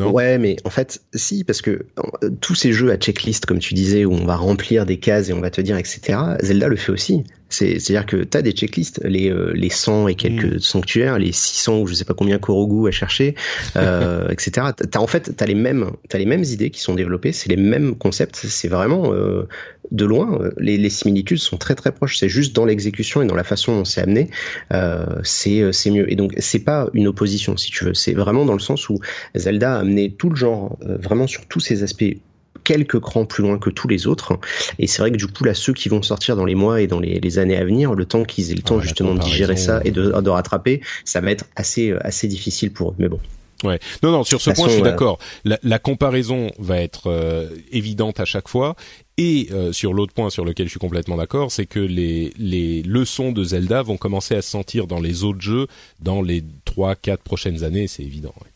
ouais, 0.00 0.38
mais 0.38 0.56
en 0.64 0.70
fait, 0.70 1.02
si, 1.14 1.44
parce 1.44 1.60
que 1.60 1.86
euh, 2.22 2.30
tous 2.40 2.54
ces 2.54 2.72
jeux 2.72 2.90
à 2.92 2.96
checklist, 2.96 3.46
comme 3.46 3.58
tu 3.58 3.74
disais, 3.74 4.04
où 4.04 4.12
on 4.12 4.24
va 4.24 4.36
remplir 4.36 4.86
des 4.86 4.98
cases 4.98 5.28
et 5.28 5.32
on 5.32 5.40
va 5.40 5.50
te 5.50 5.60
dire, 5.60 5.76
etc., 5.76 6.18
Zelda 6.40 6.68
le 6.68 6.76
fait 6.76 6.92
aussi. 6.92 7.24
C'est-à-dire 7.48 8.06
que 8.06 8.16
tu 8.16 8.36
as 8.36 8.42
des 8.42 8.52
checklists, 8.52 9.00
les, 9.04 9.30
euh, 9.30 9.52
les 9.54 9.70
100 9.70 10.08
et 10.08 10.14
quelques 10.14 10.56
mm. 10.56 10.58
sanctuaires, 10.60 11.18
les 11.18 11.32
600 11.32 11.80
ou 11.80 11.86
je 11.86 11.94
sais 11.94 12.04
pas 12.04 12.14
combien 12.14 12.38
Korogu 12.38 12.88
à 12.88 12.90
chercher, 12.90 13.34
euh, 13.76 14.28
etc. 14.30 14.68
As, 14.92 15.00
en 15.00 15.06
fait, 15.06 15.34
tu 15.36 15.42
as, 15.42 15.46
les 15.46 15.54
mêmes, 15.54 15.90
as 16.12 16.18
les 16.18 16.26
mêmes 16.26 16.44
idées 16.44 16.70
qui 16.70 16.80
sont 16.80 16.94
développées, 16.94 17.32
c'est 17.32 17.48
les 17.48 17.56
mêmes 17.56 17.94
concepts, 17.96 18.36
c'est 18.36 18.68
vraiment 18.68 19.12
euh, 19.12 19.48
de 19.90 20.04
loin, 20.04 20.38
euh, 20.40 20.50
les, 20.58 20.76
les, 20.76 20.90
similitudes 20.90 21.38
sont 21.38 21.56
très 21.56 21.74
très 21.74 21.92
proches, 21.92 22.18
c'est 22.18 22.28
juste 22.28 22.54
dans 22.54 22.66
l'exécution 22.66 23.22
et 23.22 23.26
dans 23.26 23.34
la 23.34 23.44
façon 23.44 23.78
dont 23.78 23.84
c'est 23.84 24.02
amené, 24.02 24.28
euh, 24.72 25.06
c'est 25.22 25.90
mieux. 25.90 26.10
Et 26.12 26.16
donc 26.16 26.34
c'est 26.38 26.64
pas 26.64 26.88
une 26.92 27.06
opposition 27.06 27.56
si 27.56 27.70
tu 27.70 27.84
veux, 27.84 27.94
c'est 27.94 28.12
vraiment 28.12 28.44
dans 28.44 28.52
le 28.52 28.58
sens 28.58 28.88
où 28.90 29.00
Zelda 29.34 29.76
a 29.76 29.78
amené 29.80 30.12
tout 30.12 30.28
le 30.28 30.36
genre, 30.36 30.78
vraiment 30.82 31.26
sur 31.26 31.46
tous 31.46 31.60
ses 31.60 31.82
aspects 31.82 32.16
quelques 32.68 33.00
crans 33.00 33.24
plus 33.24 33.42
loin 33.42 33.58
que 33.58 33.70
tous 33.70 33.88
les 33.88 34.06
autres. 34.06 34.38
Et 34.78 34.86
c'est 34.86 35.00
vrai 35.00 35.10
que 35.10 35.16
du 35.16 35.26
coup, 35.26 35.42
là, 35.44 35.54
ceux 35.54 35.72
qui 35.72 35.88
vont 35.88 36.02
sortir 36.02 36.36
dans 36.36 36.44
les 36.44 36.54
mois 36.54 36.82
et 36.82 36.86
dans 36.86 37.00
les, 37.00 37.38
années 37.38 37.56
à 37.56 37.64
venir, 37.64 37.94
le 37.94 38.04
temps 38.04 38.24
qu'ils 38.24 38.50
aient 38.50 38.54
le 38.54 38.62
temps 38.62 38.78
justement 38.80 39.14
de 39.14 39.20
digérer 39.20 39.56
ça 39.56 39.80
et 39.86 39.90
de, 39.90 40.20
de 40.20 40.30
rattraper, 40.30 40.82
ça 41.06 41.22
va 41.22 41.30
être 41.30 41.46
assez, 41.56 41.94
assez 42.02 42.28
difficile 42.28 42.70
pour 42.70 42.90
eux. 42.90 42.94
Mais 42.98 43.08
bon. 43.08 43.18
Ouais. 43.64 43.78
Non, 44.02 44.12
non, 44.12 44.22
sur 44.22 44.42
ce 44.42 44.50
point, 44.50 44.68
je 44.68 44.74
suis 44.74 44.82
d'accord. 44.82 45.18
La, 45.44 45.58
la, 45.62 45.78
comparaison 45.78 46.50
va 46.58 46.78
être 46.78 47.10
euh, 47.10 47.48
évidente 47.72 48.20
à 48.20 48.26
chaque 48.26 48.48
fois. 48.48 48.76
Et 49.16 49.48
euh, 49.50 49.72
sur 49.72 49.94
l'autre 49.94 50.12
point 50.12 50.28
sur 50.28 50.44
lequel 50.44 50.66
je 50.66 50.70
suis 50.70 50.78
complètement 50.78 51.16
d'accord, 51.16 51.50
c'est 51.50 51.66
que 51.66 51.80
les, 51.80 52.34
les 52.38 52.82
leçons 52.82 53.32
de 53.32 53.42
Zelda 53.42 53.82
vont 53.82 53.96
commencer 53.96 54.36
à 54.36 54.42
se 54.42 54.50
sentir 54.50 54.86
dans 54.86 55.00
les 55.00 55.24
autres 55.24 55.40
jeux 55.40 55.66
dans 56.00 56.20
les 56.20 56.44
trois, 56.66 56.94
quatre 56.94 57.22
prochaines 57.22 57.64
années, 57.64 57.88
c'est 57.88 58.04
évident. 58.04 58.34
Ouais. 58.42 58.50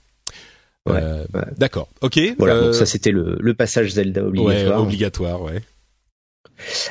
Euh, 0.89 1.25
ouais, 1.35 1.43
D'accord. 1.59 1.89
Ok. 2.01 2.19
Voilà. 2.39 2.61
Donc 2.61 2.75
ça 2.75 2.87
c'était 2.87 3.13
le, 3.13 3.37
le 3.41 3.55
passage 3.55 3.91
Zelda 3.93 4.25
obligatoire. 4.25 4.79
Ouais, 4.81 4.85
obligatoire, 4.87 5.43
ouais. 5.43 5.63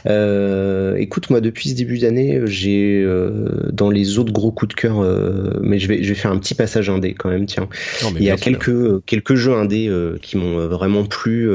Euh, 0.07 0.95
écoute, 0.97 1.29
moi 1.29 1.41
depuis 1.41 1.69
ce 1.69 1.75
début 1.75 1.99
d'année, 1.99 2.41
j'ai 2.45 3.01
euh, 3.01 3.69
dans 3.71 3.89
les 3.89 4.19
autres 4.19 4.33
gros 4.33 4.51
coups 4.51 4.75
de 4.75 4.79
cœur, 4.79 5.01
euh, 5.01 5.59
mais 5.61 5.79
je 5.79 5.87
vais 5.87 6.03
je 6.03 6.09
vais 6.09 6.15
faire 6.15 6.31
un 6.31 6.37
petit 6.37 6.55
passage 6.55 6.89
indé 6.89 7.13
quand 7.13 7.29
même. 7.29 7.45
Tiens, 7.45 7.67
il 8.15 8.23
y 8.23 8.29
a 8.29 8.37
quelques 8.37 9.03
quelques 9.05 9.35
jeux 9.35 9.53
indés 9.53 9.91
qui 10.21 10.37
m'ont 10.37 10.67
vraiment 10.67 11.05
plu. 11.05 11.49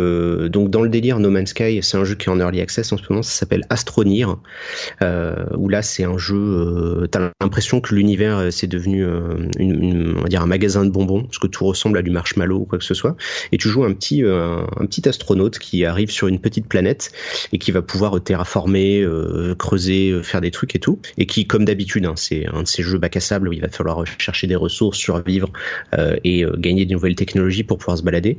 Donc 0.48 0.70
dans 0.70 0.82
le 0.82 0.88
délire 0.88 1.18
No 1.18 1.30
Man's 1.30 1.50
Sky, 1.50 1.80
c'est 1.82 1.96
un 1.96 2.04
jeu 2.04 2.14
qui 2.14 2.28
est 2.28 2.32
en 2.32 2.40
early 2.40 2.60
access 2.60 2.92
en 2.92 2.96
ce 2.96 3.02
moment. 3.08 3.22
Ça 3.22 3.32
s'appelle 3.32 3.62
Astronir. 3.70 4.36
où 5.02 5.68
là 5.68 5.82
c'est 5.82 6.04
un 6.04 6.18
jeu. 6.18 7.06
T'as 7.10 7.30
l'impression 7.40 7.80
que 7.80 7.94
l'univers 7.94 8.48
c'est 8.50 8.66
devenu 8.66 9.04
une, 9.58 9.84
une, 9.84 10.14
on 10.18 10.22
va 10.22 10.28
dire 10.28 10.42
un 10.42 10.46
magasin 10.46 10.84
de 10.84 10.90
bonbons 10.90 11.24
parce 11.24 11.38
que 11.38 11.46
tout 11.46 11.64
ressemble 11.64 11.98
à 11.98 12.02
du 12.02 12.10
marshmallow 12.10 12.60
ou 12.60 12.64
quoi 12.64 12.78
que 12.78 12.84
ce 12.84 12.94
soit. 12.94 13.16
Et 13.52 13.58
tu 13.58 13.68
joues 13.68 13.84
un 13.84 13.92
petit 13.92 14.22
un, 14.22 14.66
un 14.76 14.86
petit 14.86 15.08
astronaute 15.08 15.58
qui 15.58 15.84
arrive 15.84 16.10
sur 16.10 16.28
une 16.28 16.38
petite 16.38 16.68
planète 16.68 17.12
et 17.52 17.58
qui 17.58 17.72
va 17.72 17.82
pouvoir 17.82 18.05
terraformer, 18.22 19.00
euh, 19.00 19.54
creuser, 19.54 20.10
euh, 20.10 20.22
faire 20.22 20.40
des 20.40 20.50
trucs 20.50 20.74
et 20.74 20.78
tout, 20.78 20.98
et 21.18 21.26
qui, 21.26 21.46
comme 21.46 21.64
d'habitude, 21.64 22.06
hein, 22.06 22.14
c'est 22.16 22.46
un 22.46 22.62
de 22.62 22.68
ces 22.68 22.82
jeux 22.82 22.98
bac 22.98 23.16
à 23.16 23.20
sable 23.20 23.48
où 23.48 23.52
il 23.52 23.60
va 23.60 23.68
falloir 23.68 24.04
chercher 24.18 24.46
des 24.46 24.56
ressources, 24.56 24.98
survivre 24.98 25.50
euh, 25.98 26.16
et 26.24 26.44
gagner 26.58 26.86
de 26.86 26.92
nouvelles 26.92 27.14
technologies 27.14 27.64
pour 27.64 27.78
pouvoir 27.78 27.98
se 27.98 28.02
balader. 28.02 28.38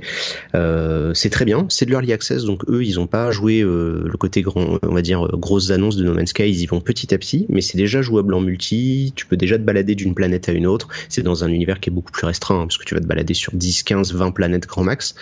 c'est 1.13 1.29
très 1.29 1.45
bien, 1.45 1.65
c'est 1.69 1.85
de 1.85 1.91
l'early 1.91 2.13
access, 2.13 2.43
donc 2.43 2.63
eux, 2.69 2.83
ils 2.83 2.99
ont 2.99 3.07
pas 3.07 3.31
joué 3.31 3.61
le 3.61 4.15
côté 4.17 4.41
grand, 4.41 4.79
on 4.81 4.93
va 4.93 5.01
dire 5.01 5.27
grosses 5.33 5.71
annonces 5.71 5.95
de 5.95 6.03
No 6.03 6.13
Man's 6.13 6.29
Sky, 6.29 6.49
ils 6.49 6.61
y 6.61 6.65
vont 6.65 6.81
petit 6.81 7.13
à 7.13 7.17
petit, 7.17 7.45
mais 7.49 7.61
c'est 7.61 7.77
déjà 7.77 8.01
jouable 8.01 8.33
en 8.33 8.41
multi. 8.41 9.13
Tu 9.15 9.25
peux 9.25 9.37
déjà 9.37 9.57
te 9.57 9.63
balader 9.63 9.95
d'une 9.95 10.13
planète 10.13 10.49
à 10.49 10.51
une 10.51 10.67
autre. 10.67 10.87
C'est 11.09 11.23
dans 11.23 11.43
un 11.43 11.49
univers 11.49 11.79
qui 11.79 11.89
est 11.89 11.93
beaucoup 11.93 12.11
plus 12.11 12.25
restreint, 12.25 12.61
hein, 12.61 12.67
parce 12.67 12.77
que 12.77 12.85
tu 12.85 12.95
vas 12.95 13.01
te 13.01 13.07
balader 13.07 13.33
sur 13.33 13.53
10, 13.55 13.83
15, 13.83 14.13
20 14.13 14.31
planètes 14.31 14.67
grand 14.67 14.83
max. 14.83 15.15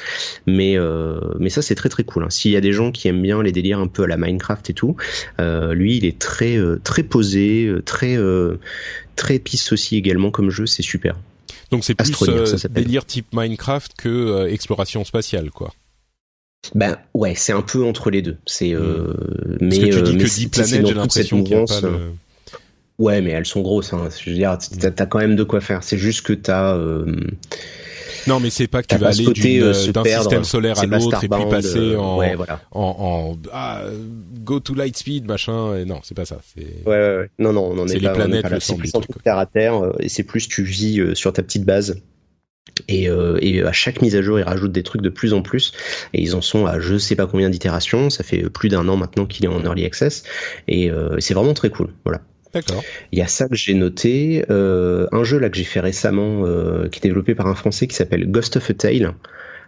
Mais 0.46 0.78
mais 1.40 1.50
ça, 1.50 1.62
c'est 1.62 1.76
très 1.76 1.90
très 1.90 2.04
cool. 2.04 2.24
Hein. 2.24 2.30
S'il 2.30 2.52
y 2.52 2.58
a 2.58 2.62
des 2.62 2.74
gens 2.74 2.92
qui 2.92 3.08
aiment 3.08 3.22
bien 3.22 3.42
les 3.42 3.52
délires 3.52 3.80
un 3.80 3.88
peu 3.88 4.04
à 4.04 4.08
la 4.08 4.18
Minecraft 4.36 4.70
et 4.70 4.74
tout. 4.74 4.96
Euh, 5.40 5.74
lui, 5.74 5.98
il 5.98 6.06
est 6.06 6.20
très 6.20 6.58
euh, 6.58 6.80
très 6.84 7.04
posé, 7.04 7.66
euh, 7.66 7.82
très 7.82 8.18
très 9.16 9.40
pisse 9.40 9.72
aussi 9.72 9.98
également 9.98 10.32
comme 10.32 10.50
jeu, 10.50 10.66
c'est 10.66 10.84
super. 10.84 11.18
Donc 11.72 11.84
c'est 11.84 11.96
plus 11.96 12.14
euh, 12.28 12.46
délire 12.70 13.06
type 13.06 13.28
Minecraft 13.34 13.94
que 13.98 14.48
exploration 14.48 15.04
spatiale, 15.04 15.50
quoi. 15.52 15.74
Ben 16.74 16.98
ouais, 17.14 17.36
c'est 17.36 17.54
un 17.54 17.62
peu 17.62 17.86
entre 17.86 18.10
les 18.10 18.24
deux. 18.24 18.38
C'est 18.48 18.74
euh, 18.74 19.14
mais 19.62 19.78
Parce 19.78 20.02
que 20.02 20.12
tu 20.12 20.18
dis 20.18 20.18
que 20.18 20.30
10 20.30 20.48
planètes, 20.48 20.88
j'ai 20.88 20.94
l'impression 20.94 21.44
qu'il 21.44 21.56
a 21.56 21.66
pas 21.66 21.82
le... 21.82 22.12
Ouais, 22.98 23.22
mais 23.22 23.32
elles 23.32 23.46
sont 23.46 23.62
grosses. 23.62 23.94
Hein. 23.94 24.08
Je 24.24 24.30
veux 24.30 24.36
dire, 24.36 24.58
t'as 24.80 25.04
as 25.04 25.06
quand 25.06 25.20
même 25.20 25.36
de 25.36 25.44
quoi 25.44 25.62
faire. 25.62 25.84
C'est 25.84 25.98
juste 25.98 26.22
que 26.22 26.34
t'as 26.34 26.78
non, 28.28 28.40
mais 28.40 28.50
c'est 28.50 28.68
pas 28.68 28.82
que 28.82 28.88
tu 28.88 28.98
vas 28.98 29.10
aller 29.10 29.62
euh, 29.62 29.92
d'un 29.92 30.04
système 30.04 30.44
solaire 30.44 30.80
à 30.80 30.86
l'autre 30.86 31.24
et 31.24 31.30
puis 31.30 31.46
passer 31.50 31.96
en, 31.96 32.20
en, 32.20 32.56
en 32.72 33.38
ah, 33.54 33.84
go 34.44 34.60
to 34.60 34.74
light 34.74 34.98
speed 34.98 35.26
machin. 35.26 35.78
Et 35.78 35.86
non, 35.86 36.00
c'est 36.04 36.16
pas 36.16 36.26
ça. 36.26 36.38
Ouais, 36.58 36.66
ouais, 36.86 37.18
ouais, 37.18 37.30
Non, 37.40 37.54
non, 37.54 37.72
on 37.72 37.80
en 37.80 37.88
est, 37.88 38.00
les 38.00 38.10
planètes, 38.10 38.48
c'est 38.60 38.76
plus 38.76 38.92
terre 39.24 39.38
à 39.38 39.46
terre 39.46 39.84
euh, 39.84 39.96
et 40.00 40.10
c'est 40.10 40.24
plus 40.24 40.48
tu 40.48 40.64
vis 40.64 41.00
euh, 41.00 41.16
sur 41.16 41.34
ta 41.34 41.44
petite 41.44 41.66
base. 41.66 42.02
Et, 42.88 43.10
euh, 43.10 43.38
et, 43.42 43.64
à 43.64 43.72
chaque 43.72 44.02
mise 44.02 44.16
à 44.16 44.22
jour, 44.22 44.40
ils 44.40 44.44
rajoutent 44.44 44.72
des 44.72 44.84
trucs 44.84 45.02
de 45.02 45.10
plus 45.10 45.34
en 45.34 45.42
plus. 45.42 45.74
Et 46.14 46.22
ils 46.22 46.36
en 46.36 46.42
sont 46.42 46.66
à 46.66 46.80
je 46.80 46.98
sais 46.98 47.16
pas 47.16 47.28
combien 47.28 47.50
d'itérations. 47.50 48.10
Ça 48.10 48.24
fait 48.24 48.50
plus 48.50 48.70
d'un 48.70 48.88
an 48.88 48.98
maintenant 48.98 49.26
qu'il 49.26 49.46
est 49.46 49.50
en 49.50 49.64
early 49.64 49.86
access. 49.86 50.24
Et 50.68 50.90
euh, 50.90 51.20
c'est 51.20 51.34
vraiment 51.34 51.54
très 51.54 51.70
cool. 51.70 51.94
Voilà. 52.04 52.22
Il 53.12 53.20
y 53.20 53.22
a 53.22 53.28
ça 53.28 53.48
que 53.48 53.56
j'ai 53.56 53.74
noté. 53.74 54.46
Euh, 54.50 55.08
un 55.12 55.24
jeu 55.24 55.40
là 55.40 55.50
que 55.50 55.58
j'ai 55.58 55.64
fait 55.64 55.80
récemment, 55.80 56.46
euh, 56.46 56.88
qui 56.90 57.00
est 57.00 57.04
développé 57.04 57.36
par 57.36 57.48
un 57.48 57.56
Français 57.56 57.88
qui 57.88 57.96
s'appelle 57.96 58.30
Ghost 58.30 58.58
of 58.58 58.70
a 58.70 58.74
Tale. 58.74 59.14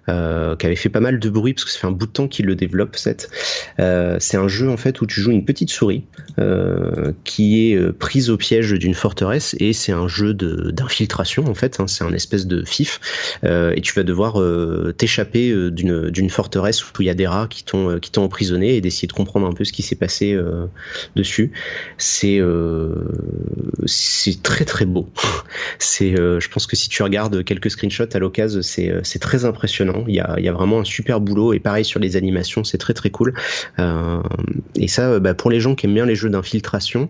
Euh, 0.09 0.55
qui 0.55 0.65
avait 0.65 0.77
fait 0.77 0.87
pas 0.87 1.01
mal 1.01 1.19
de 1.19 1.29
bruit 1.29 1.53
parce 1.53 1.65
que 1.65 1.71
ça 1.71 1.79
fait 1.79 1.87
un 1.87 1.91
bout 1.91 2.05
de 2.05 2.11
temps 2.11 2.29
qu'il 2.29 2.45
le 2.45 2.55
développe. 2.55 2.95
Cette, 2.95 3.29
euh, 3.79 4.15
c'est 4.21 4.37
un 4.37 4.47
jeu 4.47 4.69
en 4.69 4.77
fait 4.77 5.01
où 5.01 5.05
tu 5.05 5.19
joues 5.19 5.31
une 5.31 5.43
petite 5.43 5.69
souris 5.69 6.05
euh, 6.39 7.11
qui 7.25 7.71
est 7.71 7.91
prise 7.91 8.29
au 8.29 8.37
piège 8.37 8.71
d'une 8.71 8.93
forteresse 8.93 9.53
et 9.59 9.73
c'est 9.73 9.91
un 9.91 10.07
jeu 10.07 10.33
d'infiltration 10.33 11.45
en 11.47 11.53
fait. 11.53 11.81
Hein, 11.81 11.87
c'est 11.87 12.05
un 12.05 12.13
espèce 12.13 12.47
de 12.47 12.63
fif 12.63 13.01
et 13.43 13.81
tu 13.81 13.93
vas 13.93 14.03
devoir 14.03 14.41
t'échapper 14.95 15.71
d'une, 15.71 16.09
d'une 16.09 16.29
forteresse 16.29 16.85
où 16.85 16.89
il 17.01 17.05
y 17.05 17.09
a 17.09 17.13
des 17.13 17.27
rats 17.27 17.47
qui 17.49 17.65
t'ont 17.65 17.99
qui 17.99 18.11
t'ont 18.11 18.23
emprisonné 18.23 18.77
et 18.77 18.81
d'essayer 18.81 19.09
de 19.09 19.13
comprendre 19.13 19.45
un 19.45 19.53
peu 19.53 19.65
ce 19.65 19.73
qui 19.73 19.81
s'est 19.83 19.95
passé 19.95 20.37
dessus. 21.17 21.51
C'est 21.97 22.39
c'est 23.85 24.41
très 24.41 24.63
très 24.63 24.85
beau. 24.85 25.09
c'est 25.79 26.15
je 26.15 26.47
pense 26.49 26.65
que 26.65 26.77
si 26.77 26.87
tu 26.87 27.03
regardes 27.03 27.43
quelques 27.43 27.71
screenshots 27.71 28.13
à 28.13 28.19
l'occasion, 28.19 28.61
c'est 28.61 28.93
c'est 29.03 29.19
très 29.19 29.43
impressionnant. 29.43 29.96
Il 30.07 30.15
y 30.15 30.19
a, 30.19 30.51
vraiment 30.51 30.79
un 30.79 30.83
super 30.83 31.21
boulot 31.21 31.53
et 31.53 31.59
pareil 31.59 31.85
sur 31.85 31.99
les 31.99 32.15
animations, 32.15 32.63
c'est 32.63 32.77
très 32.77 32.93
très 32.93 33.09
cool. 33.09 33.33
Euh, 33.79 34.21
et 34.75 34.87
ça, 34.87 35.09
euh, 35.09 35.19
bah, 35.19 35.33
pour 35.33 35.51
les 35.51 35.59
gens 35.59 35.75
qui 35.75 35.85
aiment 35.85 35.93
bien 35.93 36.05
les 36.05 36.15
jeux 36.15 36.29
d'infiltration, 36.29 37.07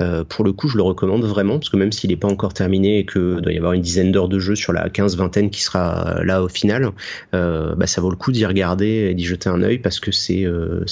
euh, 0.00 0.24
pour 0.24 0.44
le 0.44 0.52
coup, 0.52 0.68
je 0.68 0.76
le 0.76 0.82
recommande 0.82 1.24
vraiment 1.24 1.58
parce 1.58 1.68
que 1.68 1.76
même 1.76 1.92
s'il 1.92 2.10
n'est 2.10 2.16
pas 2.16 2.28
encore 2.28 2.54
terminé 2.54 2.98
et 2.98 3.04
que 3.04 3.40
doit 3.40 3.52
y 3.52 3.58
avoir 3.58 3.72
une 3.72 3.82
dizaine 3.82 4.12
d'heures 4.12 4.28
de 4.28 4.38
jeu 4.38 4.54
sur 4.54 4.72
la 4.72 4.88
15 4.88 5.16
vingtaine 5.16 5.50
qui 5.50 5.62
sera 5.62 6.22
là 6.24 6.42
au 6.42 6.48
final, 6.48 6.90
bah, 7.32 7.86
ça 7.86 8.00
vaut 8.00 8.10
le 8.10 8.16
coup 8.16 8.32
d'y 8.32 8.46
regarder 8.46 9.08
et 9.10 9.14
d'y 9.14 9.24
jeter 9.24 9.48
un 9.48 9.62
œil 9.62 9.78
parce 9.78 10.00
que 10.00 10.12
c'est 10.12 10.44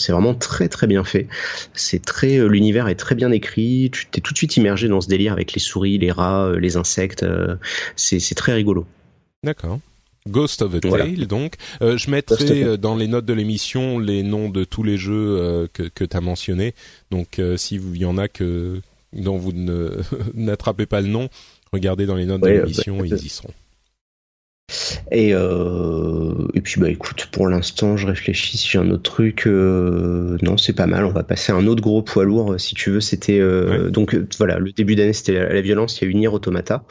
vraiment 0.09 0.35
très 0.35 0.69
très 0.69 0.87
bien 0.87 1.05
fait. 1.05 1.29
C'est 1.73 2.05
très 2.05 2.39
l'univers 2.49 2.89
est 2.89 2.95
très 2.95 3.15
bien 3.15 3.31
écrit. 3.31 3.91
Tu 3.93 4.07
t'es 4.07 4.21
tout 4.21 4.33
de 4.33 4.39
suite 4.39 4.57
immergé 4.57 4.89
dans 4.89 5.01
ce 5.01 5.09
délire 5.09 5.33
avec 5.33 5.53
les 5.53 5.61
souris, 5.61 5.99
les 5.99 6.13
rats, 6.13 6.53
les 6.59 6.77
insectes. 6.77 7.25
c'est 7.97 8.35
très 8.35 8.55
rigolo. 8.55 8.87
D'accord. 9.43 9.79
Ghost 10.29 10.63
of 10.63 10.75
a 10.75 10.81
Tale, 10.81 11.27
donc. 11.27 11.57
Euh, 11.83 11.99
je 11.99 12.11
mettrai 12.11 12.65
euh, 12.65 12.77
dans 12.79 12.97
les 12.97 13.09
notes 13.09 13.27
de 13.27 13.35
l'émission 13.35 13.99
les 13.99 14.23
noms 14.23 14.49
de 14.49 14.65
tous 14.65 14.83
les 14.83 14.97
jeux 14.97 15.37
euh, 15.39 15.67
que, 15.71 15.83
que 15.83 16.05
tu 16.05 16.17
as 16.17 16.21
mentionnés. 16.23 16.75
Donc, 17.11 17.41
s'il 17.57 17.97
y 17.97 18.05
en 18.07 18.17
a 18.17 18.29
que 18.29 18.81
dont 19.13 19.37
vous 19.37 19.53
ne 19.53 19.91
n'attrapez 20.35 20.87
pas 20.87 21.03
le 21.03 21.09
nom, 21.09 21.29
regardez 21.73 22.07
dans 22.07 22.17
les 22.17 22.25
notes 22.25 22.43
de 22.43 22.49
l'émission, 22.49 23.05
ils 23.05 23.15
y 23.15 23.29
seront. 23.29 23.53
Et, 25.11 25.31
et 25.31 26.61
puis 26.61 26.81
bah 26.81 26.91
écoute, 26.91 27.29
pour 27.31 27.47
l'instant, 27.47 27.97
je 27.97 28.07
réfléchis 28.07 28.57
sur 28.57 28.81
un 28.81 28.91
autre 28.91 29.03
truc. 29.03 29.47
non, 29.47 30.57
c'est 30.57 30.73
pas 30.73 30.87
mal. 30.87 31.05
On 31.05 31.11
va 31.11 31.23
passer 31.23 31.53
à 31.53 31.57
un 31.57 31.67
autre 31.67 31.83
gros 31.83 32.03
poids 32.03 32.25
lourd, 32.25 32.59
si 32.59 32.75
tu 32.75 32.91
veux. 32.91 33.01
C'était 33.01 33.41
donc 33.91 34.17
voilà, 34.39 34.59
le 34.59 34.73
début 34.73 34.97
d'année, 34.97 35.13
c'était 35.13 35.35
la, 35.35 35.53
la, 35.53 35.61
violence. 35.61 36.01
Il 36.01 36.05
y 36.05 36.07
a 36.09 36.11
eu 36.11 36.15
Nier 36.15 36.29
Automata. 36.29 36.85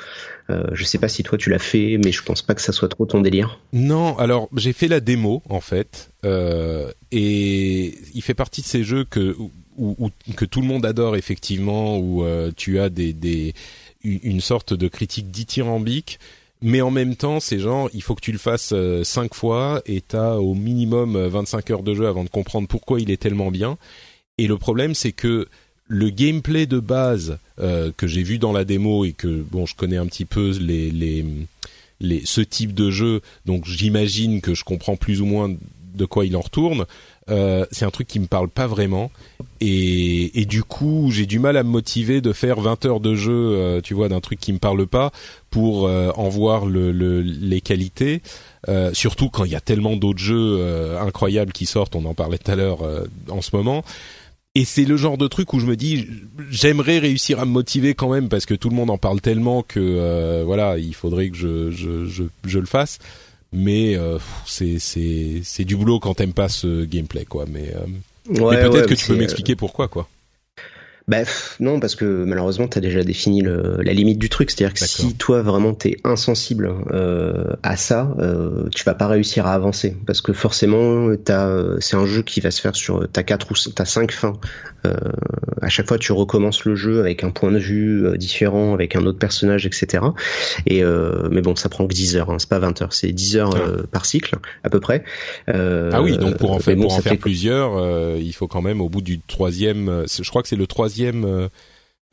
Euh, 0.49 0.63
je 0.73 0.83
sais 0.83 0.97
pas 0.97 1.07
si 1.07 1.23
toi 1.23 1.37
tu 1.37 1.49
l'as 1.49 1.59
fait, 1.59 1.97
mais 2.03 2.11
je 2.11 2.21
pense 2.21 2.41
pas 2.41 2.53
que 2.53 2.61
ça 2.61 2.73
soit 2.73 2.89
trop 2.89 3.05
ton 3.05 3.21
délire. 3.21 3.59
Non, 3.71 4.17
alors 4.17 4.49
j'ai 4.55 4.73
fait 4.73 4.87
la 4.87 4.99
démo 4.99 5.41
en 5.49 5.61
fait, 5.61 6.11
euh, 6.25 6.91
et 7.11 7.95
il 8.13 8.21
fait 8.21 8.33
partie 8.33 8.61
de 8.61 8.65
ces 8.65 8.83
jeux 8.83 9.05
que 9.05 9.35
où, 9.77 10.09
que 10.35 10.45
tout 10.45 10.61
le 10.61 10.67
monde 10.67 10.85
adore 10.85 11.15
effectivement, 11.15 11.97
où 11.97 12.25
euh, 12.25 12.51
tu 12.55 12.79
as 12.79 12.89
des, 12.89 13.13
des 13.13 13.53
une 14.03 14.41
sorte 14.41 14.73
de 14.73 14.89
critique 14.89 15.31
dithyrambique 15.31 16.19
mais 16.63 16.81
en 16.81 16.89
même 16.89 17.15
temps, 17.15 17.39
c'est 17.39 17.59
genre, 17.59 17.89
il 17.93 18.01
faut 18.01 18.15
que 18.15 18.21
tu 18.21 18.31
le 18.31 18.39
fasses 18.39 18.73
cinq 19.03 19.35
fois 19.35 19.81
et 19.85 20.01
t'as 20.01 20.35
au 20.35 20.55
minimum 20.55 21.17
25 21.17 21.69
heures 21.69 21.83
de 21.83 21.93
jeu 21.93 22.07
avant 22.07 22.23
de 22.23 22.29
comprendre 22.29 22.67
pourquoi 22.67 22.99
il 22.99 23.11
est 23.11 23.21
tellement 23.21 23.51
bien. 23.51 23.77
Et 24.37 24.47
le 24.47 24.57
problème, 24.57 24.95
c'est 24.95 25.11
que 25.11 25.47
le 25.87 26.09
gameplay 26.09 26.65
de 26.65 26.79
base 26.79 27.37
euh, 27.59 27.91
que 27.95 28.07
j'ai 28.07 28.23
vu 28.23 28.39
dans 28.39 28.51
la 28.51 28.65
démo 28.65 29.05
et 29.05 29.11
que 29.11 29.27
bon 29.27 29.65
je 29.65 29.75
connais 29.75 29.97
un 29.97 30.07
petit 30.07 30.25
peu 30.25 30.57
les 30.59 30.89
les, 30.89 31.25
les 31.99 32.21
ce 32.25 32.41
type 32.41 32.73
de 32.73 32.89
jeu 32.89 33.21
donc 33.45 33.67
j'imagine 33.67 34.41
que 34.41 34.55
je 34.55 34.63
comprends 34.63 34.95
plus 34.95 35.21
ou 35.21 35.25
moins 35.25 35.53
de 35.93 36.05
quoi 36.05 36.25
il 36.25 36.35
en 36.35 36.41
retourne 36.41 36.85
euh, 37.29 37.65
c'est 37.71 37.85
un 37.85 37.89
truc 37.89 38.07
qui 38.07 38.19
me 38.19 38.27
parle 38.27 38.49
pas 38.49 38.67
vraiment. 38.67 39.11
Et, 39.61 40.41
et 40.41 40.45
du 40.45 40.63
coup 40.63 41.09
j'ai 41.11 41.25
du 41.25 41.39
mal 41.39 41.55
à 41.55 41.63
me 41.63 41.69
motiver 41.69 42.19
de 42.19 42.33
faire 42.33 42.59
20 42.59 42.85
heures 42.85 42.99
de 42.99 43.15
jeu 43.15 43.31
euh, 43.33 43.81
tu 43.81 43.93
vois 43.93 44.09
d'un 44.09 44.19
truc 44.19 44.39
qui 44.39 44.51
me 44.51 44.57
parle 44.57 44.85
pas 44.87 45.11
pour 45.49 45.87
euh, 45.87 46.11
en 46.15 46.27
voir 46.27 46.65
le, 46.65 46.91
le, 46.91 47.21
les 47.21 47.61
qualités. 47.61 48.21
Euh, 48.67 48.93
surtout 48.93 49.29
quand 49.29 49.45
il 49.45 49.51
y 49.51 49.55
a 49.55 49.61
tellement 49.61 49.95
d'autres 49.95 50.19
jeux 50.19 50.97
incroyables 50.99 51.53
qui 51.53 51.65
sortent 51.65 51.95
on 51.95 52.05
en 52.05 52.13
parlait 52.13 52.37
tout 52.37 52.51
à 52.51 52.55
l'heure 52.55 52.79
en 53.29 53.41
ce 53.41 53.55
moment. 53.55 53.83
Et 54.55 54.65
c'est 54.65 54.85
le 54.85 54.97
genre 54.97 55.17
de 55.17 55.27
truc 55.27 55.51
où 55.53 55.59
je 55.59 55.65
me 55.65 55.75
dis 55.75 56.07
j'aimerais 56.51 56.99
réussir 56.99 57.39
à 57.39 57.45
me 57.45 57.51
motiver 57.51 57.95
quand 57.95 58.11
même 58.11 58.29
parce 58.29 58.45
que 58.45 58.53
tout 58.53 58.69
le 58.69 58.75
monde 58.75 58.91
en 58.91 58.99
parle 58.99 59.19
tellement 59.19 59.63
que 59.63 59.79
euh, 59.79 60.43
voilà 60.45 60.77
il 60.77 60.93
faudrait 60.93 61.29
que 61.29 61.37
je 61.37 61.71
je, 61.71 62.05
je, 62.05 62.23
je 62.45 62.59
le 62.59 62.67
fasse 62.67 62.99
mais 63.53 63.95
euh, 63.95 64.17
c'est 64.45 64.79
c'est 64.79 65.41
c'est 65.43 65.63
du 65.63 65.75
boulot 65.75 65.99
quand 65.99 66.15
t'aimes 66.15 66.33
pas 66.33 66.49
ce 66.49 66.83
gameplay 66.85 67.25
quoi. 67.25 67.45
Mais, 67.47 67.73
euh, 67.73 68.41
ouais, 68.41 68.57
mais 68.57 68.69
peut-être 68.69 68.89
que 68.89 68.95
tu 68.95 69.07
peux 69.07 69.15
m'expliquer 69.15 69.55
pourquoi 69.55 69.87
quoi 69.87 70.07
bah 71.07 71.23
non, 71.59 71.79
parce 71.79 71.95
que 71.95 72.23
malheureusement, 72.23 72.67
tu 72.67 72.77
as 72.77 72.81
déjà 72.81 73.03
défini 73.03 73.41
le, 73.41 73.77
la 73.81 73.93
limite 73.93 74.19
du 74.19 74.29
truc. 74.29 74.51
C'est-à-dire 74.51 74.73
que 74.73 74.85
si 74.85 75.15
toi 75.15 75.41
vraiment 75.41 75.73
t'es 75.73 75.97
insensible 76.03 76.73
euh, 76.91 77.55
à 77.61 77.75
ça, 77.75 78.15
euh, 78.19 78.69
tu 78.73 78.83
vas 78.85 78.93
pas 78.93 79.07
réussir 79.07 79.45
à 79.45 79.53
avancer. 79.53 79.97
Parce 80.05 80.21
que 80.21 80.31
forcément, 80.31 81.09
c'est 81.79 81.95
un 81.95 82.05
jeu 82.05 82.21
qui 82.21 82.39
va 82.39 82.51
se 82.51 82.61
faire 82.61 82.75
sur 82.75 83.09
ta 83.11 83.23
quatre 83.23 83.51
ou 83.51 83.69
ta 83.71 83.85
cinq 83.85 84.11
fins. 84.11 84.39
Euh, 84.85 84.93
à 85.61 85.69
chaque 85.69 85.87
fois, 85.87 85.97
tu 85.97 86.11
recommences 86.11 86.65
le 86.65 86.75
jeu 86.75 86.99
avec 86.99 87.23
un 87.23 87.29
point 87.29 87.51
de 87.51 87.57
vue 87.57 88.05
euh, 88.05 88.17
différent, 88.17 88.73
avec 88.73 88.95
un 88.95 89.05
autre 89.05 89.19
personnage, 89.19 89.65
etc. 89.65 90.03
Et 90.65 90.83
euh, 90.83 91.29
mais 91.31 91.41
bon, 91.41 91.55
ça 91.55 91.69
prend 91.69 91.87
que 91.87 91.93
10 91.93 92.17
heures. 92.17 92.29
Hein, 92.29 92.37
c'est 92.39 92.49
pas 92.49 92.59
20 92.59 92.81
heures, 92.81 92.93
c'est 92.93 93.11
10 93.11 93.37
heures 93.37 93.55
ah. 93.55 93.83
par 93.91 94.05
cycle 94.05 94.37
à 94.63 94.69
peu 94.69 94.79
près. 94.79 95.03
ah 95.47 96.01
oui, 96.01 96.17
donc 96.17 96.37
pour 96.37 96.51
en, 96.51 96.59
fait, 96.59 96.75
pour 96.75 96.93
en 96.93 97.01
faire 97.01 97.17
plusieurs, 97.17 98.17
il 98.17 98.33
faut 98.33 98.47
quand 98.47 98.61
même 98.61 98.81
au 98.81 98.89
bout 98.89 99.01
du 99.01 99.19
troisième. 99.19 100.05
Je 100.07 100.29
crois 100.29 100.41
que 100.41 100.47
c'est 100.47 100.55
le 100.55 100.67
troisième 100.67 100.92
euh, 101.01 101.49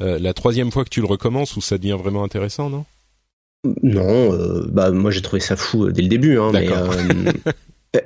euh, 0.01 0.19
la 0.19 0.35
troisième 0.35 0.71
fois 0.71 0.85
que 0.85 0.91
tu 0.91 1.01
le 1.01 1.07
recommences 1.07 1.57
où 1.57 1.61
ça 1.61 1.79
devient 1.79 1.97
vraiment 1.99 2.25
intéressant, 2.25 2.71
non? 2.71 2.85
Non, 3.83 4.33
euh, 4.33 4.67
bah 4.69 4.91
moi 4.91 5.11
j'ai 5.11 5.21
trouvé 5.21 5.41
ça 5.41 5.55
fou 5.55 5.91
dès 5.91 6.03
le 6.03 6.09
début, 6.09 6.39
hein, 6.39 6.51
mais 6.53 6.67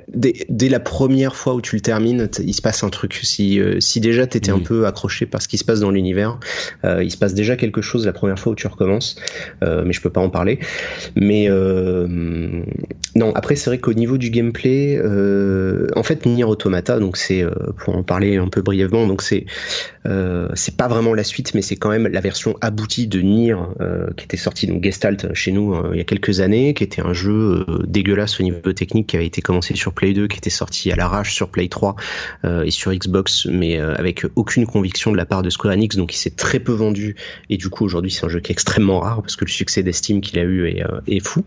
Dès, 0.07 0.69
la 0.69 0.79
première 0.79 1.35
fois 1.35 1.53
où 1.53 1.61
tu 1.61 1.75
le 1.75 1.81
termines, 1.81 2.27
il 2.39 2.53
se 2.55 2.61
passe 2.63 2.83
un 2.83 2.89
truc. 2.89 3.19
Si, 3.21 3.59
euh, 3.59 3.79
si 3.79 3.99
déjà 3.99 4.25
t'étais 4.25 4.49
un 4.49 4.57
peu 4.57 4.87
accroché 4.87 5.27
par 5.27 5.43
ce 5.43 5.47
qui 5.47 5.59
se 5.59 5.63
passe 5.63 5.79
dans 5.79 5.91
l'univers, 5.91 6.39
euh, 6.83 7.03
il 7.03 7.11
se 7.11 7.17
passe 7.17 7.35
déjà 7.35 7.55
quelque 7.55 7.81
chose 7.83 8.03
la 8.07 8.13
première 8.13 8.39
fois 8.39 8.53
où 8.53 8.55
tu 8.55 8.65
recommences. 8.65 9.15
Euh, 9.63 9.83
mais 9.85 9.93
je 9.93 10.01
peux 10.01 10.09
pas 10.09 10.21
en 10.21 10.31
parler. 10.31 10.57
Mais 11.15 11.49
non, 13.15 13.31
après 13.35 13.55
c'est 13.55 13.69
vrai 13.69 13.77
qu'au 13.77 13.93
niveau 13.93 14.17
du 14.17 14.31
gameplay, 14.31 14.99
en 15.95 16.03
fait 16.03 16.25
Nier 16.25 16.45
Automata, 16.45 16.99
donc 16.99 17.15
c'est 17.15 17.45
pour 17.77 17.95
en 17.95 18.03
parler 18.03 18.37
un 18.37 18.47
peu 18.47 18.63
brièvement, 18.63 19.05
donc 19.05 19.21
c'est 19.21 19.45
c'est 20.55 20.77
pas 20.77 20.87
vraiment 20.87 21.13
la 21.13 21.23
suite, 21.23 21.53
mais 21.53 21.61
c'est 21.61 21.75
quand 21.75 21.89
même 21.89 22.07
la 22.07 22.21
version 22.21 22.57
aboutie 22.61 23.07
de 23.07 23.21
Nier 23.21 23.55
qui 24.17 24.25
était 24.25 24.37
sorti 24.37 24.65
donc 24.65 24.83
Gestalt 24.83 25.33
chez 25.33 25.51
nous 25.51 25.75
il 25.93 25.97
y 25.97 26.01
a 26.01 26.05
quelques 26.05 26.39
années, 26.39 26.73
qui 26.73 26.83
était 26.83 27.01
un 27.01 27.13
jeu 27.13 27.65
dégueulasse 27.87 28.39
au 28.39 28.43
niveau 28.43 28.73
technique 28.73 29.07
qui 29.07 29.15
avait 29.15 29.27
été 29.27 29.41
commencé 29.41 29.74
sur 29.75 29.93
Play 29.93 30.13
2, 30.13 30.27
qui 30.27 30.37
était 30.37 30.49
sorti 30.49 30.91
à 30.91 30.95
l'arrache 30.95 31.33
sur 31.33 31.49
Play 31.49 31.67
3 31.67 31.95
euh, 32.43 32.63
et 32.63 32.71
sur 32.71 32.93
Xbox, 32.93 33.45
mais 33.45 33.79
euh, 33.79 33.95
avec 33.95 34.25
aucune 34.35 34.65
conviction 34.65 35.11
de 35.11 35.17
la 35.17 35.25
part 35.25 35.41
de 35.41 35.49
Square 35.49 35.73
Enix, 35.73 35.95
donc 35.95 36.13
il 36.13 36.17
s'est 36.17 36.31
très 36.31 36.59
peu 36.59 36.71
vendu. 36.71 37.15
Et 37.49 37.57
du 37.57 37.69
coup, 37.69 37.85
aujourd'hui, 37.85 38.11
c'est 38.11 38.25
un 38.25 38.29
jeu 38.29 38.39
qui 38.39 38.51
est 38.51 38.53
extrêmement 38.53 38.99
rare 38.99 39.21
parce 39.21 39.35
que 39.35 39.45
le 39.45 39.51
succès 39.51 39.83
d'Esteam 39.83 40.21
qu'il 40.21 40.39
a 40.39 40.43
eu 40.43 40.67
est, 40.67 40.83
euh, 40.83 41.19
fou. 41.23 41.43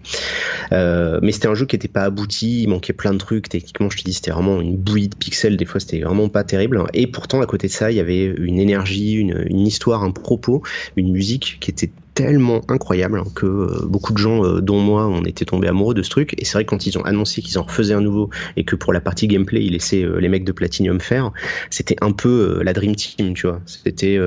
mais 0.71 1.33
c'était 1.33 1.49
un 1.49 1.55
jeu 1.55 1.67
qui 1.67 1.77
n'était 1.77 1.89
pas 1.89 2.03
abouti, 2.03 2.63
il 2.63 2.69
manquait 2.69 2.93
plein 2.93 3.13
de 3.13 3.19
trucs. 3.19 3.49
Techniquement, 3.49 3.91
je 3.91 3.99
te 3.99 4.05
dis, 4.05 4.13
c'était 4.13 4.31
vraiment 4.31 4.61
une 4.61 4.77
bouillie 4.77 5.09
de 5.09 5.17
pixels. 5.17 5.57
Des 5.57 5.65
fois, 5.65 5.81
c'était 5.81 6.01
vraiment 6.01 6.29
pas 6.29 6.45
terrible. 6.45 6.83
Et 6.95 7.07
pourtant, 7.07 7.41
à 7.41 7.47
côté 7.47 7.69
de 7.69 7.73
ça, 7.73 7.91
il 7.91 7.97
y 7.97 8.01
avait 8.01 8.25
une 8.25 8.59
énergie, 8.59 9.13
une 9.13 9.67
histoire, 9.67 10.03
un 10.03 10.11
propos, 10.11 10.63
une 10.97 11.13
musique 11.13 11.59
qui 11.61 11.71
était 11.71 11.91
tellement 12.19 12.63
incroyable 12.67 13.23
que 13.33 13.47
euh, 13.47 13.87
beaucoup 13.87 14.13
de 14.13 14.19
gens, 14.19 14.45
euh, 14.45 14.61
dont 14.61 14.81
moi, 14.81 15.07
on 15.07 15.23
était 15.23 15.45
tombés 15.45 15.69
amoureux 15.69 15.95
de 15.95 16.03
ce 16.03 16.11
truc. 16.11 16.35
Et 16.37 16.45
c'est 16.45 16.55
vrai 16.55 16.65
quand 16.65 16.85
ils 16.85 16.99
ont 16.99 17.05
annoncé 17.05 17.43
qu'ils 17.43 17.61
en 17.61 17.63
refaisaient 17.63 17.95
un 17.95 18.01
nouveau 18.01 18.29
et 18.57 18.65
que 18.65 18.75
pour 18.75 18.93
la 18.93 19.01
partie 19.01 19.29
gameplay, 19.29 19.65
ils 19.65 19.73
laissaient 19.73 20.03
euh, 20.03 20.19
les 20.19 20.29
mecs 20.29 20.43
de 20.43 20.51
Platinum 20.51 20.99
faire, 20.99 21.31
c'était 21.71 21.95
un 22.01 22.11
peu 22.11 22.61
la 22.65 22.73
Dream 22.73 22.97
Team, 22.97 23.35
tu 23.35 23.47
vois. 23.47 23.61
C'était 23.67 24.19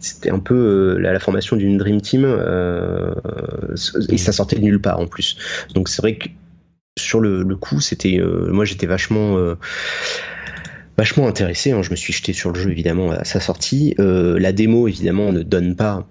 c'était 0.00 0.30
un 0.30 0.40
peu 0.40 0.98
la, 0.98 1.20
formation 1.20 1.56
d'une 1.56 1.78
Dream 1.78 2.00
Team 2.00 2.24
et 4.08 4.18
ça 4.18 4.32
sortait 4.32 4.56
de 4.56 4.62
nulle 4.62 4.80
part 4.80 4.98
en 4.98 5.06
plus. 5.06 5.36
Donc 5.74 5.88
c'est 5.88 6.02
vrai 6.02 6.16
que 6.16 6.28
sur 6.98 7.20
le, 7.20 7.44
coup, 7.54 7.80
c'était 7.80 8.20
moi 8.50 8.64
j'étais 8.64 8.86
vachement 8.86 9.36
vachement 10.96 11.28
intéressé. 11.28 11.70
Hein. 11.70 11.82
Je 11.82 11.90
me 11.90 11.96
suis 11.96 12.12
jeté 12.12 12.32
sur 12.32 12.50
le 12.50 12.58
jeu 12.58 12.70
évidemment 12.70 13.12
à 13.12 13.24
sa 13.24 13.38
sortie. 13.38 13.94
la 13.98 14.52
démo 14.52 14.88
évidemment 14.88 15.32
ne 15.32 15.42
donne 15.42 15.76
pas 15.76 16.08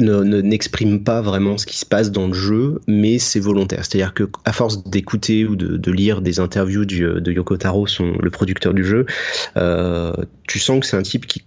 ne 0.00 0.40
n'exprime 0.40 1.04
pas 1.04 1.20
vraiment 1.20 1.58
ce 1.58 1.66
qui 1.66 1.76
se 1.78 1.86
passe 1.86 2.10
dans 2.10 2.26
le 2.26 2.34
jeu, 2.34 2.80
mais 2.86 3.18
c'est 3.18 3.40
volontaire. 3.40 3.84
C'est-à-dire 3.84 4.14
que 4.14 4.28
à 4.44 4.52
force 4.52 4.84
d'écouter 4.84 5.44
ou 5.44 5.56
de, 5.56 5.90
lire 5.90 6.20
des 6.22 6.40
interviews 6.40 6.84
de 6.84 7.32
Yoko 7.32 7.56
Taro, 7.56 7.86
son, 7.86 8.16
le 8.20 8.30
producteur 8.30 8.74
du 8.74 8.84
jeu, 8.84 9.06
euh, 9.56 10.12
tu 10.46 10.58
sens 10.58 10.80
que 10.80 10.86
c'est 10.86 10.96
un 10.96 11.02
type 11.02 11.26
qui 11.26 11.42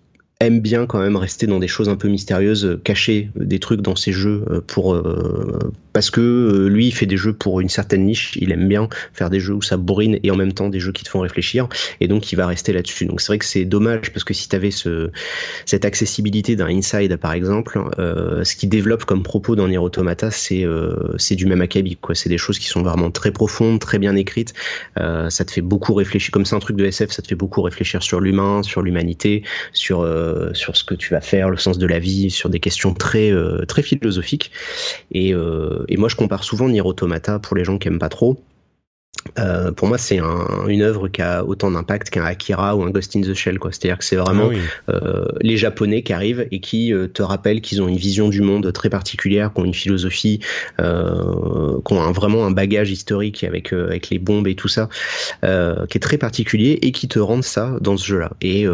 aime 0.46 0.60
bien 0.60 0.86
quand 0.86 1.00
même 1.00 1.16
rester 1.16 1.48
dans 1.48 1.60
des 1.60 1.68
choses 1.68 1.90
un 1.90 1.96
peu 1.96 2.08
mystérieuses, 2.08 2.66
euh, 2.66 2.82
cacher 2.84 3.30
des 3.36 3.60
trucs 3.60 3.82
dans 3.82 3.96
ses 3.96 4.12
jeux 4.12 4.44
euh, 4.50 4.62
pour 4.66 4.94
euh, 4.94 5.60
parce 5.94 6.10
que 6.10 6.68
lui 6.68 6.88
il 6.88 6.92
fait 6.92 7.06
des 7.06 7.18
jeux 7.18 7.34
pour 7.34 7.62
une 7.62 7.70
certaine 7.70 8.06
niche, 8.06 8.36
il 8.36 8.52
aime 8.52 8.68
bien 8.68 8.90
faire 9.14 9.30
des 9.30 9.40
jeux 9.40 9.54
où 9.54 9.62
ça 9.62 9.78
bourrine 9.78 10.20
et 10.24 10.32
en 10.32 10.36
même 10.36 10.54
temps 10.54 10.70
des 10.70 10.80
jeux 10.80 10.92
qui 10.92 11.04
te 11.04 11.10
font 11.10 11.20
réfléchir 11.20 11.68
et 12.00 12.08
donc 12.08 12.32
il 12.32 12.36
va 12.36 12.48
rester 12.48 12.74
là-dessus. 12.74 13.06
Donc 13.06 13.22
c'est 13.22 13.28
vrai 13.28 13.38
que 13.38 13.46
c'est 13.46 13.66
dommage 13.66 14.12
parce 14.12 14.24
que 14.24 14.34
si 14.34 14.50
tu 14.50 14.56
avais 14.56 14.72
ce 14.72 15.12
cette 15.66 15.86
accessibilité 15.86 16.56
d'un 16.56 16.68
Inside 16.68 17.18
par 17.18 17.34
exemple, 17.34 17.80
ce 17.98 18.56
qui 18.56 18.68
développe 18.68 19.06
comme 19.06 19.22
propos 19.22 19.56
dans 19.56 19.68
Nier 19.68 19.78
Automata, 19.78 20.32
c'est 20.32 20.66
c'est 21.18 21.36
du 21.36 21.46
même 21.46 21.62
acabit 21.62 21.98
quoi, 21.98 22.16
c'est 22.16 22.30
des 22.30 22.40
choses 22.40 22.58
qui 22.58 22.68
sont 22.68 22.82
vraiment 22.82 23.12
très 23.12 23.32
profondes, 23.32 23.80
très 23.80 24.00
bien 24.00 24.16
écrites, 24.16 24.54
ça 24.98 25.46
te 25.46 25.52
fait 25.52 25.62
beaucoup 25.62 25.94
réfléchir 25.94 26.32
comme 26.32 26.46
c'est 26.46 26.56
un 26.56 26.60
truc 26.60 26.76
de 26.76 26.86
SF, 26.86 27.12
ça 27.12 27.22
te 27.22 27.28
fait 27.28 27.36
beaucoup 27.36 27.62
réfléchir 27.62 28.02
sur 28.02 28.20
l'humain, 28.20 28.64
sur 28.64 28.82
l'humanité, 28.82 29.44
sur 29.74 30.04
euh, 30.34 30.54
sur 30.54 30.76
ce 30.76 30.84
que 30.84 30.96
tu 30.96 31.14
vas 31.14 31.22
faire, 31.22 31.50
le 31.50 31.58
sens 31.58 31.78
de 31.78 31.86
la 31.86 32.00
vie, 32.00 32.30
sur 32.30 32.50
des 32.50 32.60
questions 32.60 32.94
très 32.94 33.32
euh, 33.32 33.66
très 33.66 33.82
philosophiques. 33.82 34.52
Et, 35.12 35.34
euh, 35.34 35.86
et 35.88 35.98
moi, 35.98 36.10
je 36.10 36.16
compare 36.16 36.44
souvent 36.44 36.68
Nier 36.68 36.82
Automata 36.82 37.40
pour 37.40 37.56
les 37.56 37.64
gens 37.64 37.78
qui 37.78 37.88
aiment 37.88 38.00
pas 38.00 38.10
trop 38.10 38.42
euh, 39.40 39.72
pour 39.72 39.88
moi, 39.88 39.98
c'est 39.98 40.20
un, 40.20 40.68
une 40.68 40.82
œuvre 40.82 41.08
qui 41.08 41.22
a 41.22 41.44
autant 41.44 41.72
d'impact 41.72 42.10
qu'un 42.10 42.26
Akira 42.26 42.76
ou 42.76 42.84
un 42.84 42.90
Ghost 42.90 43.16
in 43.16 43.22
the 43.22 43.34
Shell. 43.34 43.60
Quoi. 43.60 43.72
C'est-à-dire 43.72 43.98
que 43.98 44.06
c'est 44.06 44.16
vraiment 44.16 44.50
ah 44.52 44.92
euh, 44.92 45.26
les 45.42 45.58
Japonais 45.58 46.04
qui 46.04 46.14
arrivent 46.14 46.48
et 46.52 46.60
qui 46.60 46.94
euh, 46.94 47.08
te 47.08 47.22
rappellent 47.22 47.62
qu'ils 47.62 47.82
ont 47.82 47.88
une 47.88 47.98
vision 47.98 48.30
du 48.30 48.42
monde 48.42 48.72
très 48.74 48.90
particulière, 48.90 49.52
qui 49.54 49.62
ont 49.62 49.66
une 49.66 49.74
philosophie, 49.74 50.40
euh, 50.80 51.80
qui 51.86 51.94
ont 51.94 52.12
vraiment 52.12 52.46
un 52.46 52.52
bagage 52.52 52.92
historique 52.92 53.44
avec 53.44 53.74
avec 53.74 54.10
les 54.10 54.20
bombes 54.20 54.48
et 54.48 54.56
tout 54.56 54.68
ça, 54.68 54.90
qui 55.42 55.48
est 55.48 56.02
très 56.02 56.18
particulier 56.18 56.80
et 56.82 56.92
qui 56.92 57.08
te 57.08 57.20
rendent 57.20 57.44
ça 57.44 57.76
dans 57.82 57.98
ce 57.98 58.06
jeu-là. 58.06 58.32
Et 58.42 58.66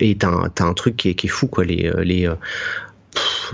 et 0.00 0.16
t'as 0.16 0.28
un, 0.28 0.50
un 0.66 0.74
truc 0.74 0.96
qui 0.96 1.10
est, 1.10 1.14
qui 1.14 1.26
est 1.26 1.30
fou, 1.30 1.46
quoi. 1.46 1.64
Les 1.64 1.90
les 2.02 2.30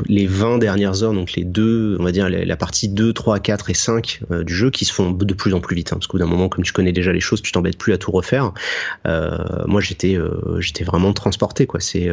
les 0.06 0.26
20 0.26 0.58
dernières 0.58 1.02
heures, 1.02 1.12
donc 1.12 1.32
les 1.32 1.44
deux, 1.44 1.96
on 1.98 2.04
va 2.04 2.12
dire 2.12 2.28
la 2.28 2.56
partie 2.56 2.88
2, 2.88 3.12
3, 3.12 3.40
4 3.40 3.70
et 3.70 3.74
5 3.74 4.20
euh, 4.30 4.44
du 4.44 4.54
jeu 4.54 4.70
qui 4.70 4.84
se 4.84 4.92
font 4.92 5.10
de 5.10 5.34
plus 5.34 5.54
en 5.54 5.60
plus 5.60 5.76
vite. 5.76 5.92
Hein, 5.92 5.96
parce 5.96 6.06
qu'au 6.06 6.18
d'un 6.18 6.26
moment, 6.26 6.48
comme 6.48 6.64
tu 6.64 6.72
connais 6.72 6.92
déjà 6.92 7.12
les 7.12 7.20
choses, 7.20 7.42
tu 7.42 7.52
t'embêtes 7.52 7.78
plus 7.78 7.92
à 7.92 7.98
tout 7.98 8.10
refaire. 8.10 8.52
Euh, 9.06 9.38
moi, 9.66 9.80
j'étais, 9.80 10.16
euh, 10.16 10.60
j'étais 10.60 10.84
vraiment 10.84 11.12
transporté, 11.12 11.66
quoi. 11.66 11.80
C'est 11.80 12.08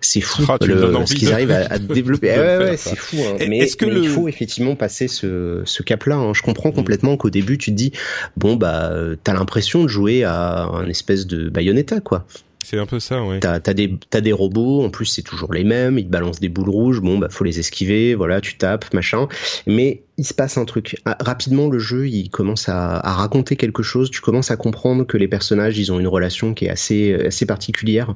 c'est 0.00 0.20
fou 0.20 0.44
ah, 0.48 0.58
ce 0.60 1.14
qu'ils 1.14 1.32
arrivent 1.32 1.50
à, 1.50 1.76
développer. 1.78 2.28
ouais, 2.28 2.58
ouais, 2.58 2.76
c'est 2.76 2.94
fou. 2.96 3.16
Hein. 3.18 3.44
Mais, 3.48 3.66
que 3.66 3.84
il 3.84 4.08
faut 4.08 4.28
effectivement 4.28 4.76
passer 4.76 5.08
ce, 5.08 5.62
ce 5.64 5.82
cap-là. 5.82 6.14
Hein. 6.14 6.34
Je 6.34 6.42
comprends 6.42 6.68
mm. 6.68 6.74
complètement 6.74 7.16
qu'au 7.16 7.30
début 7.30 7.58
tu 7.58 7.72
te 7.72 7.76
dis 7.76 7.90
bon 8.36 8.54
bah 8.54 8.92
t'as 9.24 9.32
l'impression 9.32 9.82
de 9.82 9.88
jouer 9.88 10.22
à 10.22 10.66
un 10.66 10.88
espèce 10.88 11.26
de 11.26 11.48
Bayonetta 11.48 11.98
quoi. 11.98 12.26
C'est 12.64 12.78
un 12.78 12.86
peu 12.86 13.00
ça, 13.00 13.22
ouais. 13.22 13.40
T'as 13.40 13.54
as 13.54 13.74
des 13.74 13.98
des 14.20 14.32
robots, 14.32 14.84
en 14.84 14.90
plus 14.90 15.06
c'est 15.06 15.22
toujours 15.22 15.52
les 15.52 15.64
mêmes, 15.64 15.98
ils 15.98 16.04
te 16.04 16.10
balancent 16.10 16.40
des 16.40 16.48
boules 16.48 16.70
rouges, 16.70 17.00
bon 17.00 17.18
bah 17.18 17.28
faut 17.30 17.44
les 17.44 17.58
esquiver, 17.58 18.14
voilà, 18.14 18.40
tu 18.40 18.56
tapes, 18.58 18.92
machin. 18.92 19.28
Mais 19.66 20.02
il 20.18 20.24
se 20.24 20.34
passe 20.34 20.58
un 20.58 20.64
truc. 20.64 21.00
Ah, 21.04 21.16
rapidement, 21.20 21.68
le 21.68 21.78
jeu, 21.78 22.08
il 22.08 22.28
commence 22.28 22.68
à, 22.68 23.00
raconter 23.00 23.54
quelque 23.54 23.84
chose. 23.84 24.10
Tu 24.10 24.20
commences 24.20 24.50
à 24.50 24.56
comprendre 24.56 25.06
que 25.06 25.16
les 25.16 25.28
personnages, 25.28 25.78
ils 25.78 25.92
ont 25.92 26.00
une 26.00 26.08
relation 26.08 26.54
qui 26.54 26.66
est 26.66 26.70
assez, 26.70 27.14
assez 27.14 27.46
particulière. 27.46 28.14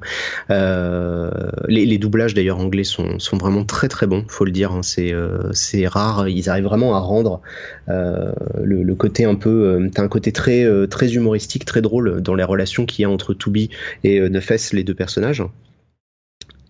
Euh, 0.51 1.31
les, 1.69 1.99
doublages, 1.99 2.35
d'ailleurs, 2.35 2.59
anglais 2.59 2.83
sont, 2.85 3.21
sont 3.21 3.39
vraiment 3.39 3.65
très 3.65 3.89
très 3.89 4.09
bons, 4.09 4.25
faut 4.27 4.45
le 4.45 4.51
dire. 4.51 4.73
Hein. 4.73 4.83
C'est, 4.83 5.13
euh, 5.13 5.53
c'est 5.53 5.87
rare. 5.87 6.29
Ils 6.29 6.51
arrivent 6.51 6.65
vraiment 6.65 6.97
à 6.97 6.99
rendre 6.99 7.41
euh, 7.89 8.33
le, 8.63 8.95
côté 8.97 9.25
un 9.25 9.37
peu. 9.37 9.89
t'as 9.95 10.03
un 10.03 10.09
côté 10.09 10.33
très, 10.33 10.67
très 10.89 11.15
humoristique, 11.15 11.65
très 11.65 11.83
drôle 11.83 12.21
dans 12.21 12.35
les 12.35 12.45
relations 12.45 12.85
qu'il 12.85 13.03
y 13.03 13.07
a 13.07 13.11
entre 13.11 13.33
Toubi 13.33 13.71
et 14.03 14.29
Nefes, 14.29 14.73
les 14.73 14.83
deux 14.83 14.95
personnages. 14.95 15.43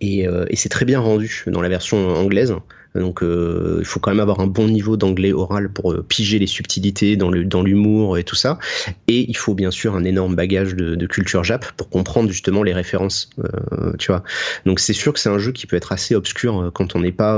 Et, 0.03 0.27
et 0.49 0.55
c'est 0.55 0.69
très 0.69 0.85
bien 0.85 0.99
rendu 0.99 1.45
dans 1.47 1.61
la 1.61 1.69
version 1.69 2.09
anglaise. 2.15 2.53
Donc 2.95 3.23
euh, 3.23 3.77
il 3.79 3.85
faut 3.85 3.99
quand 3.99 4.11
même 4.11 4.19
avoir 4.19 4.39
un 4.39 4.47
bon 4.47 4.67
niveau 4.67 4.97
d'anglais 4.97 5.33
oral 5.33 5.69
pour 5.69 5.91
euh, 5.91 6.05
piger 6.07 6.39
les 6.39 6.47
subtilités 6.47 7.15
dans 7.15 7.31
l'humour 7.31 8.17
et 8.17 8.23
tout 8.23 8.35
ça. 8.35 8.59
Et 9.07 9.25
il 9.27 9.35
faut 9.35 9.53
bien 9.53 9.71
sûr 9.71 9.95
un 9.95 10.03
énorme 10.03 10.35
bagage 10.35 10.75
de, 10.75 10.95
de 10.95 11.07
culture 11.07 11.43
jap 11.43 11.65
pour 11.73 11.89
comprendre 11.89 12.29
justement 12.29 12.63
les 12.63 12.73
références, 12.73 13.29
euh, 13.39 13.93
tu 13.97 14.11
vois. 14.11 14.23
Donc 14.65 14.79
c'est 14.79 14.93
sûr 14.93 15.13
que 15.13 15.19
c'est 15.19 15.29
un 15.29 15.39
jeu 15.39 15.51
qui 15.51 15.65
peut 15.65 15.75
être 15.75 15.91
assez 15.91 16.15
obscur 16.15 16.71
quand 16.73 16.95
on 16.95 16.99
n'est 16.99 17.11
pas 17.11 17.33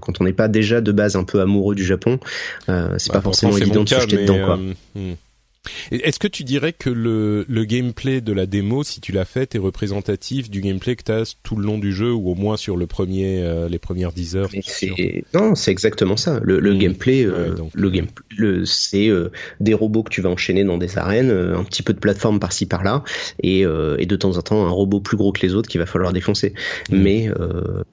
quand 0.00 0.20
on 0.20 0.24
n'est 0.24 0.32
pas 0.32 0.48
déjà 0.48 0.80
de 0.80 0.92
base 0.92 1.16
un 1.16 1.24
peu 1.24 1.40
amoureux 1.40 1.74
du 1.74 1.84
Japon. 1.84 2.18
c'est 2.66 3.12
pas 3.12 3.14
bah, 3.14 3.20
forcément 3.22 3.56
évident 3.56 3.84
de 3.84 3.88
se 3.88 4.00
jeter 4.00 4.18
dedans 4.18 4.44
quoi. 4.44 4.58
Hmm. 4.94 5.14
Est-ce 5.90 6.18
que 6.18 6.28
tu 6.28 6.44
dirais 6.44 6.72
que 6.72 6.90
le, 6.90 7.44
le 7.48 7.64
gameplay 7.64 8.20
de 8.20 8.32
la 8.32 8.46
démo, 8.46 8.82
si 8.82 9.00
tu 9.00 9.12
l'as 9.12 9.24
fait, 9.24 9.54
est 9.54 9.58
représentatif 9.58 10.50
du 10.50 10.60
gameplay 10.60 10.96
que 10.96 11.04
tu 11.04 11.12
as 11.12 11.36
tout 11.42 11.56
le 11.56 11.64
long 11.64 11.78
du 11.78 11.92
jeu 11.92 12.12
ou 12.12 12.30
au 12.30 12.34
moins 12.34 12.56
sur 12.56 12.76
le 12.76 12.86
premier, 12.86 13.42
euh, 13.42 13.68
les 13.68 13.78
premières 13.78 14.12
10 14.12 14.36
heures 14.36 14.50
Non, 15.34 15.54
c'est 15.54 15.70
exactement 15.70 16.16
ça. 16.16 16.40
Le, 16.42 16.60
le 16.60 16.74
hmm. 16.74 16.78
gameplay, 16.78 17.24
euh, 17.24 17.54
le 17.72 17.90
game, 17.90 18.06
le, 18.36 18.64
c'est 18.64 19.08
euh, 19.08 19.30
des 19.60 19.74
robots 19.74 20.02
que 20.02 20.10
tu 20.10 20.20
vas 20.20 20.30
enchaîner 20.30 20.64
dans 20.64 20.78
des 20.78 20.98
arènes, 20.98 21.30
un 21.30 21.64
petit 21.64 21.82
peu 21.82 21.92
de 21.92 21.98
plateforme 21.98 22.40
par-ci 22.40 22.66
par-là, 22.66 23.04
et, 23.42 23.60
et 23.60 24.06
de 24.06 24.16
temps 24.16 24.36
en 24.36 24.42
temps 24.42 24.66
un 24.66 24.70
robot 24.70 25.00
plus 25.00 25.16
gros 25.16 25.32
que 25.32 25.44
les 25.44 25.54
autres 25.54 25.68
qu'il 25.68 25.80
va 25.80 25.86
falloir 25.86 26.12
défoncer. 26.12 26.54
Hmm. 26.90 27.02
Mais 27.02 27.28
euh, 27.28 27.84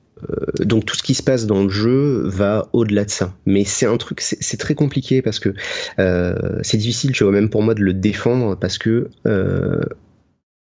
donc 0.59 0.85
tout 0.85 0.95
ce 0.95 1.03
qui 1.03 1.13
se 1.13 1.23
passe 1.23 1.45
dans 1.45 1.63
le 1.63 1.69
jeu 1.69 2.23
va 2.25 2.67
au-delà 2.73 3.05
de 3.05 3.09
ça. 3.09 3.33
Mais 3.45 3.63
c'est 3.65 3.85
un 3.85 3.97
truc, 3.97 4.21
c'est 4.21 4.57
très 4.57 4.75
compliqué 4.75 5.21
parce 5.21 5.39
que 5.39 5.53
euh, 5.99 6.59
c'est 6.61 6.77
difficile, 6.77 7.11
tu 7.11 7.23
vois, 7.23 7.33
même 7.33 7.49
pour 7.49 7.63
moi 7.63 7.73
de 7.73 7.81
le 7.81 7.93
défendre 7.93 8.55
parce 8.55 8.77
que 8.77 9.09
euh, 9.25 9.81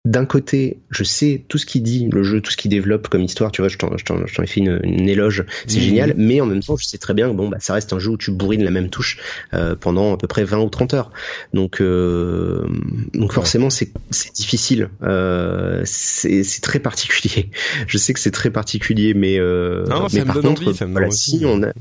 d'un 0.05 0.25
côté, 0.25 0.79
je 0.89 1.03
sais 1.03 1.43
tout 1.49 1.57
ce 1.57 1.65
qu'il 1.65 1.83
dit, 1.83 2.07
le 2.09 2.23
jeu, 2.23 2.39
tout 2.39 2.51
ce 2.51 2.57
qu'il 2.57 2.71
développe 2.71 3.09
comme 3.09 3.21
histoire, 3.21 3.51
tu 3.51 3.61
vois, 3.61 3.67
je 3.67 3.77
t'en, 3.77 3.91
ai 3.93 4.47
fait 4.47 4.61
une, 4.61 5.09
éloge, 5.09 5.43
c'est 5.67 5.81
génial, 5.81 6.13
mais 6.15 6.39
en 6.39 6.45
même 6.45 6.63
temps, 6.63 6.77
je 6.77 6.85
sais 6.85 6.97
très 6.97 7.13
bien 7.13 7.29
que 7.29 7.35
bon, 7.35 7.49
bah, 7.49 7.57
ça 7.59 7.73
reste 7.73 7.91
un 7.91 7.99
jeu 7.99 8.11
où 8.11 8.17
tu 8.17 8.31
bourrines 8.31 8.63
la 8.63 8.71
même 8.71 8.89
touche 8.89 9.17
euh, 9.53 9.75
pendant 9.75 10.13
à 10.13 10.17
peu 10.17 10.27
près 10.27 10.45
20 10.45 10.59
ou 10.59 10.69
30 10.69 10.93
heures. 10.93 11.11
Donc, 11.53 11.81
euh, 11.81 12.65
donc 13.13 13.33
forcément, 13.33 13.69
c'est, 13.69 13.91
c'est 14.09 14.33
difficile, 14.33 14.89
euh, 15.03 15.81
c'est, 15.83 16.43
c'est 16.43 16.61
très 16.61 16.79
particulier. 16.79 17.51
Je 17.87 17.97
sais 17.97 18.13
que 18.13 18.21
c'est 18.21 18.31
très 18.31 18.51
particulier, 18.51 19.13
mais, 19.13 19.37
euh, 19.37 19.85
non, 19.87 20.07
mais 20.13 20.23
par 20.23 20.39
contre, 20.39 20.65
envie, 20.65 20.79
voilà, 20.91 21.11
si 21.11 21.41
on 21.45 21.61
a, 21.61 21.67
mm. 21.67 21.73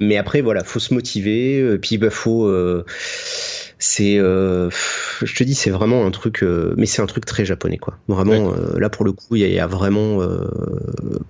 mais 0.00 0.16
après, 0.16 0.40
voilà, 0.40 0.64
faut 0.64 0.80
se 0.80 0.92
motiver, 0.92 1.78
puis 1.80 1.96
bah, 1.96 2.10
faut 2.10 2.50
c'est 3.82 4.16
euh, 4.16 4.70
je 5.22 5.34
te 5.34 5.42
dis 5.42 5.54
c'est 5.54 5.70
vraiment 5.70 6.06
un 6.06 6.12
truc 6.12 6.44
euh, 6.44 6.72
mais 6.76 6.86
c'est 6.86 7.02
un 7.02 7.06
truc 7.06 7.26
très 7.26 7.44
japonais 7.44 7.78
quoi. 7.78 7.98
Vraiment 8.06 8.52
euh, 8.52 8.78
là 8.78 8.88
pour 8.88 9.04
le 9.04 9.10
coup 9.10 9.34
il 9.34 9.42
y, 9.42 9.58
a 9.58 9.66
vraiment 9.66 10.20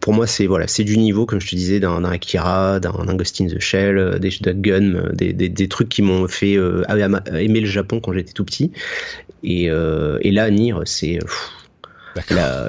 pour 0.01 0.13
moi 0.13 0.27
c'est 0.27 0.47
voilà 0.47 0.67
c'est 0.67 0.85
du 0.85 0.99
niveau 0.99 1.25
comme 1.25 1.41
je 1.41 1.49
te 1.49 1.57
disais 1.57 1.81
d'un 1.81 2.05
Akira 2.05 2.79
d'un 2.79 3.15
Ghost 3.15 3.41
in 3.41 3.47
the 3.47 3.59
Shell 3.59 4.19
des 4.21 4.31
Gun 4.55 5.13
des, 5.15 5.33
des, 5.33 5.49
des, 5.49 5.69
trucs 5.69 5.89
qui 5.89 6.03
m'ont 6.03 6.29
fait 6.29 6.59
aimer 7.33 7.61
le 7.61 7.67
Japon 7.67 8.01
quand 8.01 8.13
j'étais 8.13 8.33
tout 8.33 8.45
petit. 8.45 8.71
Et, 9.43 9.65
et 9.65 10.31
là 10.31 10.51
Nier 10.51 10.75
c'est 10.85 11.21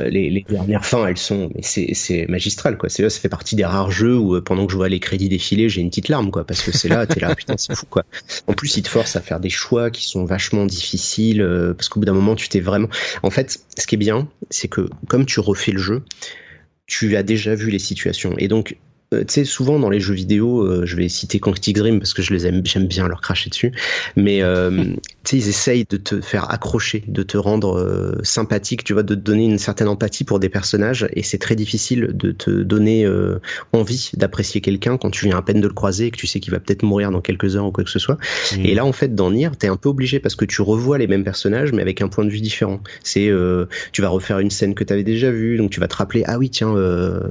les, 0.10 0.30
les, 0.30 0.46
dernières 0.48 0.86
fins, 0.86 1.08
elles 1.08 1.18
sont, 1.18 1.50
mais 1.56 1.62
c'est 1.62 2.26
magistral 2.28 2.78
quoi. 2.78 2.90
C'est 2.90 3.04
là, 3.04 3.10
ça 3.10 3.20
fait 3.20 3.30
partie 3.30 3.56
des 3.56 3.66
rares 3.66 3.92
jeux 3.92 4.18
où 4.18 4.36
euh, 4.36 4.42
pendant 4.42 4.66
que 4.66 4.72
je 4.72 4.78
vois 4.78 4.90
les 4.90 5.00
crédits 5.00 5.30
défiler, 5.30 5.70
j'ai 5.70 5.82
une 5.82 5.90
petite 5.90 6.10
larme 6.10 6.32
quoi, 6.32 6.46
parce 6.46 6.62
que 6.62 6.72
c'est 6.72 6.90
là, 6.90 7.06
t'es 7.06 7.20
là, 7.20 7.36
putain, 7.36 7.56
c'est 7.58 7.76
fou 7.76 7.86
quoi. 7.90 8.04
En 8.48 8.54
plus, 8.54 8.78
il 8.78 8.84
te 8.84 8.90
force 8.90 9.16
à 9.16 9.22
faire 9.22 9.40
des 9.40 9.50
choix 9.50 9.90
qui 9.90 10.08
sont 10.08 10.26
vachement 10.26 10.66
difficiles, 10.66 11.42
euh, 11.42 11.74
parce 11.74 11.90
qu'au 11.90 12.00
bout 12.00 12.06
d'un 12.06 12.14
moment, 12.14 12.36
tu 12.36 12.50
t'es 12.50 12.60
vraiment. 12.60 12.90
En 13.24 13.30
fait, 13.30 13.60
ce 13.78 13.88
qui 13.88 13.96
est 13.96 13.98
bien, 13.98 14.28
c'est 14.50 14.68
que 14.68 14.90
comme 15.08 15.26
tu 15.26 15.40
refais 15.40 15.72
le 15.72 15.80
jeu, 15.80 16.04
tu 16.86 17.16
as 17.16 17.24
déjà 17.24 17.56
vu 17.56 17.70
les 17.70 17.80
situations, 17.80 18.36
et 18.38 18.48
donc 18.48 18.78
euh, 19.14 19.20
tu 19.20 19.34
sais, 19.34 19.46
souvent 19.46 19.80
dans 19.80 19.90
les 19.90 20.00
jeux 20.00 20.14
vidéo, 20.14 20.62
euh, 20.62 20.86
je 20.86 20.96
vais 20.96 21.08
citer 21.08 21.40
Quantic 21.40 21.76
Dream 21.76 22.00
parce 22.00 22.14
que 22.14 22.22
je 22.22 22.34
les 22.34 22.48
aime, 22.48 22.62
j'aime 22.66 22.88
bien 22.88 23.08
leur 23.08 23.22
cracher 23.22 23.50
dessus, 23.50 23.72
mais 24.16 24.42
euh, 24.42 24.96
tu 25.24 25.32
sais, 25.32 25.38
ils 25.38 25.50
essayent 25.50 25.86
de 25.90 25.98
te 25.98 26.22
faire 26.22 26.52
accrocher, 26.52 27.04
de 27.08 27.24
te 27.24 27.38
rendre 27.38 28.20
sympathique, 28.24 28.84
tu 28.84 28.94
vois, 28.94 29.04
de 29.04 29.16
te 29.16 29.20
donner 29.20 29.46
une 29.46 29.58
certaine 29.58 29.88
empathie 29.88 30.24
pour 30.24 30.40
des 30.40 30.50
personnages, 30.50 31.08
et 31.14 31.24
c'est 31.24 31.38
très 31.38 31.56
difficile 31.56 32.12
de 32.14 32.32
te 32.32 32.50
donner 32.50 33.08
envie 33.72 34.12
d'apprécier 34.14 34.62
quelqu'un 34.62 34.98
quand 34.98 35.10
tu 35.10 35.26
viens 35.26 35.38
à 35.38 35.42
peine 35.42 35.62
de 35.62 35.68
le 35.68 35.74
croiser 35.74 36.08
et 36.08 36.12
que 36.12 36.18
tu 36.18 36.28
sais 36.28 36.40
qu'il 36.40 36.52
va 36.52 36.60
peut-être 36.60 36.84
mourir 36.84 37.12
dans 37.12 37.22
quelques 37.22 37.56
heures 37.56 37.66
ou 37.66 37.72
quoi 37.72 37.84
que 37.84 37.90
ce 37.90 38.00
soit. 38.00 38.18
Mmh. 38.56 38.66
Et 38.66 38.74
là, 38.74 38.86
en 38.86 38.92
fait, 38.92 39.16
dans 39.16 39.32
Nier, 39.32 39.50
t'es 39.58 39.68
un 39.68 39.78
peu 39.78 39.90
obligé 39.90 40.20
parce 40.20 40.36
que 40.36 40.46
tu 40.46 40.62
revois 40.62 40.98
les 40.98 41.08
mêmes 41.08 41.24
personnages, 41.24 41.72
mais 41.72 41.82
avec 41.82 42.02
un 42.02 42.08
point 42.08 42.26
de 42.26 42.30
vue 42.30 42.42
différent. 42.42 42.82
C'est, 43.04 43.32
tu 43.92 44.02
vas 44.02 44.10
refaire 44.10 44.40
une 44.40 44.52
scène 44.52 44.76
que 44.76 44.84
t'avais 44.84 45.04
déjà 45.04 45.32
vue, 45.32 45.58
donc 45.58 45.72
tu 45.72 45.80
vas 45.80 45.88
te 45.88 45.96
rappeler, 45.96 46.24
ah 46.28 46.38
oui, 46.38 46.50
tiens, 46.50 46.76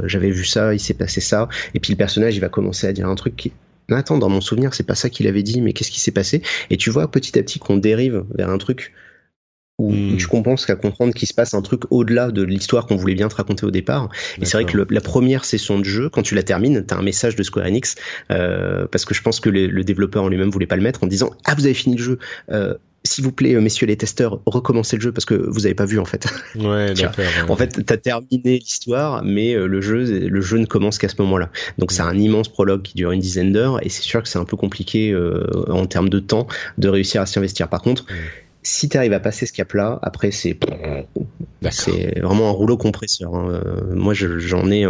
j'avais 0.04 0.30
vu 0.30 0.44
ça, 0.44 0.74
il 0.74 0.80
s'est 0.80 0.94
passé 0.94 1.20
ça, 1.20 1.48
et 1.74 1.80
puis 1.80 1.92
le 1.92 1.96
personnage, 1.96 2.36
il 2.36 2.40
va 2.40 2.48
commencer 2.48 2.86
à 2.86 2.92
dire 2.92 3.08
un 3.08 3.14
truc 3.14 3.36
qui, 3.36 3.52
attends, 3.90 4.18
dans 4.18 4.28
mon 4.28 4.40
souvenir, 4.40 4.74
c'est 4.74 4.86
pas 4.86 4.94
ça 4.94 5.10
qu'il 5.10 5.26
avait 5.26 5.42
dit, 5.42 5.60
mais 5.60 5.72
qu'est-ce 5.72 5.90
qui 5.90 6.00
s'est 6.00 6.12
passé? 6.12 6.42
Et 6.70 6.76
tu 6.76 6.90
vois 6.90 7.10
petit 7.10 7.38
à 7.38 7.42
petit 7.42 7.58
qu'on 7.58 7.76
dérive 7.76 8.24
vers 8.34 8.50
un 8.50 8.58
truc 8.58 8.92
où, 9.78 9.90
hmm. 9.90 10.16
tu 10.16 10.26
commences 10.28 10.68
à 10.68 10.76
comprendre 10.76 11.14
qu'il 11.14 11.26
se 11.26 11.34
passe 11.34 11.54
un 11.54 11.62
truc 11.62 11.82
au-delà 11.90 12.30
de 12.30 12.42
l'histoire 12.42 12.86
qu'on 12.86 12.96
voulait 12.96 13.14
bien 13.14 13.28
te 13.28 13.34
raconter 13.34 13.64
au 13.64 13.70
départ. 13.70 14.10
Et 14.40 14.44
c'est 14.44 14.56
vrai 14.56 14.64
que 14.64 14.76
la 14.76 15.00
première 15.00 15.44
session 15.44 15.78
de 15.78 15.84
jeu, 15.84 16.08
quand 16.08 16.22
tu 16.22 16.34
la 16.34 16.42
termines, 16.42 16.84
t'as 16.86 16.96
un 16.96 17.02
message 17.02 17.36
de 17.36 17.42
Square 17.42 17.66
Enix, 17.66 17.96
euh, 18.30 18.86
parce 18.90 19.04
que 19.04 19.14
je 19.14 19.22
pense 19.22 19.40
que 19.40 19.48
le, 19.48 19.82
développeur 19.82 20.24
en 20.24 20.28
lui-même 20.28 20.50
voulait 20.50 20.66
pas 20.66 20.76
le 20.76 20.82
mettre, 20.82 21.02
en 21.02 21.06
disant 21.06 21.30
ah 21.44 21.54
vous 21.54 21.64
avez 21.64 21.74
fini 21.74 21.96
le 21.96 22.02
jeu. 22.02 22.18
Euh, 22.50 22.74
s'il 23.04 23.24
vous 23.24 23.32
plaît, 23.32 23.54
messieurs 23.60 23.86
les 23.86 23.96
testeurs, 23.96 24.40
recommencez 24.46 24.96
le 24.96 25.02
jeu 25.02 25.12
parce 25.12 25.24
que 25.24 25.34
vous 25.34 25.66
avez 25.66 25.74
pas 25.74 25.86
vu 25.86 25.98
en 25.98 26.04
fait. 26.04 26.26
Ouais, 26.54 26.94
d'accord. 26.94 27.24
En 27.48 27.56
fait, 27.56 27.84
t'as 27.84 27.96
terminé 27.96 28.58
l'histoire, 28.58 29.24
mais 29.24 29.54
euh, 29.54 29.66
le 29.66 29.80
jeu, 29.80 30.28
le 30.28 30.40
jeu 30.40 30.58
ne 30.58 30.66
commence 30.66 30.98
qu'à 30.98 31.08
ce 31.08 31.16
moment-là. 31.22 31.50
Donc 31.78 31.92
c'est 31.92 32.02
un 32.02 32.16
immense 32.16 32.48
prologue 32.48 32.82
qui 32.82 32.94
dure 32.94 33.10
une 33.10 33.20
dizaine 33.20 33.52
d'heures 33.52 33.84
et 33.84 33.88
c'est 33.88 34.02
sûr 34.02 34.22
que 34.22 34.28
c'est 34.28 34.38
un 34.38 34.44
peu 34.44 34.56
compliqué 34.56 35.10
euh, 35.12 35.46
en 35.68 35.86
termes 35.86 36.08
de 36.08 36.18
temps 36.18 36.46
de 36.78 36.88
réussir 36.88 37.22
à 37.22 37.26
s'y 37.26 37.38
investir. 37.38 37.68
Par 37.68 37.82
contre, 37.82 38.06
si 38.62 38.88
tu 38.88 38.96
arrives 38.96 39.12
à 39.12 39.20
passer 39.20 39.46
ce 39.46 39.52
cap-là, 39.52 39.98
après 40.02 40.30
c'est 40.30 40.58
c'est 41.70 42.20
vraiment 42.20 42.48
un 42.48 42.52
rouleau 42.52 42.76
compresseur. 42.76 43.34
Hein. 43.34 43.50
Euh, 43.50 43.94
moi, 43.94 44.14
j'en 44.14 44.70
ai, 44.70 44.86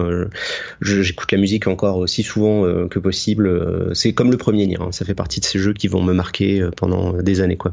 j'écoute 0.81 1.33
la 1.33 1.39
musique 1.39 1.67
encore 1.69 1.99
aussi 1.99 2.23
souvent 2.23 2.87
que 2.89 2.99
possible. 2.99 3.95
C'est 3.95 4.13
comme 4.13 4.31
le 4.31 4.37
premier 4.37 4.67
Nier. 4.67 4.79
Hein. 4.81 4.93
Ça 4.93 5.05
fait 5.05 5.15
partie 5.15 5.41
de 5.41 5.45
ces 5.45 5.59
jeux 5.59 5.73
qui 5.73 5.89
vont 5.89 6.03
me 6.03 6.13
marquer 6.13 6.69
pendant 6.77 7.13
des 7.15 7.41
années, 7.41 7.57
quoi. 7.57 7.73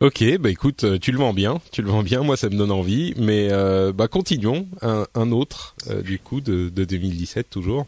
Ok, 0.00 0.22
bah 0.38 0.50
écoute, 0.50 0.84
euh, 0.84 0.98
tu 0.98 1.10
le 1.10 1.16
vends 1.18 1.32
bien, 1.32 1.60
tu 1.72 1.80
le 1.80 1.88
vends 1.88 2.02
bien, 2.02 2.22
moi 2.22 2.36
ça 2.36 2.50
me 2.50 2.56
donne 2.56 2.70
envie, 2.70 3.14
mais 3.16 3.48
euh, 3.50 3.92
bah 3.92 4.08
continuons, 4.08 4.66
un, 4.82 5.06
un 5.14 5.32
autre 5.32 5.74
euh, 5.88 6.02
du 6.02 6.18
coup 6.18 6.42
de, 6.42 6.68
de 6.68 6.84
2017 6.84 7.48
toujours. 7.48 7.86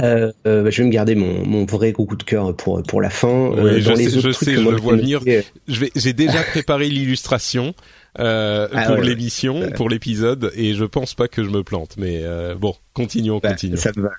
Euh, 0.00 0.32
bah, 0.44 0.70
je 0.70 0.82
vais 0.82 0.88
me 0.88 0.92
garder 0.92 1.14
mon, 1.14 1.44
mon 1.46 1.64
vrai 1.66 1.92
coup 1.92 2.16
de 2.16 2.22
cœur 2.22 2.54
pour 2.56 2.82
pour 2.82 3.02
la 3.02 3.10
fin. 3.10 3.50
Oui, 3.50 3.80
je, 3.80 3.94
sais, 3.94 4.20
je 4.20 4.30
sais, 4.30 4.54
je 4.54 4.60
le 4.60 4.76
vois 4.76 4.96
venir. 4.96 5.20
Je 5.66 5.80
vais, 5.80 5.90
j'ai 5.94 6.14
déjà 6.14 6.42
préparé 6.50 6.88
l'illustration 6.88 7.74
euh, 8.18 8.68
ah 8.72 8.86
pour 8.86 8.96
l'émission, 8.96 9.70
pour 9.74 9.90
l'épisode, 9.90 10.50
et 10.54 10.74
je 10.74 10.84
pense 10.84 11.12
pas 11.12 11.28
que 11.28 11.44
je 11.44 11.50
me 11.50 11.62
plante. 11.62 11.96
Mais 11.98 12.22
bon, 12.58 12.74
continuons, 12.94 13.40
bah, 13.42 13.50
continuons. 13.50 13.76
Ça 13.76 13.90
me 13.96 14.02
va. 14.02 14.10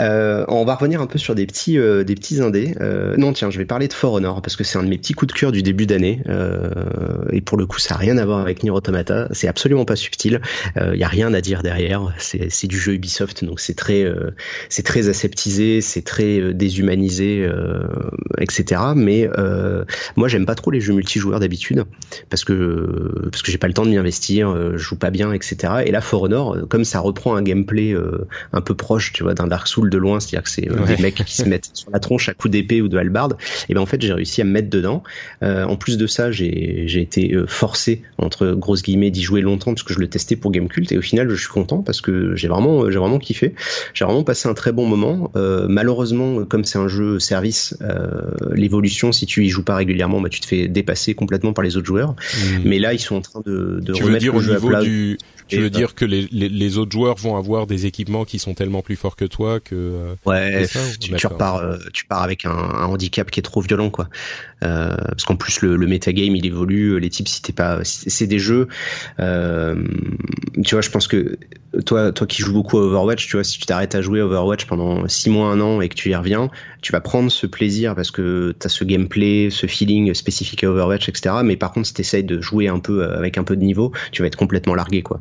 Euh, 0.00 0.44
on 0.48 0.64
va 0.64 0.74
revenir 0.74 1.00
un 1.00 1.06
peu 1.06 1.18
sur 1.18 1.34
des 1.34 1.46
petits, 1.46 1.78
euh, 1.78 2.04
des 2.04 2.14
petits 2.14 2.40
indés. 2.40 2.74
Euh, 2.80 3.16
non, 3.16 3.32
tiens, 3.32 3.50
je 3.50 3.58
vais 3.58 3.64
parler 3.64 3.88
de 3.88 3.92
For 3.92 4.12
Honor 4.12 4.42
parce 4.42 4.56
que 4.56 4.64
c'est 4.64 4.78
un 4.78 4.82
de 4.82 4.88
mes 4.88 4.98
petits 4.98 5.14
coups 5.14 5.32
de 5.32 5.38
cœur 5.38 5.52
du 5.52 5.62
début 5.62 5.86
d'année. 5.86 6.22
et 7.32 7.40
pour 7.40 7.58
le 7.58 7.66
coup, 7.66 7.78
ça 7.78 7.94
n'a 7.94 8.00
rien 8.00 8.18
à 8.18 8.24
voir 8.24 8.40
avec 8.40 8.62
Nier 8.62 8.70
Automata. 8.70 9.28
C'est 9.32 9.48
absolument 9.48 9.84
pas 9.84 9.96
subtil. 9.96 10.40
Il 10.76 10.98
y 10.98 11.04
a 11.04 11.08
rien 11.08 11.32
à 11.34 11.40
dire 11.40 11.62
derrière. 11.62 12.14
C'est 12.18 12.66
du 12.66 12.78
jeu 12.78 12.94
Ubisoft, 12.94 13.44
donc 13.44 13.60
c'est 13.60 13.74
très, 13.74 14.06
c'est 14.68 14.84
très 14.84 15.08
aseptisé, 15.08 15.80
c'est 15.80 16.02
très 16.02 16.54
déshumanisé, 16.54 17.48
etc. 18.38 18.80
Mais 18.94 19.28
moi, 20.16 20.28
j'aime 20.28 20.46
pas 20.46 20.54
trop 20.54 20.70
les 20.70 20.80
jeux 20.80 20.94
multijoueurs 20.94 21.40
d'habitude 21.40 21.84
parce 22.30 22.44
que 22.44 23.28
parce 23.30 23.42
que 23.42 23.50
j'ai 23.50 23.58
pas 23.58 23.68
le 23.68 23.74
temps 23.74 23.84
de 23.84 23.90
m'y 23.90 23.98
investir, 23.98 24.72
je 24.72 24.76
joue 24.76 24.96
pas 24.96 25.10
bien, 25.10 25.32
etc. 25.32 25.74
Et 25.84 25.90
là, 25.90 26.00
For 26.00 26.22
Honor, 26.22 26.68
comme 26.68 26.84
ça 26.84 27.00
reprend 27.00 27.36
un 27.36 27.42
gameplay 27.42 27.94
un 28.52 28.60
peu 28.60 28.74
proche, 28.74 29.12
tu 29.12 29.22
vois, 29.22 29.34
d'un 29.34 29.45
Dark 29.46 29.66
Souls 29.66 29.90
de 29.90 29.98
loin, 29.98 30.20
c'est-à-dire 30.20 30.42
que 30.42 30.50
c'est 30.50 30.70
euh, 30.70 30.84
des 30.86 31.02
mecs 31.02 31.24
qui 31.24 31.36
se 31.36 31.44
mettent 31.44 31.70
sur 31.72 31.90
la 31.90 32.00
tronche 32.00 32.28
à 32.28 32.34
coups 32.34 32.52
d'épée 32.52 32.82
ou 32.82 32.88
de 32.88 32.96
hallebarde. 32.96 33.36
Et 33.68 33.74
ben 33.74 33.80
en 33.80 33.86
fait, 33.86 34.00
j'ai 34.00 34.12
réussi 34.12 34.40
à 34.40 34.44
me 34.44 34.50
mettre 34.50 34.70
dedans. 34.70 35.02
Euh, 35.42 35.64
en 35.64 35.76
plus 35.76 35.96
de 35.96 36.06
ça, 36.06 36.30
j'ai 36.30 37.00
été 37.00 37.34
euh, 37.34 37.46
forcé 37.46 38.02
entre 38.18 38.52
grosses 38.52 38.82
guillemets 38.82 39.10
d'y 39.10 39.22
jouer 39.22 39.40
longtemps 39.40 39.74
parce 39.74 39.82
que 39.82 39.94
je 39.94 39.98
le 39.98 40.08
testais 40.08 40.36
pour 40.36 40.50
Gamecult 40.50 40.90
et 40.92 40.98
au 40.98 41.02
final, 41.02 41.28
je 41.28 41.34
suis 41.34 41.48
content 41.48 41.82
parce 41.82 42.00
que 42.00 42.34
j'ai 42.36 42.48
vraiment 42.48 42.90
j'ai 42.90 42.98
vraiment 42.98 43.18
kiffé. 43.18 43.54
J'ai 43.94 44.04
vraiment 44.04 44.24
passé 44.24 44.48
un 44.48 44.54
très 44.54 44.72
bon 44.72 44.86
moment. 44.86 45.30
malheureusement, 45.68 46.44
comme 46.44 46.64
c'est 46.64 46.78
un 46.78 46.88
jeu 46.88 47.18
service, 47.18 47.76
l'évolution 48.52 49.12
si 49.12 49.26
tu 49.26 49.44
y 49.44 49.48
joues 49.48 49.64
pas 49.64 49.76
régulièrement, 49.76 50.20
bah, 50.20 50.28
tu 50.28 50.40
te 50.40 50.46
fais 50.46 50.68
dépasser 50.68 51.14
complètement 51.14 51.52
par 51.52 51.64
les 51.64 51.76
autres 51.76 51.86
joueurs. 51.86 52.10
Hmm. 52.10 52.62
Mais 52.64 52.78
là, 52.78 52.92
ils 52.92 52.98
sont 52.98 53.16
en 53.16 53.20
train 53.20 53.40
de, 53.44 53.80
de 53.80 53.92
remettre 53.92 54.32
le 54.32 54.40
jeu 54.40 54.56
à 54.56 54.60
plat. 54.60 54.80
Du 54.82 55.18
tu 55.48 55.60
veux 55.60 55.70
dire 55.70 55.94
que 55.94 56.04
les, 56.04 56.28
les, 56.32 56.48
les, 56.48 56.78
autres 56.78 56.92
joueurs 56.92 57.16
vont 57.16 57.36
avoir 57.36 57.66
des 57.66 57.86
équipements 57.86 58.24
qui 58.24 58.38
sont 58.38 58.54
tellement 58.54 58.82
plus 58.82 58.96
forts 58.96 59.16
que 59.16 59.24
toi 59.24 59.60
que 59.60 59.74
euh, 59.74 60.14
ouais 60.24 60.66
tu, 61.00 61.14
tu, 61.14 61.26
repars 61.26 61.56
euh, 61.56 61.78
tu 61.92 62.04
pars 62.04 62.22
avec 62.22 62.44
un, 62.44 62.50
un, 62.50 62.86
handicap 62.86 63.30
qui 63.30 63.40
est 63.40 63.42
trop 63.42 63.60
violent 63.60 63.90
quoi. 63.90 64.08
Euh, 64.64 64.96
parce 64.96 65.24
qu'en 65.24 65.36
plus 65.36 65.60
le, 65.60 65.76
le 65.76 65.86
metagame 65.86 66.34
il 66.34 66.46
évolue 66.46 66.98
les 66.98 67.10
types 67.10 67.28
si 67.28 67.42
t'es 67.42 67.52
pas 67.52 67.80
c'est 67.84 68.26
des 68.26 68.38
jeux 68.38 68.68
euh, 69.20 69.76
tu 70.64 70.74
vois 70.74 70.82
je 70.82 70.90
pense 70.90 71.06
que 71.08 71.38
toi 71.84 72.12
toi 72.12 72.26
qui 72.26 72.42
joues 72.42 72.52
beaucoup 72.54 72.78
à 72.78 72.82
Overwatch 72.82 73.26
tu 73.26 73.36
vois 73.36 73.44
si 73.44 73.58
tu 73.58 73.66
t'arrêtes 73.66 73.94
à 73.94 74.00
jouer 74.00 74.20
à 74.20 74.26
Overwatch 74.26 74.64
pendant 74.66 75.06
six 75.08 75.30
mois 75.30 75.48
un 75.48 75.60
an 75.60 75.80
et 75.80 75.88
que 75.88 75.94
tu 75.94 76.10
y 76.10 76.14
reviens 76.14 76.50
tu 76.82 76.92
vas 76.92 77.00
prendre 77.00 77.30
ce 77.30 77.46
plaisir 77.46 77.94
parce 77.94 78.10
que 78.10 78.54
t'as 78.58 78.68
ce 78.68 78.84
gameplay 78.84 79.48
ce 79.50 79.66
feeling 79.66 80.14
spécifique 80.14 80.64
à 80.64 80.70
Overwatch 80.70 81.08
etc 81.08 81.36
mais 81.44 81.56
par 81.56 81.72
contre 81.72 81.86
si 81.88 81.94
t'essayes 81.94 82.24
de 82.24 82.40
jouer 82.40 82.68
un 82.68 82.78
peu 82.78 83.04
avec 83.04 83.38
un 83.38 83.44
peu 83.44 83.56
de 83.56 83.62
niveau 83.62 83.92
tu 84.12 84.22
vas 84.22 84.28
être 84.28 84.36
complètement 84.36 84.74
largué 84.74 85.02
quoi. 85.02 85.20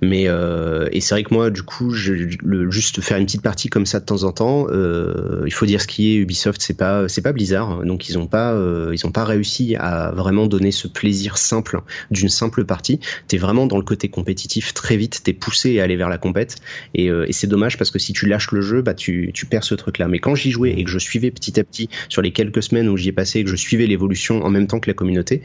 Mais 0.00 0.24
euh, 0.28 0.88
et 0.92 1.00
c'est 1.00 1.14
vrai 1.14 1.24
que 1.24 1.32
moi, 1.34 1.50
du 1.50 1.62
coup, 1.62 1.90
je, 1.90 2.12
le, 2.42 2.70
juste 2.70 3.00
faire 3.00 3.18
une 3.18 3.26
petite 3.26 3.42
partie 3.42 3.68
comme 3.68 3.86
ça 3.86 4.00
de 4.00 4.04
temps 4.04 4.24
en 4.24 4.32
temps, 4.32 4.66
euh, 4.70 5.42
il 5.46 5.52
faut 5.52 5.66
dire 5.66 5.80
ce 5.80 5.86
qui 5.86 6.12
est 6.12 6.16
Ubisoft, 6.16 6.60
c'est 6.62 6.76
pas 6.76 7.08
c'est 7.08 7.22
pas 7.22 7.32
Blizzard, 7.32 7.84
donc 7.84 8.08
ils 8.08 8.18
ont 8.18 8.26
pas 8.26 8.52
euh, 8.52 8.92
ils 8.94 9.06
ont 9.06 9.12
pas 9.12 9.24
réussi 9.24 9.76
à 9.76 10.12
vraiment 10.12 10.46
donner 10.46 10.70
ce 10.70 10.88
plaisir 10.88 11.38
simple 11.38 11.80
d'une 12.10 12.28
simple 12.28 12.64
partie. 12.64 13.00
T'es 13.28 13.38
vraiment 13.38 13.66
dans 13.66 13.76
le 13.76 13.84
côté 13.84 14.08
compétitif 14.08 14.74
très 14.74 14.96
vite, 14.96 15.22
t'es 15.24 15.32
poussé 15.32 15.80
à 15.80 15.84
aller 15.84 15.96
vers 15.96 16.08
la 16.08 16.18
compète. 16.18 16.56
Et, 16.94 17.06
et 17.06 17.32
c'est 17.32 17.46
dommage 17.46 17.78
parce 17.78 17.90
que 17.90 17.98
si 17.98 18.12
tu 18.12 18.26
lâches 18.26 18.52
le 18.52 18.60
jeu, 18.60 18.82
bah 18.82 18.94
tu 18.94 19.30
tu 19.34 19.46
perds 19.46 19.64
ce 19.64 19.74
truc 19.74 19.98
là. 19.98 20.08
Mais 20.08 20.18
quand 20.18 20.34
j'y 20.34 20.50
jouais 20.50 20.70
et 20.80 20.84
que 20.84 20.90
je 20.90 20.98
suivais 20.98 21.30
petit 21.30 21.58
à 21.60 21.64
petit 21.64 21.88
sur 22.08 22.22
les 22.22 22.32
quelques 22.32 22.62
semaines 22.62 22.88
où 22.88 22.96
j'y 22.96 23.08
ai 23.08 23.12
passé 23.12 23.40
et 23.40 23.44
que 23.44 23.50
je 23.50 23.56
suivais 23.56 23.86
l'évolution 23.86 24.42
en 24.42 24.50
même 24.50 24.66
temps 24.66 24.80
que 24.80 24.90
la 24.90 24.94
communauté, 24.94 25.42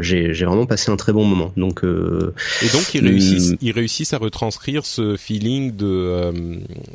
j'ai 0.00 0.34
j'ai 0.34 0.44
vraiment 0.44 0.66
passé 0.66 0.90
un 0.90 0.96
très 0.96 1.12
bon 1.12 1.24
moment. 1.24 1.52
Donc 1.56 1.82
et 1.84 2.68
donc 2.68 2.94
il 2.94 3.06
réussit 3.06 3.58
ils, 3.60 3.72
réussissent 3.72 4.12
à 4.12 4.18
retranscrire 4.18 4.84
ce 4.84 5.16
feeling 5.16 5.74
de 5.74 5.86
euh, 5.86 6.32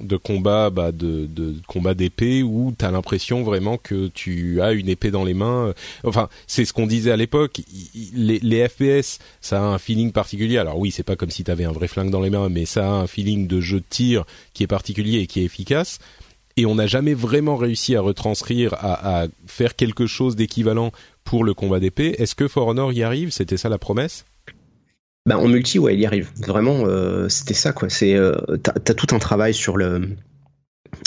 de 0.02 0.18
combat 0.18 0.70
bah 0.70 0.91
de, 0.91 1.26
de 1.26 1.56
combat 1.68 1.94
d'épée 1.94 2.44
où 2.44 2.74
t'as 2.78 2.91
l'impression 2.91 3.44
vraiment 3.44 3.78
que 3.78 4.08
tu 4.08 4.62
as 4.62 4.72
une 4.72 4.90
épée 4.90 5.12
dans 5.12 5.24
les 5.24 5.34
mains. 5.34 5.74
Enfin 6.04 6.30
c'est 6.48 6.66
ce 6.66 6.74
qu'on 6.74 6.88
disait 6.88 7.12
à 7.12 7.18
l'époque. 7.18 7.62
Les, 8.14 8.40
les 8.40 8.68
FPS 8.68 9.20
ça 9.41 9.60
a 9.60 9.64
un 9.64 9.78
feeling 9.78 10.12
particulier. 10.12 10.58
Alors 10.58 10.78
oui 10.78 10.91
c'est 10.91 11.04
pas 11.04 11.16
comme 11.16 11.32
si 11.32 11.44
t'avais 11.44 11.66
un 11.66 11.72
vrai 11.72 11.88
flingue 11.88 12.12
dans 12.12 12.22
les 12.22 12.30
mains 12.30 12.49
mais 12.49 12.66
ça 12.66 12.88
a 12.88 12.91
un 12.91 13.08
feeling 13.08 13.48
de 13.48 13.62
jeu 13.62 13.80
de 13.80 13.86
tir 13.90 14.26
qui 14.54 14.64
est 14.64 14.68
particulier 14.68 15.20
et 15.20 15.28
qui 15.28 15.41
est 15.41 15.45
efficace 15.45 15.99
et 16.58 16.66
on 16.66 16.76
n'a 16.76 16.88
jamais 16.88 17.14
vraiment 17.14 17.56
réussi 17.56 17.96
à 17.96 18.02
retranscrire, 18.02 18.74
à, 18.74 19.28
faire 19.46 19.76
quelque 19.76 20.08
chose 20.08 20.36
d'équivalent 20.36 20.92
pour 21.24 21.44
le 21.44 21.54
combat 21.54 21.80
d'épée. 21.80 22.16
Est-ce 22.18 22.36
que 22.36 22.48
For 22.48 22.68
Honor 22.68 22.92
y 22.92 23.04
arrive? 23.04 23.32
C'était 23.32 23.58
ça 23.58 23.70
la 23.70 23.78
promesse? 23.78 24.26
Bah, 25.28 25.38
en 25.38 25.48
multi, 25.48 25.78
ouais, 25.78 25.94
il 25.94 26.00
y 26.00 26.06
arrive. 26.06 26.32
Vraiment, 26.38 26.86
euh, 26.86 27.30
c'était 27.30 27.54
ça, 27.54 27.74
quoi. 27.74 27.90
C'est, 27.90 28.16
euh, 28.16 28.34
t'as, 28.64 28.72
as 28.74 28.94
tout 28.94 29.14
un 29.16 29.20
travail 29.20 29.54
sur 29.54 29.78
le, 29.78 30.10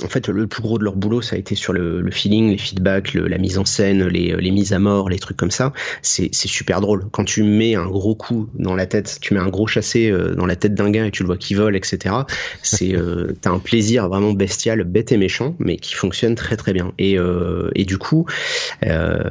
en 0.03 0.09
fait, 0.09 0.29
le 0.29 0.47
plus 0.47 0.63
gros 0.63 0.79
de 0.79 0.85
leur 0.85 0.97
boulot, 0.97 1.23
ça 1.23 1.37
a 1.37 1.39
été 1.39 1.55
sur 1.55 1.73
le, 1.73 2.01
le 2.01 2.11
feeling, 2.11 2.51
les 2.51 2.59
feedbacks, 2.59 3.15
la 3.15 3.39
mise 3.39 3.59
en 3.59 3.65
scène, 3.65 4.07
les, 4.07 4.35
les, 4.37 4.51
mises 4.51 4.73
à 4.73 4.79
mort, 4.79 5.09
les 5.09 5.19
trucs 5.19 5.37
comme 5.37 5.51
ça. 5.51 5.73
C'est 6.03 6.31
super 6.33 6.81
drôle. 6.81 7.07
Quand 7.11 7.25
tu 7.25 7.43
mets 7.43 7.75
un 7.75 7.87
gros 7.87 8.15
coup 8.15 8.49
dans 8.55 8.75
la 8.75 8.87
tête, 8.87 9.19
tu 9.21 9.35
mets 9.35 9.41
un 9.41 9.49
gros 9.49 9.67
chassé 9.67 10.11
euh, 10.11 10.35
dans 10.35 10.47
la 10.47 10.57
tête 10.57 10.75
d'un 10.75 10.91
gars 10.91 11.07
et 11.07 11.11
tu 11.11 11.23
le 11.23 11.27
vois 11.27 11.37
qui 11.37 11.55
vole, 11.55 11.77
etc. 11.77 12.15
C'est, 12.63 12.95
euh, 12.95 13.33
t'as 13.41 13.51
un 13.51 13.59
plaisir 13.59 14.09
vraiment 14.09 14.33
bestial, 14.33 14.85
bête 14.85 15.13
et 15.13 15.17
méchant, 15.17 15.55
mais 15.59 15.77
qui 15.77 15.95
fonctionne 15.95 16.35
très 16.35 16.57
très 16.57 16.73
bien. 16.73 16.93
Et, 16.99 17.19
euh, 17.19 17.71
et 17.75 17.85
du 17.85 17.99
coup, 17.99 18.27
euh, 18.87 19.23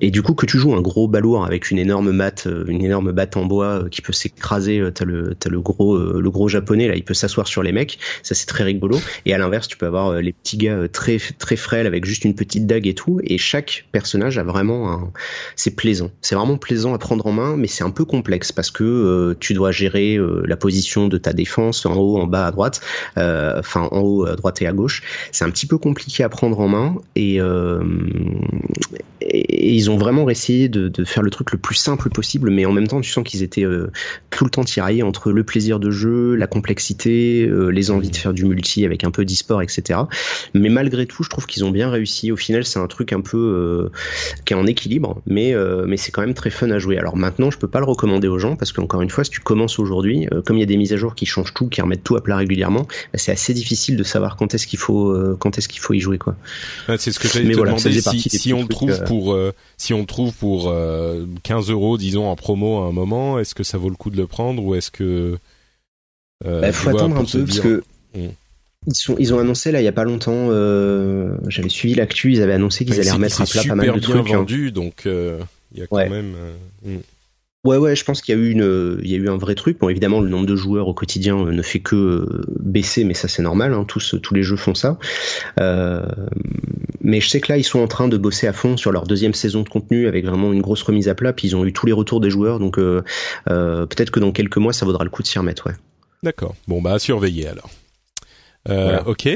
et 0.00 0.10
du 0.10 0.22
coup 0.22 0.34
que 0.34 0.46
tu 0.46 0.58
joues 0.58 0.74
un 0.74 0.80
gros 0.80 1.08
balourd 1.08 1.44
avec 1.44 1.70
une 1.70 1.78
énorme 1.78 2.12
mat, 2.12 2.48
une 2.68 2.84
énorme 2.84 3.12
batte 3.12 3.36
en 3.36 3.44
bois 3.44 3.84
qui 3.90 4.02
peut 4.02 4.12
s'écraser. 4.12 4.82
T'as 4.94 5.04
le, 5.04 5.36
as 5.44 5.48
le 5.48 5.60
gros, 5.60 5.96
le 5.98 6.30
gros 6.30 6.48
japonais 6.48 6.88
là, 6.88 6.96
il 6.96 7.04
peut 7.04 7.14
s'asseoir 7.14 7.46
sur 7.46 7.62
les 7.62 7.72
mecs. 7.72 7.98
Ça 8.22 8.34
c'est 8.34 8.46
très 8.46 8.64
rigolo. 8.64 8.98
Et 9.26 9.34
à 9.34 9.38
l'inverse 9.38 9.59
tu 9.68 9.76
peux 9.76 9.86
avoir 9.86 10.08
euh, 10.08 10.20
les 10.20 10.32
petits 10.32 10.56
gars 10.56 10.76
euh, 10.76 10.88
très 10.88 11.18
très 11.38 11.56
frêles 11.56 11.86
avec 11.86 12.04
juste 12.04 12.24
une 12.24 12.34
petite 12.34 12.66
dague 12.66 12.86
et 12.86 12.94
tout. 12.94 13.20
Et 13.24 13.38
chaque 13.38 13.86
personnage 13.92 14.38
a 14.38 14.42
vraiment 14.42 14.92
un... 14.92 15.12
c'est 15.56 15.74
plaisant. 15.74 16.10
C'est 16.20 16.34
vraiment 16.34 16.56
plaisant 16.56 16.94
à 16.94 16.98
prendre 16.98 17.26
en 17.26 17.32
main, 17.32 17.56
mais 17.56 17.66
c'est 17.66 17.84
un 17.84 17.90
peu 17.90 18.04
complexe 18.04 18.52
parce 18.52 18.70
que 18.70 18.84
euh, 18.84 19.34
tu 19.38 19.54
dois 19.54 19.72
gérer 19.72 20.18
la 20.44 20.56
position 20.56 21.08
de 21.08 21.18
ta 21.18 21.32
défense 21.32 21.86
en 21.86 21.94
haut, 21.96 22.18
en 22.18 22.26
bas, 22.26 22.46
à 22.46 22.50
droite, 22.50 22.80
enfin 23.16 23.88
en 23.90 24.00
haut, 24.00 24.26
à 24.26 24.36
droite 24.36 24.62
et 24.62 24.66
à 24.66 24.72
gauche. 24.72 25.02
C'est 25.32 25.44
un 25.44 25.50
petit 25.50 25.66
peu 25.66 25.78
compliqué 25.78 26.24
à 26.24 26.28
prendre 26.28 26.58
en 26.60 26.68
main 26.68 26.96
et, 27.16 27.40
ils 29.22 29.90
ont 29.90 29.96
vraiment 29.96 30.28
essayé 30.28 30.68
de, 30.68 31.04
faire 31.04 31.22
le 31.22 31.30
truc 31.30 31.52
le 31.52 31.58
plus 31.58 31.74
simple 31.74 32.10
possible, 32.10 32.50
mais 32.50 32.64
en 32.64 32.72
même 32.72 32.88
temps 32.88 33.00
tu 33.00 33.10
sens 33.10 33.24
qu'ils 33.24 33.42
étaient 33.42 33.66
tout 34.30 34.44
le 34.44 34.50
temps 34.50 34.64
tiraillés 34.64 35.02
entre 35.02 35.30
le 35.32 35.44
plaisir 35.44 35.78
de 35.78 35.90
jeu, 35.90 36.34
la 36.34 36.46
complexité, 36.46 37.48
les 37.70 37.90
envies 37.90 38.10
de 38.10 38.16
faire 38.16 38.32
du 38.32 38.44
multi 38.44 38.84
avec 38.84 39.04
un 39.04 39.10
peu 39.10 39.24
etc. 39.58 40.00
Mais 40.54 40.68
malgré 40.68 41.06
tout, 41.06 41.24
je 41.24 41.30
trouve 41.30 41.46
qu'ils 41.46 41.64
ont 41.64 41.70
bien 41.70 41.90
réussi. 41.90 42.30
Au 42.30 42.36
final, 42.36 42.64
c'est 42.64 42.78
un 42.78 42.86
truc 42.86 43.12
un 43.12 43.20
peu 43.20 43.36
euh, 43.36 43.88
qui 44.44 44.52
est 44.52 44.56
en 44.56 44.66
équilibre, 44.66 45.20
mais 45.26 45.54
euh, 45.54 45.84
mais 45.86 45.96
c'est 45.96 46.12
quand 46.12 46.20
même 46.20 46.34
très 46.34 46.50
fun 46.50 46.70
à 46.70 46.78
jouer. 46.78 46.98
Alors 46.98 47.16
maintenant, 47.16 47.50
je 47.50 47.58
peux 47.58 47.66
pas 47.66 47.80
le 47.80 47.86
recommander 47.86 48.28
aux 48.28 48.38
gens 48.38 48.56
parce 48.56 48.72
qu'encore 48.72 49.02
une 49.02 49.10
fois, 49.10 49.24
si 49.24 49.30
tu 49.30 49.40
commences 49.40 49.78
aujourd'hui, 49.78 50.28
euh, 50.32 50.42
comme 50.42 50.56
il 50.56 50.60
y 50.60 50.62
a 50.62 50.66
des 50.66 50.76
mises 50.76 50.92
à 50.92 50.96
jour 50.96 51.14
qui 51.14 51.26
changent 51.26 51.54
tout, 51.54 51.68
qui 51.68 51.80
remettent 51.80 52.04
tout 52.04 52.16
à 52.16 52.22
plat 52.22 52.36
régulièrement, 52.36 52.82
bah, 52.82 53.18
c'est 53.18 53.32
assez 53.32 53.54
difficile 53.54 53.96
de 53.96 54.04
savoir 54.04 54.36
quand 54.36 54.54
est-ce 54.54 54.66
qu'il 54.66 54.78
faut 54.78 55.16
quand 55.38 55.58
est-ce 55.58 55.68
qu'il 55.68 55.80
faut 55.80 55.94
y 55.94 56.00
jouer 56.00 56.18
quoi. 56.18 56.36
c'est 56.98 57.10
ce 57.10 57.18
que 57.18 57.28
j'allais 57.28 57.50
te 57.50 57.56
voilà, 57.56 57.72
demander. 57.72 58.00
Si, 58.00 58.30
si 58.30 58.52
on 58.52 58.66
trouve 58.66 59.02
pour 59.04 59.36
si 59.76 59.94
on 59.94 60.04
trouve 60.04 60.32
pour 60.34 60.72
15 61.42 61.70
euros, 61.70 61.98
disons 61.98 62.28
en 62.28 62.36
promo 62.36 62.82
à 62.82 62.86
un 62.86 62.92
moment, 62.92 63.38
est-ce 63.38 63.54
que 63.54 63.64
ça 63.64 63.78
vaut 63.78 63.88
le 63.88 63.96
coup 63.96 64.10
de 64.10 64.16
le 64.16 64.26
prendre 64.26 64.62
ou 64.62 64.74
est-ce 64.74 64.90
que 64.90 65.38
il 66.44 66.50
bah, 66.50 66.72
faut 66.72 66.90
attendre 66.90 67.16
un 67.16 67.24
peu 67.24 67.44
parce 67.44 67.60
que. 67.60 67.82
Ils, 68.86 68.94
sont, 68.94 69.14
ils 69.18 69.34
ont 69.34 69.38
annoncé 69.38 69.72
là 69.72 69.82
il 69.82 69.84
y 69.84 69.88
a 69.88 69.92
pas 69.92 70.04
longtemps, 70.04 70.48
euh, 70.48 71.36
j'avais 71.48 71.68
suivi 71.68 71.94
l'actu, 71.94 72.32
ils 72.32 72.42
avaient 72.42 72.54
annoncé 72.54 72.86
qu'ils 72.86 72.98
allaient 72.98 73.10
remettre 73.10 73.42
à 73.42 73.44
plat 73.44 73.62
pas 73.68 73.74
mal 73.74 73.92
de 73.92 74.00
trucs. 74.00 74.24
bien 74.24 74.34
hein. 74.34 74.38
vendu, 74.38 74.72
donc 74.72 75.02
euh, 75.04 75.38
il 75.74 75.80
y 75.80 75.82
a 75.82 75.86
quand 75.86 75.98
même. 75.98 76.34
Euh, 76.34 76.96
hmm. 76.96 77.00
Ouais 77.62 77.76
ouais, 77.76 77.94
je 77.94 78.04
pense 78.04 78.22
qu'il 78.22 78.34
y 78.34 78.38
a 78.38 78.40
eu 78.40 78.48
une, 78.48 78.98
il 79.02 79.10
y 79.10 79.14
a 79.14 79.18
eu 79.18 79.28
un 79.28 79.36
vrai 79.36 79.54
truc. 79.54 79.78
Bon 79.78 79.90
évidemment 79.90 80.22
le 80.22 80.30
nombre 80.30 80.46
de 80.46 80.56
joueurs 80.56 80.88
au 80.88 80.94
quotidien 80.94 81.36
ne 81.36 81.60
fait 81.60 81.80
que 81.80 82.26
baisser, 82.58 83.04
mais 83.04 83.12
ça 83.12 83.28
c'est 83.28 83.42
normal. 83.42 83.74
Hein, 83.74 83.84
tous 83.86 84.14
tous 84.22 84.32
les 84.32 84.42
jeux 84.42 84.56
font 84.56 84.74
ça. 84.74 84.98
mais 85.58 87.20
je 87.20 87.28
sais 87.28 87.42
que 87.42 87.52
là 87.52 87.58
ils 87.58 87.64
sont 87.64 87.80
en 87.80 87.86
train 87.86 88.08
de 88.08 88.16
bosser 88.16 88.46
à 88.46 88.54
fond 88.54 88.78
sur 88.78 88.92
leur 88.92 89.06
deuxième 89.06 89.34
saison 89.34 89.60
de 89.60 89.68
contenu 89.68 90.08
avec 90.08 90.24
vraiment 90.24 90.54
une 90.54 90.62
grosse 90.62 90.82
remise 90.82 91.10
à 91.10 91.14
plat. 91.14 91.34
Puis 91.34 91.48
ils 91.48 91.56
ont 91.56 91.66
eu 91.66 91.74
tous 91.74 91.84
les 91.84 91.92
retours 91.92 92.20
des 92.20 92.30
joueurs, 92.30 92.58
donc 92.58 92.76
peut-être 92.76 94.10
que 94.10 94.20
dans 94.20 94.32
quelques 94.32 94.56
mois 94.56 94.72
ça 94.72 94.86
vaudra 94.86 95.04
le 95.04 95.10
coup 95.10 95.20
de 95.20 95.26
s'y 95.26 95.38
remettre. 95.38 95.66
Ouais. 95.66 95.74
D'accord. 96.22 96.54
Bon 96.66 96.80
bah 96.80 96.94
à 96.94 96.98
surveiller 96.98 97.46
alors. 97.46 97.68
Euh, 98.70 99.00
ok. 99.06 99.28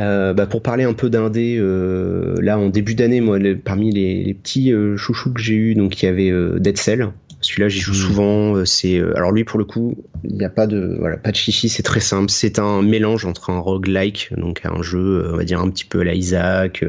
Euh, 0.00 0.34
bah 0.34 0.46
pour 0.46 0.60
parler 0.60 0.82
un 0.82 0.92
peu 0.92 1.08
d'indé, 1.08 1.56
euh, 1.56 2.34
là 2.40 2.58
en 2.58 2.68
début 2.68 2.96
d'année, 2.96 3.20
moi, 3.20 3.38
parmi 3.64 3.92
les, 3.92 4.34
petits 4.34 4.72
chouchous 4.96 5.32
que 5.32 5.40
j'ai 5.40 5.54
eu, 5.54 5.74
donc 5.74 6.02
il 6.02 6.06
y 6.06 6.08
avait 6.08 6.32
Dead 6.58 6.76
Cell. 6.76 7.10
Celui-là, 7.40 7.68
j'y 7.68 7.80
joue 7.80 7.92
hmm. 7.92 7.94
souvent. 7.94 8.64
C'est 8.64 8.98
alors 9.14 9.30
lui 9.30 9.44
pour 9.44 9.58
le 9.58 9.66
coup, 9.66 9.96
il 10.24 10.36
n'y 10.36 10.44
a 10.44 10.50
pas 10.50 10.66
de 10.66 10.96
voilà 10.98 11.18
pas 11.18 11.30
de 11.30 11.36
chichi, 11.36 11.68
c'est 11.68 11.82
très 11.82 12.00
simple. 12.00 12.30
C'est 12.30 12.58
un 12.58 12.82
mélange 12.82 13.26
entre 13.26 13.50
un 13.50 13.58
roguelike, 13.58 14.30
donc 14.36 14.62
un 14.64 14.82
jeu, 14.82 15.30
on 15.32 15.36
va 15.36 15.44
dire 15.44 15.60
un 15.60 15.70
petit 15.70 15.84
peu 15.84 16.00
à 16.00 16.04
la 16.04 16.14
Isaac, 16.14 16.84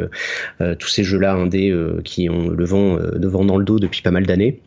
tous 0.79 0.87
ces 0.87 1.03
jeux-là 1.03 1.33
indé 1.35 1.75
qui 2.03 2.29
ont 2.29 2.49
le 2.49 2.65
vent, 2.65 2.97
le 2.97 3.27
vent 3.27 3.45
dans 3.45 3.57
le 3.57 3.65
dos 3.65 3.79
depuis 3.79 4.01
pas 4.01 4.11
mal 4.11 4.25
d'années 4.25 4.61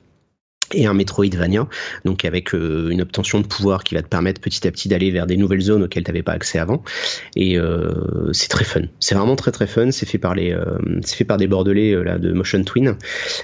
et 0.74 0.86
un 0.86 0.94
Metroidvania, 0.94 1.66
donc 2.04 2.24
avec 2.24 2.54
euh, 2.54 2.90
une 2.90 3.02
obtention 3.02 3.40
de 3.40 3.46
pouvoir 3.46 3.84
qui 3.84 3.94
va 3.94 4.02
te 4.02 4.08
permettre 4.08 4.40
petit 4.40 4.66
à 4.66 4.70
petit 4.70 4.88
d'aller 4.88 5.10
vers 5.10 5.26
des 5.26 5.36
nouvelles 5.36 5.60
zones 5.60 5.84
auxquelles 5.84 6.04
tu 6.04 6.10
n'avais 6.10 6.22
pas 6.22 6.32
accès 6.32 6.58
avant. 6.58 6.82
Et 7.36 7.58
euh, 7.58 8.32
c'est 8.32 8.48
très 8.48 8.64
fun. 8.64 8.82
C'est 9.00 9.14
vraiment 9.14 9.36
très 9.36 9.50
très 9.50 9.66
fun. 9.66 9.90
C'est 9.90 10.06
fait 10.06 10.18
par 10.18 10.34
les, 10.34 10.52
euh, 10.52 10.78
c'est 11.02 11.16
fait 11.16 11.24
par 11.24 11.38
des 11.38 11.46
Bordelais 11.46 11.94
là 12.02 12.18
de 12.18 12.32
Motion 12.32 12.62
Twin, 12.64 12.96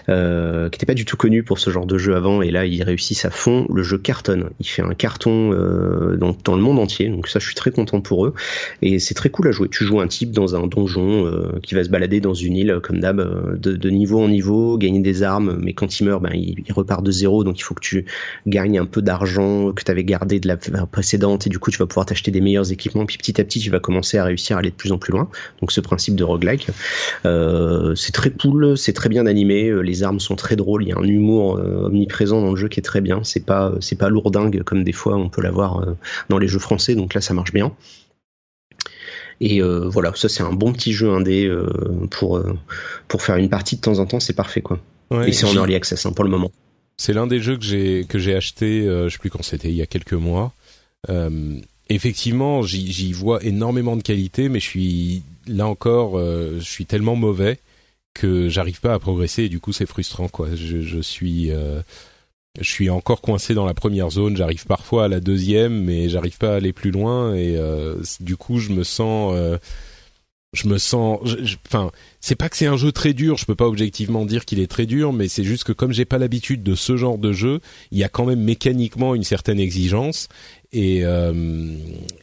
qui 0.07 0.13
n'étaient 0.13 0.87
pas 0.87 0.95
du 0.95 1.05
tout 1.05 1.17
connus 1.17 1.43
pour 1.43 1.59
ce 1.59 1.71
genre 1.71 1.87
de 1.87 1.99
jeu 1.99 2.15
avant. 2.15 2.43
Et 2.43 2.51
là, 2.51 2.67
ils 2.67 2.83
réussissent 2.83 3.25
à 3.25 3.31
fond. 3.31 3.67
Le 3.73 3.83
jeu 3.83 3.99
cartonne. 3.99 4.51
Il 4.61 4.67
fait 4.67 4.83
un 4.83 4.95
carton 4.95 5.51
dans, 5.51 6.37
dans, 6.45 6.57
le 6.57 6.63
monde 6.63 6.79
entier. 6.79 7.09
Donc 7.09 7.29
ça, 7.29 7.39
je 7.39 7.47
suis 7.47 7.55
très 7.55 7.71
content 7.71 8.01
pour 8.01 8.27
eux. 8.27 8.35
Et 8.83 8.99
c'est 8.99 9.15
très 9.15 9.31
cool 9.31 9.49
à 9.49 9.53
jouer. 9.53 9.69
Tu 9.69 9.85
joues 9.85 10.01
un 10.01 10.09
type 10.09 10.33
dans 10.33 10.57
un 10.57 10.67
donjon 10.67 11.33
qui 11.63 11.75
va 11.75 11.85
se 11.85 11.89
balader 11.89 12.21
dans 12.21 12.35
une 12.35 12.57
île 12.57 12.81
comme 12.83 13.01
d'hab, 13.01 13.59
de, 13.59 13.73
de, 13.73 13.91
niveau 13.91 14.23
en 14.23 14.29
niveau, 14.29 14.77
gagner 14.79 15.01
des 15.01 15.23
armes, 15.23 15.59
mais 15.61 15.73
quand 15.73 16.01
il 16.01 16.05
meurt, 16.05 16.23
ben 16.23 16.33
il, 16.35 16.63
il 16.67 16.73
repart 16.73 17.03
de 17.03 17.11
zéro, 17.15 17.45
donc 17.45 17.59
il 17.59 17.63
faut 17.63 17.75
que 17.75 17.81
tu 17.81 18.05
gagnes 18.47 18.79
un 18.79 18.87
peu 18.87 19.03
d'argent 19.03 19.73
que 19.73 19.83
tu 19.83 19.91
avais 19.91 20.05
gardé 20.05 20.41
de 20.41 20.49
la 20.49 20.57
précédente, 20.87 21.47
et 21.47 21.51
du 21.51 21.59
coup 21.59 21.71
tu 21.71 21.79
vas 21.79 21.87
pouvoir 21.87 22.07
t'acheter 22.07 22.31
des 22.31 22.41
meilleurs 22.41 22.73
équipements, 22.73 23.07
puis 23.07 23.19
petit 23.19 23.41
à 23.41 23.45
petit 23.45 23.61
tu 23.61 23.71
vas 23.71 23.81
commencer 23.81 24.19
à 24.19 24.25
réussir 24.25 24.57
à 24.57 24.61
aller 24.61 24.71
de 24.71 24.75
plus 24.75 24.93
en 24.93 24.99
plus 24.99 25.13
loin. 25.13 25.29
Donc 25.61 25.73
ce 25.73 25.81
principe 25.81 26.17
de 26.17 26.25
roguelike, 26.25 26.69
euh, 27.25 27.95
c'est 27.95 28.13
très 28.13 28.31
cool, 28.31 28.77
c'est 28.77 28.93
très 28.93 29.09
bien 29.09 29.27
animé, 29.27 29.69
euh, 29.69 29.81
les 29.81 30.03
armes 30.03 30.21
sont 30.21 30.37
très 30.37 30.57
drôles, 30.57 30.85
il 30.85 30.89
y 30.89 30.93
a 30.93 30.99
un 30.99 31.05
humour 31.05 31.57
euh, 31.57 31.87
omniprésent 31.87 32.41
dans 32.41 32.51
le 32.51 32.57
jeu 32.57 32.69
qui 32.69 32.81
est 32.81 32.83
très 32.83 33.01
bien, 33.01 33.21
c'est 33.25 33.45
pas 33.45 33.73
c'est 33.81 33.97
pas 33.97 34.09
lourdingue 34.09 34.63
comme 34.63 34.85
des 34.85 34.93
fois 34.93 35.17
on 35.17 35.29
peut 35.29 35.43
l'avoir 35.43 35.87
dans 36.29 36.39
les 36.39 36.49
jeux 36.49 36.59
français, 36.59 36.95
donc 36.95 37.15
là 37.15 37.21
ça 37.21 37.35
marche 37.35 37.53
bien. 37.53 37.73
Et 39.41 39.61
voilà, 39.61 40.13
ça 40.15 40.29
c'est 40.29 40.43
un 40.43 40.53
bon 40.53 40.73
petit 40.73 40.93
jeu 40.93 41.11
indé 41.11 41.53
pour 42.11 42.41
pour 43.09 43.23
faire 43.23 43.37
une 43.37 43.49
partie 43.49 43.77
de 43.77 43.81
temps 43.81 43.99
en 43.99 44.07
temps, 44.07 44.21
c'est 44.21 44.33
parfait 44.33 44.61
quoi. 44.61 44.79
et 45.27 45.33
c'est 45.33 45.47
en 45.47 45.55
early 45.55 45.75
access 45.75 46.07
hein, 46.07 46.13
pour 46.13 46.25
le 46.25 46.31
moment. 46.31 46.51
C'est 46.97 47.13
l'un 47.13 47.27
des 47.27 47.41
jeux 47.41 47.57
que 47.57 47.65
j'ai 47.65 48.07
que 48.09 48.19
j'ai 48.19 48.35
acheté, 48.35 48.83
euh, 48.83 49.09
je 49.09 49.15
sais 49.15 49.19
plus 49.19 49.31
quand 49.31 49.43
c'était, 49.43 49.69
il 49.69 49.75
y 49.75 49.83
a 49.83 49.87
quelques 49.87 50.13
mois. 50.13 50.53
Euh, 51.11 51.61
effectivement, 51.89 52.63
j'y 52.63 53.13
vois 53.13 53.43
énormément 53.45 53.97
de 53.97 54.03
qualité, 54.03 54.49
mais 54.49 54.61
je 54.61 54.67
suis 54.67 55.23
là 55.47 55.67
encore, 55.67 56.19
euh, 56.19 56.59
je 56.59 56.65
suis 56.65 56.87
tellement 56.87 57.17
mauvais 57.17 57.59
que 58.15 58.49
j'arrive 58.49 58.81
pas 58.81 58.95
à 58.95 58.99
progresser. 58.99 59.45
Et 59.45 59.49
du 59.49 59.61
coup, 59.61 59.73
c'est 59.73 59.87
frustrant, 59.87 60.29
quoi. 60.29 60.49
Je, 60.55 61.01
suis 61.01 61.51
euh, 61.51 61.83
je 62.61 62.71
suis 62.71 62.91
encore 62.91 63.21
coincé 63.21 63.55
dans 63.55 63.67
la 63.67 63.75
première 63.75 64.11
zone. 64.11 64.37
J'arrive 64.37 64.67
parfois 64.67 65.07
à 65.07 65.09
la 65.09 65.21
deuxième, 65.21 65.83
mais 65.83 66.09
j'arrive 66.09 66.39
pas 66.39 66.53
à 66.53 66.57
aller 66.57 66.73
plus 66.73 66.93
loin. 66.93 67.35
Et 67.35 67.59
du 68.21 68.37
coup, 68.37 68.61
je 68.61 68.71
me 68.71 68.85
sens 68.85 69.35
je 70.55 70.69
me 70.69 70.79
sens 70.79 71.21
enfin 71.67 71.91
c'est 72.21 72.35
pas 72.35 72.49
que 72.49 72.57
c'est 72.57 72.67
un 72.67 72.77
jeu 72.77 72.93
très 72.93 73.13
dur 73.13 73.37
je 73.37 73.45
peux 73.45 73.55
pas 73.55 73.67
objectivement 73.67 74.25
dire 74.25 74.45
qu'il 74.45 74.61
est 74.61 74.67
très 74.67 74.87
dur 74.87 75.13
mais 75.13 75.29
c'est 75.29 75.45
juste 75.45 75.65
que 75.65 75.73
comme 75.73 75.93
j'ai 75.93 76.05
pas 76.05 76.19
l'habitude 76.19 76.63
de 76.63 76.75
ce 76.75 76.97
genre 76.97 77.19
de 77.19 77.33
jeu 77.33 77.61
il 77.91 77.99
y 77.99 78.05
a 78.05 78.09
quand 78.09 78.25
même 78.25 78.41
mécaniquement 78.41 79.15
une 79.15 79.25
certaine 79.25 79.61
exigence 79.61 80.29
et 80.73 81.05
euh, 81.05 81.33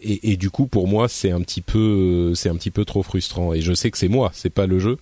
et, 0.02 0.32
et, 0.32 0.38
du 0.38 0.50
coup 0.50 0.68
pour 0.68 0.88
moi 0.88 1.08
c'est 1.08 1.32
un 1.32 1.42
petit 1.42 1.62
peu 1.62 2.34
c'est 2.36 2.50
un 2.50 2.56
petit 2.56 2.72
peu 2.72 2.86
trop 2.86 3.04
frustrant 3.04 3.54
et 3.54 3.62
je 3.62 3.74
sais 3.74 3.92
que 3.92 3.98
c'est 3.98 4.08
moi 4.10 4.32
c'est 4.34 4.50
pas 4.50 4.66
le 4.66 4.80
jeu 4.80 4.98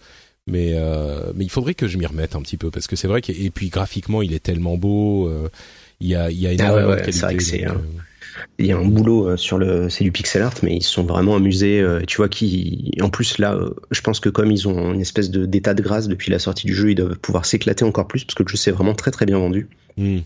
mais 0.47 0.73
euh, 0.73 1.31
mais 1.35 1.45
il 1.45 1.49
faudrait 1.49 1.75
que 1.75 1.87
je 1.87 1.97
m'y 1.97 2.05
remette 2.05 2.35
un 2.35 2.41
petit 2.41 2.57
peu 2.57 2.71
parce 2.71 2.87
que 2.87 2.95
c'est 2.95 3.07
vrai 3.07 3.21
que 3.21 3.31
et 3.31 3.49
puis 3.51 3.69
graphiquement 3.69 4.21
il 4.21 4.33
est 4.33 4.43
tellement 4.43 4.77
beau 4.77 5.27
euh, 5.27 5.49
il 5.99 6.07
y 6.07 6.15
a 6.15 6.31
il 6.31 6.39
y 6.39 6.47
a 6.47 6.49
ah 6.49 6.53
énormément 6.53 6.95
de 6.95 7.11
qualité 7.11 7.67
il 8.57 8.65
y 8.65 8.71
a 8.71 8.77
un 8.77 8.85
boulot 8.85 9.29
euh, 9.29 9.37
sur 9.37 9.57
le, 9.57 9.89
c'est 9.89 10.03
du 10.03 10.11
pixel 10.11 10.41
art, 10.41 10.53
mais 10.63 10.75
ils 10.75 10.83
sont 10.83 11.03
vraiment 11.03 11.35
amusés. 11.35 11.79
Euh, 11.79 12.01
tu 12.07 12.17
vois, 12.17 12.29
qui, 12.29 12.91
en 13.01 13.09
plus 13.09 13.37
là, 13.37 13.53
euh, 13.53 13.71
je 13.91 14.01
pense 14.01 14.19
que 14.19 14.29
comme 14.29 14.51
ils 14.51 14.67
ont 14.67 14.93
une 14.93 15.01
espèce 15.01 15.29
d'état 15.31 15.73
de 15.73 15.81
grâce 15.81 16.07
depuis 16.07 16.31
la 16.31 16.39
sortie 16.39 16.67
du 16.67 16.75
jeu, 16.75 16.91
ils 16.91 16.95
doivent 16.95 17.17
pouvoir 17.17 17.45
s'éclater 17.45 17.85
encore 17.85 18.07
plus 18.07 18.23
parce 18.25 18.35
que 18.35 18.43
le 18.43 18.49
jeu 18.49 18.57
s'est 18.57 18.71
vraiment 18.71 18.95
très 18.95 19.11
très 19.11 19.25
bien 19.25 19.37
vendu. 19.37 19.67
Hmm. 19.97 20.19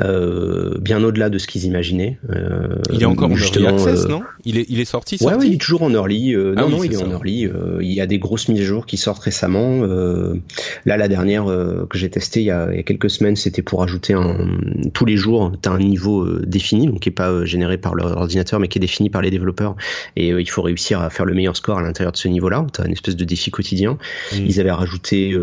Euh, 0.00 0.78
bien 0.80 1.02
au-delà 1.02 1.28
de 1.28 1.38
ce 1.38 1.48
qu'ils 1.48 1.64
imaginaient. 1.64 2.18
Euh, 2.30 2.76
il 2.92 3.02
est 3.02 3.04
encore 3.04 3.32
en 3.32 3.36
early 3.36 3.66
access, 3.66 4.04
euh, 4.04 4.08
non? 4.08 4.22
Il 4.44 4.56
est 4.56 4.66
il 4.68 4.78
est 4.78 4.84
sorti. 4.84 5.18
Ouais, 5.20 5.34
oui, 5.36 5.48
il 5.48 5.54
est 5.54 5.60
toujours 5.60 5.82
en 5.82 5.90
early. 5.90 6.34
Euh, 6.34 6.54
ah 6.56 6.62
non, 6.62 6.68
non, 6.68 6.84
il 6.84 6.92
est 6.92 7.02
en 7.02 7.10
early. 7.10 7.48
il 7.80 7.92
y 7.92 8.00
a 8.00 8.06
des 8.06 8.20
grosses 8.20 8.48
mises 8.48 8.60
à 8.60 8.64
jour 8.64 8.86
qui 8.86 8.96
sortent 8.96 9.22
récemment. 9.22 9.82
là, 10.86 10.96
la 10.96 11.08
dernière 11.08 11.46
que 11.46 11.98
j'ai 11.98 12.10
testée 12.10 12.40
il 12.40 12.46
y, 12.46 12.50
a, 12.50 12.68
il 12.70 12.76
y 12.76 12.80
a 12.80 12.82
quelques 12.84 13.10
semaines, 13.10 13.34
c'était 13.34 13.62
pour 13.62 13.82
ajouter 13.82 14.12
un 14.12 14.36
tous 14.94 15.04
les 15.04 15.16
jours, 15.16 15.52
t'as 15.60 15.72
un 15.72 15.78
niveau 15.78 16.26
défini, 16.38 16.86
donc 16.86 17.00
qui 17.00 17.08
est 17.08 17.12
pas 17.12 17.44
généré 17.44 17.76
par 17.76 17.94
l'ordinateur, 17.94 18.60
mais 18.60 18.68
qui 18.68 18.78
est 18.78 18.80
défini 18.80 19.10
par 19.10 19.22
les 19.22 19.30
développeurs. 19.30 19.74
Et 20.14 20.28
il 20.28 20.50
faut 20.50 20.62
réussir 20.62 21.00
à 21.00 21.10
faire 21.10 21.26
le 21.26 21.34
meilleur 21.34 21.56
score 21.56 21.78
à 21.78 21.82
l'intérieur 21.82 22.12
de 22.12 22.18
ce 22.18 22.28
niveau-là. 22.28 22.66
T'as 22.72 22.86
une 22.86 22.92
espèce 22.92 23.16
de 23.16 23.24
défi 23.24 23.50
quotidien. 23.50 23.98
Mm. 24.32 24.36
Ils 24.46 24.60
avaient 24.60 24.70
rajouté 24.70 25.36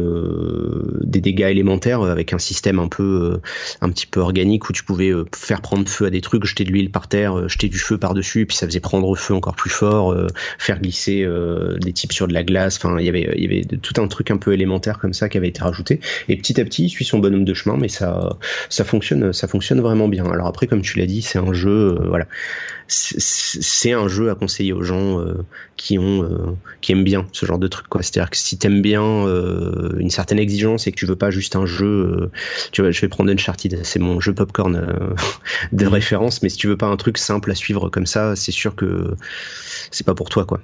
des 1.01 1.19
dégâts 1.19 1.49
élémentaires 1.49 2.03
avec 2.03 2.31
un 2.31 2.39
système 2.39 2.79
un 2.79 2.87
peu 2.87 3.39
un 3.81 3.89
petit 3.89 4.07
peu 4.07 4.21
où 4.45 4.73
tu 4.73 4.83
pouvais 4.83 5.09
euh, 5.09 5.25
faire 5.35 5.61
prendre 5.61 5.87
feu 5.87 6.05
à 6.05 6.09
des 6.09 6.21
trucs, 6.21 6.45
jeter 6.45 6.63
de 6.63 6.71
l'huile 6.71 6.91
par 6.91 7.07
terre, 7.07 7.37
euh, 7.37 7.47
jeter 7.47 7.67
du 7.67 7.77
feu 7.77 7.97
par-dessus, 7.97 8.45
puis 8.45 8.55
ça 8.55 8.65
faisait 8.65 8.79
prendre 8.79 9.13
feu 9.15 9.33
encore 9.33 9.55
plus 9.55 9.69
fort, 9.69 10.11
euh, 10.11 10.27
faire 10.57 10.79
glisser 10.79 11.27
des 11.79 11.93
types 11.93 12.11
sur 12.11 12.27
de 12.27 12.33
la 12.33 12.43
glace. 12.43 12.77
Enfin, 12.77 12.97
il 12.99 13.05
y 13.05 13.09
avait, 13.09 13.33
il 13.35 13.43
y 13.43 13.45
avait 13.45 13.63
tout 13.77 13.99
un 14.01 14.07
truc 14.07 14.31
un 14.31 14.37
peu 14.37 14.53
élémentaire 14.53 14.99
comme 14.99 15.13
ça 15.13 15.29
qui 15.29 15.37
avait 15.37 15.47
été 15.47 15.61
rajouté. 15.61 15.99
Et 16.29 16.37
petit 16.37 16.59
à 16.59 16.63
petit, 16.63 16.85
il 16.85 16.89
suit 16.89 17.05
son 17.05 17.19
bonhomme 17.19 17.45
de 17.45 17.53
chemin, 17.53 17.77
mais 17.77 17.87
ça, 17.87 18.37
ça 18.69 18.83
fonctionne, 18.83 19.33
ça 19.33 19.47
fonctionne 19.47 19.81
vraiment 19.81 20.07
bien. 20.07 20.25
Alors 20.25 20.47
après, 20.47 20.67
comme 20.67 20.81
tu 20.81 20.99
l'as 20.99 21.05
dit, 21.05 21.21
c'est 21.21 21.39
un 21.39 21.53
jeu, 21.53 21.97
voilà 22.07 22.27
c'est 22.87 23.93
un 23.93 24.07
jeu 24.07 24.29
à 24.29 24.35
conseiller 24.35 24.71
aux 24.71 24.83
gens 24.83 25.19
euh, 25.19 25.43
qui 25.75 25.97
ont 25.97 26.23
euh, 26.23 26.55
qui 26.81 26.91
aiment 26.91 27.03
bien 27.03 27.27
ce 27.31 27.45
genre 27.45 27.57
de 27.57 27.67
truc 27.67 27.87
quoi. 27.87 28.03
C'est 28.03 28.17
à 28.19 28.23
dire 28.23 28.29
que 28.29 28.37
si 28.37 28.57
t'aimes 28.57 28.81
bien 28.81 29.03
euh, 29.03 29.95
une 29.97 30.09
certaine 30.09 30.39
exigence 30.39 30.85
et 30.87 30.91
que 30.91 30.97
tu 30.97 31.05
veux 31.05 31.15
pas 31.15 31.31
juste 31.31 31.55
un 31.55 31.65
jeu 31.65 32.29
tu 32.71 32.81
vois 32.81 32.91
je 32.91 33.01
vais 33.01 33.07
prendre 33.07 33.31
Uncharted 33.31 33.83
c'est 33.83 33.99
mon 33.99 34.19
jeu 34.19 34.33
popcorn 34.33 35.15
de 35.71 35.85
référence 35.87 36.43
mais 36.43 36.49
si 36.49 36.57
tu 36.57 36.67
veux 36.67 36.77
pas 36.77 36.87
un 36.87 36.97
truc 36.97 37.17
simple 37.17 37.51
à 37.51 37.55
suivre 37.55 37.89
comme 37.89 38.05
ça 38.05 38.35
c'est 38.35 38.51
sûr 38.51 38.75
que 38.75 39.15
c'est 39.91 40.05
pas 40.05 40.15
pour 40.15 40.29
toi 40.29 40.45
quoi 40.45 40.61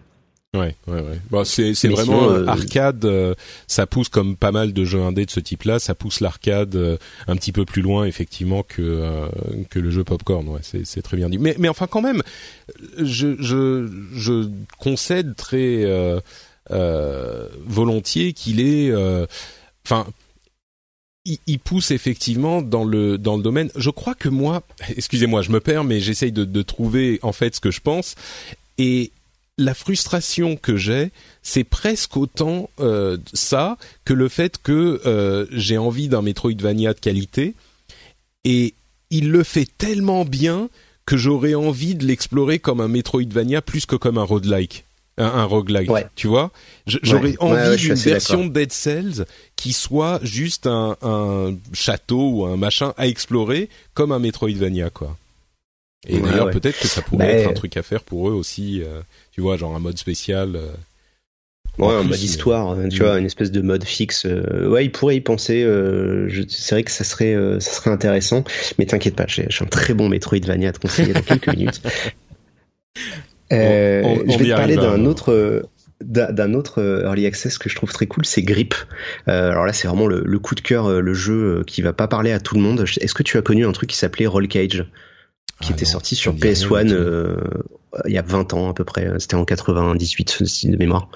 Ouais, 0.53 0.75
ouais, 0.85 0.99
ouais. 0.99 1.21
Bon, 1.29 1.45
c'est 1.45 1.87
vraiment 1.87 2.29
euh, 2.29 2.45
arcade. 2.45 3.05
Euh, 3.05 3.35
ça 3.67 3.87
pousse 3.87 4.09
comme 4.09 4.35
pas 4.35 4.51
mal 4.51 4.73
de 4.73 4.83
jeux 4.83 5.01
indés 5.01 5.25
de 5.25 5.31
ce 5.31 5.39
type-là. 5.39 5.79
Ça 5.79 5.95
pousse 5.95 6.19
l'arcade 6.19 6.75
euh, 6.75 6.97
un 7.27 7.37
petit 7.37 7.53
peu 7.53 7.63
plus 7.63 7.81
loin, 7.81 8.03
effectivement, 8.03 8.61
que 8.61 9.29
que 9.69 9.79
le 9.79 9.89
jeu 9.91 10.03
popcorn. 10.03 10.45
Ouais, 10.49 10.59
c'est 10.61 10.85
c'est 10.85 11.01
très 11.01 11.15
bien 11.15 11.29
dit. 11.29 11.37
Mais 11.37 11.55
mais 11.57 11.69
enfin, 11.69 11.87
quand 11.87 12.01
même, 12.01 12.21
je 12.97 13.37
je 13.39 13.89
je 14.13 14.49
concède 14.77 15.37
très 15.37 15.85
volontiers 16.69 18.33
qu'il 18.33 18.59
est. 18.59 18.93
Enfin. 19.85 20.05
Il, 21.23 21.37
il, 21.45 21.59
pousse 21.59 21.91
effectivement 21.91 22.63
dans 22.63 22.83
le 22.83 23.19
dans 23.19 23.37
le 23.37 23.43
domaine. 23.43 23.69
Je 23.75 23.91
crois 23.91 24.15
que 24.15 24.27
moi, 24.27 24.63
excusez-moi, 24.97 25.43
je 25.43 25.51
me 25.51 25.59
perds, 25.59 25.83
mais 25.83 25.99
j'essaye 25.99 26.31
de, 26.31 26.45
de 26.45 26.61
trouver 26.63 27.19
en 27.21 27.31
fait 27.31 27.55
ce 27.55 27.61
que 27.61 27.69
je 27.69 27.79
pense. 27.79 28.15
Et 28.79 29.11
la 29.61 29.73
frustration 29.73 30.55
que 30.55 30.75
j'ai, 30.75 31.11
c'est 31.43 31.63
presque 31.63 32.17
autant 32.17 32.69
euh, 32.79 33.17
ça 33.33 33.77
que 34.05 34.13
le 34.13 34.27
fait 34.27 34.57
que 34.61 35.01
euh, 35.05 35.45
j'ai 35.51 35.77
envie 35.77 36.07
d'un 36.07 36.21
Metroidvania 36.21 36.93
de 36.93 36.99
qualité 36.99 37.53
et 38.43 38.73
il 39.09 39.29
le 39.29 39.43
fait 39.43 39.67
tellement 39.77 40.25
bien 40.25 40.69
que 41.05 41.17
j'aurais 41.17 41.53
envie 41.53 41.95
de 41.95 42.05
l'explorer 42.05 42.59
comme 42.59 42.81
un 42.81 42.87
Metroidvania 42.87 43.61
plus 43.61 43.85
que 43.85 43.95
comme 43.95 44.17
un 44.17 44.23
roguelike. 44.23 44.85
Un, 45.17 45.25
un 45.25 45.43
roguelike, 45.43 45.91
tu 46.15 46.27
vois 46.27 46.51
J'aurais 46.87 47.35
envie 47.39 47.77
d'une 47.77 47.93
version 47.95 48.45
de 48.45 48.49
Dead 48.49 48.71
Cells 48.71 49.25
qui 49.55 49.73
soit 49.73 50.19
juste 50.23 50.67
un, 50.67 50.95
un 51.01 51.55
château 51.73 52.29
ou 52.29 52.45
un 52.45 52.55
machin 52.55 52.93
à 52.97 53.07
explorer 53.07 53.69
comme 53.93 54.11
un 54.11 54.19
Metroidvania, 54.19 54.89
quoi. 54.89 55.17
Et 56.07 56.19
d'ailleurs, 56.19 56.49
peut-être 56.49 56.79
que 56.79 56.87
ça 56.87 57.01
pourrait 57.01 57.41
être 57.41 57.49
un 57.49 57.53
truc 57.53 57.77
à 57.77 57.83
faire 57.83 58.01
pour 58.01 58.29
eux 58.29 58.33
aussi. 58.33 58.81
Euh, 58.81 59.01
tu 59.31 59.41
vois, 59.41 59.57
genre 59.57 59.75
un 59.75 59.79
mode 59.79 59.97
spécial. 59.97 60.55
Euh, 60.55 60.67
ouais, 61.77 61.93
un 61.93 62.03
mode 62.03 62.19
histoire, 62.19 62.71
euh, 62.71 62.87
tu 62.87 62.99
vois, 62.99 63.19
une 63.19 63.25
espèce 63.25 63.51
de 63.51 63.61
mode 63.61 63.83
fixe. 63.83 64.25
ouais, 64.25 64.85
ils 64.85 64.91
pourraient 64.91 65.17
y 65.17 65.21
penser. 65.21 65.65
c'est 66.49 66.75
vrai 66.75 66.83
que 66.83 66.91
ça 66.91 67.03
serait, 67.03 67.35
ça 67.59 67.71
serait 67.71 67.91
intéressant. 67.91 68.43
Mais 68.79 68.85
t'inquiète 68.85 69.15
pas, 69.15 69.25
j'ai 69.27 69.47
un 69.59 69.65
très 69.65 69.93
bon 69.93 70.09
Metroidvania 70.09 70.69
à 70.69 70.71
te 70.71 70.79
conseiller 70.79 71.13
dans 71.13 71.21
quelques 71.21 71.47
minutes. 71.55 71.81
je 73.51 73.55
vais 74.37 74.45
te 74.45 74.55
parler 74.55 74.75
d'un 74.75 75.05
autre 75.05 75.63
d'un 76.01 76.55
autre 76.55 76.81
early 77.03 77.27
access 77.27 77.59
que 77.59 77.69
je 77.69 77.75
trouve 77.75 77.93
très 77.93 78.07
cool, 78.07 78.25
c'est 78.25 78.41
Grip. 78.41 78.73
alors 79.27 79.67
là, 79.67 79.71
c'est 79.71 79.87
vraiment 79.87 80.07
le, 80.07 80.23
le, 80.25 80.39
coup 80.39 80.55
de 80.55 80.61
cœur, 80.61 80.99
le 80.99 81.13
jeu 81.13 81.63
qui 81.67 81.83
va 81.83 81.93
pas 81.93 82.07
parler 82.07 82.31
à 82.31 82.39
tout 82.39 82.55
le 82.55 82.61
monde. 82.61 82.85
Est-ce 82.99 83.13
que 83.13 83.21
tu 83.21 83.37
as 83.37 83.43
connu 83.43 83.67
un 83.67 83.71
truc 83.71 83.91
qui 83.91 83.97
s'appelait 83.97 84.25
Roll 84.25 84.47
Cage? 84.47 84.87
Qui 85.61 85.69
ah 85.71 85.75
était 85.75 85.85
sorti 85.85 86.15
sur 86.15 86.35
PS1 86.35 86.91
euh, 86.91 87.37
il 88.05 88.13
y 88.13 88.17
a 88.17 88.21
20 88.21 88.53
ans 88.53 88.69
à 88.69 88.73
peu 88.73 88.83
près. 88.83 89.07
C'était 89.19 89.35
en 89.35 89.45
98 89.45 90.65
de 90.65 90.77
mémoire. 90.77 91.09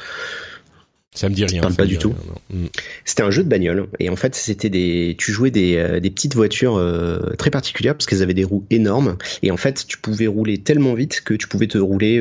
Ça 1.14 1.30
me 1.30 1.34
dit 1.34 1.46
rien. 1.46 1.62
pas 1.72 1.86
du 1.86 1.98
tout. 1.98 2.14
Mm. 2.50 2.66
C'était 3.06 3.24
un 3.24 3.32
jeu 3.32 3.44
de 3.44 3.48
bagnole 3.48 3.88
et 4.00 4.10
en 4.10 4.18
fait 4.18 4.36
c'était 4.36 4.70
des, 4.70 5.16
tu 5.18 5.32
jouais 5.32 5.50
des, 5.50 5.78
euh, 5.78 6.02
des 6.02 6.12
petites 6.12 6.36
voitures 6.36 6.76
euh, 6.76 7.34
très 7.38 7.50
particulières 7.50 7.96
parce 7.96 8.06
qu'elles 8.06 8.22
avaient 8.22 8.34
des 8.34 8.44
roues 8.44 8.66
énormes 8.70 9.18
et 9.42 9.50
en 9.50 9.58
fait 9.58 9.86
tu 9.88 9.98
pouvais 9.98 10.28
rouler 10.28 10.58
tellement 10.58 10.94
vite 10.94 11.22
que 11.22 11.34
tu 11.34 11.48
pouvais 11.48 11.68
te 11.68 11.78
rouler 11.78 12.18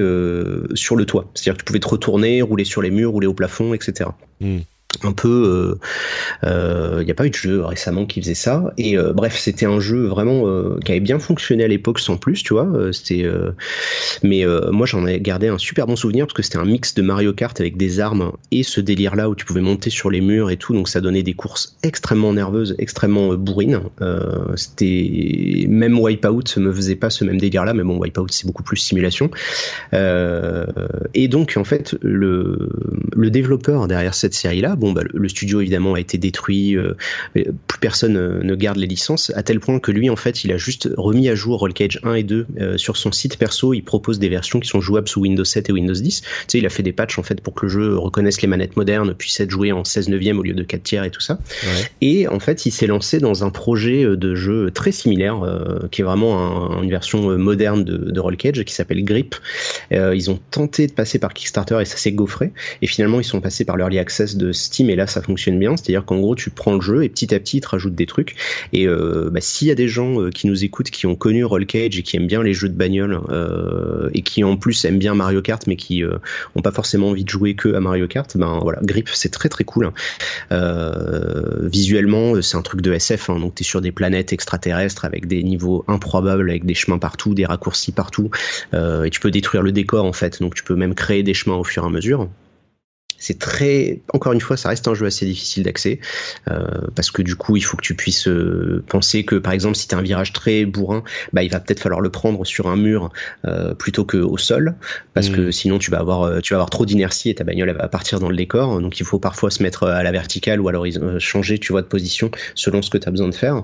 sur 0.74 0.94
le 0.94 1.04
toit. 1.06 1.28
C'est-à-dire 1.34 1.54
que 1.54 1.62
tu 1.62 1.64
pouvais 1.64 1.80
te 1.80 1.88
retourner, 1.88 2.40
rouler 2.40 2.64
sur 2.64 2.82
les 2.82 2.90
murs, 2.90 3.10
rouler 3.10 3.26
au 3.26 3.34
plafond, 3.34 3.74
etc. 3.74 4.10
un 5.02 5.12
peu 5.12 5.76
il 6.42 6.48
euh, 6.48 7.02
n'y 7.02 7.10
euh, 7.10 7.12
a 7.12 7.14
pas 7.14 7.26
eu 7.26 7.30
de 7.30 7.34
jeu 7.34 7.64
récemment 7.64 8.06
qui 8.06 8.20
faisait 8.20 8.34
ça. 8.34 8.72
Et 8.78 8.98
euh, 8.98 9.12
bref 9.12 9.36
c'était 9.38 9.66
un 9.66 9.80
jeu 9.80 10.06
vraiment 10.06 10.44
qui 10.84 10.92
avait 10.92 11.00
bien 11.00 11.18
fonctionné 11.18 11.64
à 11.64 11.68
l'époque 11.68 11.98
sans 11.98 12.16
plus 12.16 12.42
tu 12.42 12.54
vois. 12.54 12.68
C'était 12.92 13.26
mais 14.22 14.44
moi 14.70 14.86
j'en 14.86 15.06
ai 15.06 15.20
gardé 15.20 15.48
un 15.48 15.58
super 15.58 15.86
bon 15.86 15.96
souvenir 15.96 16.26
parce 16.26 16.34
que 16.34 16.42
c'était 16.42 16.58
un 16.58 16.64
mix 16.64 16.94
de 16.94 17.02
Mario 17.02 17.32
Kart 17.32 17.58
avec 17.60 17.76
des 17.76 18.00
armes 18.00 18.32
et 18.50 18.62
ce 18.62 18.80
délire 18.80 19.16
là 19.16 19.28
où 19.28 19.34
tu 19.34 19.44
pouvais 19.44 19.60
monter 19.60 19.90
sur 19.90 20.10
les 20.10 20.20
murs 20.20 20.50
et 20.50 20.56
tout. 20.56 20.74
Donc 20.74 20.88
ça 20.88 21.00
donnait 21.00 21.22
des 21.22 21.34
courses 21.34 21.76
extrêmement 21.82 22.32
nerveuses 22.32 22.74
extrêmement 22.78 23.34
bourrines. 23.34 23.80
C'était 24.56 25.66
même 25.68 25.98
Wipeout 25.98 26.58
me 26.58 26.72
faisait 26.72 26.96
pas 26.96 27.10
ce 27.10 27.24
même 27.24 27.38
délire 27.38 27.64
là 27.64 27.74
mais 27.74 27.82
bon 27.82 27.98
Wipeout 27.98 28.28
c'est 28.30 28.46
beaucoup 28.46 28.62
plus 28.62 28.76
simulation. 28.76 29.30
Et 29.92 31.28
donc 31.28 31.54
en 31.56 31.64
fait 31.64 31.96
le 32.02 32.68
le 33.16 33.30
développeur 33.30 33.86
derrière 33.86 34.14
cette 34.14 34.34
série 34.34 34.60
là 34.60 34.76
bon 34.84 34.92
bah, 34.92 35.02
le 35.12 35.28
studio 35.30 35.62
évidemment 35.62 35.94
a 35.94 36.00
été 36.00 36.18
détruit, 36.18 36.76
euh, 36.76 36.94
plus 37.34 37.80
personne 37.80 38.18
euh, 38.18 38.42
ne 38.42 38.54
garde 38.54 38.76
les 38.76 38.86
licences, 38.86 39.32
à 39.34 39.42
tel 39.42 39.58
point 39.58 39.78
que 39.78 39.90
lui 39.90 40.10
en 40.10 40.16
fait 40.16 40.44
il 40.44 40.52
a 40.52 40.58
juste 40.58 40.90
remis 40.98 41.30
à 41.30 41.34
jour 41.34 41.60
Roll 41.60 41.72
Cage 41.72 42.00
1 42.02 42.14
et 42.14 42.22
2 42.22 42.46
euh, 42.60 42.76
sur 42.76 42.98
son 42.98 43.10
site 43.10 43.38
perso, 43.38 43.72
il 43.72 43.82
propose 43.82 44.18
des 44.18 44.28
versions 44.28 44.60
qui 44.60 44.68
sont 44.68 44.82
jouables 44.82 45.08
sous 45.08 45.20
Windows 45.20 45.44
7 45.44 45.70
et 45.70 45.72
Windows 45.72 45.94
10. 45.94 46.20
Tu 46.20 46.28
sais, 46.48 46.58
il 46.58 46.66
a 46.66 46.68
fait 46.68 46.82
des 46.82 46.92
patchs 46.92 47.18
en 47.18 47.22
fait 47.22 47.40
pour 47.40 47.54
que 47.54 47.64
le 47.64 47.70
jeu 47.70 47.96
reconnaisse 47.96 48.42
les 48.42 48.48
manettes 48.48 48.76
modernes, 48.76 49.14
puisse 49.14 49.40
être 49.40 49.50
joué 49.50 49.72
en 49.72 49.84
16 49.84 50.10
neuvième 50.10 50.38
au 50.38 50.42
lieu 50.42 50.52
de 50.52 50.62
4 50.62 50.82
tiers 50.82 51.04
et 51.04 51.10
tout 51.10 51.22
ça. 51.22 51.38
Et 52.02 52.28
en 52.28 52.40
fait 52.40 52.66
il 52.66 52.70
s'est 52.70 52.86
lancé 52.86 53.20
dans 53.20 53.42
un 53.44 53.50
projet 53.50 54.04
de 54.04 54.34
jeu 54.34 54.70
très 54.70 54.92
similaire, 54.92 55.40
qui 55.90 56.02
est 56.02 56.04
vraiment 56.04 56.82
une 56.82 56.90
version 56.90 57.38
moderne 57.38 57.84
de, 57.84 57.96
de 57.96 58.20
Roll 58.20 58.36
Cage 58.36 58.62
qui 58.64 58.74
s'appelle 58.74 59.02
Grip. 59.02 59.34
ils 59.90 60.30
ont 60.30 60.38
tenté 60.50 60.86
de 60.86 60.92
passer 60.92 61.18
par 61.18 61.32
Kickstarter 61.32 61.78
et 61.80 61.86
ça 61.86 61.96
s'est 61.96 62.12
gaufré. 62.12 62.52
Et 62.82 62.86
finalement 62.86 63.20
ils 63.20 63.24
sont 63.24 63.40
passés 63.40 63.64
par 63.64 63.76
l'early 63.76 63.98
access 63.98 64.36
de 64.36 64.52
Steam 64.52 64.73
et 64.82 64.96
là 64.96 65.06
ça 65.06 65.22
fonctionne 65.22 65.58
bien. 65.58 65.76
C'est-à-dire 65.76 66.04
qu'en 66.04 66.18
gros, 66.18 66.34
tu 66.34 66.50
prends 66.50 66.74
le 66.74 66.80
jeu 66.80 67.04
et 67.04 67.08
petit 67.08 67.34
à 67.34 67.40
petit, 67.40 67.58
il 67.58 67.60
te 67.60 67.68
rajoute 67.68 67.94
des 67.94 68.06
trucs. 68.06 68.36
Et 68.72 68.86
euh, 68.86 69.30
bah, 69.30 69.40
s'il 69.40 69.68
y 69.68 69.70
a 69.70 69.74
des 69.74 69.88
gens 69.88 70.20
euh, 70.20 70.30
qui 70.30 70.46
nous 70.46 70.64
écoutent, 70.64 70.90
qui 70.90 71.06
ont 71.06 71.16
connu 71.16 71.44
Roll 71.44 71.66
Cage 71.66 71.98
et 71.98 72.02
qui 72.02 72.16
aiment 72.16 72.26
bien 72.26 72.42
les 72.42 72.54
jeux 72.54 72.68
de 72.68 72.74
bagnole 72.74 73.20
euh, 73.30 74.10
et 74.12 74.22
qui 74.22 74.44
en 74.44 74.56
plus 74.56 74.84
aiment 74.84 74.98
bien 74.98 75.14
Mario 75.14 75.42
Kart, 75.42 75.66
mais 75.66 75.76
qui 75.76 76.02
euh, 76.02 76.18
ont 76.54 76.62
pas 76.62 76.72
forcément 76.72 77.08
envie 77.10 77.24
de 77.24 77.28
jouer 77.28 77.54
que 77.54 77.74
à 77.74 77.80
Mario 77.80 78.08
Kart, 78.08 78.36
ben 78.36 78.58
voilà, 78.62 78.80
Grip, 78.82 79.08
c'est 79.12 79.30
très 79.30 79.48
très 79.48 79.64
cool. 79.64 79.92
visuellement, 81.62 82.40
c'est 82.42 82.56
un 82.56 82.62
truc 82.62 82.80
de 82.80 82.92
SF. 82.92 83.30
Hein, 83.30 83.38
donc, 83.38 83.54
tu 83.54 83.62
es 83.62 83.64
sur 83.64 83.80
des 83.80 83.92
planètes 83.92 84.32
extraterrestres 84.32 85.04
avec 85.04 85.26
des 85.26 85.42
niveaux 85.42 85.84
improbables, 85.88 86.48
avec 86.50 86.64
des 86.64 86.74
chemins 86.74 86.98
partout, 86.98 87.34
des 87.34 87.44
raccourcis 87.44 87.92
partout, 87.92 88.30
et 88.72 89.10
tu 89.10 89.20
peux 89.20 89.30
détruire 89.30 89.62
le 89.62 89.72
décor 89.72 90.04
en 90.04 90.12
fait. 90.12 90.40
Donc, 90.40 90.54
tu 90.54 90.64
peux 90.64 90.74
même 90.74 90.94
créer 90.94 91.22
des 91.22 91.34
chemins 91.34 91.56
au 91.56 91.64
fur 91.64 91.84
et 91.84 91.86
à 91.86 91.90
mesure. 91.90 92.28
C'est 93.18 93.38
très, 93.38 94.00
encore 94.12 94.32
une 94.32 94.40
fois, 94.40 94.56
ça 94.56 94.68
reste 94.68 94.88
un 94.88 94.94
jeu 94.94 95.06
assez 95.06 95.24
difficile 95.24 95.62
d'accès 95.62 96.00
euh, 96.50 96.64
parce 96.94 97.10
que 97.10 97.22
du 97.22 97.36
coup, 97.36 97.56
il 97.56 97.62
faut 97.62 97.76
que 97.76 97.82
tu 97.82 97.94
puisses 97.94 98.28
euh, 98.28 98.82
penser 98.86 99.24
que, 99.24 99.36
par 99.36 99.52
exemple, 99.52 99.76
si 99.76 99.88
tu 99.88 99.94
as 99.94 99.98
un 99.98 100.02
virage 100.02 100.32
très 100.32 100.64
bourrin, 100.64 101.02
bah, 101.32 101.42
il 101.42 101.50
va 101.50 101.60
peut-être 101.60 101.80
falloir 101.80 102.00
le 102.00 102.10
prendre 102.10 102.44
sur 102.44 102.68
un 102.68 102.76
mur 102.76 103.10
euh, 103.46 103.74
plutôt 103.74 104.04
que 104.04 104.18
au 104.18 104.36
sol 104.36 104.74
parce 105.14 105.28
que 105.28 105.48
mm. 105.48 105.52
sinon 105.52 105.78
tu 105.78 105.90
vas 105.90 105.98
avoir, 105.98 106.42
tu 106.42 106.54
vas 106.54 106.58
avoir 106.58 106.70
trop 106.70 106.86
d'inertie 106.86 107.30
et 107.30 107.34
ta 107.34 107.44
bagnole 107.44 107.68
elle 107.70 107.76
va 107.76 107.88
partir 107.88 108.20
dans 108.20 108.28
le 108.28 108.36
décor. 108.36 108.80
Donc, 108.80 109.00
il 109.00 109.06
faut 109.06 109.18
parfois 109.18 109.50
se 109.50 109.62
mettre 109.62 109.84
à 109.84 110.02
la 110.02 110.12
verticale 110.12 110.60
ou 110.60 110.68
alors 110.68 110.86
changer, 111.18 111.58
tu 111.58 111.72
vois, 111.72 111.82
de 111.82 111.86
position 111.86 112.30
selon 112.54 112.82
ce 112.82 112.90
que 112.90 112.98
tu 112.98 113.08
as 113.08 113.10
besoin 113.10 113.28
de 113.28 113.34
faire. 113.34 113.62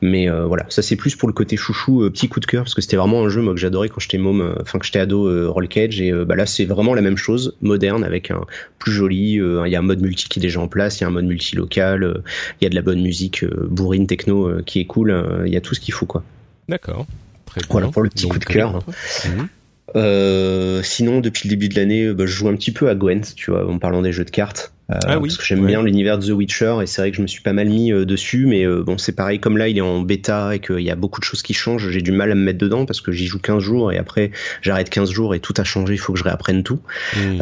Mais 0.00 0.28
voilà, 0.28 0.66
ça 0.68 0.82
c'est 0.82 0.96
plus 0.96 1.16
pour 1.16 1.28
le 1.28 1.34
côté 1.34 1.56
chouchou, 1.56 2.08
petit 2.10 2.28
coup 2.28 2.40
de 2.40 2.46
cœur 2.46 2.64
parce 2.64 2.74
que 2.74 2.80
c'était 2.80 2.96
vraiment 2.96 3.24
un 3.24 3.28
jeu 3.28 3.42
moi 3.42 3.54
que 3.54 3.60
j'adorais 3.60 3.88
quand 3.88 4.00
j'étais 4.00 4.18
môme, 4.18 4.54
enfin 4.60 4.78
que 4.78 4.86
j'étais 4.86 5.00
ado, 5.00 5.52
Roll 5.52 5.68
Cage 5.68 6.00
et 6.00 6.12
bah 6.12 6.36
là 6.36 6.46
c'est 6.46 6.64
vraiment 6.64 6.94
la 6.94 7.02
même 7.02 7.16
chose, 7.16 7.56
moderne 7.60 8.04
avec 8.04 8.30
un 8.30 8.42
plus 8.78 8.91
joli. 8.92 9.40
Euh, 9.40 9.66
il 9.66 9.72
y 9.72 9.76
a 9.76 9.78
un 9.78 9.82
mode 9.82 10.00
multi 10.00 10.28
qui 10.28 10.38
est 10.38 10.42
déjà 10.42 10.60
en 10.60 10.68
place, 10.68 11.00
il 11.00 11.02
y 11.02 11.04
a 11.04 11.08
un 11.08 11.12
mode 11.12 11.24
multi 11.24 11.56
local, 11.56 12.04
euh, 12.04 12.22
il 12.60 12.64
y 12.64 12.66
a 12.66 12.70
de 12.70 12.74
la 12.74 12.82
bonne 12.82 13.02
musique 13.02 13.44
euh, 13.44 13.66
bourrine 13.68 14.06
techno 14.06 14.62
qui 14.64 14.80
est 14.80 14.84
cool. 14.84 15.42
Il 15.46 15.52
y 15.52 15.56
a 15.56 15.60
tout 15.60 15.74
ce 15.74 15.80
qu'il 15.80 15.94
faut 15.94 16.06
quoi. 16.06 16.22
D'accord. 16.68 17.06
Très 17.46 17.60
voilà 17.68 17.88
pour 17.88 18.02
le 18.02 18.08
petit 18.08 18.28
coup 18.28 18.38
de 18.38 18.44
cœur. 18.44 18.84
Mhm. 19.26 20.82
sinon, 20.82 21.20
depuis 21.20 21.48
le 21.48 21.50
début 21.50 21.68
de 21.68 21.74
l'année, 21.74 22.12
bah, 22.12 22.24
je 22.26 22.32
joue 22.32 22.48
un 22.48 22.56
petit 22.56 22.72
peu 22.72 22.88
à 22.88 22.94
Gwent, 22.94 23.34
tu 23.34 23.50
vois, 23.50 23.68
en 23.68 23.78
parlant 23.78 24.02
des 24.02 24.12
jeux 24.12 24.24
de 24.24 24.30
cartes. 24.30 24.72
Euh, 24.92 24.98
ah 25.06 25.18
oui, 25.18 25.28
parce 25.28 25.38
que 25.38 25.44
j'aime 25.44 25.66
bien 25.66 25.82
l'univers 25.82 26.18
de 26.18 26.26
The 26.26 26.30
Witcher 26.30 26.76
et 26.82 26.86
c'est 26.86 27.02
vrai 27.02 27.10
que 27.10 27.16
je 27.16 27.22
me 27.22 27.26
suis 27.26 27.42
pas 27.42 27.52
mal 27.52 27.68
mis 27.68 27.92
euh, 27.92 28.04
dessus, 28.04 28.46
mais 28.46 28.64
euh, 28.64 28.82
bon 28.82 28.98
c'est 28.98 29.12
pareil 29.12 29.40
comme 29.40 29.56
là 29.56 29.68
il 29.68 29.78
est 29.78 29.82
en 29.82 30.00
bêta 30.00 30.54
et 30.54 30.58
qu'il 30.58 30.80
y 30.80 30.90
a 30.90 30.94
beaucoup 30.94 31.20
de 31.20 31.24
choses 31.24 31.42
qui 31.42 31.54
changent, 31.54 31.90
j'ai 31.90 32.02
du 32.02 32.12
mal 32.12 32.30
à 32.30 32.34
me 32.34 32.42
mettre 32.42 32.58
dedans 32.58 32.86
parce 32.86 33.00
que 33.00 33.12
j'y 33.12 33.26
joue 33.26 33.38
15 33.38 33.62
jours 33.62 33.92
et 33.92 33.98
après 33.98 34.30
j'arrête 34.60 34.90
15 34.90 35.10
jours 35.10 35.34
et 35.34 35.40
tout 35.40 35.54
a 35.56 35.64
changé, 35.64 35.94
il 35.94 35.98
faut 35.98 36.12
que 36.12 36.18
je 36.18 36.24
réapprenne 36.24 36.62
tout. 36.62 36.80
Mmh. 37.16 37.38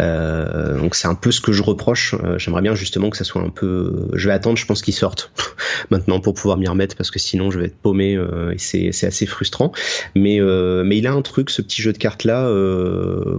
donc 0.79 0.95
c'est 0.95 1.09
un 1.09 1.15
peu 1.15 1.31
ce 1.31 1.41
que 1.41 1.53
je 1.53 1.63
reproche. 1.63 2.15
J'aimerais 2.39 2.63
bien 2.63 2.75
justement 2.75 3.11
que 3.11 3.17
ça 3.17 3.25
soit 3.25 3.43
un 3.43 3.49
peu. 3.49 4.09
Je 4.15 4.29
vais 4.29 4.35
attendre, 4.35 4.57
je 4.57 4.67
pense 4.67 4.83
qu'il 4.83 4.95
sorte 4.95 5.33
maintenant 5.91 6.21
pour 6.21 6.35
pouvoir 6.35 6.57
m'y 6.57 6.69
remettre 6.69 6.97
parce 6.97 7.11
que 7.11 7.19
sinon 7.19 7.51
je 7.51 7.59
vais 7.59 7.67
être 7.67 7.77
paumé 7.77 8.19
et 8.53 8.59
c'est 8.59 9.07
assez 9.07 9.27
frustrant. 9.27 9.73
Mais 10.15 10.41
mais 10.41 10.99
il 10.99 11.07
a 11.07 11.13
un 11.13 11.23
truc, 11.23 11.51
ce 11.51 11.63
petit 11.63 11.83
jeu 11.83 11.93
de 11.93 11.99
cartes 11.99 12.25
là 12.25 12.49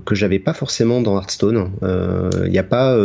que 0.05 0.15
j'avais 0.15 0.39
pas 0.39 0.53
forcément 0.53 1.01
dans 1.01 1.15
Hearthstone. 1.15 1.71
Il 1.81 2.51
n'y 2.51 2.59
a 2.59 2.63
pas 2.63 2.97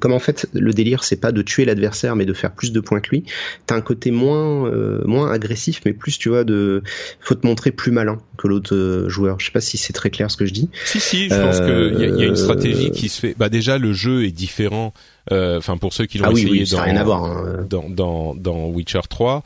comme 0.00 0.12
en 0.12 0.18
fait 0.18 0.49
le 0.52 0.72
délire, 0.72 1.04
c'est 1.04 1.20
pas 1.20 1.32
de 1.32 1.42
tuer 1.42 1.64
l'adversaire, 1.64 2.16
mais 2.16 2.24
de 2.24 2.32
faire 2.32 2.52
plus 2.52 2.72
de 2.72 2.80
points 2.80 3.00
que 3.00 3.10
lui. 3.10 3.24
T'as 3.66 3.76
un 3.76 3.80
côté 3.80 4.10
moins, 4.10 4.66
euh, 4.66 5.02
moins 5.04 5.30
agressif, 5.30 5.80
mais 5.84 5.92
plus, 5.92 6.18
tu 6.18 6.28
vois, 6.28 6.44
de, 6.44 6.82
faut 7.20 7.34
te 7.34 7.46
montrer 7.46 7.70
plus 7.70 7.92
malin 7.92 8.18
que 8.36 8.48
l'autre 8.48 8.74
euh, 8.74 9.08
joueur. 9.08 9.38
Je 9.40 9.46
sais 9.46 9.52
pas 9.52 9.60
si 9.60 9.76
c'est 9.76 9.92
très 9.92 10.10
clair 10.10 10.30
ce 10.30 10.36
que 10.36 10.46
je 10.46 10.52
dis. 10.52 10.68
Si, 10.84 11.00
si, 11.00 11.28
je 11.28 11.34
pense 11.34 11.60
qu'il 11.60 12.18
y, 12.18 12.22
a 12.22 12.26
une 12.26 12.36
stratégie 12.36 12.90
qui 12.90 13.08
se 13.08 13.20
fait. 13.20 13.34
Bah 13.38 13.48
déjà, 13.48 13.78
le 13.78 13.92
jeu 13.92 14.24
est 14.24 14.32
différent. 14.32 14.92
Euh, 15.32 15.58
enfin, 15.58 15.76
pour 15.76 15.92
ceux 15.92 16.06
qui 16.06 16.18
l'ont 16.18 16.26
ah 16.28 16.32
essayé 16.32 16.64
dans, 16.64 16.82
rien 16.82 16.96
à 16.96 17.04
voir, 17.04 17.24
hein. 17.24 17.66
dans, 17.68 17.88
dans, 17.88 18.34
dans 18.34 18.68
Witcher 18.68 19.00
3 19.08 19.42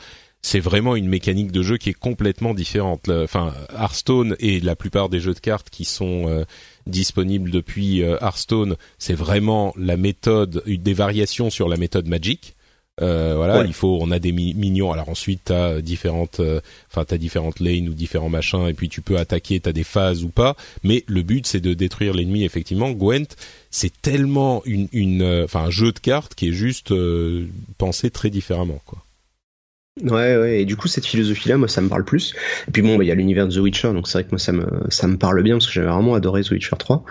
c'est 0.47 0.61
vraiment 0.61 0.95
une 0.95 1.09
mécanique 1.09 1.53
de 1.53 1.63
jeu 1.63 1.79
qui 1.79 1.89
est 1.89 1.95
complètement 1.95 2.53
différente. 2.53 3.09
Enfin, 3.09 3.55
Hearthstone 3.75 4.37
et 4.41 4.61
la 4.61 4.77
plupart 4.77 5.09
des 5.09 5.19
jeux 5.19 5.33
de 5.33 5.41
cartes 5.41 5.71
qui 5.71 5.87
sont 5.87 6.45
disponible 6.87 7.51
depuis 7.51 8.03
euh, 8.03 8.19
Hearthstone, 8.21 8.77
c'est 8.99 9.15
vraiment 9.15 9.75
la 9.77 9.97
méthode, 9.97 10.63
des 10.67 10.95
variations 10.95 11.51
sur 11.51 11.69
la 11.69 11.77
méthode 11.77 12.09
Magic. 12.09 12.55
Euh, 13.03 13.35
voilà, 13.37 13.65
il 13.65 13.73
faut, 13.73 13.99
on 14.01 14.13
a 14.13 14.21
des 14.21 14.31
minions. 14.31 14.93
Alors 14.93 15.09
ensuite, 15.09 15.41
t'as 15.47 15.81
différentes, 15.81 16.39
euh, 16.39 16.61
enfin 16.91 17.05
t'as 17.05 17.19
différentes 17.19 17.59
lanes 17.59 17.89
ou 17.89 17.93
différents 17.93 18.29
machins, 18.29 18.69
et 18.69 18.75
puis 18.75 18.89
tu 18.89 19.03
peux 19.03 19.19
attaquer, 19.19 19.59
t'as 19.59 19.73
des 19.73 19.83
phases 19.83 20.23
ou 20.23 20.29
pas. 20.29 20.55
Mais 20.85 21.03
le 21.09 21.23
but, 21.23 21.47
c'est 21.47 21.61
de 21.61 21.75
détruire 21.75 22.15
l'ennemi. 22.15 22.45
Effectivement, 22.45 22.93
Gwent, 22.93 23.35
c'est 23.71 24.01
tellement 24.01 24.63
une, 24.65 24.89
une, 24.93 25.43
enfin 25.43 25.65
un 25.65 25.71
jeu 25.71 25.91
de 25.91 25.99
cartes 25.99 26.37
qui 26.37 26.49
est 26.49 26.53
juste 26.53 26.95
pensé 27.79 28.11
très 28.11 28.31
différemment, 28.31 28.81
quoi. 28.87 29.04
Ouais, 30.03 30.37
ouais, 30.37 30.63
et 30.63 30.65
du 30.65 30.75
coup, 30.75 30.89
cette 30.89 31.07
philosophie-là, 31.07 31.57
moi, 31.57 31.69
ça 31.69 31.81
me 31.81 31.89
parle 31.89 32.05
plus. 32.05 32.35
Et 32.67 32.73
puis 32.73 32.83
bon, 32.83 32.97
bah, 32.97 33.05
il 33.05 33.07
y 33.07 33.13
a 33.13 33.15
l'univers 33.15 33.47
de 33.47 33.55
The 33.55 33.59
Witcher, 33.59 33.93
donc 33.93 34.09
c'est 34.09 34.15
vrai 34.15 34.25
que 34.25 34.31
moi, 34.33 34.41
ça 34.41 34.51
me, 34.51 34.67
ça 34.89 35.07
me 35.07 35.17
parle 35.17 35.41
bien 35.45 35.55
parce 35.55 35.69
que 35.69 35.73
j'avais 35.73 35.87
vraiment 35.87 36.17
adoré 36.17 36.43
The 36.43 36.51
Witcher 36.51 36.75
3. 36.77 37.05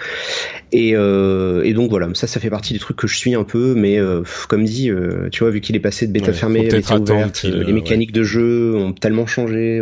Et, 0.73 0.91
euh, 0.97 1.63
et 1.63 1.71
donc 1.71 1.89
voilà, 1.91 2.09
ça, 2.13 2.27
ça 2.27 2.41
fait 2.41 2.49
partie 2.49 2.73
des 2.73 2.79
trucs 2.79 2.97
que 2.97 3.07
je 3.07 3.15
suis 3.15 3.35
un 3.35 3.45
peu, 3.45 3.73
mais 3.73 3.99
euh, 3.99 4.23
comme 4.49 4.65
dit, 4.65 4.89
euh, 4.89 5.29
tu 5.31 5.45
vois, 5.45 5.51
vu 5.51 5.61
qu'il 5.61 5.77
est 5.77 5.79
passé 5.79 6.07
de 6.07 6.11
bêta 6.11 6.33
fermée 6.33 6.67
à 6.67 6.71
bêta 6.71 6.97
ouverte, 6.99 7.43
les 7.43 7.71
mécaniques 7.71 8.11
de 8.11 8.23
jeu 8.23 8.75
ont 8.75 8.91
tellement 8.91 9.27
changé. 9.27 9.81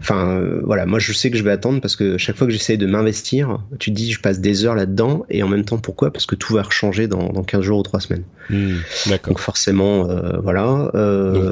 Enfin, 0.00 0.42
voilà, 0.64 0.86
moi, 0.86 0.98
je 0.98 1.12
sais 1.12 1.30
que 1.30 1.36
je 1.36 1.44
vais 1.44 1.52
attendre 1.52 1.80
parce 1.80 1.94
que 1.94 2.18
chaque 2.18 2.36
fois 2.36 2.48
que 2.48 2.52
j'essaye 2.52 2.78
de 2.78 2.86
m'investir, 2.86 3.60
tu 3.78 3.92
te 3.92 3.96
dis, 3.96 4.10
je 4.10 4.20
passe 4.20 4.40
des 4.40 4.64
heures 4.64 4.74
là-dedans, 4.74 5.24
et 5.30 5.44
en 5.44 5.48
même 5.48 5.64
temps, 5.64 5.78
pourquoi? 5.78 6.12
Parce 6.12 6.26
que 6.26 6.34
tout 6.34 6.54
va 6.54 6.62
rechanger 6.62 7.06
dans, 7.06 7.28
dans 7.28 7.44
15 7.44 7.60
jours 7.60 7.78
ou 7.78 7.84
3 7.84 8.00
semaines. 8.00 8.24
Hmm, 8.50 8.78
d'accord. 9.06 9.34
Donc 9.34 9.38
forcément, 9.38 10.08
voilà. 10.42 10.90
Euh, 10.96 11.48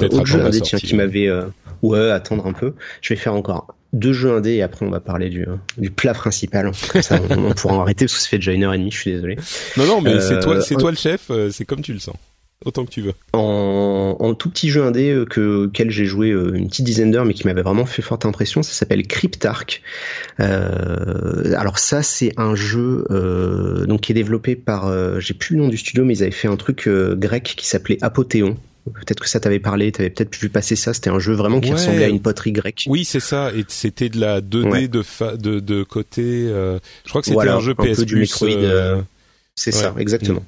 tiens, 0.61 0.79
qui 0.79 0.95
m'avait 0.95 1.27
euh, 1.27 1.45
ouais 1.81 2.11
attendre 2.11 2.45
un 2.47 2.53
peu. 2.53 2.73
Je 3.01 3.13
vais 3.13 3.19
faire 3.19 3.33
encore 3.33 3.75
deux 3.93 4.13
jeux 4.13 4.31
indés 4.31 4.55
et 4.55 4.61
après 4.61 4.85
on 4.85 4.89
va 4.89 4.99
parler 4.99 5.29
du, 5.29 5.45
du 5.77 5.89
plat 5.89 6.13
principal. 6.13 6.71
ça, 6.73 7.19
on, 7.29 7.53
pourra 7.53 7.75
en 7.75 7.81
arrêter 7.81 8.05
parce 8.05 8.15
que 8.15 8.21
ça 8.21 8.27
fait 8.29 8.37
déjà 8.37 8.53
une 8.53 8.63
heure 8.63 8.73
et 8.73 8.77
demie. 8.77 8.91
Je 8.91 8.97
suis 8.97 9.11
désolé. 9.11 9.37
Non 9.77 9.85
non 9.85 10.01
mais 10.01 10.19
c'est 10.19 10.39
toi 10.39 10.61
c'est 10.61 10.75
toi 10.75 10.91
le 10.91 10.97
chef. 10.97 11.29
Euh, 11.29 11.49
c'est 11.51 11.65
comme 11.65 11.81
tu 11.81 11.93
le 11.93 11.99
sens. 11.99 12.15
Autant 12.65 12.85
que 12.85 12.89
tu 12.89 13.01
veux. 13.01 13.13
En, 13.33 14.17
en 14.19 14.33
tout 14.33 14.49
petit 14.49 14.69
jeu 14.69 14.83
indé 14.83 15.11
euh, 15.11 15.25
que 15.25 15.65
auquel 15.65 15.91
j'ai 15.91 16.05
joué 16.05 16.29
une 16.29 16.67
petite 16.67 16.85
dizaine 16.85 17.11
d'heures, 17.11 17.25
mais 17.25 17.35
qui 17.35 17.45
m'avait 17.45 17.61
vraiment 17.61 17.85
fait 17.85 18.01
forte 18.01 18.25
impression, 18.25 18.63
ça 18.63 18.73
s'appelle 18.73 19.05
Cryptark. 19.05 19.83
Euh, 20.39 21.53
alors 21.55 21.77
ça, 21.77 22.01
c'est 22.01 22.33
un 22.37 22.55
jeu 22.55 23.05
euh, 23.11 23.85
donc 23.85 24.01
qui 24.01 24.11
est 24.11 24.15
développé 24.15 24.55
par, 24.55 24.91
j'ai 25.21 25.35
plus 25.35 25.55
le 25.55 25.61
nom 25.61 25.67
du 25.69 25.77
studio, 25.77 26.03
mais 26.03 26.15
ils 26.15 26.23
avaient 26.23 26.31
fait 26.31 26.47
un 26.47 26.55
truc 26.55 26.89
grec 26.89 27.53
qui 27.55 27.67
s'appelait 27.67 27.99
Apothéon. 28.01 28.57
Peut-être 28.93 29.21
que 29.21 29.29
ça 29.29 29.39
t'avait 29.39 29.59
parlé, 29.59 29.91
t'avais 29.91 30.09
peut-être 30.09 30.35
vu 30.37 30.49
passer 30.49 30.75
ça. 30.75 30.93
C'était 30.93 31.09
un 31.09 31.19
jeu 31.19 31.33
vraiment 31.33 31.59
qui 31.59 31.71
ressemblait 31.71 32.05
à 32.05 32.09
une 32.09 32.21
poterie 32.21 32.51
grecque. 32.51 32.85
Oui, 32.87 33.05
c'est 33.05 33.19
ça. 33.19 33.51
Et 33.53 33.65
c'était 33.67 34.09
de 34.09 34.19
la 34.19 34.41
2D 34.41 34.87
de, 34.87 35.35
de, 35.35 35.59
de 35.59 35.83
côté. 35.83 36.23
Euh, 36.23 36.79
je 37.05 37.09
crois 37.09 37.21
que 37.21 37.27
c'était 37.27 37.49
un 37.49 37.59
jeu 37.59 37.73
PS 37.75 38.05
Plus. 38.05 38.43
Euh, 38.43 38.97
euh, 38.97 39.01
c'est 39.55 39.71
ça, 39.71 39.95
exactement. 39.97 40.43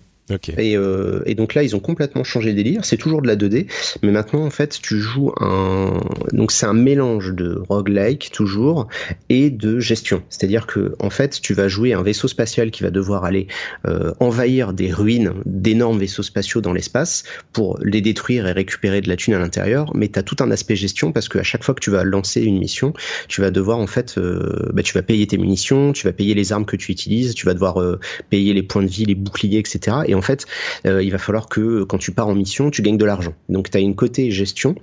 Et, 0.57 0.77
euh, 0.77 1.21
et, 1.25 1.35
donc 1.35 1.53
là, 1.53 1.63
ils 1.63 1.75
ont 1.75 1.79
complètement 1.79 2.23
changé 2.23 2.49
les 2.49 2.63
délire. 2.63 2.85
C'est 2.85 2.97
toujours 2.97 3.21
de 3.21 3.27
la 3.27 3.35
2D, 3.35 3.67
mais 4.03 4.11
maintenant, 4.11 4.43
en 4.45 4.49
fait, 4.49 4.79
tu 4.81 4.99
joues 4.99 5.31
un. 5.39 5.99
Donc 6.33 6.51
c'est 6.51 6.65
un 6.65 6.73
mélange 6.73 7.33
de 7.33 7.61
roguelike 7.67 8.31
toujours 8.31 8.87
et 9.29 9.49
de 9.49 9.79
gestion. 9.79 10.23
C'est-à-dire 10.29 10.67
que 10.67 10.95
en 10.99 11.09
fait, 11.09 11.39
tu 11.41 11.53
vas 11.53 11.67
jouer 11.67 11.93
un 11.93 12.03
vaisseau 12.03 12.27
spatial 12.27 12.71
qui 12.71 12.83
va 12.83 12.91
devoir 12.91 13.25
aller 13.25 13.47
euh, 13.87 14.13
envahir 14.19 14.73
des 14.73 14.91
ruines 14.91 15.33
d'énormes 15.45 15.99
vaisseaux 15.99 16.23
spatiaux 16.23 16.61
dans 16.61 16.73
l'espace 16.73 17.23
pour 17.53 17.79
les 17.81 18.01
détruire 18.01 18.47
et 18.47 18.51
récupérer 18.51 19.01
de 19.01 19.09
la 19.09 19.15
thune 19.15 19.33
à 19.33 19.39
l'intérieur. 19.39 19.95
Mais 19.95 20.09
tu 20.09 20.19
as 20.19 20.23
tout 20.23 20.37
un 20.39 20.51
aspect 20.51 20.75
gestion 20.75 21.11
parce 21.11 21.29
qu'à 21.29 21.43
chaque 21.43 21.63
fois 21.63 21.73
que 21.73 21.81
tu 21.81 21.91
vas 21.91 22.03
lancer 22.03 22.41
une 22.41 22.59
mission, 22.59 22.93
tu 23.27 23.41
vas 23.41 23.51
devoir 23.51 23.79
en 23.79 23.87
fait, 23.87 24.17
euh, 24.17 24.69
bah, 24.73 24.83
tu 24.83 24.93
vas 24.93 25.01
payer 25.01 25.27
tes 25.27 25.37
munitions, 25.37 25.93
tu 25.93 26.05
vas 26.05 26.13
payer 26.13 26.33
les 26.33 26.51
armes 26.51 26.65
que 26.65 26.75
tu 26.75 26.91
utilises, 26.91 27.33
tu 27.33 27.45
vas 27.45 27.53
devoir 27.53 27.81
euh, 27.81 27.99
payer 28.29 28.53
les 28.53 28.63
points 28.63 28.83
de 28.83 28.87
vie, 28.87 29.05
les 29.05 29.15
boucliers, 29.15 29.59
etc. 29.59 29.97
Et 30.05 30.15
en 30.19 30.21
fait, 30.21 30.45
euh, 30.85 31.01
il 31.01 31.11
va 31.11 31.17
falloir 31.17 31.47
que 31.47 31.83
quand 31.83 31.97
tu 31.97 32.11
pars 32.11 32.27
en 32.27 32.35
mission, 32.35 32.69
tu 32.69 32.81
gagnes 32.81 32.97
de 32.97 33.05
l'argent. 33.05 33.33
Donc 33.47 33.71
tu 33.71 33.77
as 33.77 33.79
une 33.79 33.95
côté 33.95 34.31
gestion 34.31 34.75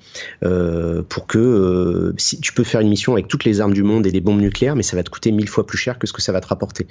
euh, 0.42 1.02
pour 1.06 1.26
que 1.26 1.38
euh, 1.38 2.14
si 2.16 2.40
tu 2.40 2.54
peux 2.54 2.64
faire 2.64 2.80
une 2.80 2.88
mission 2.88 3.12
avec 3.12 3.28
toutes 3.28 3.44
les 3.44 3.60
armes 3.60 3.74
du 3.74 3.82
monde 3.82 4.06
et 4.06 4.12
des 4.12 4.22
bombes 4.22 4.40
nucléaires, 4.40 4.76
mais 4.76 4.82
ça 4.82 4.96
va 4.96 5.02
te 5.02 5.10
coûter 5.10 5.30
mille 5.32 5.48
fois 5.48 5.66
plus 5.66 5.76
cher 5.76 5.98
que 5.98 6.06
ce 6.06 6.14
que 6.14 6.22
ça 6.22 6.32
va 6.32 6.40
te 6.40 6.46
rapporter. 6.46 6.86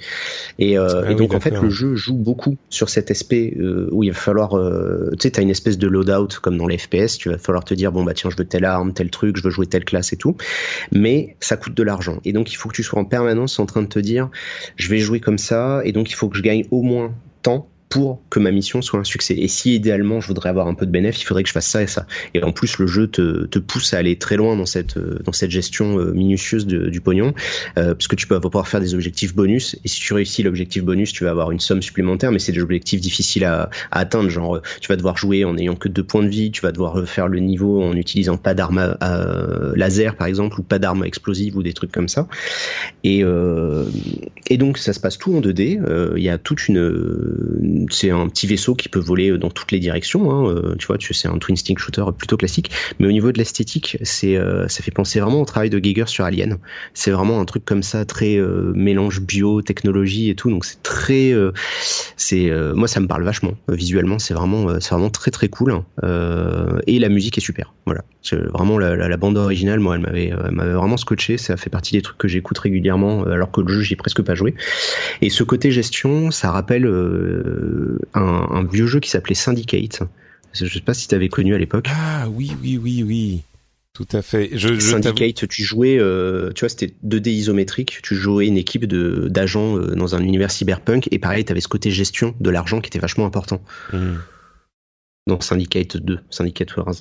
Et, 0.60 0.78
ah 0.78 1.12
donc 1.14 1.34
en 1.34 1.40
fait, 1.40 1.60
le 1.60 1.70
jeu 1.70 1.96
joue 1.96 2.14
beaucoup 2.14 2.56
sur 2.70 2.88
cet 2.88 3.10
aspect 3.10 3.56
où 3.90 4.04
il 4.04 4.10
va 4.10 4.16
falloir, 4.16 4.50
tu 4.50 5.16
sais, 5.18 5.32
t'as 5.32 5.42
une 5.42 5.50
espèce 5.50 5.76
de 5.76 5.88
loadout 5.88 6.38
comme 6.40 6.56
dans 6.56 6.68
les 6.68 6.78
FPS, 6.78 7.18
tu 7.18 7.30
vas 7.30 7.38
falloir 7.38 7.64
te 7.64 7.74
dire 7.74 7.90
bon 7.90 8.04
bah 8.04 8.14
tiens, 8.14 8.30
je 8.30 8.36
veux 8.36 8.44
telle 8.44 8.64
arme, 8.64 8.92
tel 8.92 9.10
truc, 9.10 9.36
je 9.36 9.42
veux 9.42 9.50
jouer 9.50 9.66
telle 9.66 9.84
classe 9.84 10.12
et 10.12 10.16
tout, 10.16 10.36
mais 10.92 11.36
ça 11.40 11.56
coûte 11.56 11.74
de 11.74 11.82
l'argent. 11.82 12.20
Et 12.24 12.32
donc 12.32 12.52
il 12.52 12.56
faut 12.56 12.68
que 12.68 12.76
tu 12.76 12.84
sois 12.84 13.00
en 13.00 13.04
permanence 13.04 13.58
en 13.58 13.66
train 13.66 13.82
de 13.82 13.88
te 13.88 13.98
dire 13.98 14.30
je 14.76 14.88
vais 14.88 14.98
jouer 14.98 15.18
comme 15.18 15.38
ça, 15.38 15.80
et 15.84 15.90
donc 15.90 16.10
il 16.10 16.14
faut 16.14 16.28
que 16.28 16.36
je 16.36 16.42
gagne 16.42 16.64
au 16.70 16.82
moins 16.82 17.12
tant 17.42 17.68
pour 17.96 18.22
que 18.30 18.38
ma 18.38 18.50
mission 18.50 18.82
soit 18.82 19.00
un 19.00 19.04
succès. 19.04 19.34
Et 19.34 19.48
si 19.48 19.74
idéalement 19.74 20.20
je 20.20 20.28
voudrais 20.28 20.48
avoir 20.48 20.66
un 20.68 20.74
peu 20.74 20.86
de 20.86 20.90
bénéfice, 20.90 21.22
il 21.22 21.26
faudrait 21.26 21.42
que 21.42 21.48
je 21.48 21.52
fasse 21.52 21.66
ça 21.66 21.82
et 21.82 21.86
ça. 21.86 22.06
Et 22.34 22.42
en 22.42 22.52
plus, 22.52 22.78
le 22.78 22.86
jeu 22.86 23.06
te, 23.06 23.46
te 23.46 23.58
pousse 23.58 23.94
à 23.94 23.98
aller 23.98 24.16
très 24.16 24.36
loin 24.36 24.56
dans 24.56 24.66
cette 24.66 24.98
dans 24.98 25.32
cette 25.32 25.50
gestion 25.50 25.98
euh, 25.98 26.12
minutieuse 26.12 26.66
du 26.66 27.00
pognon, 27.00 27.34
euh, 27.78 27.94
parce 27.94 28.08
que 28.08 28.16
tu 28.16 28.26
peux 28.26 28.38
pouvoir 28.40 28.68
faire 28.68 28.80
des 28.80 28.94
objectifs 28.94 29.34
bonus. 29.34 29.76
Et 29.84 29.88
si 29.88 30.00
tu 30.00 30.14
réussis 30.14 30.42
l'objectif 30.42 30.84
bonus, 30.84 31.12
tu 31.12 31.24
vas 31.24 31.30
avoir 31.30 31.50
une 31.50 31.60
somme 31.60 31.82
supplémentaire, 31.82 32.32
mais 32.32 32.38
c'est 32.38 32.52
des 32.52 32.62
objectifs 32.62 33.00
difficiles 33.00 33.44
à, 33.44 33.70
à, 33.90 34.00
atteindre. 34.00 34.28
Genre, 34.28 34.60
tu 34.80 34.88
vas 34.88 34.96
devoir 34.96 35.16
jouer 35.16 35.44
en 35.44 35.56
ayant 35.56 35.76
que 35.76 35.88
deux 35.88 36.04
points 36.04 36.22
de 36.22 36.28
vie, 36.28 36.50
tu 36.50 36.62
vas 36.62 36.72
devoir 36.72 37.06
faire 37.08 37.28
le 37.28 37.40
niveau 37.40 37.82
en 37.82 37.94
utilisant 37.96 38.36
pas 38.36 38.54
d'armes 38.54 38.96
laser 39.74 40.16
par 40.16 40.26
exemple, 40.26 40.60
ou 40.60 40.62
pas 40.62 40.78
d'armes 40.78 41.04
explosives 41.04 41.56
ou 41.56 41.62
des 41.62 41.72
trucs 41.72 41.92
comme 41.92 42.08
ça. 42.08 42.28
Et 43.04 43.22
euh, 43.24 43.84
et 44.48 44.58
donc 44.58 44.78
ça 44.78 44.92
se 44.92 45.00
passe 45.00 45.18
tout 45.18 45.34
en 45.34 45.40
2D. 45.40 45.80
Euh, 45.82 46.14
il 46.16 46.22
y 46.22 46.28
a 46.28 46.38
toute 46.38 46.68
une 46.68 47.85
c'est 47.90 48.10
un 48.10 48.28
petit 48.28 48.46
vaisseau 48.46 48.74
qui 48.74 48.88
peut 48.88 48.98
voler 48.98 49.30
euh, 49.30 49.38
dans 49.38 49.50
toutes 49.50 49.72
les 49.72 49.78
directions. 49.78 50.30
Hein, 50.30 50.48
euh, 50.48 50.74
tu 50.78 50.86
vois, 50.86 50.96
c'est 51.00 51.28
un 51.28 51.38
twin 51.38 51.56
stick 51.56 51.78
shooter 51.78 52.04
plutôt 52.16 52.36
classique. 52.36 52.70
Mais 52.98 53.06
au 53.06 53.12
niveau 53.12 53.32
de 53.32 53.38
l'esthétique, 53.38 53.98
euh, 54.24 54.68
ça 54.68 54.82
fait 54.82 54.90
penser 54.90 55.20
vraiment 55.20 55.40
au 55.40 55.44
travail 55.44 55.70
de 55.70 55.78
Giger 55.78 56.06
sur 56.06 56.24
Alien. 56.24 56.58
C'est 56.94 57.10
vraiment 57.10 57.40
un 57.40 57.44
truc 57.44 57.64
comme 57.64 57.82
ça, 57.82 58.04
très 58.04 58.38
mélange 58.74 59.20
bio, 59.20 59.62
technologie 59.62 60.30
et 60.30 60.34
tout. 60.34 60.50
Donc 60.50 60.64
c'est 60.64 60.82
très, 60.82 61.34
moi 62.74 62.88
ça 62.88 63.00
me 63.00 63.06
parle 63.06 63.24
vachement 63.24 63.54
visuellement. 63.68 64.18
C'est 64.18 64.34
vraiment, 64.34 64.80
c'est 64.80 64.90
vraiment 64.90 65.10
très 65.10 65.30
très 65.30 65.48
cool. 65.48 65.82
Et 66.02 66.98
la 66.98 67.08
musique 67.08 67.38
est 67.38 67.42
super. 67.42 67.74
Voilà, 67.86 68.02
vraiment 68.52 68.78
la, 68.78 68.96
la, 68.96 69.16
bande 69.16 69.36
originale, 69.36 69.78
moi, 69.78 69.94
elle 69.94 70.00
m'avait, 70.02 70.32
m'avait 70.50 70.72
vraiment 70.72 70.96
scotché. 70.96 71.38
Ça 71.38 71.56
fait 71.56 71.70
partie 71.70 71.92
des 71.92 72.02
trucs 72.02 72.18
que 72.18 72.28
j'écoute 72.28 72.58
régulièrement, 72.58 73.24
alors 73.24 73.50
que 73.50 73.60
le 73.60 73.68
jeu 73.68 73.82
j'ai 73.82 73.96
presque 73.96 74.22
pas 74.22 74.34
joué. 74.34 74.54
Et 75.22 75.30
ce 75.30 75.44
côté 75.44 75.70
gestion, 75.70 76.30
ça 76.30 76.50
rappelle 76.50 76.86
un, 78.14 78.64
vieux 78.64 78.86
jeu 78.86 79.00
qui 79.00 79.10
s'appelait 79.10 79.34
Syndicate. 79.34 80.02
Je 80.52 80.66
sais 80.66 80.80
pas 80.80 80.94
si 80.94 81.08
tu 81.08 81.14
avais 81.14 81.28
connu 81.28 81.54
à 81.54 81.58
l'époque. 81.58 81.88
Ah 81.90 82.28
oui, 82.30 82.52
oui, 82.62 82.78
oui, 82.82 83.02
oui. 83.02 83.42
Tout 83.92 84.08
à 84.12 84.22
fait. 84.22 84.50
Je, 84.52 84.78
Syndicate, 84.78 85.48
tu 85.48 85.62
jouais, 85.62 85.98
euh, 85.98 86.52
tu 86.54 86.60
vois, 86.60 86.68
c'était 86.68 86.92
2D 87.06 87.30
isométrique. 87.30 88.00
Tu 88.02 88.14
jouais 88.14 88.46
une 88.46 88.58
équipe 88.58 88.84
de 88.84 89.28
d'agents 89.28 89.78
euh, 89.78 89.94
dans 89.94 90.14
un 90.14 90.22
univers 90.22 90.50
cyberpunk 90.50 91.08
et 91.10 91.18
pareil, 91.18 91.44
tu 91.44 91.52
avais 91.52 91.60
ce 91.60 91.68
côté 91.68 91.90
gestion 91.90 92.34
de 92.40 92.50
l'argent 92.50 92.80
qui 92.80 92.88
était 92.88 92.98
vachement 92.98 93.26
important. 93.26 93.62
Mmh 93.92 94.16
dans 95.26 95.40
Syndicate 95.40 95.96
2, 95.96 96.20
Syndicate 96.30 96.76
Wars. 96.76 96.94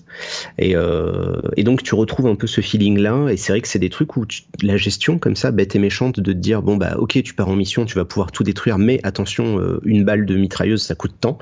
Et, 0.58 0.76
euh, 0.76 1.40
et 1.58 1.64
donc 1.64 1.84
tu 1.84 1.94
retrouves 1.94 2.26
un 2.26 2.36
peu 2.36 2.48
ce 2.48 2.60
feeling-là, 2.60 3.30
et 3.30 3.38
c'est 3.38 3.52
vrai 3.52 3.62
que 3.62 3.68
c'est 3.68 3.80
des 3.80 3.90
trucs 3.90 4.18
où 4.18 4.26
la 4.64 4.78
gestion 4.78 5.20
comme 5.20 5.36
ça, 5.36 5.52
bête 5.52 5.76
et 5.76 5.80
méchante, 5.80 6.20
de 6.20 6.34
te 6.34 6.38
dire 6.38 6.64
bon 6.64 6.76
bah 6.76 6.96
ok 6.98 7.22
tu 7.22 7.36
pars 7.36 7.50
en 7.50 7.56
mission, 7.56 7.86
tu 7.86 7.96
vas 7.96 8.06
pouvoir 8.06 8.32
tout 8.32 8.44
détruire, 8.44 8.80
mais 8.80 9.00
attention, 9.04 9.60
euh, 9.60 9.80
une 9.86 10.04
balle 10.04 10.26
de 10.26 10.36
mitrailleuse 10.36 10.82
ça 10.82 10.96
coûte 10.96 11.14
tant. 11.22 11.38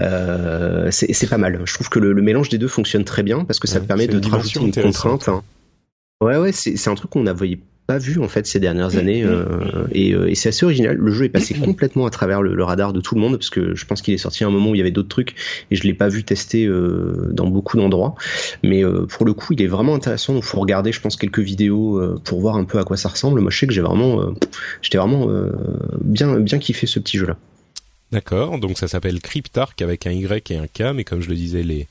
Euh, 0.00 0.90
c'est 0.92 1.28
pas 1.28 1.38
mal. 1.38 1.60
Je 1.64 1.74
trouve 1.74 1.88
que 1.88 1.98
le, 1.98 2.14
mélange 2.22 2.50
des 2.50 2.58
deux 2.58 2.68
fonctionne 2.68 3.04
très 3.04 3.22
bien 3.22 3.44
parce 3.44 3.58
que 3.58 3.66
ça 3.66 3.80
te 3.80 3.86
permet 3.86 4.06
de 4.06 4.20
te 4.20 4.28
rajouter 4.28 4.60
une 4.60 4.72
contrainte. 4.72 5.28
Hein. 5.28 5.42
Ouais 6.20 6.36
ouais, 6.36 6.52
c'est 6.52 6.88
un 6.88 6.94
truc 6.94 7.10
qu'on 7.10 7.26
a 7.26 7.32
voyé 7.32 7.60
pas 7.88 7.96
vu 7.96 8.20
en 8.20 8.28
fait 8.28 8.46
ces 8.46 8.60
dernières 8.60 8.98
années 8.98 9.24
euh, 9.24 9.86
et, 9.92 10.12
euh, 10.12 10.28
et 10.28 10.34
c'est 10.34 10.50
assez 10.50 10.66
original. 10.66 10.94
Le 10.94 11.10
jeu 11.10 11.24
est 11.24 11.30
passé 11.30 11.54
complètement 11.54 12.04
à 12.04 12.10
travers 12.10 12.42
le, 12.42 12.62
radar 12.62 12.92
de 12.92 13.00
tout 13.00 13.14
le 13.14 13.20
monde 13.22 13.38
parce 13.38 13.48
que 13.48 13.74
je 13.74 13.86
pense 13.86 14.02
qu'il 14.02 14.12
est 14.12 14.18
sorti 14.18 14.44
à 14.44 14.46
un 14.46 14.50
moment 14.50 14.70
où 14.70 14.74
il 14.74 14.78
y 14.78 14.82
avait 14.82 14.90
d'autres 14.90 15.08
trucs 15.08 15.34
et 15.70 15.74
je 15.74 15.84
l'ai 15.84 15.94
pas 15.94 16.08
vu 16.08 16.22
tester 16.22 16.66
euh, 16.66 17.30
dans 17.32 17.46
beaucoup 17.46 17.78
d'endroits. 17.78 18.14
Mais 18.62 18.82
pour 19.08 19.24
le 19.24 19.32
coup, 19.32 19.54
il 19.54 19.62
est 19.62 19.66
vraiment 19.66 19.94
intéressant. 19.94 20.34
Donc 20.34 20.44
faut 20.44 20.60
regarder, 20.60 20.92
je 20.92 21.00
pense, 21.00 21.16
quelques 21.16 21.38
vidéos 21.38 21.98
pour 22.24 22.40
voir 22.40 22.56
un 22.56 22.64
peu 22.64 22.78
à 22.78 22.84
quoi 22.84 22.98
ça 22.98 23.08
ressemble. 23.08 23.40
Moi, 23.40 23.50
je 23.50 23.58
sais 23.58 23.66
que 23.66 23.72
j'ai 23.72 23.80
vraiment, 23.80 24.34
j'étais 24.82 24.98
vraiment 24.98 25.26
bien 26.02 26.38
bien 26.40 26.58
kiffé 26.58 26.86
ce 26.86 27.00
petit 27.00 27.16
jeu 27.16 27.26
là. 27.26 27.38
D'accord. 28.12 28.58
Donc 28.58 28.76
ça 28.76 28.86
s'appelle 28.86 29.18
Cryptark 29.20 29.80
avec 29.80 30.06
un 30.06 30.12
Y 30.12 30.50
et 30.50 30.58
un 30.58 30.66
K, 30.66 30.94
mais 30.94 31.04
comme 31.04 31.22
je 31.22 31.30
le 31.30 31.36
disais, 31.36 31.62
les 31.62 31.86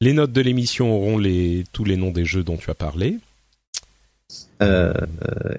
les 0.00 0.12
notes 0.12 0.32
de 0.32 0.40
l'émission 0.40 0.92
auront 0.96 1.16
les 1.16 1.62
tous 1.72 1.84
les 1.84 1.96
noms 1.96 2.10
des 2.10 2.24
jeux 2.24 2.42
dont 2.42 2.56
tu 2.56 2.70
as 2.70 2.74
parlé. 2.74 3.18
Euh, 4.60 4.92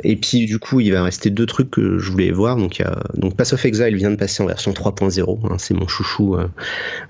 et 0.04 0.16
puis 0.16 0.46
du 0.46 0.60
coup, 0.60 0.80
il 0.80 0.92
va 0.92 1.04
rester 1.04 1.30
deux 1.30 1.46
trucs 1.46 1.72
que 1.72 2.00
je 2.00 2.12
voulais 2.12 2.32
voir. 2.32 2.58
Donc, 2.58 2.80
il 2.80 2.82
y 2.82 2.86
a, 2.86 3.02
donc 3.16 3.36
Pass 3.36 3.54
of 3.54 3.64
Exile 3.66 3.96
vient 3.96 4.12
de 4.12 4.16
passer 4.16 4.44
en 4.44 4.46
version 4.46 4.72
3.0. 4.72 5.40
Hein, 5.46 5.56
c'est 5.58 5.74
mon 5.74 5.88
chouchou, 5.88 6.36
euh, 6.36 6.48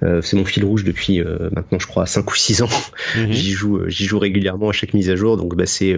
euh, 0.04 0.22
c'est 0.22 0.38
mon 0.38 0.46
fil 0.46 0.64
rouge 0.64 0.84
depuis 0.84 1.22
maintenant, 1.52 1.80
je 1.80 1.88
crois, 1.88 2.06
5 2.06 2.30
ou 2.30 2.36
6 2.36 2.62
ans. 2.62 2.70
Mhm. 3.18 3.32
j'y 3.32 3.52
joue, 3.52 3.82
j'y 3.88 4.06
joue 4.06 4.20
régulièrement 4.20 4.70
à 4.70 4.72
chaque 4.72 4.94
mise 4.94 5.10
à 5.10 5.16
jour. 5.16 5.38
Donc, 5.38 5.56
bah, 5.56 5.66
c'est 5.66 5.96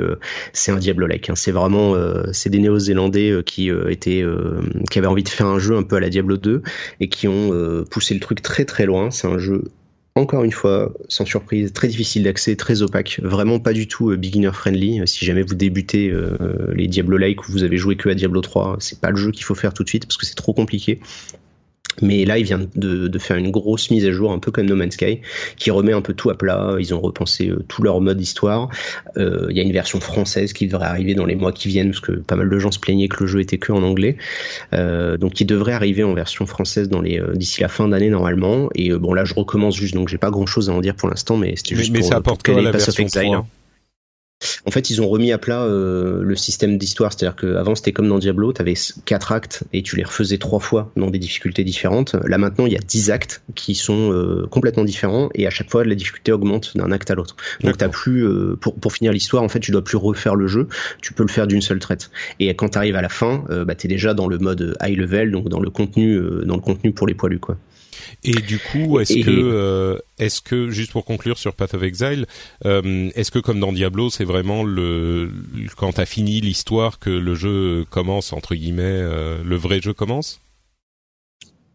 c'est 0.53 0.71
un 0.71 0.77
Diablo-like. 0.77 1.29
Hein. 1.29 1.35
C'est 1.35 1.51
vraiment, 1.51 1.95
c'est 2.31 2.49
des 2.49 2.59
Néo-Zélandais 2.59 3.41
qui 3.45 3.69
étaient, 3.89 4.23
qui 4.89 4.99
avaient 4.99 5.07
envie 5.07 5.23
de 5.23 5.29
faire 5.29 5.47
un 5.47 5.59
jeu 5.59 5.75
un 5.75 5.83
peu 5.83 5.97
à 5.97 5.99
la 5.99 6.09
Diablo 6.09 6.37
2 6.37 6.61
et 6.99 7.09
qui 7.09 7.27
ont 7.27 7.83
poussé 7.89 8.13
le 8.13 8.19
truc 8.19 8.41
très 8.41 8.65
très 8.65 8.85
loin. 8.85 9.11
C'est 9.11 9.27
un 9.27 9.37
jeu 9.37 9.65
encore 10.15 10.43
une 10.43 10.51
fois, 10.51 10.93
sans 11.07 11.25
surprise, 11.25 11.71
très 11.71 11.87
difficile 11.87 12.23
d'accès, 12.23 12.55
très 12.55 12.81
opaque, 12.81 13.19
vraiment 13.23 13.59
pas 13.59 13.73
du 13.73 13.87
tout 13.87 14.11
euh, 14.11 14.17
beginner 14.17 14.51
friendly. 14.51 15.01
Si 15.07 15.25
jamais 15.25 15.41
vous 15.41 15.55
débutez 15.55 16.09
euh, 16.09 16.71
les 16.75 16.87
Diablo-like 16.87 17.47
ou 17.47 17.51
vous 17.51 17.63
avez 17.63 17.77
joué 17.77 17.95
que 17.95 18.09
à 18.09 18.13
Diablo 18.13 18.41
3, 18.41 18.77
c'est 18.79 18.99
pas 18.99 19.09
le 19.09 19.15
jeu 19.15 19.31
qu'il 19.31 19.45
faut 19.45 19.55
faire 19.55 19.73
tout 19.73 19.83
de 19.83 19.89
suite 19.89 20.05
parce 20.05 20.17
que 20.17 20.25
c'est 20.25 20.35
trop 20.35 20.53
compliqué. 20.53 20.99
Mais 22.01 22.25
là, 22.25 22.37
il 22.37 22.45
vient 22.45 22.59
de, 22.75 23.19
faire 23.19 23.37
une 23.37 23.51
grosse 23.51 23.91
mise 23.91 24.05
à 24.05 24.11
jour, 24.11 24.31
un 24.31 24.39
peu 24.39 24.51
comme 24.51 24.65
No 24.65 24.75
Man's 24.75 24.93
Sky, 24.93 25.21
qui 25.57 25.71
remet 25.71 25.93
un 25.93 26.01
peu 26.01 26.13
tout 26.13 26.29
à 26.29 26.37
plat. 26.37 26.75
Ils 26.79 26.93
ont 26.93 26.99
repensé 26.99 27.49
euh, 27.49 27.63
tout 27.67 27.83
leur 27.83 28.01
mode 28.01 28.19
histoire. 28.19 28.69
Euh, 29.17 29.47
il 29.49 29.57
y 29.57 29.59
a 29.59 29.63
une 29.63 29.71
version 29.71 29.99
française 29.99 30.53
qui 30.53 30.67
devrait 30.67 30.87
arriver 30.87 31.13
dans 31.13 31.25
les 31.25 31.35
mois 31.35 31.51
qui 31.51 31.67
viennent, 31.67 31.91
parce 31.91 31.99
que 31.99 32.13
pas 32.13 32.35
mal 32.35 32.49
de 32.49 32.59
gens 32.59 32.71
se 32.71 32.79
plaignaient 32.79 33.07
que 33.07 33.21
le 33.21 33.27
jeu 33.27 33.39
était 33.39 33.57
que 33.57 33.71
en 33.71 33.83
anglais. 33.83 34.17
Euh, 34.73 35.17
donc, 35.17 35.39
il 35.39 35.45
devrait 35.45 35.73
arriver 35.73 36.03
en 36.03 36.13
version 36.13 36.45
française 36.45 36.89
dans 36.89 37.01
les 37.01 37.21
d'ici 37.35 37.61
la 37.61 37.67
fin 37.67 37.87
d'année 37.87 38.09
normalement. 38.09 38.69
Et 38.75 38.91
bon, 38.91 39.13
là, 39.13 39.25
je 39.25 39.33
recommence 39.33 39.75
juste, 39.75 39.93
donc 39.93 40.09
j'ai 40.09 40.17
pas 40.17 40.31
grand 40.31 40.45
chose 40.45 40.69
à 40.69 40.73
en 40.73 40.81
dire 40.81 40.95
pour 40.95 41.09
l'instant, 41.09 41.37
mais 41.37 41.55
c'était 41.55 41.75
juste 41.75 41.91
mais, 41.91 41.99
pour, 41.99 42.09
ça 42.09 42.15
apporte 42.15 42.43
quoi 42.43 42.61
la 42.61 42.71
version 42.71 42.91
en 44.65 44.71
fait, 44.71 44.89
ils 44.89 45.01
ont 45.01 45.07
remis 45.07 45.31
à 45.31 45.37
plat 45.37 45.63
euh, 45.63 46.21
le 46.23 46.35
système 46.35 46.77
d'histoire, 46.77 47.11
c'est-à-dire 47.13 47.35
qu'avant 47.35 47.75
c'était 47.75 47.91
comme 47.91 48.07
dans 48.07 48.19
Diablo, 48.19 48.53
tu 48.53 48.61
avais 48.61 48.73
quatre 49.05 49.31
actes 49.31 49.63
et 49.73 49.83
tu 49.83 49.95
les 49.95 50.03
refaisais 50.03 50.37
trois 50.37 50.59
fois 50.59 50.91
dans 50.95 51.09
des 51.09 51.19
difficultés 51.19 51.63
différentes. 51.63 52.15
Là 52.25 52.37
maintenant, 52.37 52.65
il 52.65 52.73
y 52.73 52.77
a 52.77 52.79
dix 52.79 53.11
actes 53.11 53.43
qui 53.55 53.75
sont 53.75 54.11
euh, 54.11 54.47
complètement 54.49 54.83
différents 54.83 55.29
et 55.35 55.47
à 55.47 55.49
chaque 55.49 55.69
fois 55.69 55.83
la 55.83 55.95
difficulté 55.95 56.31
augmente 56.31 56.75
d'un 56.75 56.91
acte 56.91 57.11
à 57.11 57.15
l'autre. 57.15 57.35
Donc 57.61 57.77
t'as 57.77 57.89
plus 57.89 58.25
euh, 58.25 58.57
pour 58.59 58.75
pour 58.75 58.93
finir 58.93 59.11
l'histoire, 59.11 59.43
en 59.43 59.49
fait, 59.49 59.59
tu 59.59 59.71
dois 59.71 59.83
plus 59.83 59.97
refaire 59.97 60.35
le 60.35 60.47
jeu, 60.47 60.67
tu 61.01 61.13
peux 61.13 61.23
le 61.23 61.29
faire 61.29 61.47
d'une 61.47 61.61
seule 61.61 61.79
traite. 61.79 62.09
Et 62.39 62.53
quand 62.55 62.69
tu 62.69 62.77
arrives 62.77 62.95
à 62.95 63.01
la 63.01 63.09
fin, 63.09 63.43
bah 63.65 63.75
t'es 63.75 63.87
déjà 63.87 64.13
dans 64.13 64.27
le 64.27 64.37
mode 64.37 64.75
high 64.81 64.97
level, 64.97 65.31
donc 65.31 65.49
dans 65.49 65.59
le 65.59 65.69
contenu 65.69 66.19
dans 66.45 66.55
le 66.55 66.61
contenu 66.61 66.91
pour 66.91 67.07
les 67.07 67.13
poilus 67.13 67.39
quoi. 67.39 67.57
Et 68.23 68.33
du 68.33 68.59
coup, 68.59 68.99
est-ce 68.99 69.23
que, 69.23 69.29
euh, 69.29 69.97
est-ce 70.19 70.41
que, 70.41 70.69
juste 70.69 70.91
pour 70.91 71.05
conclure 71.05 71.37
sur 71.37 71.53
Path 71.53 71.73
of 71.73 71.83
Exile, 71.83 72.25
euh, 72.65 73.09
est-ce 73.15 73.31
que 73.31 73.39
comme 73.39 73.59
dans 73.59 73.73
Diablo, 73.73 74.09
c'est 74.09 74.25
vraiment 74.25 74.63
le 74.63 75.31
quand 75.77 75.93
t'as 75.93 76.05
fini 76.05 76.41
l'histoire 76.41 76.99
que 76.99 77.09
le 77.09 77.35
jeu 77.35 77.85
commence 77.89 78.33
entre 78.33 78.55
guillemets, 78.55 78.83
euh, 78.83 79.37
le 79.43 79.55
vrai 79.55 79.81
jeu 79.81 79.93
commence? 79.93 80.39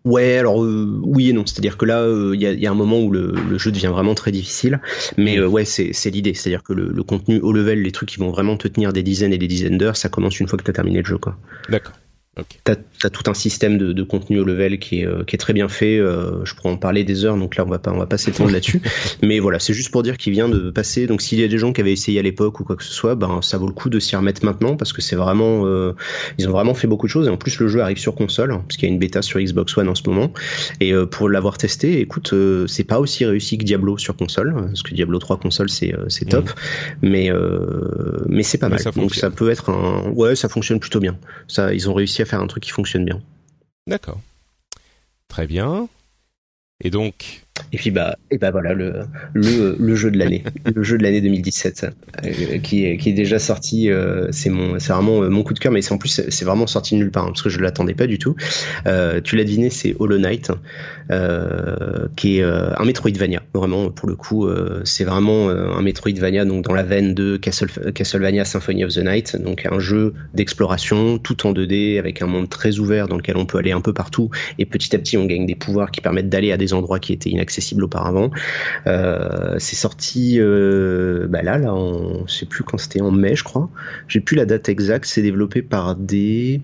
Ouais, 0.05 0.37
alors 0.39 0.59
oui 0.59 1.31
et 1.31 1.33
non. 1.33 1.45
C'est-à-dire 1.45 1.77
que 1.77 1.85
là, 1.85 2.07
il 2.33 2.41
y, 2.41 2.67
a, 2.67 2.71
un 2.71 2.75
moment 2.75 3.01
où 3.01 3.11
le, 3.11 3.59
jeu 3.59 3.73
devient 3.73 3.89
vraiment 3.89 4.15
très 4.15 4.31
difficile. 4.31 4.81
Mais 5.17 5.41
ouais, 5.41 5.65
c'est 5.65 6.11
l'idée. 6.11 6.33
C'est-à-dire 6.33 6.63
que 6.63 6.73
le, 6.73 7.03
contenu 7.03 7.41
haut 7.41 7.53
level, 7.53 7.83
les 7.83 7.91
trucs 7.91 8.11
qui 8.11 8.19
vont 8.19 8.31
vraiment 8.31 8.57
te 8.57 8.69
tenir 8.69 8.93
des 8.93 9.03
dizaines 9.03 9.33
et 9.33 9.39
des 9.39 9.49
dizaines 9.49 9.79
d'heures, 9.79 9.97
ça 9.97 10.09
commence 10.09 10.39
une 10.39 10.47
fois 10.47 10.59
que 10.59 10.63
tu 10.63 10.71
as 10.71 10.75
terminé 10.75 11.01
le 11.01 11.05
jeu. 11.05 11.19
D'accord. 11.69 11.95
Okay. 12.39 12.59
As 13.03 13.09
tout 13.09 13.31
un 13.31 13.35
système 13.35 13.79
de, 13.79 13.95
de, 13.95 14.03
contenu 14.03 14.41
au 14.41 14.45
level 14.45 14.79
qui 14.79 15.01
est, 15.01 15.07
euh, 15.07 15.25
qui 15.25 15.37
est 15.37 15.39
très 15.39 15.55
bien 15.55 15.69
fait. 15.69 15.99
Euh, 15.99 16.45
je 16.45 16.55
pourrais 16.55 16.69
en 16.69 16.77
parler 16.77 17.03
des 17.03 17.25
heures, 17.25 17.39
donc 17.39 17.57
là 17.57 17.65
on 17.65 17.71
va 17.71 17.79
pas 17.79 17.93
on 17.93 17.99
va 17.99 18.05
pas 18.05 18.19
s'étendre 18.19 18.51
là-dessus. 18.53 18.83
Mais 19.23 19.39
voilà, 19.39 19.59
c'est 19.59 19.73
juste 19.73 19.91
pour 19.91 20.03
dire 20.03 20.19
qu'il 20.19 20.35
vient 20.35 20.49
de 20.49 20.71
passer. 20.71 21.07
Donc 21.07 21.23
s'il 21.23 21.41
y 21.41 21.45
a 21.45 21.49
des 21.49 21.57
gens 21.57 21.73
qui 21.73 21.81
avaient 21.81 21.95
essayé 21.95 22.19
à 22.19 22.23
l'époque 22.23 22.61
ou 22.61 22.65
quoi 22.65 22.77
que 22.77 22.85
ce 22.85 22.93
soit, 22.93 23.15
ben 23.15 23.41
ça 23.41 23.57
vaut 23.57 23.67
le 23.67 23.73
coup 23.73 23.89
de 23.89 23.99
s'y 23.99 24.17
remettre 24.17 24.45
maintenant 24.45 24.77
parce 24.77 24.93
que 24.93 25.01
c'est 25.01 25.17
vraiment 25.17 25.63
euh, 25.65 25.95
ils 26.37 26.47
ont 26.47 26.53
vraiment 26.53 26.75
fait 26.75 26.87
beaucoup 26.87 27.07
de 27.07 27.11
choses 27.11 27.27
et 27.27 27.31
en 27.31 27.39
plus 27.39 27.59
le 27.59 27.69
jeu 27.69 27.81
arrive 27.81 27.97
sur 27.97 28.15
console 28.15 28.51
parce 28.51 28.77
qu'il 28.77 28.87
y 28.87 28.93
a 28.93 28.93
une 28.93 29.01
bêta 29.01 29.23
sur 29.23 29.41
Xbox 29.41 29.75
One 29.79 29.89
en 29.89 29.95
ce 29.95 30.03
moment. 30.07 30.31
Et 30.81 30.93
pour 31.11 31.31
l'avoir 31.31 31.57
testé, 31.57 32.01
écoute, 32.01 32.35
c'est 32.67 32.85
pas 32.85 33.01
aussi 33.01 33.25
réussi 33.25 33.57
que 33.57 33.65
Diablo 33.65 33.97
sur 33.97 34.15
console 34.15 34.55
parce 34.67 34.83
que 34.83 34.95
Diablo 34.95 35.19
3 35.19 35.39
console 35.39 35.71
c'est 35.71 35.95
top, 36.29 36.51
mmh. 36.51 37.09
mais 37.09 37.31
mais 38.29 38.43
c'est 38.43 38.59
pas 38.59 38.69
mal. 38.69 38.81
donc 38.95 39.15
ça 39.15 39.31
peut 39.31 39.51
être 39.51 39.71
un 39.71 40.11
ouais, 40.11 40.37
ça 40.37 40.51
fonctionne 40.51 40.81
plutôt 40.81 41.01
bien. 41.01 41.17
Ça 41.49 41.73
ils 41.73 41.89
ont 41.89 41.95
réussi 41.95 42.21
à 42.21 42.26
faire 42.27 42.41
un 42.41 42.47
truc 42.47 42.63
qui 42.63 42.71
fonctionne 42.71 43.05
bien. 43.05 43.21
D'accord. 43.87 44.21
Très 45.29 45.47
bien. 45.47 45.89
Et 46.81 46.91
donc, 46.91 47.46
et 47.73 47.77
puis 47.77 47.91
bah 47.91 48.17
et 48.31 48.39
bah 48.39 48.51
voilà 48.51 48.73
le 48.75 49.07
le, 49.35 49.77
le 49.79 49.95
jeu 49.95 50.11
de 50.11 50.19
l'année, 50.19 50.45
le 50.75 50.83
jeu 50.83 50.99
de 50.99 51.03
l'année 51.03 51.21
2017 51.21 51.87
euh, 52.25 52.59
qui 52.59 52.85
est 52.85 52.97
qui 52.97 53.11
est 53.11 53.15
déjà 53.15 53.39
sorti. 53.39 53.91
Euh, 53.91 54.29
c'est 54.31 54.51
mon 54.51 54.79
c'est 54.79 54.93
vraiment 54.93 55.23
euh, 55.23 55.29
mon 55.29 55.43
coup 55.43 55.55
de 55.55 55.59
cœur, 55.59 55.73
mais 55.73 55.83
c'est 55.83 55.93
en 55.93 55.99
plus 55.99 56.23
c'est 56.29 56.45
vraiment 56.45 56.67
sorti 56.67 56.95
de 56.95 57.01
nulle 57.01 57.11
part 57.11 57.25
hein, 57.25 57.29
parce 57.29 57.43
que 57.43 57.51
je 57.51 57.61
l'attendais 57.61 57.95
pas 57.95 58.07
du 58.07 58.19
tout. 58.19 58.35
tu 59.25 59.37
l'as 59.37 59.45
deviné, 59.45 59.71
c'est 59.71 59.95
Hollow 59.99 60.19
Knight, 60.19 60.53
qui 62.17 62.39
est 62.39 62.43
un 62.43 62.85
Metroidvania. 62.85 63.43
Vraiment 63.55 63.91
pour 63.91 64.09
le 64.09 64.17
coup, 64.17 64.49
c'est 64.85 65.05
vraiment 65.05 65.49
un 65.49 65.83
Metroidvania 65.83 66.45
donc 66.45 66.65
dans 66.65 66.75
la 66.75 66.83
veine 66.83 67.15
de 67.15 67.37
Castle, 67.37 67.93
Castlevania 67.93 68.45
Symphony 68.45 68.85
of 68.85 68.95
the 68.95 69.05
Night, 69.05 69.37
donc 69.37 69.67
un 69.71 69.79
jeu 69.79 70.15
d'exploration 70.35 71.19
tout 71.19 71.47
en 71.47 71.53
2D 71.53 71.99
avec 71.99 72.23
un 72.23 72.27
monde 72.27 72.49
très 72.49 72.79
ouvert 72.79 73.09
dans 73.09 73.17
lequel 73.17 73.37
on 73.37 73.47
peut 73.47 73.59
aller 73.59 73.73
un 73.73 73.81
peu 73.81 73.93
partout 73.93 74.31
et 74.59 74.67
petit 74.67 74.95
à 74.95 74.99
petit 74.99 75.17
on 75.17 75.27
gagne 75.27 75.47
des 75.47 75.55
pouvoirs 75.55 75.91
qui 75.91 76.01
permettent 76.01 76.29
d'aller 76.29 76.53
à 76.53 76.57
des 76.57 76.75
endroits 76.75 76.99
qui 76.99 77.13
étaient 77.13 77.31
inaccessibles 77.31 77.46
accessible 77.47 77.85
auparavant. 77.85 78.31
Euh, 78.89 79.55
c'est 79.59 79.77
sorti 79.77 80.39
euh, 80.41 81.29
bah 81.29 81.43
là, 81.43 81.59
là, 81.59 81.73
on, 81.73 82.27
je 82.27 82.35
sais 82.35 82.47
plus 82.47 82.65
quand 82.65 82.77
c'était 82.77 83.01
en 83.01 83.13
mai, 83.13 83.37
je 83.37 83.45
crois. 83.45 83.71
J'ai 84.09 84.21
plus 84.21 84.37
la 84.37 84.47
date 84.47 84.69
exacte. 84.69 85.07
C'est 85.07 85.23
développé 85.23 85.63
par 85.63 85.95
des 85.95 86.61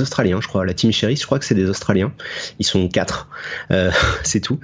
Australiens, 0.00 0.40
je 0.42 0.48
crois. 0.48 0.66
La 0.66 0.74
Team 0.74 0.90
Cherry, 0.90 1.14
je 1.14 1.24
crois 1.24 1.38
que 1.38 1.44
c'est 1.44 1.54
des 1.54 1.70
Australiens. 1.70 2.12
Ils 2.58 2.66
sont 2.66 2.88
quatre, 2.88 3.28
euh, 3.70 3.92
c'est 4.24 4.40
tout. 4.40 4.58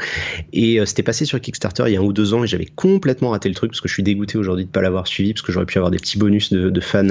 Et 0.52 0.84
c'était 0.84 1.04
passé 1.04 1.24
sur 1.24 1.40
Kickstarter 1.40 1.84
il 1.86 1.92
y 1.92 1.96
a 1.96 2.00
un 2.00 2.04
ou 2.04 2.12
deux 2.12 2.34
ans 2.34 2.42
et 2.42 2.48
j'avais 2.48 2.66
complètement 2.66 3.30
raté 3.30 3.48
le 3.48 3.54
truc 3.54 3.70
parce 3.70 3.80
que 3.80 3.88
je 3.88 3.94
suis 3.94 4.02
dégoûté 4.02 4.36
aujourd'hui 4.36 4.64
de 4.64 4.70
pas 4.70 4.82
l'avoir 4.82 5.06
suivi 5.06 5.32
parce 5.32 5.42
que 5.42 5.52
j'aurais 5.52 5.66
pu 5.66 5.78
avoir 5.78 5.92
des 5.92 5.98
petits 5.98 6.18
bonus 6.18 6.52
de, 6.52 6.80
fans. 6.80 7.06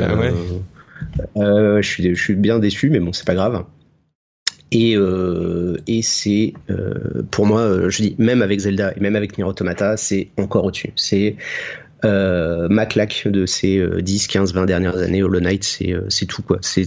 Ah 1.36 1.82
je, 1.82 1.88
suis, 1.88 2.16
je 2.16 2.22
suis 2.22 2.36
bien 2.36 2.60
déçu, 2.60 2.90
mais 2.90 3.00
bon, 3.00 3.14
c'est 3.14 3.26
pas 3.26 3.34
grave. 3.34 3.64
Et, 4.72 4.96
euh, 4.96 5.78
et 5.88 6.02
c'est 6.02 6.54
euh, 6.70 7.24
pour 7.30 7.46
moi, 7.46 7.62
euh, 7.62 7.90
je 7.90 8.02
dis 8.02 8.16
même 8.18 8.42
avec 8.42 8.60
Zelda 8.60 8.94
et 8.96 9.00
même 9.02 9.18
avec 9.18 9.38
Nier 9.38 9.44
Automata, 9.44 9.98
c'est 9.98 10.30
encore 10.38 10.64
au-dessus. 10.64 10.94
C'est 10.96 11.36
euh, 12.06 12.68
ma 12.70 12.86
claque 12.86 13.28
de 13.28 13.46
ces 13.46 13.86
10, 14.02 14.28
15, 14.28 14.54
20 14.54 14.66
dernières 14.66 14.98
années. 14.98 15.24
Hollow 15.24 15.42
Knight, 15.42 15.64
c'est 15.64 15.94
c'est 16.08 16.26
tout 16.26 16.42
quoi. 16.42 16.58
C'est 16.62 16.86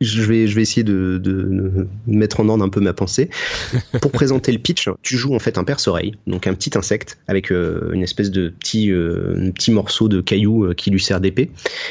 je 0.00 0.22
vais, 0.22 0.46
je 0.46 0.54
vais 0.54 0.62
essayer 0.62 0.84
de, 0.84 1.18
de, 1.18 1.86
mettre 2.06 2.40
en 2.40 2.48
ordre 2.48 2.64
un 2.64 2.68
peu 2.68 2.80
ma 2.80 2.92
pensée. 2.92 3.30
Pour 4.00 4.12
présenter 4.12 4.52
le 4.52 4.58
pitch, 4.58 4.88
tu 5.02 5.16
joues 5.16 5.34
en 5.34 5.38
fait 5.38 5.58
un 5.58 5.64
perce-oreille, 5.64 6.14
donc 6.26 6.46
un 6.46 6.54
petit 6.54 6.76
insecte 6.76 7.18
avec 7.26 7.50
euh, 7.50 7.90
une 7.92 8.02
espèce 8.02 8.30
de 8.30 8.48
petit, 8.48 8.90
euh, 8.92 9.50
petit 9.54 9.72
morceau 9.72 10.08
de 10.08 10.20
caillou 10.20 10.64
euh, 10.64 10.74
qui 10.74 10.90
lui 10.90 11.00
sert 11.00 11.20
d'épée. 11.20 11.50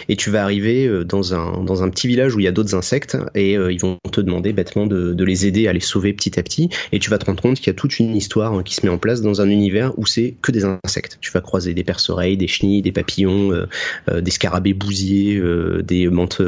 Et 0.09 0.15
tu 0.15 0.29
vas 0.29 0.43
arriver 0.43 0.89
dans 1.05 1.34
un, 1.34 1.63
dans 1.63 1.84
un 1.84 1.89
petit 1.89 2.07
village 2.07 2.35
où 2.35 2.39
il 2.39 2.43
y 2.43 2.47
a 2.47 2.51
d'autres 2.51 2.75
insectes 2.75 3.17
et 3.35 3.53
ils 3.53 3.79
vont 3.79 3.97
te 4.11 4.21
demander 4.21 4.53
bêtement 4.53 4.85
de, 4.85 5.13
de, 5.13 5.23
les 5.23 5.45
aider 5.45 5.67
à 5.67 5.73
les 5.73 5.79
sauver 5.79 6.13
petit 6.13 6.39
à 6.39 6.43
petit. 6.43 6.69
Et 6.91 6.99
tu 6.99 7.09
vas 7.09 7.17
te 7.17 7.25
rendre 7.25 7.41
compte 7.41 7.57
qu'il 7.57 7.67
y 7.67 7.69
a 7.69 7.73
toute 7.73 7.99
une 7.99 8.15
histoire 8.15 8.53
hein, 8.53 8.63
qui 8.63 8.75
se 8.75 8.85
met 8.85 8.91
en 8.91 8.97
place 8.97 9.21
dans 9.21 9.41
un 9.41 9.49
univers 9.49 9.97
où 9.97 10.05
c'est 10.05 10.35
que 10.41 10.51
des 10.51 10.63
insectes. 10.65 11.17
Tu 11.21 11.31
vas 11.31 11.41
croiser 11.41 11.73
des 11.73 11.84
perce-oreilles, 11.84 12.38
des 12.38 12.47
chenilles, 12.47 12.81
des 12.81 12.91
papillons, 12.91 13.51
des 14.11 14.31
scarabées 14.31 14.73
bousiers, 14.73 15.41
des 15.84 16.07
menthes 16.07 16.41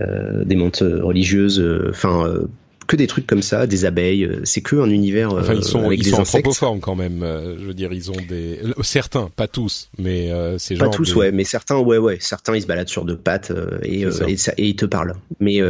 euh, 0.00 0.31
des 0.44 0.56
montes 0.56 0.82
religieuses, 0.82 1.60
euh, 1.60 1.88
enfin 1.90 2.26
euh, 2.26 2.46
que 2.86 2.96
des 2.96 3.06
trucs 3.06 3.26
comme 3.26 3.42
ça, 3.42 3.66
des 3.66 3.84
abeilles. 3.84 4.28
C'est 4.44 4.60
que 4.60 4.76
un 4.76 4.90
univers 4.90 5.32
enfin, 5.32 5.54
ils 5.54 5.64
sont, 5.64 5.84
avec 5.84 6.00
ils 6.00 6.04
des 6.04 6.10
sont 6.10 6.20
insectes. 6.20 6.48
quand 6.80 6.96
même. 6.96 7.20
je 7.58 7.64
veux 7.64 7.74
dire, 7.74 7.92
ils 7.92 8.10
ont 8.10 8.16
des 8.28 8.60
certains, 8.82 9.30
pas 9.34 9.46
tous, 9.46 9.88
mais 9.98 10.30
c'est 10.58 10.76
pas 10.76 10.88
tous, 10.88 11.14
ouais, 11.14 11.32
mais 11.32 11.44
certains, 11.44 11.78
ouais, 11.78 11.98
ouais, 11.98 12.18
certains 12.20 12.56
ils 12.56 12.62
se 12.62 12.66
baladent 12.66 12.88
sur 12.88 13.04
deux 13.04 13.16
pattes 13.16 13.52
et, 13.84 14.02
et, 14.02 14.36
ça, 14.36 14.52
et, 14.58 14.66
ils 14.66 14.76
te 14.76 14.84
parlent. 14.84 15.14
Mais 15.40 15.60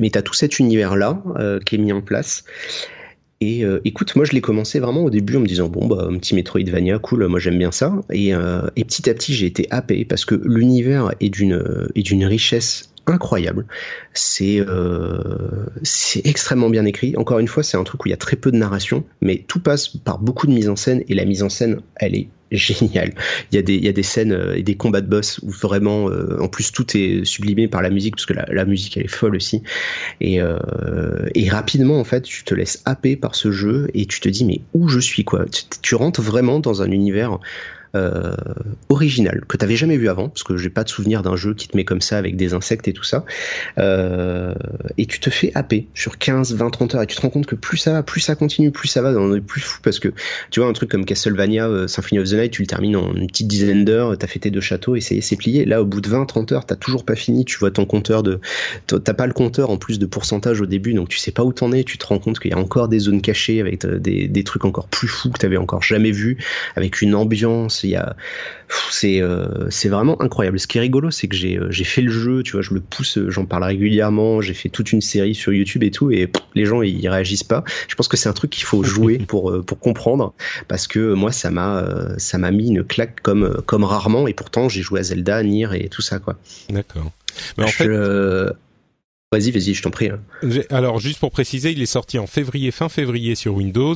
mais 0.00 0.10
t'as 0.10 0.22
tout 0.22 0.34
cet 0.34 0.58
univers 0.58 0.96
là 0.96 1.22
qui 1.66 1.74
est 1.74 1.78
mis 1.78 1.92
en 1.92 2.00
place. 2.00 2.44
Et 3.42 3.64
euh, 3.64 3.80
écoute, 3.86 4.16
moi 4.16 4.26
je 4.26 4.32
l'ai 4.32 4.42
commencé 4.42 4.80
vraiment 4.80 5.02
au 5.02 5.10
début 5.10 5.36
en 5.36 5.40
me 5.40 5.46
disant 5.46 5.68
bon 5.68 5.86
bah 5.86 6.06
un 6.10 6.18
petit 6.18 6.34
Metroidvania 6.34 6.98
cool, 6.98 7.26
moi 7.26 7.40
j'aime 7.40 7.56
bien 7.56 7.72
ça. 7.72 7.94
Et, 8.12 8.34
euh, 8.34 8.68
et 8.76 8.84
petit 8.84 9.08
à 9.08 9.14
petit 9.14 9.32
j'ai 9.32 9.46
été 9.46 9.66
happé 9.70 10.04
parce 10.04 10.26
que 10.26 10.34
l'univers 10.44 11.14
est 11.20 11.30
d'une 11.30 11.88
est 11.94 12.02
d'une 12.02 12.26
richesse 12.26 12.90
incroyable. 13.10 13.66
C'est 14.14 14.60
euh, 14.60 15.66
c'est 15.82 16.24
extrêmement 16.26 16.70
bien 16.70 16.84
écrit. 16.84 17.16
Encore 17.16 17.38
une 17.38 17.48
fois, 17.48 17.62
c'est 17.62 17.76
un 17.76 17.84
truc 17.84 18.04
où 18.04 18.08
il 18.08 18.10
y 18.10 18.14
a 18.14 18.18
très 18.18 18.36
peu 18.36 18.50
de 18.50 18.56
narration, 18.56 19.04
mais 19.20 19.44
tout 19.46 19.60
passe 19.60 19.88
par 19.88 20.18
beaucoup 20.18 20.46
de 20.46 20.52
mise 20.52 20.68
en 20.68 20.76
scène 20.76 21.02
et 21.08 21.14
la 21.14 21.24
mise 21.24 21.42
en 21.42 21.48
scène, 21.48 21.80
elle 21.96 22.14
est 22.14 22.28
génial. 22.50 23.12
Il 23.52 23.56
y 23.56 23.58
a 23.58 23.62
des, 23.62 23.74
il 23.76 23.84
y 23.84 23.88
a 23.88 23.92
des 23.92 24.02
scènes 24.02 24.32
euh, 24.32 24.56
et 24.56 24.62
des 24.62 24.76
combats 24.76 25.00
de 25.00 25.06
boss 25.06 25.38
où 25.42 25.50
vraiment, 25.50 26.08
euh, 26.08 26.38
en 26.40 26.48
plus 26.48 26.72
tout 26.72 26.96
est 26.96 27.24
sublimé 27.24 27.68
par 27.68 27.82
la 27.82 27.90
musique 27.90 28.16
parce 28.16 28.26
que 28.26 28.34
la, 28.34 28.64
musique 28.64 28.96
elle 28.96 29.04
est 29.04 29.08
folle 29.08 29.36
aussi. 29.36 29.62
Et, 30.20 30.40
et 31.34 31.48
rapidement 31.48 32.00
en 32.00 32.04
fait, 32.04 32.22
tu 32.22 32.44
te 32.44 32.54
laisses 32.54 32.82
happer 32.84 33.16
par 33.16 33.34
ce 33.34 33.50
jeu 33.50 33.88
et 33.94 34.06
tu 34.06 34.20
te 34.20 34.28
dis 34.28 34.44
mais 34.44 34.62
où 34.74 34.88
je 34.88 34.98
suis 34.98 35.24
quoi? 35.24 35.44
Tu 35.82 35.94
rentres 35.94 36.22
vraiment 36.22 36.60
dans 36.60 36.82
un 36.82 36.90
univers 36.90 37.38
euh, 37.96 38.34
original 38.88 39.42
que 39.48 39.56
t'avais 39.56 39.74
jamais 39.74 39.96
vu 39.96 40.08
avant, 40.08 40.28
parce 40.28 40.44
que 40.44 40.56
j'ai 40.56 40.70
pas 40.70 40.84
de 40.84 40.88
souvenir 40.88 41.22
d'un 41.22 41.34
jeu 41.34 41.54
qui 41.54 41.66
te 41.66 41.76
met 41.76 41.84
comme 41.84 42.00
ça 42.00 42.18
avec 42.18 42.36
des 42.36 42.54
insectes 42.54 42.86
et 42.86 42.92
tout 42.92 43.02
ça. 43.02 43.24
Euh, 43.78 44.54
et 44.96 45.06
tu 45.06 45.18
te 45.18 45.28
fais 45.28 45.50
happer 45.56 45.88
sur 45.94 46.18
15, 46.18 46.54
20, 46.54 46.70
30 46.70 46.94
heures 46.94 47.02
et 47.02 47.06
tu 47.06 47.16
te 47.16 47.22
rends 47.22 47.30
compte 47.30 47.46
que 47.46 47.56
plus 47.56 47.78
ça 47.78 47.92
va, 47.92 48.02
plus 48.02 48.20
ça 48.20 48.36
continue, 48.36 48.70
plus 48.70 48.86
ça 48.86 49.02
va, 49.02 49.10
on 49.10 49.34
est 49.34 49.40
plus 49.40 49.60
fou 49.60 49.80
parce 49.82 49.98
que 49.98 50.08
tu 50.50 50.60
vois 50.60 50.68
un 50.68 50.72
truc 50.72 50.88
comme 50.88 51.04
Castlevania 51.04 51.68
euh, 51.68 51.88
Symphony 51.88 52.20
of 52.20 52.28
the 52.28 52.34
Night, 52.34 52.52
tu 52.52 52.62
le 52.62 52.66
termines 52.68 52.94
en 52.94 53.12
une 53.12 53.26
petite 53.26 53.48
dizaine 53.48 53.84
d'heures, 53.84 54.16
t'as 54.16 54.28
fait 54.28 54.38
tes 54.38 54.50
deux 54.50 54.60
châteaux 54.60 54.94
et 54.94 55.00
c'est 55.00 55.36
plié. 55.36 55.64
Là, 55.64 55.82
au 55.82 55.84
bout 55.84 56.00
de 56.00 56.08
20, 56.08 56.26
30 56.26 56.52
heures, 56.52 56.66
t'as 56.66 56.76
toujours 56.76 57.04
pas 57.04 57.16
fini, 57.16 57.44
tu 57.44 57.58
vois 57.58 57.72
ton 57.72 57.86
compteur 57.86 58.22
de, 58.22 58.38
t'as 58.86 59.14
pas 59.14 59.26
le 59.26 59.32
compteur 59.32 59.70
en 59.70 59.78
plus 59.78 59.98
de 59.98 60.06
pourcentage 60.06 60.60
au 60.60 60.66
début, 60.66 60.94
donc 60.94 61.08
tu 61.08 61.18
sais 61.18 61.32
pas 61.32 61.44
où 61.44 61.52
t'en 61.52 61.72
es, 61.72 61.82
tu 61.82 61.98
te 61.98 62.06
rends 62.06 62.18
compte 62.18 62.38
qu'il 62.38 62.52
y 62.52 62.54
a 62.54 62.58
encore 62.58 62.88
des 62.88 63.00
zones 63.00 63.20
cachées 63.20 63.60
avec 63.60 63.84
des, 63.84 64.28
des 64.28 64.44
trucs 64.44 64.64
encore 64.64 64.86
plus 64.86 65.08
fous 65.08 65.30
que 65.30 65.38
t'avais 65.38 65.56
encore 65.56 65.82
jamais 65.82 66.12
vu, 66.12 66.38
avec 66.76 67.02
une 67.02 67.14
ambiance 67.14 67.79
il 67.84 67.90
y 67.90 67.96
a, 67.96 68.16
c'est 68.90 69.20
euh, 69.20 69.68
c'est 69.70 69.88
vraiment 69.88 70.20
incroyable. 70.20 70.58
Ce 70.58 70.66
qui 70.66 70.78
est 70.78 70.80
rigolo, 70.80 71.10
c'est 71.10 71.28
que 71.28 71.36
j'ai 71.36 71.56
euh, 71.56 71.70
j'ai 71.70 71.84
fait 71.84 72.02
le 72.02 72.10
jeu, 72.10 72.42
tu 72.42 72.52
vois, 72.52 72.62
je 72.62 72.74
le 72.74 72.80
pousse, 72.80 73.18
euh, 73.18 73.30
j'en 73.30 73.44
parle 73.44 73.64
régulièrement, 73.64 74.40
j'ai 74.40 74.54
fait 74.54 74.68
toute 74.68 74.92
une 74.92 75.00
série 75.00 75.34
sur 75.34 75.52
YouTube 75.52 75.82
et 75.82 75.90
tout, 75.90 76.10
et 76.10 76.30
les 76.54 76.66
gens 76.66 76.82
ils 76.82 77.08
réagissent 77.08 77.44
pas. 77.44 77.64
Je 77.88 77.94
pense 77.94 78.08
que 78.08 78.16
c'est 78.16 78.28
un 78.28 78.32
truc 78.32 78.50
qu'il 78.50 78.64
faut 78.64 78.82
jouer 78.82 79.18
pour 79.28 79.64
pour 79.64 79.78
comprendre, 79.78 80.34
parce 80.68 80.86
que 80.86 81.12
moi 81.14 81.32
ça 81.32 81.50
m'a 81.50 81.86
ça 82.18 82.38
m'a 82.38 82.50
mis 82.50 82.68
une 82.68 82.84
claque 82.84 83.20
comme 83.22 83.62
comme 83.66 83.84
rarement, 83.84 84.28
et 84.28 84.34
pourtant 84.34 84.68
j'ai 84.68 84.82
joué 84.82 85.00
à 85.00 85.02
Zelda, 85.02 85.42
Nier 85.42 85.68
et 85.74 85.88
tout 85.88 86.02
ça 86.02 86.18
quoi. 86.18 86.36
D'accord. 86.68 87.10
Mais 87.58 87.64
en 87.64 87.68
fait 87.68 87.88
Vas-y, 89.32 89.52
vas-y, 89.52 89.74
je 89.74 89.82
t'en 89.82 89.92
prie. 89.92 90.08
Hein. 90.08 90.18
Alors, 90.70 90.98
juste 90.98 91.20
pour 91.20 91.30
préciser, 91.30 91.70
il 91.70 91.80
est 91.80 91.86
sorti 91.86 92.18
en 92.18 92.26
février, 92.26 92.72
fin 92.72 92.88
février 92.88 93.36
sur 93.36 93.54
Windows. 93.54 93.94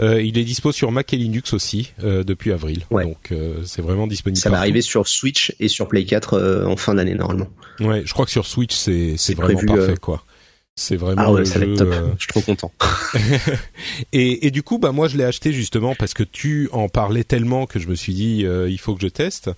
Euh, 0.00 0.22
il 0.22 0.38
est 0.38 0.44
dispo 0.44 0.72
sur 0.72 0.90
Mac 0.90 1.12
et 1.12 1.18
Linux 1.18 1.52
aussi 1.52 1.92
euh, 2.02 2.24
depuis 2.24 2.50
avril. 2.50 2.86
Donc, 2.90 3.30
euh, 3.30 3.62
c'est 3.66 3.82
vraiment 3.82 4.06
disponible. 4.06 4.40
Ça 4.40 4.48
va 4.48 4.56
arriver 4.56 4.80
sur 4.80 5.06
Switch 5.06 5.54
et 5.60 5.68
sur 5.68 5.86
Play 5.86 6.06
4 6.06 6.64
en 6.66 6.76
fin 6.78 6.94
d'année 6.94 7.14
normalement. 7.14 7.48
Ouais, 7.80 8.04
je 8.06 8.12
crois 8.14 8.24
que 8.24 8.30
sur 8.30 8.46
Switch, 8.46 8.74
c'est 8.74 9.18
c'est 9.18 9.34
vraiment 9.34 9.60
parfait, 9.60 9.98
quoi. 10.00 10.24
C'est 10.76 10.96
vraiment 10.96 11.22
ah 11.26 11.32
ouais, 11.32 11.44
ça 11.44 11.58
va 11.58 11.66
être 11.66 11.76
top. 11.76 11.88
Euh, 11.92 12.08
je 12.16 12.22
suis 12.22 12.28
trop 12.28 12.40
content. 12.40 12.72
et, 14.12 14.46
et, 14.46 14.50
du 14.50 14.62
coup, 14.62 14.78
bah 14.78 14.92
moi 14.92 15.08
je 15.08 15.18
l'ai 15.18 15.24
acheté 15.24 15.52
justement 15.52 15.94
parce 15.94 16.14
que 16.14 16.22
tu 16.22 16.70
en 16.72 16.88
parlais 16.88 17.24
tellement 17.24 17.66
que 17.66 17.78
je 17.78 17.88
me 17.88 17.94
suis 17.94 18.14
dit 18.14 18.46
euh, 18.46 18.70
il 18.70 18.78
faut 18.78 18.94
que 18.94 19.02
je 19.02 19.08
teste. 19.08 19.50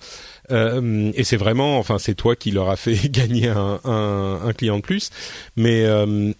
Euh, 0.50 1.12
et 1.14 1.22
c'est 1.22 1.36
vraiment, 1.36 1.78
enfin 1.78 1.98
c'est 1.98 2.14
toi 2.14 2.34
qui 2.34 2.50
leur 2.50 2.70
a 2.70 2.76
fait 2.76 2.94
gagner 3.08 3.48
un, 3.48 3.80
un, 3.84 4.40
un 4.44 4.52
client 4.52 4.78
de 4.78 4.82
plus. 4.82 5.10
Mais 5.54 5.86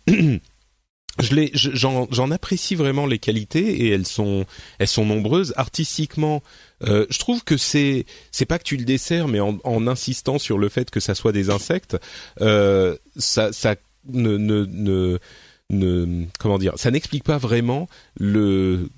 je 1.20 1.35
l'ai, 1.35 1.51
j'en, 1.55 2.31
apprécie 2.31 2.74
vraiment 2.74 3.07
les 3.07 3.19
qualités 3.19 3.85
et 3.85 3.90
elles 3.90 4.07
sont, 4.07 4.47
elles 4.78 4.89
sont 4.89 5.05
nombreuses. 5.05 5.53
Artistiquement, 5.57 6.43
euh, 6.85 7.07
je 7.11 7.19
trouve 7.19 7.44
que 7.44 7.57
c'est, 7.57 8.07
c'est 8.31 8.47
pas 8.47 8.59
que 8.59 8.65
tu 8.65 8.77
le 8.77 8.85
desserres, 8.85 9.28
mais 9.28 9.40
en, 9.40 9.59
en, 9.65 9.86
insistant 9.86 10.39
sur 10.39 10.59
le 10.59 10.69
fait 10.69 10.90
que 10.90 11.01
ça 11.01 11.15
soit 11.15 11.32
des 11.32 11.51
insectes, 11.51 11.99
euh, 12.40 12.97
ça, 13.16 13.53
ça 13.53 13.77
ne, 14.09 14.37
ne, 14.37 14.65
ne, 14.65 15.19
ne 15.70 16.24
comment 16.39 16.59
dire, 16.59 16.74
ça 16.77 16.91
n'explique 16.91 17.24
pas 17.24 17.39
vraiment 17.39 17.89
le 18.19 18.89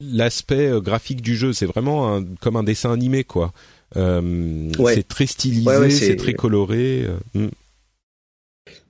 l'aspect 0.00 0.68
euh, 0.68 0.80
graphique 0.80 1.22
du 1.22 1.36
jeu. 1.36 1.52
C'est 1.52 1.66
vraiment 1.66 2.16
un, 2.16 2.24
comme 2.40 2.56
un 2.56 2.64
dessin 2.64 2.92
animé, 2.92 3.24
quoi. 3.24 3.52
Euh, 3.96 4.70
C'est 4.94 5.06
très 5.06 5.26
stylisé, 5.26 5.90
c'est 5.90 6.16
très 6.16 6.34
coloré. 6.34 7.06
Euh, 7.36 7.48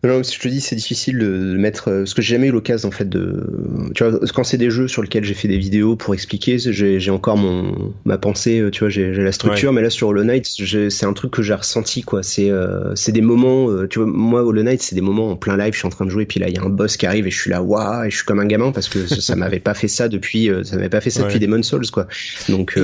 Non, 0.04 0.22
je 0.22 0.38
te 0.38 0.48
dis, 0.48 0.60
c'est 0.60 0.76
difficile 0.76 1.18
de 1.18 1.56
mettre, 1.56 1.88
euh, 1.88 1.98
parce 2.00 2.12
que 2.12 2.20
j'ai 2.20 2.34
jamais 2.34 2.48
eu 2.48 2.50
l'occasion 2.50 2.88
en 2.90 2.92
fait 2.92 3.08
de, 3.08 3.90
tu 3.94 4.04
vois, 4.04 4.20
quand 4.34 4.44
c'est 4.44 4.58
des 4.58 4.70
jeux 4.70 4.86
sur 4.86 5.00
lesquels 5.02 5.24
j'ai 5.24 5.32
fait 5.32 5.48
des 5.48 5.56
vidéos 5.56 5.96
pour 5.96 6.12
expliquer, 6.12 6.58
j'ai 6.58 7.10
encore 7.10 7.38
mon 7.38 7.94
ma 8.04 8.18
pensée, 8.18 8.60
euh, 8.60 8.70
tu 8.70 8.80
vois, 8.80 8.90
j'ai 8.90 9.12
la 9.12 9.32
structure, 9.32 9.72
mais 9.72 9.80
là 9.80 9.88
sur 9.88 10.08
Hollow 10.08 10.24
Knight, 10.24 10.46
c'est 10.46 11.06
un 11.06 11.12
truc 11.14 11.32
que 11.32 11.42
j'ai 11.42 11.54
ressenti 11.54 12.02
quoi. 12.02 12.22
C'est 12.22 12.50
euh, 12.50 12.92
des 13.08 13.22
moments, 13.22 13.86
tu 13.86 14.00
vois, 14.00 14.08
moi 14.08 14.44
Hollow 14.44 14.62
Knight, 14.62 14.82
c'est 14.82 14.94
des 14.94 15.00
moments 15.00 15.30
en 15.30 15.36
plein 15.36 15.56
live, 15.56 15.72
je 15.72 15.78
suis 15.78 15.86
en 15.86 15.90
train 15.90 16.04
de 16.04 16.10
jouer, 16.10 16.26
puis 16.26 16.38
là 16.38 16.48
il 16.48 16.54
y 16.54 16.58
a 16.58 16.62
un 16.62 16.68
boss 16.68 16.98
qui 16.98 17.06
arrive 17.06 17.26
et 17.26 17.30
je 17.30 17.40
suis 17.40 17.50
là, 17.50 17.62
waouh, 17.62 18.04
et 18.04 18.10
je 18.10 18.16
suis 18.16 18.26
comme 18.26 18.40
un 18.40 18.46
gamin 18.46 18.72
parce 18.72 18.90
que 18.90 19.06
ça, 19.06 19.36
m'avait 19.36 19.58
pas 19.58 19.74
fait 19.74 19.88
ça 19.88 20.08
depuis, 20.08 20.50
ça 20.64 20.76
m'avait 20.76 20.90
pas 20.90 21.00
fait 21.00 21.10
ça 21.10 21.22
depuis 21.22 21.40
Demon's 21.40 21.66
Souls 21.66 21.90
quoi. 21.90 22.06
Donc 22.50 22.78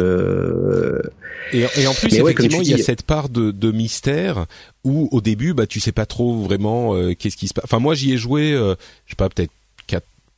et, 1.53 1.65
et, 1.77 1.87
en 1.87 1.95
plus 1.95 2.15
effectivement, 2.15 2.61
il 2.63 2.71
y 2.71 2.75
a 2.75 2.79
cette 2.79 3.03
part 3.03 3.29
de, 3.29 3.51
de 3.51 3.73
mystère 3.73 4.47
où 4.85 5.09
au 5.13 5.21
début 5.21 5.55
bah 5.55 5.67
tu 5.67 5.81
sais 5.81 5.93
pas 5.93 6.07
trop 6.07 6.41
vraiment 6.41 6.95
euh, 6.95 7.15
qu'est-ce 7.15 7.37
qui 7.37 7.49
se 7.49 7.55
passe. 7.55 7.65
Enfin 7.65 7.79
moi 7.79 7.95
j'y 7.95 8.13
ai 8.13 8.17
joué 8.17 8.53
euh, 8.53 8.75
je 9.07 9.13
sais 9.13 9.17
pas 9.17 9.29
peut-être 9.29 9.53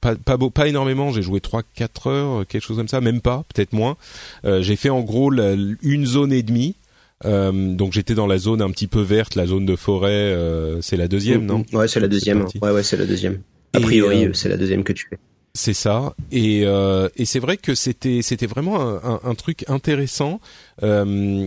pas 0.01 0.17
pas, 0.17 0.37
pas 0.37 0.67
énormément, 0.67 1.13
j'ai 1.13 1.23
joué 1.23 1.41
3 1.41 1.63
4 1.77 2.07
heures, 2.09 2.41
euh, 2.41 2.45
quelque 2.45 2.63
chose 2.63 2.77
comme 2.77 2.89
ça, 2.89 3.01
même 3.01 3.21
pas, 3.21 3.45
peut-être 3.55 3.73
moins. 3.73 3.97
j'ai 4.45 4.75
fait 4.75 4.91
en 4.91 5.03
gros 5.03 5.33
une 5.33 6.07
zone 6.07 6.33
et 6.33 6.43
demie. 6.43 6.75
donc 7.25 7.93
j'étais 7.93 8.15
dans 8.15 8.27
la 8.27 8.39
zone 8.39 8.63
un 8.63 8.71
petit 8.71 8.89
peu 8.89 9.01
verte, 9.01 9.37
la 9.37 9.47
zone 9.47 9.65
de 9.65 9.77
forêt, 9.77 10.37
c'est 10.81 10.97
la 10.97 11.07
deuxième, 11.07 11.47
non 11.47 11.65
Ouais, 11.73 11.87
c'est 11.87 12.01
la 12.01 12.09
deuxième. 12.09 12.47
Ouais, 12.61 12.73
ouais, 12.73 12.83
c'est 12.83 12.97
la 12.97 13.07
deuxième. 13.07 13.43
A 13.75 13.81
priori, 13.81 14.29
c'est 14.33 14.49
la 14.49 14.57
deuxième 14.57 14.83
que 14.83 14.93
tu 14.93 15.07
fais. 15.09 15.19
C'est 15.55 15.75
ça, 15.75 16.15
et, 16.31 16.63
et 16.63 17.25
c'est 17.27 17.39
vrai 17.39 17.59
que 17.59 17.75
c'était 17.75 18.47
vraiment 18.47 18.81
un, 18.81 19.21
un, 19.23 19.35
truc 19.35 19.69
intéressant. 19.69 20.41
Euh, 20.83 21.47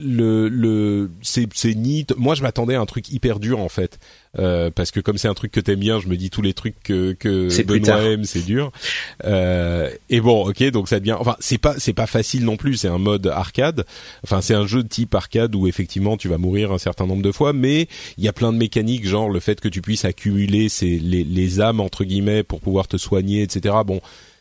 le 0.00 0.48
le 0.48 1.10
c'est 1.22 1.46
c'est 1.54 1.74
ni 1.74 2.06
moi 2.16 2.34
je 2.34 2.42
m'attendais 2.42 2.74
à 2.74 2.80
un 2.80 2.86
truc 2.86 3.10
hyper 3.10 3.38
dur 3.38 3.60
en 3.60 3.68
fait. 3.68 3.98
Euh, 4.38 4.70
parce 4.70 4.92
que 4.92 5.00
comme 5.00 5.18
c'est 5.18 5.26
un 5.26 5.34
truc 5.34 5.50
que 5.50 5.58
t'aimes 5.58 5.80
bien 5.80 5.98
je 5.98 6.06
me 6.06 6.16
dis 6.16 6.30
tous 6.30 6.42
les 6.42 6.54
trucs 6.54 6.80
que 6.84 7.12
que 7.12 7.62
Benoît 7.64 8.02
aime 8.02 8.24
c'est 8.24 8.42
dur. 8.42 8.72
Euh, 9.24 9.90
et 10.08 10.20
bon 10.20 10.48
ok 10.48 10.70
donc 10.70 10.88
ça 10.88 11.00
devient 11.00 11.16
enfin 11.18 11.36
c'est 11.40 11.58
pas 11.58 11.74
c'est 11.78 11.92
pas 11.92 12.06
facile 12.06 12.44
non 12.44 12.56
plus. 12.56 12.76
C'est 12.76 12.88
un 12.88 12.98
mode 12.98 13.26
arcade. 13.26 13.84
Enfin 14.24 14.40
c'est 14.40 14.54
un 14.54 14.66
jeu 14.66 14.82
de 14.82 14.88
type 14.88 15.14
arcade 15.14 15.54
où 15.54 15.66
effectivement 15.66 16.16
tu 16.16 16.28
vas 16.28 16.38
mourir 16.38 16.72
un 16.72 16.78
certain 16.78 17.06
nombre 17.06 17.22
de 17.22 17.32
fois 17.32 17.52
mais 17.52 17.88
il 18.18 18.24
y 18.24 18.28
a 18.28 18.32
plein 18.32 18.52
de 18.52 18.58
mécaniques 18.58 19.06
genre 19.06 19.28
le 19.28 19.40
fait 19.40 19.60
que 19.60 19.68
tu 19.68 19.82
puisses 19.82 20.04
accumuler 20.04 20.68
ces 20.68 20.98
les 20.98 21.24
les 21.24 21.60
âmes 21.60 21.80
entre 21.80 22.04
guillemets 22.04 22.42
pour 22.42 22.60
pouvoir 22.60 22.88
te 22.88 22.96
soigner 22.96 23.42
etc 23.42 23.74
bon 23.84 24.00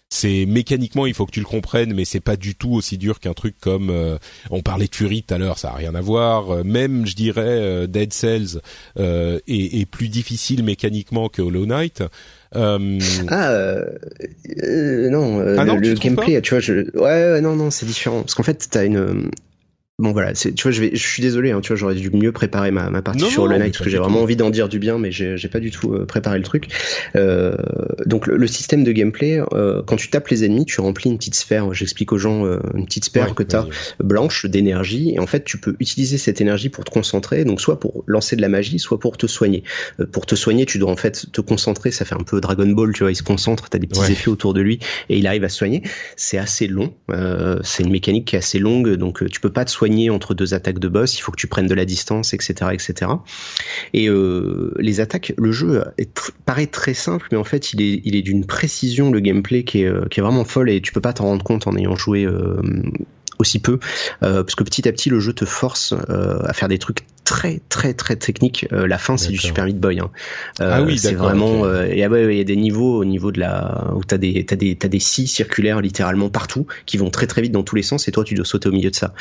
c'est 0.09 0.45
mécaniquement 0.47 1.05
il 1.05 1.13
faut 1.13 1.25
que 1.27 1.31
tu 1.31 1.39
le 1.39 1.45
comprennes 1.45 1.93
mais 1.93 2.03
c'est 2.03 2.19
pas 2.19 2.35
du 2.35 2.55
tout 2.55 2.73
aussi 2.73 2.97
dur 2.97 3.19
qu'un 3.19 3.33
truc 3.33 3.55
comme 3.59 3.91
euh, 3.91 4.17
on 4.49 4.61
parlait 4.61 4.87
de 4.87 4.95
Fury 4.95 5.21
tout 5.23 5.35
à 5.35 5.37
l'heure 5.37 5.59
ça 5.59 5.69
a 5.69 5.75
rien 5.75 5.93
à 5.93 6.01
voir. 6.01 6.49
Euh, 6.51 6.63
même 6.63 7.05
je 7.05 7.15
dirais 7.15 7.43
euh, 7.45 7.87
Dead 7.87 8.11
Cells 8.11 8.59
est, 8.97 9.41
est, 9.47 9.85
plus 9.85 10.09
difficile 10.09 10.63
mécaniquement 10.63 11.29
que 11.29 11.41
Hollow 11.41 11.65
Knight. 11.65 12.03
Ah 12.51 12.79
non, 12.79 12.89
ah 15.57 15.65
non, 15.65 15.75
le, 15.75 15.93
gameplay 15.93 16.41
tu 16.41 16.55
vois 16.55 16.59
je 16.59 16.73
ouais, 16.97 17.31
ouais 17.33 17.41
non 17.41 17.55
non 17.55 17.69
c'est 17.69 17.85
différent. 17.85 18.21
Parce 18.21 18.33
qu'en 18.33 18.43
fait 18.43 18.67
t'as 18.71 18.85
une 18.85 19.29
Bon 19.99 20.13
voilà, 20.13 20.31
tu 20.33 20.53
vois, 20.63 20.71
je 20.71 20.79
vais, 20.79 20.91
je 20.93 21.07
suis 21.07 21.21
désolé, 21.21 21.51
hein, 21.51 21.59
tu 21.59 21.67
vois, 21.67 21.75
j'aurais 21.75 21.95
dû 21.95 22.09
mieux 22.09 22.31
préparer 22.31 22.71
ma, 22.71 22.89
ma 22.89 23.01
partie 23.01 23.29
sur 23.29 23.47
le 23.47 23.57
Knight 23.57 23.73
parce 23.73 23.83
que 23.83 23.89
j'ai 23.89 23.97
vraiment 23.97 24.21
envie 24.21 24.37
d'en 24.37 24.49
dire 24.49 24.69
du 24.69 24.79
bien, 24.79 24.97
mais 24.97 25.11
j'ai 25.11 25.49
pas 25.49 25.59
du 25.59 25.71
tout 25.71 25.93
euh, 25.93 26.05
préparé 26.05 26.37
le 26.37 26.43
truc. 26.43 26.69
Euh, 27.17 27.55
donc 28.05 28.27
le, 28.27 28.47
système 28.47 28.85
de 28.85 28.91
gameplay, 28.93 29.41
euh, 29.53 29.83
quand 29.85 29.97
tu 29.97 30.09
tapes 30.09 30.29
les 30.29 30.45
ennemis, 30.45 30.65
tu 30.65 30.79
remplis 30.79 31.09
une 31.09 31.17
petite 31.17 31.35
sphère. 31.35 31.73
J'explique 31.73 32.13
aux 32.13 32.17
gens 32.17 32.45
euh, 32.45 32.59
une 32.75 32.85
petite 32.85 33.05
sphère 33.05 33.35
que 33.35 33.43
tu 33.43 33.55
as 33.55 33.67
blanche 34.01 34.45
d'énergie, 34.45 35.13
et 35.13 35.19
en 35.19 35.27
fait 35.27 35.43
tu 35.43 35.57
peux 35.57 35.75
utiliser 35.81 36.17
cette 36.17 36.39
énergie 36.39 36.69
pour 36.69 36.85
te 36.85 36.91
concentrer, 36.91 37.43
donc 37.43 37.59
soit 37.59 37.79
pour 37.79 38.03
lancer 38.07 38.37
de 38.37 38.41
la 38.41 38.49
magie, 38.49 38.79
soit 38.79 38.99
pour 38.99 39.17
te 39.17 39.27
soigner. 39.27 39.63
Euh, 39.99 40.05
pour 40.05 40.25
te 40.25 40.35
soigner, 40.35 40.65
tu 40.65 40.77
dois 40.79 40.91
en 40.91 40.95
fait 40.95 41.25
te 41.31 41.41
concentrer. 41.41 41.91
Ça 41.91 42.05
fait 42.05 42.15
un 42.15 42.23
peu 42.23 42.39
Dragon 42.39 42.67
Ball, 42.67 42.93
tu 42.93 43.03
vois, 43.03 43.11
il 43.11 43.15
se 43.15 43.23
concentre, 43.23 43.69
t'as 43.69 43.79
des 43.79 43.87
petits 43.87 44.11
effets 44.11 44.29
autour 44.29 44.53
de 44.53 44.61
lui, 44.61 44.79
et 45.09 45.17
il 45.17 45.27
arrive 45.27 45.43
à 45.43 45.49
se 45.49 45.57
soigner. 45.57 45.83
C'est 46.15 46.37
assez 46.37 46.67
long, 46.67 46.93
c'est 47.63 47.83
une 47.83 47.91
mécanique 47.91 48.25
qui 48.25 48.35
est 48.35 48.39
assez 48.39 48.59
longue, 48.59 48.93
donc 48.93 49.29
tu 49.29 49.41
peux 49.41 49.51
pas 49.51 49.65
te 49.65 49.71
soigner 49.71 49.88
entre 50.09 50.33
deux 50.33 50.53
attaques 50.53 50.79
de 50.79 50.87
boss, 50.87 51.17
il 51.17 51.21
faut 51.21 51.31
que 51.31 51.39
tu 51.39 51.47
prennes 51.47 51.67
de 51.67 51.73
la 51.73 51.85
distance, 51.85 52.33
etc., 52.33 52.71
etc. 52.73 53.11
Et 53.93 54.09
euh, 54.09 54.73
les 54.79 54.99
attaques, 54.99 55.33
le 55.37 55.51
jeu 55.51 55.83
paraît 56.45 56.67
très 56.67 56.93
simple, 56.93 57.27
mais 57.31 57.37
en 57.37 57.43
fait, 57.43 57.73
il 57.73 57.81
est, 57.81 58.01
il 58.03 58.15
est 58.15 58.21
d'une 58.21 58.45
précision 58.45 59.11
le 59.11 59.19
gameplay 59.19 59.63
qui 59.63 59.81
est, 59.81 59.85
euh, 59.85 60.05
qui 60.09 60.19
est 60.19 60.23
vraiment 60.23 60.45
folle 60.45 60.69
et 60.69 60.81
tu 60.81 60.91
peux 60.91 61.01
pas 61.01 61.13
t'en 61.13 61.25
rendre 61.25 61.43
compte 61.43 61.67
en 61.67 61.75
ayant 61.75 61.95
joué 61.95 62.25
euh, 62.25 62.61
aussi 63.39 63.59
peu, 63.59 63.79
euh, 64.21 64.43
parce 64.43 64.55
que 64.55 64.63
petit 64.63 64.87
à 64.87 64.91
petit 64.91 65.09
le 65.09 65.19
jeu 65.19 65.31
te 65.31 65.45
force 65.45 65.93
euh, 66.09 66.39
à 66.43 66.53
faire 66.53 66.67
des 66.67 66.77
trucs 66.77 66.99
très 67.23 67.61
très 67.69 67.93
très 67.93 68.17
techniques. 68.17 68.67
Euh, 68.73 68.85
la 68.85 68.97
fin 68.97 69.15
c'est 69.15 69.29
du 69.29 69.37
Super 69.37 69.65
Meat 69.65 69.79
Boy. 69.79 69.99
Hein. 69.99 70.11
ah 70.59 70.81
oui, 70.83 70.99
c'est 70.99 71.13
vraiment. 71.13 71.65
il 71.83 71.97
y 71.97 72.03
a 72.03 72.43
des 72.43 72.55
niveaux 72.57 72.97
au 72.99 73.05
niveau 73.05 73.31
de 73.31 73.39
la 73.39 73.91
où 73.95 74.03
t'as 74.03 74.17
des 74.17 74.45
t'as 74.45 74.57
des 74.57 74.75
t'as 74.75 74.89
des 74.89 74.99
scies 74.99 75.27
circulaires 75.27 75.79
littéralement 75.79 76.29
partout 76.29 76.67
qui 76.85 76.97
vont 76.97 77.09
très 77.09 77.27
très 77.27 77.41
vite 77.41 77.53
dans 77.53 77.63
tous 77.63 77.75
les 77.75 77.83
sens 77.83 78.07
et 78.07 78.11
toi 78.11 78.25
tu 78.25 78.35
dois 78.35 78.45
sauter 78.45 78.67
au 78.67 78.73
milieu 78.73 78.91
de 78.91 78.95
ça. 78.95 79.13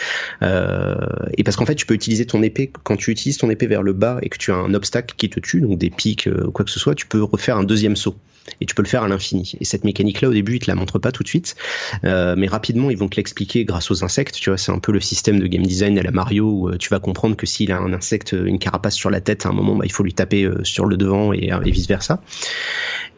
et 0.43 1.45
parce 1.45 1.57
qu'en 1.57 1.67
fait 1.67 1.77
tu 1.77 1.87
peux 1.87 1.95
utiliser 1.95 2.27
ton 2.27 2.43
épée 2.43 2.73
quand 2.83 2.97
tu 2.97 3.13
utilises 3.13 3.39
ton 3.39 3.51
épée 3.51 3.69
vers 3.69 3.83
le 3.83 3.93
bas 3.93 4.19
et 4.23 4.29
que 4.29 4.39
tu 4.39 4.51
as 4.51 4.57
un 4.57 4.75
obstacle 4.75 5.15
qui 5.17 5.31
te 5.31 5.39
tue 5.39 5.61
donc 5.61 5.79
des 5.79 5.91
pics 5.91 6.29
quoi 6.53 6.65
que 6.65 6.71
ce 6.71 6.81
soit, 6.81 6.97
tu 6.97 7.07
peux 7.07 7.23
refaire 7.23 7.57
un 7.57 7.65
deuxième 7.65 7.95
saut 7.95 8.17
et 8.61 8.67
tu 8.67 8.75
peux 8.75 8.83
le 8.83 8.89
faire 8.89 9.03
à 9.03 9.09
l'infini. 9.09 9.53
Et 9.61 9.65
cette 9.65 9.85
mécanique-là, 9.85 10.29
au 10.29 10.33
début, 10.33 10.57
ils 10.57 10.61
te 10.61 10.71
la 10.71 10.75
montrent 10.75 10.99
pas 10.99 11.13
tout 11.13 11.23
de 11.23 11.29
suite, 11.29 11.57
euh, 12.05 12.35
mais 12.37 12.47
rapidement, 12.47 12.91
ils 12.91 12.97
vont 12.97 13.09
te 13.09 13.17
l'expliquer 13.17 13.65
grâce 13.65 13.91
aux 13.91 14.05
insectes. 14.05 14.37
Tu 14.37 14.51
vois, 14.51 14.59
c'est 14.59 14.73
un 14.73 14.79
peu 14.79 14.93
le 14.93 15.01
système 15.01 15.39
de 15.39 15.47
game 15.47 15.65
design 15.65 15.99
à 15.99 16.03
la 16.03 16.11
Mario 16.11 16.51
où 16.51 16.69
euh, 16.69 16.77
tu 16.77 16.89
vas 16.89 17.01
comprendre 17.01 17.37
que 17.37 17.47
s'il 17.47 17.73
a 17.73 17.79
un 17.79 17.93
insecte, 17.93 18.33
une 18.33 18.59
carapace 18.59 18.95
sur 18.95 19.11
la 19.11 19.21
tête, 19.21 19.47
à 19.47 19.51
un 19.51 19.53
moment, 19.53 19.77
bah, 19.77 19.85
il 19.85 19.93
faut 19.93 20.03
lui 20.03 20.15
taper 20.15 20.45
euh, 20.45 20.63
sur 20.65 20.87
le 20.87 20.97
devant 20.97 21.33
et, 21.33 21.51
vice 21.65 21.89
versa. 21.89 22.23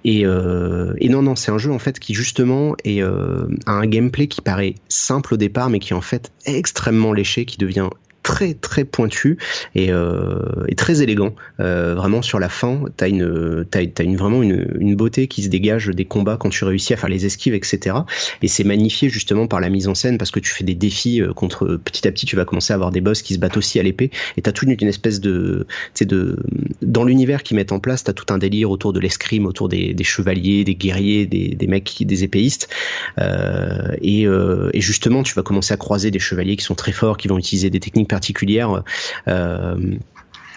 Et, 0.05 0.25
non, 0.25 1.23
non, 1.23 1.37
c'est 1.37 1.51
un 1.51 1.59
jeu 1.59 1.71
en 1.71 1.79
fait 1.79 1.99
qui 1.99 2.15
justement 2.15 2.75
a 2.87 3.73
un 3.73 3.87
gameplay 3.87 4.29
qui 4.29 4.41
paraît 4.41 4.75
simple 4.89 5.35
au 5.35 5.37
départ, 5.37 5.71
mais 5.71 5.79
qui 5.79 5.93
est 5.93 5.97
en 5.97 6.01
fait 6.01 6.33
extrêmement 6.47 7.13
léché, 7.13 7.45
qui 7.45 7.59
devient 7.59 7.89
très 8.23 8.55
très 8.55 8.85
pointu 8.85 9.39
et, 9.75 9.91
euh, 9.91 10.65
et 10.69 10.75
très 10.75 11.03
élégant. 11.03 11.35
Euh, 11.61 11.95
vraiment 11.95 12.23
sur 12.23 12.39
la 12.39 12.49
fin, 12.49 12.83
t'as 12.97 13.09
une 13.09 13.65
t'as, 13.71 13.81
as 13.99 14.03
une 14.03 14.17
vraiment 14.17 14.43
une, 14.43 14.77
une 14.79 14.97
beauté 14.97 15.27
qui 15.27 15.43
se 15.43 15.49
dégage 15.49 15.89
des 15.89 16.05
combats 16.05 16.37
quand 16.39 16.51
tu 16.51 16.65
réussis 16.65 16.93
à 16.93 16.97
faire 16.97 17.09
les 17.09 17.27
esquives, 17.27 17.55
etc. 17.55 17.97
Et 18.43 18.49
c'est 18.49 18.65
magnifié 18.65 19.09
justement 19.09 19.47
par 19.47 19.61
la 19.61 19.69
mise 19.69 19.89
en 19.89 19.95
scène 19.95 20.19
parce 20.19 20.31
que 20.31 20.41
tu 20.41 20.51
fais 20.51 20.65
des 20.65 20.75
défis 20.75 21.23
euh, 21.23 21.33
contre 21.33 21.77
petit 21.77 22.07
à 22.07 22.13
petit, 22.13 22.27
tu 22.27 22.37
vas 22.37 22.45
commencer 22.45 22.73
à 22.73 22.77
avoir 22.77 22.91
des 22.91 23.01
boss 23.01 23.23
qui 23.23 23.35
se 23.35 23.39
battent 23.39 23.57
aussi 23.57 23.79
à 23.79 23.83
l'épée 23.83 24.11
et 24.37 24.43
t'as 24.43 24.53
toute 24.53 24.69
une 24.69 24.89
espèce 24.89 25.21
de 25.21 25.67
de 26.01 26.37
dans 26.83 27.05
l'univers 27.05 27.43
qu'ils 27.43 27.57
mettent 27.57 27.73
en 27.73 27.79
place, 27.79 28.05
t'as 28.05 28.13
tout 28.13 28.33
un 28.33 28.39
délire 28.39 28.71
autour 28.71 28.93
de 28.93 29.01
l'escrime, 29.01 29.47
autour 29.47 29.69
des, 29.69 29.95
des 29.95 30.05
chevaliers, 30.05 30.65
des 30.65 30.75
guerriers, 30.75 31.27
des, 31.27 31.49
des 31.49 31.67
mecs, 31.67 31.97
des 32.01 32.25
épéistes. 32.25 32.69
Euh, 33.19 33.95
et, 34.01 34.27
euh, 34.27 34.71
et 34.73 34.81
justement, 34.81 35.23
tu 35.23 35.35
vas 35.35 35.43
commencer 35.43 35.75
à 35.75 35.77
croiser 35.77 36.11
des 36.11 36.19
chevaliers 36.19 36.57
qui 36.57 36.65
sont 36.65 36.75
très 36.75 36.93
forts, 36.93 37.17
qui 37.17 37.29
vont 37.29 37.39
utiliser 37.39 37.71
des 37.71 37.81
techniques 37.81 38.09
particulière. 38.11 38.83
Euh, 39.29 39.77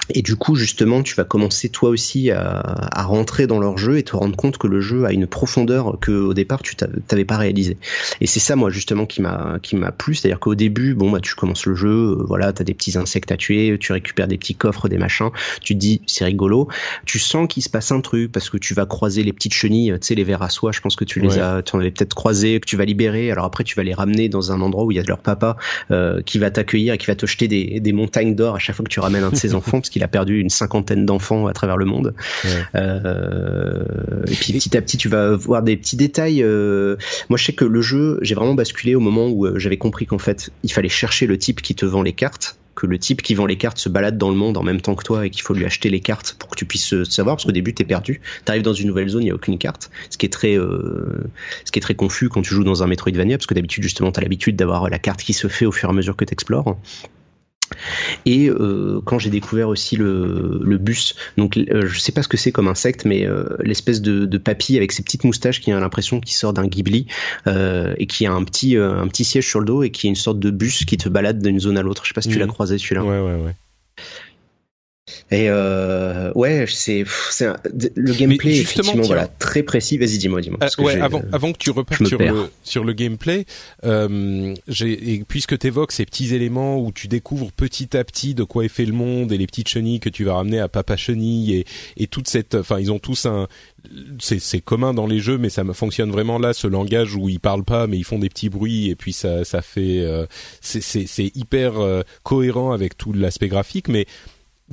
et 0.09 0.21
du 0.21 0.35
coup, 0.35 0.55
justement, 0.55 1.01
tu 1.01 1.15
vas 1.15 1.23
commencer 1.23 1.69
toi 1.69 1.89
aussi 1.89 2.31
à, 2.31 3.03
rentrer 3.03 3.47
dans 3.47 3.59
leur 3.59 3.77
jeu 3.77 3.97
et 3.97 4.03
te 4.03 4.15
rendre 4.15 4.35
compte 4.35 4.57
que 4.57 4.67
le 4.67 4.81
jeu 4.81 5.05
a 5.05 5.11
une 5.11 5.27
profondeur 5.27 5.97
que 5.99 6.11
au 6.11 6.33
départ 6.33 6.61
tu 6.61 6.75
t'avais 6.75 7.25
pas 7.25 7.37
réalisé. 7.37 7.77
Et 8.21 8.27
c'est 8.27 8.39
ça, 8.39 8.55
moi, 8.55 8.69
justement, 8.69 9.05
qui 9.05 9.21
m'a 9.21 9.59
qui 9.61 9.75
m'a 9.75 9.91
plu, 9.91 10.15
c'est-à-dire 10.15 10.39
qu'au 10.39 10.55
début, 10.55 10.93
bon, 10.93 11.11
bah, 11.11 11.19
tu 11.21 11.35
commences 11.35 11.65
le 11.65 11.75
jeu, 11.75 11.89
euh, 11.89 12.23
voilà, 12.27 12.53
t'as 12.53 12.63
des 12.63 12.73
petits 12.73 12.97
insectes 12.97 13.31
à 13.31 13.37
tuer, 13.37 13.77
tu 13.79 13.91
récupères 13.91 14.27
des 14.27 14.37
petits 14.37 14.55
coffres, 14.55 14.87
des 14.89 14.97
machins, 14.97 15.29
tu 15.61 15.73
te 15.73 15.79
dis 15.79 16.01
c'est 16.07 16.25
rigolo, 16.25 16.67
tu 17.05 17.19
sens 17.19 17.47
qu'il 17.47 17.63
se 17.63 17.69
passe 17.69 17.91
un 17.91 18.01
truc 18.01 18.31
parce 18.31 18.49
que 18.49 18.57
tu 18.57 18.73
vas 18.73 18.85
croiser 18.85 19.23
les 19.23 19.33
petites 19.33 19.53
chenilles, 19.53 19.93
tu 20.01 20.07
sais, 20.07 20.15
les 20.15 20.23
vers 20.23 20.41
à 20.41 20.49
soie, 20.49 20.71
je 20.71 20.81
pense 20.81 20.95
que 20.95 21.05
tu 21.05 21.19
les 21.19 21.37
as, 21.39 21.61
tu 21.61 21.75
en 21.75 21.79
avais 21.79 21.91
peut-être 21.91 22.13
croisé, 22.13 22.59
que 22.59 22.65
tu 22.65 22.77
vas 22.77 22.85
libérer. 22.85 23.31
Alors 23.31 23.45
après, 23.45 23.63
tu 23.63 23.75
vas 23.75 23.83
les 23.83 23.93
ramener 23.93 24.29
dans 24.29 24.51
un 24.51 24.61
endroit 24.61 24.85
où 24.85 24.91
il 24.91 24.95
y 24.95 24.99
a 24.99 25.03
leur 25.03 25.19
papa 25.19 25.57
euh, 25.91 26.21
qui 26.21 26.39
va 26.39 26.51
t'accueillir 26.51 26.93
et 26.93 26.97
qui 26.97 27.07
va 27.07 27.15
te 27.15 27.25
jeter 27.25 27.47
des, 27.47 27.79
des 27.79 27.93
montagnes 27.93 28.35
d'or 28.35 28.55
à 28.55 28.59
chaque 28.59 28.75
fois 28.75 28.83
que 28.83 28.89
tu 28.89 28.99
ramènes 28.99 29.23
un 29.23 29.31
de 29.31 29.35
ses 29.35 29.53
enfants 29.55 29.81
qu'il 29.93 30.03
a 30.03 30.07
perdu 30.07 30.39
une 30.39 30.49
cinquantaine 30.49 31.05
d'enfants 31.05 31.45
à 31.45 31.53
travers 31.53 31.77
le 31.77 31.85
monde. 31.85 32.15
Euh, 32.73 33.83
et 34.27 34.33
puis 34.33 34.53
petit 34.53 34.75
à 34.75 34.81
petit, 34.81 34.97
tu 34.97 35.07
vas 35.07 35.35
voir 35.35 35.61
des 35.61 35.77
petits 35.77 35.95
détails. 35.95 36.41
Euh, 36.41 36.97
moi, 37.29 37.37
je 37.37 37.45
sais 37.45 37.53
que 37.53 37.63
le 37.63 37.81
jeu, 37.81 38.17
j'ai 38.23 38.33
vraiment 38.33 38.55
basculé 38.55 38.95
au 38.95 38.99
moment 38.99 39.27
où 39.27 39.45
euh, 39.45 39.59
j'avais 39.59 39.77
compris 39.77 40.07
qu'en 40.07 40.17
fait, 40.17 40.49
il 40.63 40.73
fallait 40.73 40.89
chercher 40.89 41.27
le 41.27 41.37
type 41.37 41.61
qui 41.61 41.75
te 41.75 41.85
vend 41.85 42.01
les 42.01 42.13
cartes 42.13 42.57
que 42.75 42.87
le 42.87 42.97
type 42.97 43.21
qui 43.21 43.35
vend 43.35 43.45
les 43.45 43.55
cartes 43.55 43.77
se 43.77 43.87
balade 43.87 44.17
dans 44.17 44.31
le 44.31 44.35
monde 44.35 44.57
en 44.57 44.63
même 44.63 44.81
temps 44.81 44.95
que 44.95 45.03
toi 45.03 45.27
et 45.27 45.29
qu'il 45.29 45.43
faut 45.43 45.53
lui 45.53 45.63
acheter 45.63 45.91
les 45.91 45.99
cartes 45.99 46.35
pour 46.39 46.49
que 46.49 46.55
tu 46.55 46.65
puisses 46.65 47.03
savoir 47.03 47.35
parce 47.35 47.45
qu'au 47.45 47.51
début 47.51 47.75
t'es 47.75 47.83
perdu 47.83 48.19
t'arrives 48.45 48.63
dans 48.63 48.73
une 48.73 48.87
nouvelle 48.87 49.09
zone 49.09 49.21
il 49.21 49.27
y 49.27 49.29
a 49.29 49.35
aucune 49.35 49.59
carte 49.59 49.91
ce 50.09 50.17
qui 50.17 50.25
est 50.25 50.29
très 50.29 50.55
ce 50.55 51.71
qui 51.71 51.77
est 51.77 51.83
très 51.83 51.93
confus 51.93 52.29
quand 52.29 52.41
tu 52.41 52.51
joues 52.55 52.63
dans 52.63 52.81
un 52.81 52.87
Metroidvania 52.87 53.37
parce 53.37 53.45
que 53.45 53.53
d'habitude 53.53 53.83
justement 53.83 54.11
t'as 54.11 54.23
l'habitude 54.23 54.55
d'avoir 54.55 54.89
la 54.89 54.97
carte 54.97 55.21
qui 55.21 55.33
se 55.33 55.47
fait 55.49 55.67
au 55.67 55.71
fur 55.71 55.87
et 55.87 55.91
à 55.91 55.93
mesure 55.93 56.15
que 56.15 56.25
t'explores 56.25 56.75
et 58.25 58.49
euh, 58.49 59.01
quand 59.05 59.19
j'ai 59.19 59.29
découvert 59.29 59.69
aussi 59.69 59.95
le, 59.95 60.59
le 60.63 60.77
bus, 60.77 61.15
donc 61.37 61.57
euh, 61.57 61.85
je 61.85 61.99
sais 61.99 62.11
pas 62.11 62.23
ce 62.23 62.27
que 62.27 62.37
c'est 62.37 62.51
comme 62.51 62.67
insecte, 62.67 63.05
mais 63.05 63.25
euh, 63.25 63.45
l'espèce 63.59 64.01
de, 64.01 64.25
de 64.25 64.37
papy 64.37 64.77
avec 64.77 64.91
ses 64.91 65.03
petites 65.03 65.23
moustaches 65.23 65.61
qui 65.61 65.71
a 65.71 65.79
l'impression 65.79 66.19
qu'il 66.19 66.35
sort 66.35 66.53
d'un 66.53 66.67
Ghibli 66.67 67.07
euh, 67.47 67.93
et 67.97 68.07
qui 68.07 68.25
a 68.25 68.33
un 68.33 68.43
petit 68.43 68.77
un 68.77 69.07
petit 69.07 69.25
siège 69.25 69.47
sur 69.47 69.59
le 69.59 69.65
dos 69.65 69.83
et 69.83 69.91
qui 69.91 70.07
est 70.07 70.09
une 70.09 70.15
sorte 70.15 70.39
de 70.39 70.51
bus 70.51 70.85
qui 70.85 70.97
te 70.97 71.09
balade 71.09 71.41
d'une 71.41 71.59
zone 71.59 71.77
à 71.77 71.81
l'autre. 71.81 72.03
Je 72.03 72.09
sais 72.09 72.13
pas 72.13 72.21
si 72.21 72.29
tu 72.29 72.39
l'as 72.39 72.45
mmh. 72.45 72.49
croisé 72.49 72.77
celui-là. 72.77 73.03
Ouais 73.03 73.19
ouais 73.19 73.43
ouais. 73.43 73.55
Et 75.31 75.49
euh, 75.49 76.31
ouais, 76.33 76.65
c'est 76.67 77.03
le 77.95 78.13
gameplay 78.13 78.59
effectivement 78.59 79.01
voilà 79.01 79.27
très 79.27 79.61
précis. 79.61 79.97
Vas-y, 79.97 80.17
dis-moi, 80.17 80.39
dis-moi. 80.39 80.59
Euh, 80.63 80.83
ouais, 80.83 80.99
avant 81.01 81.21
avant 81.33 81.51
que 81.51 81.57
tu 81.57 81.71
repartes 81.71 82.05
sur 82.05 82.19
le 82.19 82.49
sur 82.63 82.85
le 82.85 82.93
gameplay, 82.93 83.45
euh, 83.83 84.55
j'ai 84.69 85.23
puisque 85.27 85.59
tu 85.59 85.67
évoques 85.67 85.91
ces 85.91 86.05
petits 86.05 86.33
éléments 86.33 86.79
où 86.79 86.93
tu 86.93 87.09
découvres 87.09 87.51
petit 87.51 87.97
à 87.97 88.03
petit 88.05 88.33
de 88.33 88.43
quoi 88.43 88.63
est 88.63 88.69
fait 88.69 88.85
le 88.85 88.93
monde 88.93 89.33
et 89.33 89.37
les 89.37 89.45
petites 89.45 89.67
chenilles 89.67 89.99
que 89.99 90.09
tu 90.09 90.23
vas 90.23 90.35
ramener 90.35 90.59
à 90.59 90.69
Papa 90.69 90.95
Chenille 90.95 91.53
et 91.53 91.65
et 91.97 92.07
toute 92.07 92.29
cette, 92.29 92.55
enfin 92.55 92.79
ils 92.79 92.91
ont 92.91 92.99
tous 92.99 93.25
un 93.25 93.47
c'est 94.19 94.61
commun 94.61 94.93
dans 94.93 95.07
les 95.07 95.19
jeux, 95.19 95.37
mais 95.37 95.49
ça 95.49 95.63
fonctionne 95.73 96.11
vraiment 96.11 96.39
là, 96.39 96.53
ce 96.53 96.67
langage 96.67 97.15
où 97.15 97.27
ils 97.27 97.39
parlent 97.39 97.65
pas, 97.65 97.87
mais 97.87 97.97
ils 97.97 98.05
font 98.05 98.19
des 98.19 98.29
petits 98.29 98.49
bruits 98.49 98.89
et 98.89 98.95
puis 98.95 99.13
ça 99.13 99.43
ça 99.43 99.61
fait 99.61 100.01
euh, 100.01 100.25
c'est 100.61 100.81
c'est 100.81 101.35
hyper 101.35 101.79
euh, 101.79 102.01
cohérent 102.23 102.71
avec 102.71 102.97
tout 102.97 103.13
l'aspect 103.13 103.49
graphique, 103.49 103.89
mais 103.89 104.05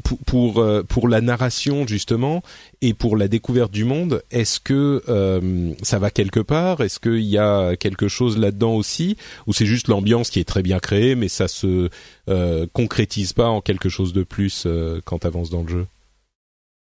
pour, 0.04 0.18
pour, 0.18 0.58
euh, 0.58 0.82
pour 0.82 1.08
la 1.08 1.20
narration 1.20 1.86
justement 1.86 2.42
et 2.80 2.94
pour 2.94 3.16
la 3.16 3.28
découverte 3.28 3.72
du 3.72 3.84
monde, 3.84 4.22
est-ce 4.30 4.60
que 4.60 5.02
euh, 5.08 5.72
ça 5.82 5.98
va 5.98 6.10
quelque 6.10 6.40
part? 6.40 6.80
Est-ce 6.80 7.00
qu'il 7.00 7.20
y 7.20 7.38
a 7.38 7.76
quelque 7.76 8.08
chose 8.08 8.38
là-dedans 8.38 8.74
aussi? 8.74 9.16
Ou 9.46 9.52
c'est 9.52 9.66
juste 9.66 9.88
l'ambiance 9.88 10.30
qui 10.30 10.40
est 10.40 10.44
très 10.44 10.62
bien 10.62 10.78
créée, 10.78 11.14
mais 11.14 11.28
ça 11.28 11.48
se 11.48 11.90
euh, 12.28 12.66
concrétise 12.72 13.32
pas 13.32 13.48
en 13.48 13.60
quelque 13.60 13.88
chose 13.88 14.12
de 14.12 14.22
plus 14.22 14.64
euh, 14.66 15.00
quand 15.04 15.24
avances 15.24 15.50
dans 15.50 15.62
le 15.62 15.68
jeu? 15.68 15.86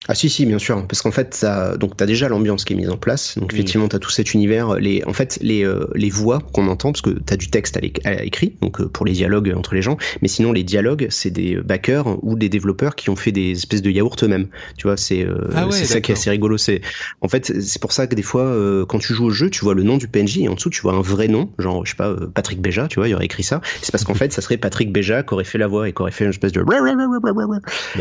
Ah 0.06 0.14
si 0.14 0.28
si 0.28 0.44
bien 0.44 0.58
sûr 0.58 0.86
parce 0.86 1.00
qu'en 1.00 1.10
fait 1.10 1.34
ça 1.34 1.76
donc 1.78 1.96
t'as 1.96 2.04
déjà 2.04 2.28
l'ambiance 2.28 2.64
qui 2.64 2.74
est 2.74 2.76
mise 2.76 2.90
en 2.90 2.98
place. 2.98 3.38
Donc 3.38 3.54
effectivement 3.54 3.88
t'as 3.88 3.98
tout 3.98 4.10
cet 4.10 4.34
univers 4.34 4.74
les 4.74 5.02
en 5.04 5.14
fait 5.14 5.38
les 5.40 5.64
euh, 5.64 5.86
les 5.94 6.10
voix 6.10 6.40
qu'on 6.52 6.68
entend 6.68 6.92
parce 6.92 7.00
que 7.00 7.10
t'as 7.10 7.36
du 7.36 7.48
texte 7.48 7.78
à, 8.04 8.22
écrit 8.22 8.54
donc 8.60 8.80
euh, 8.80 8.88
pour 8.88 9.06
les 9.06 9.12
dialogues 9.12 9.54
entre 9.56 9.74
les 9.74 9.80
gens. 9.80 9.96
Mais 10.20 10.28
sinon 10.28 10.52
les 10.52 10.62
dialogues 10.62 11.06
c'est 11.08 11.30
des 11.30 11.56
backers 11.56 12.22
ou 12.22 12.36
des 12.36 12.50
développeurs 12.50 12.96
qui 12.96 13.08
ont 13.08 13.16
fait 13.16 13.32
des 13.32 13.52
espèces 13.52 13.80
de 13.80 13.90
yaourts 13.90 14.16
eux-mêmes. 14.22 14.48
Tu 14.76 14.86
vois 14.86 14.98
c'est 14.98 15.24
euh, 15.24 15.48
ah 15.54 15.68
c'est 15.70 15.86
ça 15.86 16.02
qui 16.02 16.12
est 16.12 16.14
assez 16.14 16.28
rigolo 16.28 16.58
c'est 16.58 16.82
en 17.22 17.28
fait 17.28 17.60
c'est 17.62 17.80
pour 17.80 17.92
ça 17.92 18.06
que 18.06 18.14
des 18.14 18.22
fois 18.22 18.54
quand 18.88 18.98
tu 18.98 19.14
joues 19.14 19.26
au 19.26 19.30
jeu 19.30 19.48
tu 19.48 19.64
vois 19.64 19.74
le 19.74 19.84
nom 19.84 19.96
du 19.96 20.08
PNJ 20.08 20.38
et 20.38 20.48
en 20.48 20.54
dessous 20.54 20.70
tu 20.70 20.82
vois 20.82 20.92
un 20.92 21.00
vrai 21.00 21.28
nom 21.28 21.50
genre 21.58 21.84
je 21.86 21.92
sais 21.92 21.96
pas 21.96 22.14
Patrick 22.34 22.60
Béja 22.60 22.88
tu 22.88 22.98
vois 22.98 23.08
il 23.08 23.14
aurait 23.14 23.24
écrit 23.24 23.42
ça. 23.42 23.62
C'est 23.80 23.90
parce 23.90 24.04
qu'en 24.04 24.14
fait 24.14 24.32
ça 24.34 24.42
serait 24.42 24.58
Patrick 24.58 24.92
Béja 24.92 25.22
qui 25.22 25.32
aurait 25.32 25.44
fait 25.44 25.58
la 25.58 25.66
voix 25.66 25.88
et 25.88 25.94
qui 25.94 26.02
aurait 26.02 26.10
fait 26.10 26.24
une 26.24 26.30
espèce 26.30 26.52
de 26.52 26.60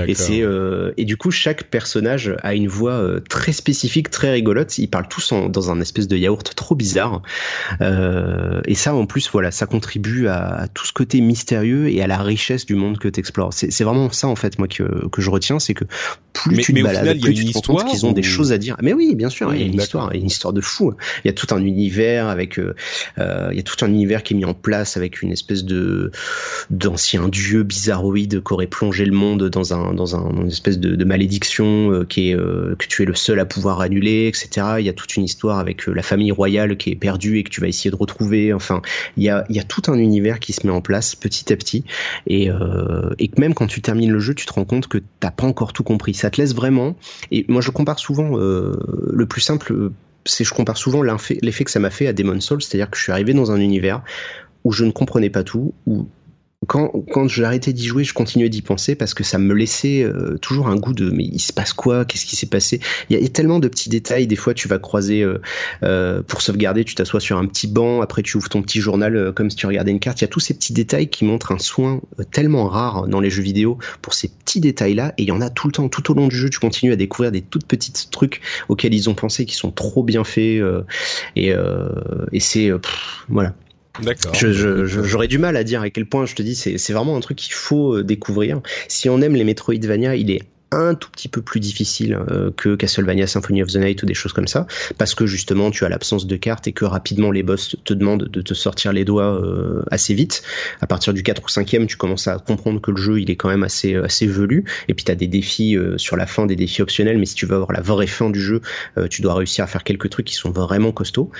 et 0.05 0.15
c'est 0.15 0.43
et 0.97 1.05
du 1.05 1.15
coup 1.15 1.31
chaque 1.31 1.63
personne 1.63 1.92
personnage 1.93 2.35
a 2.41 2.55
une 2.55 2.67
voix 2.67 2.93
euh, 2.93 3.19
très 3.19 3.51
spécifique, 3.51 4.09
très 4.09 4.31
rigolote. 4.31 4.79
Ils 4.79 4.87
parlent 4.87 5.07
tous 5.07 5.31
dans 5.31 5.69
un 5.69 5.79
espèce 5.79 6.07
de 6.07 6.17
yaourt 6.17 6.55
trop 6.55 6.73
bizarre. 6.73 7.21
Euh, 7.81 8.61
et 8.65 8.73
ça, 8.73 8.95
en 8.95 9.05
plus, 9.05 9.29
voilà, 9.31 9.51
ça 9.51 9.67
contribue 9.67 10.27
à, 10.27 10.67
tout 10.73 10.87
ce 10.87 10.93
côté 10.93 11.21
mystérieux 11.21 11.89
et 11.89 12.01
à 12.01 12.07
la 12.07 12.17
richesse 12.17 12.65
du 12.65 12.73
monde 12.73 12.97
que 12.97 13.07
tu 13.07 13.19
explores. 13.19 13.53
C'est 13.53 13.83
vraiment 13.83 14.09
ça, 14.09 14.27
en 14.27 14.35
fait, 14.35 14.57
moi, 14.57 14.67
que, 14.67 15.07
que 15.07 15.21
je 15.21 15.29
retiens, 15.29 15.59
c'est 15.59 15.75
que 15.75 15.85
plus 16.33 16.57
tu 16.57 16.73
te 16.73 16.81
balades, 16.81 17.19
plus 17.21 17.33
tu 17.33 17.45
te 17.45 17.67
rends 17.67 17.75
compte 17.75 17.85
qu'ils 17.89 18.07
ont 18.07 18.11
des 18.11 18.23
choses 18.23 18.51
à 18.51 18.57
dire. 18.57 18.75
Mais 18.81 18.93
oui, 18.93 19.13
bien 19.13 19.29
sûr, 19.29 19.53
il 19.53 19.61
y 19.61 19.63
a 19.63 19.67
une 19.67 19.79
histoire, 19.79 20.09
il 20.13 20.17
y 20.17 20.19
a 20.19 20.21
une 20.21 20.27
histoire 20.27 20.53
de 20.53 20.61
fou. 20.61 20.95
Il 21.23 21.27
y 21.27 21.29
a 21.29 21.33
tout 21.33 21.53
un 21.53 21.63
univers 21.63 22.27
avec, 22.27 22.57
euh, 22.57 22.73
il 23.51 23.55
y 23.55 23.59
a 23.59 23.63
tout 23.63 23.85
un 23.85 23.89
univers 23.89 24.23
qui 24.23 24.33
est 24.33 24.37
mis 24.37 24.45
en 24.45 24.55
place 24.55 24.97
avec 24.97 25.21
une 25.21 25.31
espèce 25.31 25.63
de 25.63 26.11
d'ancien 26.71 27.29
dieu 27.29 27.61
bizarroïde 27.61 28.43
qui 28.43 28.53
aurait 28.53 28.67
plongé 28.67 29.05
le 29.05 29.11
monde 29.11 29.49
dans 29.49 29.73
un 29.73 29.93
dans 29.93 30.15
un 30.15 30.41
une 30.41 30.47
espèce 30.47 30.79
de, 30.79 30.95
de 30.95 31.05
malédiction 31.05 31.82
euh, 31.91 32.07
euh, 32.17 32.75
que 32.75 32.85
tu 32.87 33.03
es 33.03 33.05
le 33.05 33.15
seul 33.15 33.39
à 33.39 33.45
pouvoir 33.45 33.81
annuler, 33.81 34.27
etc. 34.27 34.75
Il 34.79 34.85
y 34.85 34.89
a 34.89 34.93
toute 34.93 35.15
une 35.15 35.23
histoire 35.23 35.59
avec 35.59 35.87
euh, 35.87 35.93
la 35.93 36.03
famille 36.03 36.31
royale 36.31 36.77
qui 36.77 36.91
est 36.91 36.95
perdue 36.95 37.39
et 37.39 37.43
que 37.43 37.49
tu 37.49 37.61
vas 37.61 37.67
essayer 37.67 37.91
de 37.91 37.95
retrouver. 37.95 38.53
Enfin, 38.53 38.81
il 39.17 39.23
y 39.23 39.29
a, 39.29 39.43
tout 39.67 39.83
un 39.87 39.97
univers 39.97 40.39
qui 40.39 40.53
se 40.53 40.67
met 40.67 40.73
en 40.73 40.81
place 40.81 41.15
petit 41.15 41.51
à 41.53 41.55
petit 41.55 41.85
et, 42.27 42.49
et 43.17 43.27
que 43.29 43.39
même 43.39 43.53
quand 43.53 43.67
tu 43.67 43.81
termines 43.81 44.11
le 44.11 44.19
jeu, 44.19 44.33
tu 44.33 44.45
te 44.45 44.53
rends 44.53 44.65
compte 44.65 44.87
que 44.87 44.99
t'as 45.19 45.31
pas 45.31 45.45
encore 45.45 45.73
tout 45.73 45.83
compris. 45.83 46.13
Ça 46.13 46.29
te 46.29 46.39
laisse 46.39 46.53
vraiment. 46.53 46.95
Et 47.31 47.45
moi, 47.47 47.61
je 47.61 47.71
compare 47.71 47.97
souvent 47.97 48.35
le 48.35 49.25
plus 49.25 49.41
simple 49.41 49.91
c'est 50.25 50.43
je 50.43 50.53
compare 50.53 50.77
souvent 50.77 51.01
l'effet 51.01 51.63
que 51.63 51.71
ça 51.71 51.79
m'a 51.79 51.89
fait 51.89 52.07
à 52.07 52.13
Demon 52.13 52.39
Souls, 52.39 52.61
c'est-à-dire 52.61 52.89
que 52.89 52.97
je 52.97 53.03
suis 53.03 53.11
arrivé 53.11 53.33
dans 53.33 53.51
un 53.51 53.59
univers 53.59 54.01
où 54.63 54.71
je 54.71 54.85
ne 54.85 54.91
comprenais 54.91 55.29
pas 55.29 55.43
tout, 55.43 55.73
où 55.85 56.07
quand, 56.67 56.91
quand 57.11 57.27
j'ai 57.27 57.43
d'y 57.59 57.85
jouer, 57.85 58.03
je 58.03 58.13
continuais 58.13 58.49
d'y 58.49 58.61
penser 58.61 58.95
parce 58.95 59.13
que 59.13 59.23
ça 59.23 59.37
me 59.37 59.53
laissait 59.53 60.03
euh, 60.03 60.37
toujours 60.37 60.67
un 60.67 60.75
goût 60.75 60.93
de 60.93 61.09
mais 61.09 61.25
il 61.25 61.39
se 61.39 61.53
passe 61.53 61.73
quoi? 61.73 62.05
Qu'est-ce 62.05 62.25
qui 62.25 62.35
s'est 62.35 62.47
passé? 62.47 62.79
Il 63.09 63.19
y, 63.19 63.25
a, 63.25 63.29
tellement 63.29 63.59
de 63.59 63.67
petits 63.67 63.89
détails. 63.89 64.27
Des 64.27 64.35
fois, 64.35 64.53
tu 64.53 64.67
vas 64.67 64.79
croiser 64.79 65.21
euh, 65.21 65.39
euh, 65.83 66.21
pour 66.21 66.41
sauvegarder, 66.41 66.83
tu 66.83 66.95
t'assois 66.95 67.19
sur 67.19 67.37
un 67.37 67.45
petit 67.45 67.67
banc, 67.67 68.01
après 68.01 68.21
tu 68.21 68.37
ouvres 68.37 68.49
ton 68.49 68.61
petit 68.61 68.79
journal 68.79 69.33
comme 69.33 69.49
si 69.49 69.55
tu 69.55 69.65
regardais 69.65 69.91
une 69.91 69.99
carte. 69.99 70.21
Il 70.21 70.23
y 70.23 70.25
a 70.25 70.29
tous 70.29 70.39
ces 70.39 70.53
petits 70.53 70.73
détails 70.73 71.09
qui 71.09 71.25
montrent 71.25 71.51
un 71.51 71.59
soin 71.59 72.01
tellement 72.31 72.67
rare 72.67 73.07
dans 73.07 73.19
les 73.19 73.29
jeux 73.29 73.43
vidéo 73.43 73.77
pour 74.01 74.13
ces 74.13 74.29
petits 74.29 74.59
détails-là. 74.59 75.13
Et 75.17 75.23
il 75.23 75.27
y 75.27 75.31
en 75.31 75.41
a 75.41 75.49
tout 75.49 75.67
le 75.67 75.73
temps, 75.73 75.89
tout 75.89 76.11
au 76.11 76.13
long 76.13 76.27
du 76.27 76.35
jeu, 76.35 76.49
tu 76.49 76.59
continues 76.59 76.93
à 76.93 76.95
découvrir 76.95 77.31
des 77.31 77.41
toutes 77.41 77.65
petites 77.65 78.09
trucs 78.11 78.41
auxquels 78.69 78.93
ils 78.93 79.09
ont 79.09 79.15
pensé 79.15 79.45
qui 79.45 79.55
sont 79.55 79.71
trop 79.71 80.03
bien 80.03 80.23
faits. 80.23 80.61
et, 81.35 81.53
et 82.31 82.39
c'est 82.39 82.71
voilà, 83.29 83.53
D'accord. 84.01 84.33
J'aurais 84.33 85.27
du 85.27 85.37
mal 85.37 85.55
à 85.55 85.63
dire 85.63 85.81
à 85.81 85.89
quel 85.89 86.05
point 86.05 86.25
je 86.25 86.33
te 86.35 86.41
dis 86.41 86.55
c'est 86.55 86.93
vraiment 86.93 87.15
un 87.15 87.19
truc 87.19 87.37
qu'il 87.37 87.53
faut 87.53 87.97
euh, 87.97 88.03
découvrir. 88.03 88.61
Si 88.87 89.09
on 89.09 89.21
aime 89.21 89.35
les 89.35 89.43
Metroidvania, 89.43 90.15
il 90.15 90.31
est 90.31 90.43
un 90.73 90.95
tout 90.95 91.09
petit 91.09 91.27
peu 91.27 91.41
plus 91.41 91.59
difficile 91.59 92.17
euh, 92.29 92.51
que 92.55 92.75
Castlevania 92.75 93.27
Symphony 93.27 93.63
of 93.63 93.69
the 93.69 93.77
Night 93.77 94.03
ou 94.03 94.05
des 94.05 94.13
choses 94.13 94.33
comme 94.33 94.47
ça, 94.47 94.67
parce 94.97 95.15
que 95.15 95.25
justement 95.25 95.71
tu 95.71 95.85
as 95.85 95.89
l'absence 95.89 96.27
de 96.27 96.35
cartes 96.35 96.67
et 96.67 96.71
que 96.71 96.85
rapidement 96.85 97.31
les 97.31 97.43
boss 97.43 97.75
te 97.83 97.93
demandent 97.93 98.27
de 98.27 98.41
te 98.41 98.53
sortir 98.53 98.93
les 98.93 99.05
doigts 99.05 99.39
euh, 99.41 99.83
assez 99.91 100.13
vite. 100.13 100.43
À 100.81 100.87
partir 100.87 101.13
du 101.13 101.23
4 101.23 101.43
ou 101.43 101.47
5e, 101.47 101.85
tu 101.85 101.97
commences 101.97 102.27
à 102.27 102.37
comprendre 102.39 102.81
que 102.81 102.91
le 102.91 102.97
jeu 102.97 103.21
il 103.21 103.29
est 103.29 103.35
quand 103.35 103.49
même 103.49 103.63
assez 103.63 103.95
assez 103.95 104.27
velu, 104.27 104.65
et 104.87 104.93
puis 104.93 105.05
tu 105.05 105.11
as 105.11 105.15
des 105.15 105.27
défis 105.27 105.77
euh, 105.77 105.97
sur 105.97 106.17
la 106.17 106.25
fin, 106.25 106.45
des 106.45 106.55
défis 106.55 106.81
optionnels, 106.81 107.17
mais 107.17 107.25
si 107.25 107.35
tu 107.35 107.45
veux 107.45 107.55
avoir 107.55 107.71
la 107.71 107.81
vraie 107.81 108.07
fin 108.07 108.29
du 108.29 108.41
jeu, 108.41 108.61
tu 109.09 109.21
dois 109.21 109.35
réussir 109.35 109.63
à 109.63 109.67
faire 109.67 109.83
quelques 109.83 110.09
trucs 110.09 110.25
qui 110.25 110.35
sont 110.35 110.51
vraiment 110.51 110.91
costauds. 110.91 111.31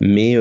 Mais 0.00 0.36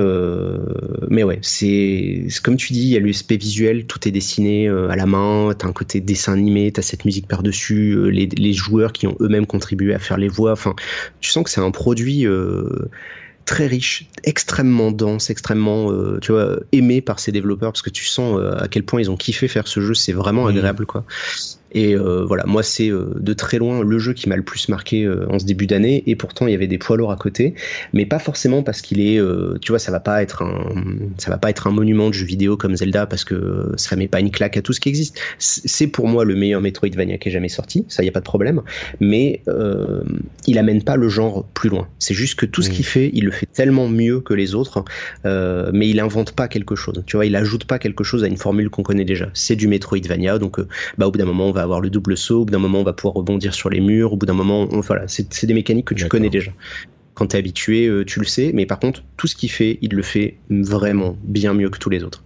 mais 1.10 1.24
ouais, 1.24 1.40
c'est 1.42 2.28
comme 2.44 2.58
tu 2.58 2.74
dis, 2.74 2.82
il 2.82 2.90
y 2.90 2.98
a 2.98 3.00
l'USP 3.00 3.34
visuel, 3.34 3.86
tout 3.86 4.08
est 4.08 4.12
dessiné 4.12 4.68
à 4.68 4.96
la 4.96 5.06
main, 5.06 5.54
t'as 5.58 5.68
un 5.68 5.74
côté 5.74 6.02
dessin 6.02 6.34
animé, 6.34 6.72
t'as 6.72 6.82
cette 6.82 7.06
musique 7.06 7.28
par-dessus, 7.28 8.12
les, 8.28 8.54
joueurs 8.54 8.94
qui 8.94 9.08
ont 9.08 9.16
eux-mêmes 9.20 9.46
contribué 9.46 9.94
à 9.94 10.00
faire 10.00 10.18
les 10.18 10.28
voix. 10.28 10.52
Enfin, 10.52 10.76
tu 11.20 11.32
sens 11.32 11.44
que 11.44 11.50
c'est 11.50 11.62
un 11.62 11.72
produit 11.72 12.26
euh, 12.26 12.90
très 13.46 13.68
riche, 13.68 14.08
extrêmement 14.24 14.92
dense, 14.92 15.30
extrêmement, 15.30 15.92
euh, 15.92 16.20
tu 16.22 16.32
vois, 16.32 16.60
aimé 16.72 17.02
par 17.02 17.20
ces 17.20 17.32
développeurs 17.32 17.72
parce 17.72 17.82
que 17.82 17.90
tu 17.90 18.06
sens 18.06 18.40
euh, 18.40 18.56
à 18.58 18.68
quel 18.68 18.84
point 18.84 19.02
ils 19.02 19.10
ont 19.10 19.18
kiffé 19.18 19.48
faire 19.48 19.68
ce 19.68 19.80
jeu. 19.80 19.94
C'est 19.94 20.14
vraiment 20.14 20.46
mmh. 20.46 20.50
agréable, 20.50 20.86
quoi. 20.86 21.06
Et 21.74 21.96
euh, 21.96 22.26
voilà, 22.26 22.46
moi 22.46 22.64
c'est 22.64 22.90
euh, 22.90 23.14
de 23.16 23.34
très 23.34 23.58
loin 23.58 23.84
le 23.84 24.00
jeu 24.00 24.14
qui 24.14 24.28
m'a 24.28 24.36
le 24.36 24.44
plus 24.44 24.70
marqué 24.70 25.04
euh, 25.04 25.26
en 25.30 25.40
ce 25.40 25.46
début 25.46 25.68
d'année. 25.68 26.04
Et 26.06 26.16
pourtant 26.16 26.48
il 26.48 26.52
y 26.52 26.56
avait 26.56 26.68
des 26.68 26.78
poids 26.78 26.98
lourds 26.98 27.12
à 27.12 27.16
côté, 27.16 27.56
mais 27.94 28.06
pas 28.06 28.20
forcément 28.20 28.64
parce 28.64 28.82
qu'il 28.82 29.00
est, 29.00 29.20
tu 29.62 29.72
vois, 29.72 29.80
ça 29.80 29.92
va 29.92 30.00
pas 30.00 30.22
être 30.22 30.44
un, 30.44 30.74
ça 31.18 31.32
va 31.32 31.38
pas 31.38 31.50
être 31.50 31.68
un 31.68 31.72
monument 31.72 32.10
de 32.10 32.14
jeu 32.14 32.26
vidéo 32.26 32.58
comme 32.58 32.76
Zelda 32.76 33.06
parce 33.06 33.24
que 33.24 33.72
ça 33.78 33.96
met 33.96 34.08
pas 34.08 34.20
une 34.20 34.32
claque 34.32 34.58
à 34.58 34.62
tout 34.62 34.74
ce 34.74 34.80
qui 34.80 34.90
existe. 34.90 35.20
C'est 35.38 35.88
pour 35.88 36.08
moi 36.08 36.26
le 36.26 36.36
meilleur 36.36 36.62
Metroidvania 36.62 37.18
qui 37.18 37.30
est 37.30 37.32
jamais 37.32 37.50
sorti, 37.50 37.86
ça 37.88 38.04
y 38.04 38.10
a 38.10 38.12
pas 38.12 38.20
de 38.20 38.26
problème. 38.26 38.62
Mais 39.00 39.42
il 40.48 40.58
amène 40.58 40.84
pas 40.84 40.96
le 40.96 41.10
genre 41.10 41.46
plus 41.54 41.70
loin. 41.70 41.88
C'est 42.00 42.14
juste 42.14 42.36
que 42.36 42.46
tout 42.46 42.62
ce 42.62 42.70
qu'il 42.70 42.86
fait, 42.86 43.10
il 43.14 43.26
le 43.26 43.32
fait 43.32 43.48
tellement 43.52 43.88
mieux 43.88 44.20
que 44.20 44.34
les 44.34 44.56
autres, 44.56 44.84
mais 45.26 45.90
il 45.90 46.00
invente 46.00 46.34
pas 46.34 46.48
quelque 46.48 46.76
chose. 46.76 47.04
Tu 47.06 47.16
vois, 47.16 47.26
il 47.26 47.36
ajoute 47.36 47.66
pas 47.66 47.80
quelque 47.80 48.04
chose 48.04 48.24
à 48.24 48.28
une 48.28 48.38
formule 48.38 48.70
qu'on 48.70 48.84
connaît 48.84 49.06
déjà. 49.06 49.30
C'est 49.34 49.56
du 49.56 49.68
Metroidvania, 49.68 50.38
donc 50.38 50.60
bah 50.98 51.08
au 51.08 51.12
bout 51.12 51.20
d'un 51.20 51.26
moment 51.26 51.48
on 51.48 51.52
va 51.52 51.61
avoir 51.64 51.82
le 51.82 51.90
double 51.90 52.18
saut, 52.18 52.42
au 52.42 52.46
bout 52.46 52.52
d'un 52.52 52.60
moment 52.60 52.80
on 52.80 52.84
va 52.84 52.94
pouvoir 52.94 53.16
rebondir 53.16 53.54
sur 53.54 53.70
les 53.70 53.80
murs, 53.80 54.14
au 54.14 54.18
bout 54.18 54.26
d'un 54.26 54.34
moment, 54.34 54.66
voilà, 54.66 55.08
c'est 55.08 55.46
des 55.46 55.54
mécaniques 55.54 55.88
que 55.88 55.94
tu 55.94 56.08
connais 56.08 56.30
déjà. 56.30 56.52
Quand 57.14 57.28
tu 57.28 57.36
es 57.36 57.40
habitué, 57.40 57.88
euh, 57.88 58.06
tu 58.06 58.20
le 58.20 58.26
sais, 58.26 58.52
mais 58.54 58.66
par 58.66 58.80
contre, 58.80 59.04
tout 59.18 59.28
ce 59.28 59.36
qu'il 59.36 59.52
fait, 59.52 59.78
il 59.82 59.94
le 59.94 60.02
fait 60.02 60.38
vraiment 60.50 61.18
bien 61.24 61.54
mieux 61.54 61.70
que 61.70 61.78
tous 61.78 61.90
les 61.90 62.04
autres. 62.04 62.24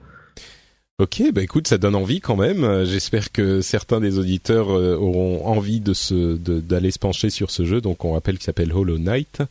Ok, 0.97 1.21
bah 1.33 1.43
écoute, 1.43 1.67
ça 1.67 1.77
donne 1.77 1.93
envie 1.93 2.21
quand 2.21 2.37
même. 2.37 2.63
Euh, 2.63 2.85
j'espère 2.85 3.33
que 3.33 3.59
certains 3.59 3.99
des 3.99 4.17
auditeurs 4.17 4.69
euh, 4.69 4.95
auront 4.95 5.45
envie 5.45 5.81
de 5.81 5.93
se 5.93 6.37
d'aller 6.37 6.89
se 6.89 6.99
pencher 6.99 7.29
sur 7.29 7.51
ce 7.51 7.65
jeu. 7.65 7.81
Donc 7.81 8.05
on 8.05 8.13
rappelle 8.13 8.35
qu'il 8.35 8.45
s'appelle 8.45 8.71
Hollow 8.71 8.97
Knight 8.97 9.41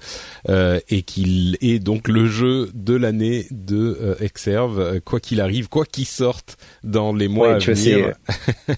euh, 0.48 0.80
et 0.88 1.02
qu'il 1.02 1.58
est 1.60 1.80
donc 1.80 2.08
le 2.08 2.28
jeu 2.28 2.70
de 2.72 2.94
l'année 2.94 3.46
de 3.50 3.98
euh, 4.00 4.14
Exerve, 4.20 5.00
quoi 5.00 5.20
qu'il 5.20 5.42
arrive, 5.42 5.68
quoi 5.68 5.84
qu'il 5.84 6.06
sorte 6.06 6.56
dans 6.82 7.12
les 7.12 7.28
mois 7.28 7.56
à 7.56 7.58
venir. 7.58 8.14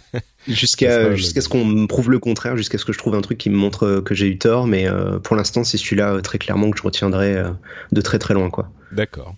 jusqu'à 0.48 1.14
jusqu'à 1.14 1.40
ce 1.40 1.48
qu'on 1.48 1.64
me 1.64 1.86
prouve 1.86 2.10
le 2.10 2.18
contraire, 2.18 2.56
jusqu'à 2.56 2.78
ce 2.78 2.84
que 2.84 2.92
je 2.92 2.98
trouve 2.98 3.14
un 3.14 3.20
truc 3.20 3.38
qui 3.38 3.50
me 3.50 3.56
montre 3.56 4.00
que 4.00 4.14
j'ai 4.14 4.28
eu 4.28 4.38
tort. 4.38 4.66
Mais 4.66 4.86
pour 5.22 5.36
l'instant, 5.36 5.64
c'est 5.64 5.78
celui-là 5.78 6.20
très 6.22 6.38
clairement 6.38 6.70
que 6.70 6.78
je 6.78 6.82
retiendrai 6.82 7.42
de 7.92 8.00
très 8.00 8.18
très 8.18 8.34
loin, 8.34 8.50
quoi. 8.50 8.70
D'accord. 8.92 9.34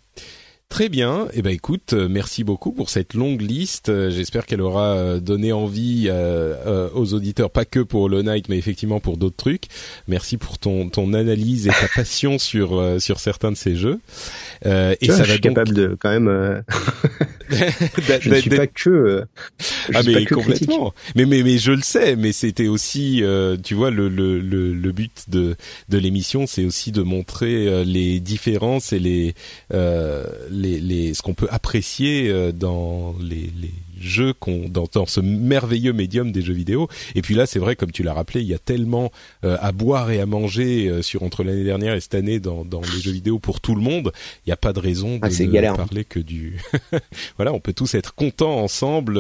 Très 0.69 0.91
bien. 0.91 1.29
Eh 1.33 1.41
ben 1.41 1.51
écoute, 1.51 1.95
euh, 1.95 2.09
merci 2.11 2.45
beaucoup 2.45 2.73
pour 2.73 2.91
cette 2.91 3.15
longue 3.15 3.41
liste. 3.41 3.89
Euh, 3.89 4.11
j'espère 4.11 4.45
qu'elle 4.45 4.61
aura 4.61 4.97
euh, 4.97 5.19
donné 5.19 5.51
envie 5.51 6.11
aux 6.95 7.15
auditeurs, 7.15 7.51
pas 7.51 7.65
que 7.65 7.81
pour 7.81 8.09
le 8.09 8.23
Night, 8.23 8.49
mais 8.49 8.59
effectivement 8.59 9.01
pour 9.01 9.17
d'autres 9.17 9.37
trucs. 9.37 9.65
Merci 10.09 10.37
pour 10.37 10.59
ton 10.59 10.91
ton 10.91 11.15
analyse 11.15 11.69
et 11.69 11.71
ta 11.71 11.89
passion 11.95 12.39
sur 12.39 13.01
sur 13.01 13.19
certains 13.19 13.51
de 13.51 13.57
ces 13.57 13.77
jeux. 13.77 13.99
Euh, 14.67 14.95
et 15.01 15.11
ça 15.11 15.25
je 15.25 15.33
suis 15.33 15.41
capable 15.41 15.73
de 15.73 15.97
quand 15.99 16.11
même. 16.11 16.29
je 17.51 18.29
ne 18.29 18.35
suis 18.35 18.51
pas 18.51 18.67
que. 18.67 19.25
ah 19.95 20.03
mais 20.05 20.27
complètement. 20.27 20.93
Mais 21.17 21.25
mais 21.25 21.43
mais 21.43 21.57
je 21.57 21.73
le 21.73 21.81
sais. 21.83 22.15
Mais 22.15 22.33
c'était 22.33 22.69
aussi, 22.69 23.23
tu 23.65 23.75
vois, 23.75 23.91
le 23.91 24.09
le 24.11 24.39
le, 24.39 24.75
le 24.75 24.93
but 24.93 25.25
de 25.29 25.57
de 25.89 25.99
l'émission, 25.99 26.47
c'est 26.47 26.67
aussi 26.67 26.93
de 26.93 27.03
montrer 27.03 27.85
les 27.87 28.21
différences 28.21 28.93
et 28.93 28.99
les 28.99 29.35
les, 30.59 30.81
les, 30.81 31.15
ce 31.15 31.23
qu'on 31.23 31.35
peut 31.35 31.49
apprécier 31.51 32.29
euh, 32.29 32.53
dans 32.53 33.15
les, 33.21 33.51
les 33.61 33.73
jeux 34.01 34.33
qu'on 34.33 34.69
dans, 34.69 34.89
dans, 34.93 35.07
ce 35.07 35.21
merveilleux 35.21 35.93
médium 35.93 36.31
des 36.31 36.43
jeux 36.43 36.55
vidéo. 36.55 36.89
Et 37.15 37.23
puis 37.23 37.35
là, 37.35 37.47
c'est 37.47 37.59
vrai, 37.59 37.75
comme 37.75 37.91
tu 37.91 38.03
l'as 38.03 38.13
rappelé, 38.13 38.43
il 38.43 38.47
y 38.47 38.55
a 38.55 38.59
tellement 38.59 39.11
euh, 39.45 39.57
à 39.61 39.73
boire 39.73 40.11
et 40.11 40.21
à 40.21 40.27
manger 40.27 40.89
euh, 40.89 41.03
sur 41.03 41.23
entre 41.23 41.43
l'année 41.43 41.65
dernière 41.65 41.95
et 41.95 42.01
cette 42.01 42.15
année 42.15 42.39
dans, 42.39 42.65
dans 42.65 42.81
les 42.81 43.01
jeux 43.01 43.13
vidéo 43.13 43.39
pour 43.39 43.61
tout 43.61 43.75
le 43.75 43.81
monde. 43.81 44.13
Il 44.47 44.51
n'y 44.51 44.53
a 44.53 44.57
pas 44.57 44.73
de 44.73 44.81
raison 44.81 45.17
de 45.17 45.21
ah, 45.23 45.29
ne 45.29 45.77
parler 45.77 46.05
que 46.05 46.21
du. 46.21 46.61
voilà, 47.37 47.53
on 47.53 47.61
peut 47.61 47.73
tous 47.73 47.95
être 47.95 48.15
contents 48.15 48.59
ensemble, 48.59 49.19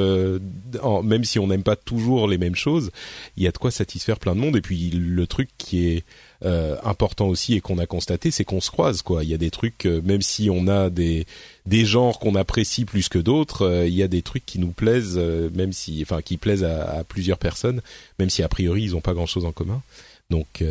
même 1.02 1.24
si 1.24 1.38
on 1.38 1.48
n'aime 1.48 1.62
pas 1.62 1.76
toujours 1.76 2.28
les 2.28 2.38
mêmes 2.38 2.56
choses. 2.56 2.90
Il 3.36 3.42
y 3.42 3.48
a 3.48 3.50
de 3.50 3.58
quoi 3.58 3.70
satisfaire 3.70 4.18
plein 4.18 4.34
de 4.34 4.40
monde. 4.40 4.56
Et 4.56 4.60
puis 4.60 4.90
le 4.90 5.26
truc 5.26 5.48
qui 5.58 5.88
est 5.88 6.04
euh, 6.44 6.76
important 6.84 7.26
aussi 7.26 7.54
et 7.54 7.60
qu'on 7.60 7.78
a 7.78 7.86
constaté, 7.86 8.30
c'est 8.30 8.44
qu'on 8.44 8.60
se 8.60 8.70
croise 8.70 9.02
quoi. 9.02 9.24
Il 9.24 9.28
y 9.28 9.34
a 9.34 9.38
des 9.38 9.50
trucs, 9.50 9.86
euh, 9.86 10.00
même 10.04 10.22
si 10.22 10.50
on 10.50 10.68
a 10.68 10.88
des 10.88 11.26
des 11.66 11.84
genres 11.84 12.20
qu'on 12.20 12.36
apprécie 12.36 12.84
plus 12.84 13.08
que 13.08 13.18
d'autres, 13.18 13.62
euh, 13.62 13.88
il 13.88 13.94
y 13.94 14.04
a 14.04 14.08
des 14.08 14.22
trucs 14.22 14.46
qui 14.46 14.60
nous 14.60 14.70
plaisent, 14.70 15.18
même 15.18 15.72
si, 15.72 15.98
enfin, 16.00 16.22
qui 16.22 16.36
plaisent 16.36 16.62
à, 16.62 17.02
plusieurs 17.08 17.38
personnes, 17.38 17.82
même 18.20 18.30
si 18.30 18.44
a 18.44 18.48
priori 18.48 18.84
ils 18.84 18.92
n'ont 18.92 19.00
pas 19.00 19.14
grand 19.14 19.26
chose 19.26 19.44
en 19.44 19.50
commun. 19.50 19.82
Donc, 20.30 20.62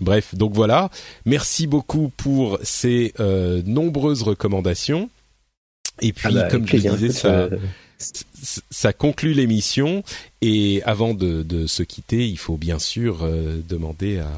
bref, 0.00 0.34
donc 0.34 0.54
voilà. 0.54 0.88
Merci 1.26 1.66
beaucoup 1.66 2.10
pour 2.16 2.58
ces 2.62 3.12
nombreuses 3.66 4.22
recommandations. 4.22 5.10
Et 6.00 6.14
puis, 6.14 6.28
ah 6.30 6.32
bah, 6.32 6.48
comme 6.48 6.66
je 6.66 6.76
disais, 6.76 7.10
ça, 7.10 7.50
ça 8.70 8.92
conclut 8.92 9.34
l'émission. 9.34 10.04
Et 10.40 10.82
avant 10.84 11.14
de, 11.14 11.42
de, 11.42 11.66
se 11.66 11.82
quitter, 11.82 12.26
il 12.28 12.38
faut 12.38 12.56
bien 12.56 12.78
sûr 12.78 13.28
demander 13.68 14.18
à 14.20 14.30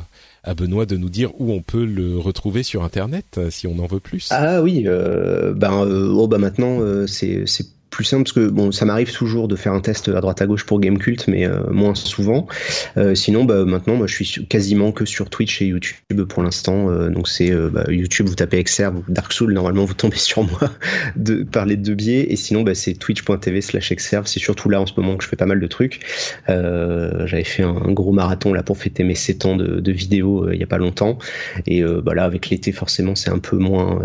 à 0.45 0.55
Benoît 0.55 0.87
de 0.87 0.97
nous 0.97 1.09
dire 1.09 1.31
où 1.41 1.53
on 1.53 1.63
peut 1.63 1.85
le 1.85 2.19
retrouver 2.19 2.63
sur 2.63 2.85
Internet 2.85 3.39
euh, 3.39 3.51
si 3.51 3.67
on 3.67 3.79
en 3.79 3.87
veut 3.87 4.01
plus. 4.01 4.29
Ah 4.31 4.63
oui, 4.63 4.85
euh, 4.87 5.55
ben 5.55 5.85
euh, 5.85 6.13
oh 6.13 6.29
bah 6.29 6.39
maintenant 6.39 6.81
c'est 7.07 7.45
c'est 7.47 7.67
plus 7.95 8.05
simple 8.05 8.25
parce 8.25 8.33
que 8.33 8.49
bon, 8.49 8.73
ça 8.73 8.85
m'arrive 8.85 9.13
toujours 9.13 9.47
de 9.47 9.55
faire 9.55 9.73
un 9.73 9.81
test 9.81 10.09
à 10.09 10.21
droite 10.21 10.43
à 10.43 10.47
gauche 10.47 10.65
pour 10.65 10.81
Gamecult, 10.81 11.29
mais 11.29 11.47
euh, 11.47 11.63
moins 11.71 11.95
souvent. 11.95 12.49
Euh, 12.97 13.15
sinon, 13.15 13.45
bah, 13.45 13.65
maintenant, 13.65 13.95
moi, 13.95 14.09
je 14.09 14.15
suis 14.25 14.47
quasiment 14.47 14.91
que 14.91 15.05
sur 15.05 15.31
Twitch 15.31 15.63
et 15.63 15.67
YouTube 15.67 16.25
pour 16.29 16.43
l'instant. 16.43 16.91
Euh, 16.91 17.09
donc 17.09 17.29
c'est 17.29 17.53
bah, 17.71 17.85
YouTube, 17.89 18.27
vous 18.27 18.35
tapez 18.35 18.59
Exerve 18.59 18.97
ou 18.97 19.05
Dark 19.09 19.33
Soul, 19.33 19.53
normalement 19.53 19.85
vous 19.85 19.95
tombez 19.95 20.17
sur 20.19 20.43
moi 20.43 20.73
de 21.15 21.45
par 21.45 21.67
les 21.67 21.77
deux 21.77 21.95
biais. 21.95 22.27
Et 22.31 22.37
sinon, 22.37 22.63
bah, 22.63 22.75
c'est 22.75 22.95
twitch.tv/slash 22.95 23.93
Exerve. 23.93 24.27
C'est 24.27 24.41
surtout 24.41 24.69
là 24.69 24.81
en 24.81 24.87
ce 24.87 24.95
moment 24.97 25.17
que 25.17 25.23
je 25.23 25.29
fais 25.29 25.37
pas 25.37 25.47
mal 25.47 25.61
de 25.61 25.67
trucs. 25.69 26.01
J'avais 26.49 27.45
fait 27.45 27.63
un, 27.63 27.93
gros 27.93 28.13
marathon 28.13 28.53
là 28.53 28.65
pour 28.65 28.77
fêter 28.77 29.05
mes 29.05 29.15
7 29.15 29.47
ans 29.47 29.57
de, 29.57 29.79
de 29.79 29.93
vidéos 29.93 30.51
il 30.51 30.59
y 30.59 30.65
a 30.65 30.67
pas 30.67 30.79
longtemps. 30.79 31.19
Et 31.67 31.85
bah 31.85 32.15
là, 32.15 32.25
avec 32.25 32.51
l'été, 32.51 32.73
forcément, 32.73 33.15
c'est 33.15 33.31
un 33.31 33.39
peu 33.39 33.57
moins 33.57 34.01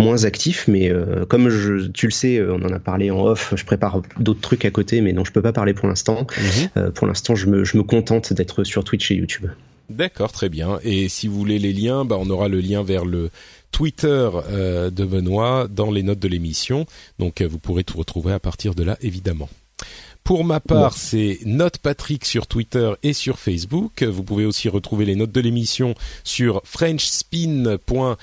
moins 0.00 0.24
actif. 0.24 0.66
Mais 0.66 0.92
comme 1.28 1.48
tu 1.92 2.06
le 2.06 2.12
sais, 2.12 2.42
on 2.42 2.62
en 2.62 2.72
a 2.72 2.80
parler 2.88 3.10
en 3.10 3.22
off. 3.22 3.52
Je 3.54 3.64
prépare 3.66 4.00
d'autres 4.18 4.40
trucs 4.40 4.64
à 4.64 4.70
côté, 4.70 5.02
mais 5.02 5.12
non, 5.12 5.22
je 5.22 5.30
peux 5.30 5.42
pas 5.42 5.52
parler 5.52 5.74
pour 5.74 5.88
l'instant. 5.88 6.26
Mhm. 6.38 6.68
Euh, 6.78 6.90
pour 6.90 7.06
l'instant, 7.06 7.34
je 7.34 7.46
me, 7.46 7.62
je 7.62 7.76
me 7.76 7.82
contente 7.82 8.32
d'être 8.32 8.64
sur 8.64 8.82
Twitch 8.82 9.10
et 9.10 9.14
YouTube. 9.14 9.50
D'accord, 9.90 10.32
très 10.32 10.48
bien. 10.48 10.78
Et 10.82 11.10
si 11.10 11.28
vous 11.28 11.36
voulez 11.36 11.58
les 11.58 11.74
liens, 11.74 12.06
bah, 12.06 12.16
on 12.18 12.30
aura 12.30 12.48
le 12.48 12.60
lien 12.60 12.82
vers 12.82 13.04
le 13.04 13.28
Twitter 13.72 14.30
euh, 14.50 14.88
de 14.88 15.04
Benoît 15.04 15.68
dans 15.68 15.90
les 15.90 16.02
notes 16.02 16.18
de 16.18 16.28
l'émission. 16.28 16.86
Donc, 17.18 17.42
euh, 17.42 17.46
vous 17.46 17.58
pourrez 17.58 17.84
tout 17.84 17.98
retrouver 17.98 18.32
à 18.32 18.40
partir 18.40 18.74
de 18.74 18.84
là, 18.84 18.96
évidemment. 19.02 19.50
Pour 20.24 20.44
ma 20.44 20.60
part, 20.60 20.92
c'est 20.94 21.38
Note 21.46 21.78
Patrick 21.78 22.26
sur 22.26 22.46
Twitter 22.46 22.92
et 23.02 23.14
sur 23.14 23.38
Facebook. 23.38 24.02
Vous 24.02 24.22
pouvez 24.22 24.44
aussi 24.44 24.68
retrouver 24.68 25.06
les 25.06 25.16
notes 25.16 25.32
de 25.32 25.40
l'émission 25.40 25.94
sur 26.22 26.60
frenchspin.fr 26.64 28.18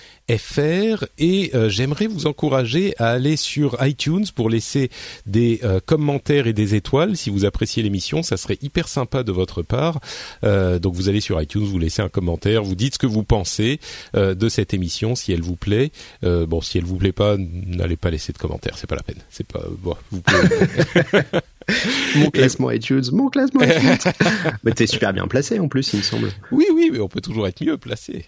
et 1.18 1.52
euh, 1.56 1.70
j'aimerais 1.70 2.08
vous 2.08 2.28
encourager 2.28 2.94
à 3.00 3.10
aller 3.10 3.38
sur 3.38 3.78
iTunes 3.84 4.26
pour 4.36 4.50
laisser 4.50 4.90
des 5.26 5.60
euh, 5.64 5.80
commentaires 5.84 6.48
et 6.48 6.54
des 6.54 6.76
étoiles 6.76 7.18
si 7.18 7.30
vous 7.30 7.46
appréciez 7.46 7.82
l'émission. 7.82 8.22
Ça 8.22 8.38
serait 8.38 8.60
hyper 8.62 8.88
sympa 8.88 9.24
de 9.24 9.32
votre 9.32 9.64
part. 9.64 10.00
Euh, 10.44 10.78
donc 10.78 10.94
vous 10.94 11.10
allez 11.10 11.22
sur 11.22 11.42
iTunes, 11.42 11.64
vous 11.64 11.80
laissez 11.80 12.04
un 12.04 12.10
commentaire, 12.10 12.64
vous 12.64 12.76
dites 12.76 12.94
ce 12.94 13.00
que 13.00 13.08
vous 13.08 13.24
pensez 13.24 13.80
de 14.14 14.50
cette 14.50 14.74
émission 14.74 15.16
si 15.16 15.32
elle 15.32 15.42
vous 15.42 15.56
plaît. 15.56 15.92
bon, 16.22 16.62
si 16.62 16.78
elle 16.78 16.86
vous 16.86 16.98
plaît 16.98 17.12
pas, 17.12 17.36
n'allez 17.38 17.98
pas 17.98 18.10
laisser 18.10 18.32
de 18.32 18.38
commentaires, 18.38 18.78
c'est 18.78 18.88
pas 18.88 18.96
la 18.96 19.04
peine. 19.04 19.22
C'est 19.30 19.48
pas 19.48 19.64
bon, 19.80 19.96
vous 20.12 20.22
pouvez 20.22 21.22
mon 22.16 22.30
classement 22.30 22.72
iTunes, 22.72 23.04
mon 23.12 23.30
classement 23.30 23.62
iTunes. 23.64 23.98
mais 24.64 24.72
t'es 24.72 24.88
super 24.88 25.14
bien 25.14 25.28
placé 25.28 25.60
en 25.60 25.68
plus, 25.68 25.94
il 25.94 25.98
me 25.98 26.04
semble. 26.04 26.30
Oui, 26.52 26.66
oui, 26.74 26.90
mais 26.92 27.00
on 27.00 27.08
peut 27.08 27.22
toujours 27.22 27.48
être 27.48 27.64
mieux 27.64 27.78
placé. 27.78 28.26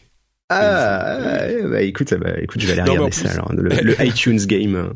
Ah, 0.49 1.19
bah, 1.69 1.81
écoute, 1.81 2.13
bah, 2.13 2.39
écoute, 2.41 2.61
je 2.61 2.67
vais 2.67 2.79
aller 2.79 2.89
regarder 2.89 3.11
ça 3.11 3.31
alors, 3.31 3.51
le, 3.51 4.01
iTunes 4.05 4.39
game. 4.45 4.93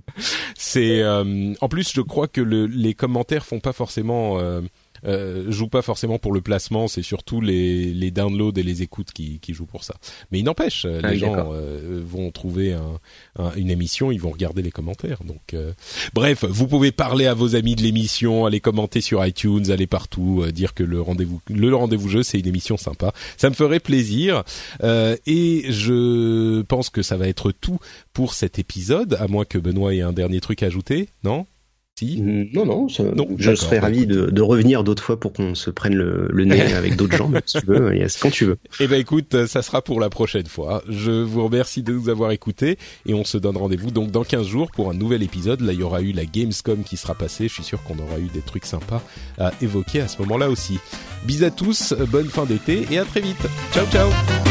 C'est 0.56 1.02
euh, 1.02 1.54
en 1.60 1.68
plus, 1.68 1.92
je 1.94 2.02
crois 2.02 2.30
que 2.30 2.40
le, 2.40 2.68
les 2.68 2.94
commentaires 2.94 3.46
font 3.46 3.60
pas 3.60 3.74
forcément 3.74 4.40
euh, 4.40 4.62
euh, 5.06 5.52
joue 5.52 5.68
pas 5.68 5.82
forcément 5.82 6.20
pour 6.20 6.34
le 6.34 6.42
placement, 6.42 6.88
c'est 6.88 7.02
surtout 7.02 7.42
les, 7.42 7.94
les 7.94 8.12
downloads 8.12 8.58
et 8.58 8.64
les 8.64 8.82
écoutes 8.82 9.12
qui, 9.12 9.40
qui 9.40 9.54
jouent 9.54 9.66
pour 9.66 9.84
ça. 9.84 9.96
Mais 10.32 10.40
il 10.40 10.44
n'empêche, 10.44 10.86
euh, 10.86 11.02
ah 11.04 11.12
les 11.12 11.18
gens 11.18 11.52
euh, 11.54 12.02
vont 12.06 12.32
trouver 12.32 12.74
un, 12.74 13.52
une 13.56 13.70
émission, 13.70 14.12
ils 14.12 14.20
vont 14.20 14.32
regarder 14.32 14.62
les 14.62 14.72
commentaires. 14.72 15.24
Donc, 15.24 15.54
euh, 15.54 15.74
bref, 16.14 16.46
vous 16.46 16.68
pouvez 16.68 16.92
parler 16.92 17.28
à 17.28 17.34
vos 17.34 17.56
amis 17.56 17.76
de 17.76 17.82
l'émission, 17.82 18.46
aller 18.46 18.60
commenter 18.60 19.02
sur 19.02 19.26
iTunes, 19.26 19.72
aller 19.72 19.88
partout, 19.88 20.46
dire 20.54 20.74
que 20.74 20.84
le 20.84 21.02
rendez-vous, 21.02 21.42
le 21.50 21.76
rendez-vous 21.76 22.10
jeu, 22.10 22.24
c'est 22.24 22.40
une 22.40 22.48
émission 22.48 22.78
sympa. 22.78 23.14
Ça 23.38 23.50
me 23.50 23.56
ferait 23.56 23.80
plaisir. 23.80 24.44
et 24.84 25.66
je 25.70 26.62
pense 26.64 26.90
que 26.90 27.02
ça 27.02 27.18
va 27.18 27.28
être 27.28 27.52
tout 27.52 27.80
pour 28.14 28.34
cet 28.34 28.60
épisode, 28.60 29.18
à 29.20 29.28
moins 29.28 29.46
que 29.46 29.58
Benoît 29.58 29.94
ait 29.94 30.02
un 30.02 30.14
dernier 30.14 30.42
truc 30.42 30.64
à 30.64 30.68
ajouter, 30.68 31.10
non? 31.24 31.46
Non, 32.54 32.66
non, 32.66 32.88
je 32.88 33.56
serais 33.56 33.80
ravi 33.80 34.06
de, 34.06 34.42
revenir 34.42 34.84
d'autres 34.84 35.04
fois 35.04 35.20
pour 35.20 35.34
qu'on 35.34 35.56
se 35.56 35.70
prenne 35.70 35.94
le, 35.94 36.46
nez 36.46 36.62
avec 36.74 36.96
d'autres 36.96 37.16
gens, 37.16 37.32
si 37.46 37.60
tu 37.60 37.66
veux, 37.66 37.92
quand 38.22 38.30
tu 38.30 38.46
veux. 38.46 38.58
Eh 38.80 38.88
ben 38.88 39.00
écoute, 39.00 39.46
ça 39.46 39.62
sera 39.62 39.82
pour 39.82 40.00
la 40.00 40.10
prochaine 40.10 40.48
fois. 40.48 40.84
Je 40.90 41.12
vous 41.12 41.44
remercie 41.44 41.84
de 41.84 41.94
nous 41.94 42.10
avoir 42.10 42.32
écoutés 42.32 42.78
et 43.06 43.14
on 43.14 43.24
se 43.24 43.38
donne 43.38 43.58
rendez-vous 43.58 43.92
donc 43.92 44.12
dans 44.12 44.24
15 44.24 44.48
jours 44.48 44.72
pour 44.72 44.90
un 44.90 44.94
nouvel 44.94 45.24
épisode. 45.24 45.62
Là, 45.62 45.74
il 45.74 45.80
y 45.80 45.84
aura 45.84 46.02
eu 46.02 46.12
la 46.12 46.26
Gamescom 46.26 46.84
qui 46.84 46.98
sera 46.98 47.16
passée. 47.16 47.48
Je 47.48 47.54
suis 47.54 47.64
sûr 47.64 47.82
qu'on 47.84 48.00
aura 48.00 48.20
eu 48.20 48.30
des 48.34 48.42
trucs 48.42 48.66
sympas 48.66 49.04
à 49.38 49.52
évoquer 49.62 50.02
à 50.02 50.08
ce 50.08 50.22
moment-là 50.22 50.50
aussi. 50.50 50.80
Bis 51.26 51.44
à 51.44 51.52
tous, 51.52 51.94
bonne 52.10 52.28
fin 52.28 52.46
d'été 52.46 52.86
et 52.92 52.98
à 52.98 53.06
très 53.06 53.22
vite. 53.22 53.48
Ciao, 53.74 53.86
ciao. 53.88 54.51